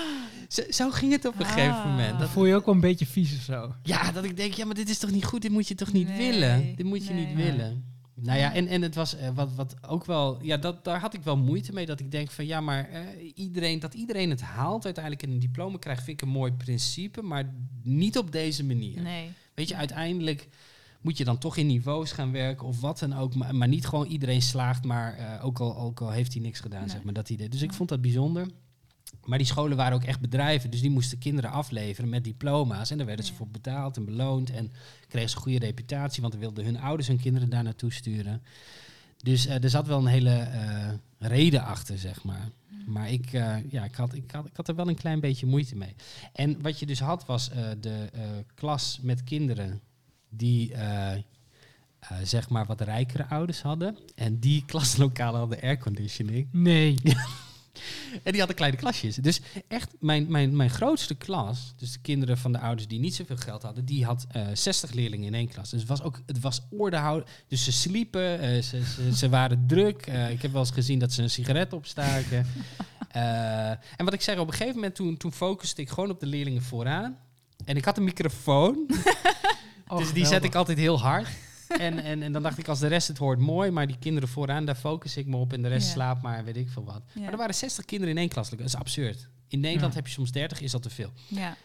Zo, 0.49 0.61
zo 0.69 0.89
ging 0.91 1.11
het 1.11 1.25
op 1.25 1.39
een 1.39 1.45
gegeven 1.45 1.73
Ah. 1.75 1.85
moment. 1.85 2.19
Dat, 2.19 2.29
voel 2.29 2.45
je 2.45 2.55
ook 2.55 2.65
wel 2.65 2.73
een 2.75 2.79
beetje 2.81 3.05
vies 3.05 3.33
of 3.35 3.41
zo. 3.41 3.75
ja, 3.83 4.11
dat 4.11 4.23
ik 4.23 4.37
denk, 4.37 4.53
ja, 4.53 4.65
maar 4.65 4.75
dit 4.75 4.89
is 4.89 4.97
toch 4.97 5.11
niet 5.11 5.25
goed? 5.25 5.41
Dit 5.41 5.51
moet 5.51 5.67
je 5.67 5.75
toch 5.75 5.91
niet 5.93 6.07
Nee, 6.07 6.17
willen? 6.17 6.75
Dit 6.75 6.85
moet 6.85 7.07
je 7.07 7.13
nee. 7.13 7.25
niet 7.25 7.35
willen. 7.35 7.85
Nou 8.13 8.39
ja, 8.39 8.53
en, 8.53 8.67
en 8.67 8.81
het 8.81 8.95
was 8.95 9.15
eh, 9.17 9.29
wat, 9.33 9.53
wat 9.55 9.75
ook 9.87 10.05
wel, 10.05 10.39
ja, 10.41 10.57
dat, 10.57 10.83
daar 10.83 10.99
had 10.99 11.13
ik 11.13 11.21
wel 11.23 11.37
moeite 11.37 11.73
mee. 11.73 11.85
Dat 11.85 11.99
ik 11.99 12.11
denk 12.11 12.31
van 12.31 12.45
ja, 12.45 12.61
maar 12.61 12.89
eh, 12.89 13.01
iedereen, 13.35 13.79
dat 13.79 13.93
iedereen 13.93 14.29
het 14.29 14.41
haalt 14.41 14.85
uiteindelijk 14.85 15.23
en 15.23 15.31
een 15.31 15.39
diploma 15.39 15.77
krijgt, 15.77 16.03
vind 16.03 16.21
ik 16.21 16.27
een 16.27 16.33
mooi 16.33 16.51
principe, 16.51 17.21
maar 17.21 17.53
niet 17.83 18.17
op 18.17 18.31
deze 18.31 18.63
manier. 18.63 19.01
Nee. 19.01 19.29
Weet 19.53 19.67
je, 19.67 19.75
uiteindelijk 19.75 20.47
moet 21.05 21.17
je 21.17 21.23
dan 21.23 21.37
toch 21.37 21.57
in 21.57 21.67
niveaus 21.67 22.11
gaan 22.11 22.31
werken 22.31 22.67
of 22.67 22.81
wat 22.81 22.99
dan 22.99 23.13
ook, 23.15 23.35
maar, 23.35 23.55
maar 23.55 23.67
niet 23.67 23.87
gewoon 23.87 24.05
iedereen 24.05 24.41
slaagt, 24.41 24.83
maar 24.83 25.13
eh, 25.17 25.45
ook, 25.45 25.59
al, 25.59 25.77
ook 25.77 26.01
al 26.01 26.09
heeft 26.11 26.33
hij 26.33 26.41
niks 26.41 26.59
gedaan, 26.59 26.79
Nee. 26.79 26.89
zeg 26.89 27.03
maar, 27.03 27.13
dat 27.13 27.29
idee. 27.29 27.49
Dus 27.49 27.61
ik 27.61 27.73
vond 27.73 27.89
dat 27.89 28.01
bijzonder. 28.01 28.47
Maar 29.25 29.37
die 29.37 29.47
scholen 29.47 29.77
waren 29.77 29.93
ook 29.93 30.03
echt 30.03 30.19
bedrijven, 30.19 30.69
dus 30.71 30.81
die 30.81 30.89
moesten 30.89 31.17
kinderen 31.17 31.51
afleveren 31.51 32.09
met 32.09 32.23
diploma's. 32.23 32.91
En 32.91 32.97
daar 32.97 33.05
werden 33.05 33.25
ze 33.25 33.33
voor 33.33 33.47
betaald 33.47 33.97
en 33.97 34.05
beloond. 34.05 34.51
En 34.51 34.71
kregen 35.07 35.29
ze 35.29 35.35
een 35.35 35.41
goede 35.41 35.59
reputatie, 35.59 36.21
want 36.21 36.33
dan 36.33 36.41
wilden 36.41 36.65
hun 36.65 36.79
ouders 36.79 37.07
hun 37.07 37.19
kinderen 37.19 37.49
daar 37.49 37.63
naartoe 37.63 37.93
sturen. 37.93 38.41
Dus 39.17 39.45
eh, 39.45 39.63
er 39.63 39.69
zat 39.69 39.87
wel 39.87 39.99
een 39.99 40.05
hele 40.05 40.35
eh, 40.35 40.89
reden 41.19 41.63
achter, 41.63 41.97
zeg 41.97 42.23
maar. 42.23 42.49
Maar 42.85 43.11
ik, 43.11 43.31
ja, 43.69 43.83
ik, 43.83 43.95
had, 43.95 44.13
ik, 44.13 44.31
had, 44.31 44.45
ik 44.45 44.55
had 44.55 44.67
er 44.67 44.75
wel 44.75 44.87
een 44.87 44.95
klein 44.95 45.19
beetje 45.19 45.45
moeite 45.45 45.75
mee. 45.75 45.95
En 46.33 46.61
wat 46.61 46.79
je 46.79 46.85
dus 46.85 46.99
had, 46.99 47.25
was 47.25 47.49
de 47.79 48.09
klas 48.55 48.99
met 49.01 49.23
kinderen 49.23 49.81
die 50.37 50.73
eh, 50.73 51.13
eh, 51.13 51.21
zeg 52.23 52.49
maar 52.49 52.65
wat 52.65 52.81
rijkere 52.81 53.25
ouders 53.27 53.61
hadden. 53.61 53.97
En 54.15 54.39
die 54.39 54.63
klaslokalen 54.71 55.39
hadden 55.39 55.61
airconditioning. 55.61 56.47
Nee. 56.51 56.95
En 58.23 58.31
die 58.31 58.37
hadden 58.37 58.55
kleine 58.55 58.77
klasjes. 58.77 59.15
Dus 59.15 59.41
echt, 59.67 59.93
mijn, 59.99 60.31
mijn, 60.31 60.55
mijn 60.55 60.69
grootste 60.69 61.15
klas, 61.15 61.73
dus 61.77 61.91
de 61.91 61.99
kinderen 61.99 62.37
van 62.37 62.51
de 62.51 62.59
ouders 62.59 62.87
die 62.87 62.99
niet 62.99 63.15
zoveel 63.15 63.37
geld 63.37 63.61
hadden, 63.61 63.85
die 63.85 64.05
had 64.05 64.25
eh 64.31 64.47
60 64.53 64.91
leerlingen 64.91 65.25
in 65.25 65.33
één 65.33 65.47
klas. 65.47 65.69
Dus 65.69 65.79
het 65.79 65.89
was 65.89 66.01
ook, 66.01 66.21
het 66.25 66.39
was 66.39 66.61
ordehouden. 66.69 67.29
Dus 67.47 67.63
ze 67.63 67.71
sliepen, 67.71 68.63
ze, 68.63 68.83
ze, 68.83 69.15
ze 69.15 69.29
waren 69.29 69.67
druk. 69.67 70.05
Ik 70.05 70.41
heb 70.41 70.51
wel 70.51 70.61
eens 70.61 70.71
gezien 70.71 70.99
dat 70.99 71.11
ze 71.11 71.21
een 71.21 71.29
sigaret 71.29 71.73
opstaken. 71.73 72.45
En 73.97 74.05
wat 74.05 74.13
ik 74.13 74.21
zeg, 74.21 74.37
op 74.37 74.47
een 74.47 74.53
gegeven 74.53 74.75
moment 74.75 74.95
toen, 74.95 75.17
toen 75.17 75.33
focuste 75.33 75.81
ik 75.81 75.89
gewoon 75.89 76.09
op 76.09 76.19
de 76.19 76.25
leerlingen 76.25 76.63
vooraan. 76.63 77.17
En 77.65 77.77
ik 77.77 77.85
had 77.85 77.97
een 77.97 78.03
microfoon, 78.03 78.87
Oh, 79.87 79.97
dus 79.97 80.13
die 80.13 80.25
zet 80.25 80.43
ik 80.43 80.55
altijd 80.55 80.77
heel 80.77 80.99
hard. 80.99 81.27
En, 81.67 81.99
en, 82.03 82.21
en 82.23 82.31
dan 82.31 82.43
dacht 82.43 82.57
ik, 82.57 82.67
als 82.67 82.79
de 82.79 82.87
rest 82.87 83.07
het 83.07 83.17
hoort, 83.17 83.39
mooi. 83.39 83.71
Maar 83.71 83.87
die 83.87 83.97
kinderen 83.99 84.29
vooraan, 84.29 84.65
daar 84.65 84.75
focus 84.75 85.17
ik 85.17 85.25
me 85.27 85.35
op. 85.37 85.53
En 85.53 85.61
de 85.61 85.67
rest 85.67 85.87
Ja. 85.87 85.93
slaapt 85.93 86.21
maar, 86.21 86.43
weet 86.43 86.57
ik 86.57 86.69
veel 86.69 86.83
wat. 86.83 87.01
Ja. 87.13 87.21
Maar 87.21 87.31
er 87.31 87.37
waren 87.37 87.55
60 87.55 87.85
kinderen 87.85 88.13
in 88.13 88.19
één 88.19 88.29
klas. 88.29 88.49
Dat 88.49 88.59
is 88.59 88.75
absurd. 88.75 89.27
In 89.47 89.59
Nederland 89.59 89.93
Ja. 89.93 89.97
heb 89.99 90.07
je 90.07 90.13
soms 90.13 90.31
30, 90.31 90.61
is 90.61 90.71
dat 90.71 90.81
te 90.81 90.89
veel. 90.89 91.11
Ja. 91.27 91.57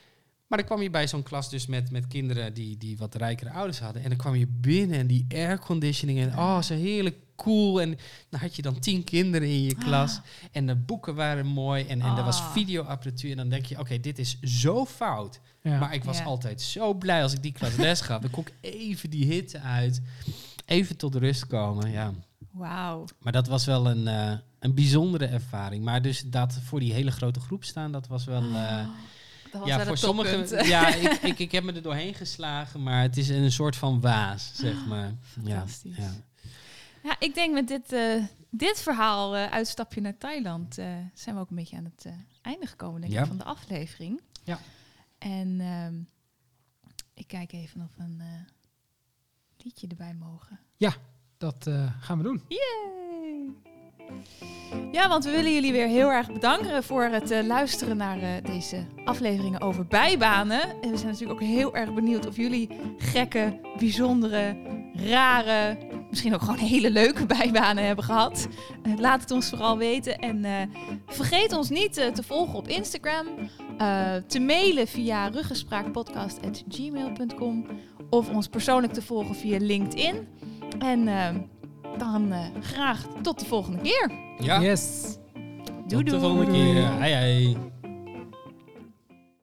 Maar 0.51 0.59
dan 0.59 0.67
kwam 0.69 0.83
je 0.83 0.91
bij 0.91 1.09
zo'n 1.09 1.23
klas 1.23 1.51
dus 1.51 1.67
met, 1.67 1.91
met 1.91 2.07
kinderen 2.07 2.55
die, 2.55 2.77
die 2.79 2.97
wat 2.97 3.15
rijkere 3.15 3.51
ouders 3.51 3.79
hadden. 3.81 4.03
En 4.03 4.09
dan 4.09 4.19
kwam 4.19 4.35
je 4.35 4.47
binnen 4.47 4.99
en 4.99 5.07
die 5.07 5.27
airconditioning 5.29 6.19
en 6.19 6.39
oh, 6.39 6.63
zo 6.63 6.75
heerlijk 6.75 7.17
cool. 7.37 7.81
En 7.81 7.99
dan 8.29 8.41
had 8.41 8.57
je 8.57 8.63
dan 8.63 8.79
tien 8.79 9.05
kinderen 9.05 9.49
in 9.49 9.63
je 9.63 9.75
klas. 9.75 10.17
Ah. 10.17 10.23
En 10.53 10.67
de 10.67 10.77
boeken 10.77 11.15
waren 11.15 11.47
mooi 11.47 11.85
en, 11.85 12.01
en 12.01 12.17
er 12.17 12.25
was 12.25 12.41
Ah. 12.41 12.53
videoapparatuur. 12.53 13.31
En 13.31 13.37
dan 13.37 13.49
denk 13.49 13.67
je, 13.67 13.79
oké, 13.79 14.01
dit 14.01 14.19
is 14.19 14.41
zo 14.41 14.85
fout. 14.87 15.41
Ja. 15.63 15.79
Maar 15.79 15.95
ik 15.95 16.05
was 16.05 16.19
Ja. 16.19 16.25
altijd 16.25 16.63
zo 16.63 16.95
blij 16.95 17.23
als 17.23 17.33
ik 17.33 17.43
die 17.43 17.53
klas 17.53 17.77
les 17.77 18.01
gaf. 18.01 18.21
Dan 18.21 18.31
kon 18.31 18.45
ik 18.47 18.53
even 18.71 19.11
die 19.11 19.25
hitte 19.25 19.61
uit. 19.61 20.01
Even 20.65 20.97
tot 20.97 21.15
rust 21.15 21.47
komen, 21.47 21.91
ja. 21.91 22.13
Wauw. 22.51 23.05
Maar 23.21 23.33
dat 23.33 23.47
was 23.47 23.65
wel 23.65 23.87
een, 23.91 24.09
eh, 24.09 24.33
een 24.59 24.75
bijzondere 24.75 25.27
ervaring. 25.27 25.85
Maar 25.85 26.03
dus 26.03 26.23
dat 26.27 26.59
voor 26.65 26.81
die 26.81 26.93
hele 26.93 27.11
grote 27.11 27.41
groep 27.41 27.65
staan, 27.65 27.93
dat 27.93 28.07
was 28.07 28.25
wel... 28.25 28.43
eh, 28.43 28.87
Dat 29.53 29.67
ja, 29.67 29.87
voor 29.87 29.97
sommigen... 29.97 30.47
toppunt. 30.47 30.67
Ja, 30.67 30.95
ik, 30.95 31.13
ik, 31.13 31.39
ik 31.39 31.53
heb 31.53 31.65
me 31.65 31.73
er 31.73 31.83
doorheen 31.83 32.15
geslagen, 32.15 32.83
maar 32.83 33.03
het 33.03 33.17
is 33.17 33.29
een 33.29 33.53
soort 33.53 33.77
van 33.77 34.01
waas, 34.01 34.51
zeg 34.55 34.87
maar. 34.87 35.15
Ja, 35.43 35.57
Fantastisch. 35.57 35.97
ja. 35.97 36.13
Ja, 37.03 37.17
ik 37.19 37.35
denk 37.35 37.55
met 37.55 37.69
dit, 37.69 37.93
eh, 37.93 38.25
dit 38.51 38.81
verhaal, 38.81 39.37
eh, 39.37 39.51
uitstapje 39.51 40.01
naar 40.01 40.19
Thailand, 40.19 40.79
eh, 40.79 40.87
zijn 41.15 41.35
we 41.35 41.41
ook 41.41 41.51
een 41.51 41.57
beetje 41.57 41.77
aan 41.77 41.85
het 41.85 42.07
einde 42.43 42.67
gekomen 42.67 43.01
denk 43.01 43.13
Ja. 43.13 43.21
ik, 43.21 43.27
van 43.27 43.39
de 43.39 43.45
aflevering. 43.45 44.21
Ja. 44.45 44.59
En 45.19 45.61
ehm, 45.61 45.95
ik 47.15 47.27
kijk 47.27 47.53
even 47.53 47.81
of 47.81 47.97
we 47.97 48.03
een 48.03 48.23
liedje 49.57 49.87
erbij 49.87 50.15
mogen. 50.15 50.61
Dat 51.41 51.67
eh, 51.67 51.93
gaan 52.01 52.19
we 52.19 52.25
doen. 52.25 52.43
Yay! 52.49 53.70
Ja, 54.93 55.09
want 55.09 55.25
we 55.25 55.31
willen 55.31 55.53
jullie 55.53 55.73
weer 55.73 55.87
heel 55.87 56.13
erg 56.13 56.33
bedanken 56.33 56.83
voor 56.83 57.05
het 57.05 57.31
eh, 57.31 57.47
luisteren 57.47 57.97
naar 57.97 58.23
eh, 58.23 58.29
deze 58.43 58.87
afleveringen 59.05 59.61
over 59.61 59.87
bijbanen. 59.87 60.63
En 60.63 60.91
we 60.91 60.97
zijn 60.97 61.11
natuurlijk 61.11 61.41
ook 61.41 61.47
heel 61.47 61.75
erg 61.75 61.95
benieuwd 61.95 62.27
of 62.27 62.37
jullie 62.37 62.69
gekke, 62.99 63.61
bijzondere, 63.79 64.57
rare, 64.95 65.79
misschien 66.11 66.35
ook 66.35 66.41
gewoon 66.41 66.59
hele 66.59 66.91
leuke 66.91 67.27
bijbanen 67.37 67.87
hebben 67.87 68.05
gehad. 68.05 68.49
Eh, 68.83 68.93
laat 68.99 69.21
het 69.21 69.31
ons 69.31 69.49
vooral 69.49 69.79
weten. 69.79 70.19
En 70.19 70.71
vergeet 71.07 71.53
ons 71.53 71.69
niet 71.69 71.93
te 71.93 72.23
volgen 72.27 72.59
op 72.59 72.69
Instagram, 72.69 73.27
te 74.27 74.41
mailen 74.41 74.87
via 74.87 75.29
ruggespraakpodcast.gmail.com 75.29 77.67
of 78.11 78.31
ons 78.31 78.49
persoonlijk 78.49 78.93
te 78.93 79.03
volgen 79.03 79.35
via 79.35 79.59
LinkedIn. 79.61 80.29
En 80.79 81.09
dan 81.99 82.33
eh, 82.33 82.39
graag 82.61 83.07
tot 83.23 83.39
de 83.41 83.47
volgende 83.47 83.79
keer. 83.83 84.11
Ja, 84.39 84.61
Yes. 84.61 85.17
Doei 85.87 86.05
tot 86.05 86.15
de 86.15 86.21
volgende 86.21 86.53
keer. 86.53 86.99
Hei, 86.99 87.13
hei. 87.13 87.57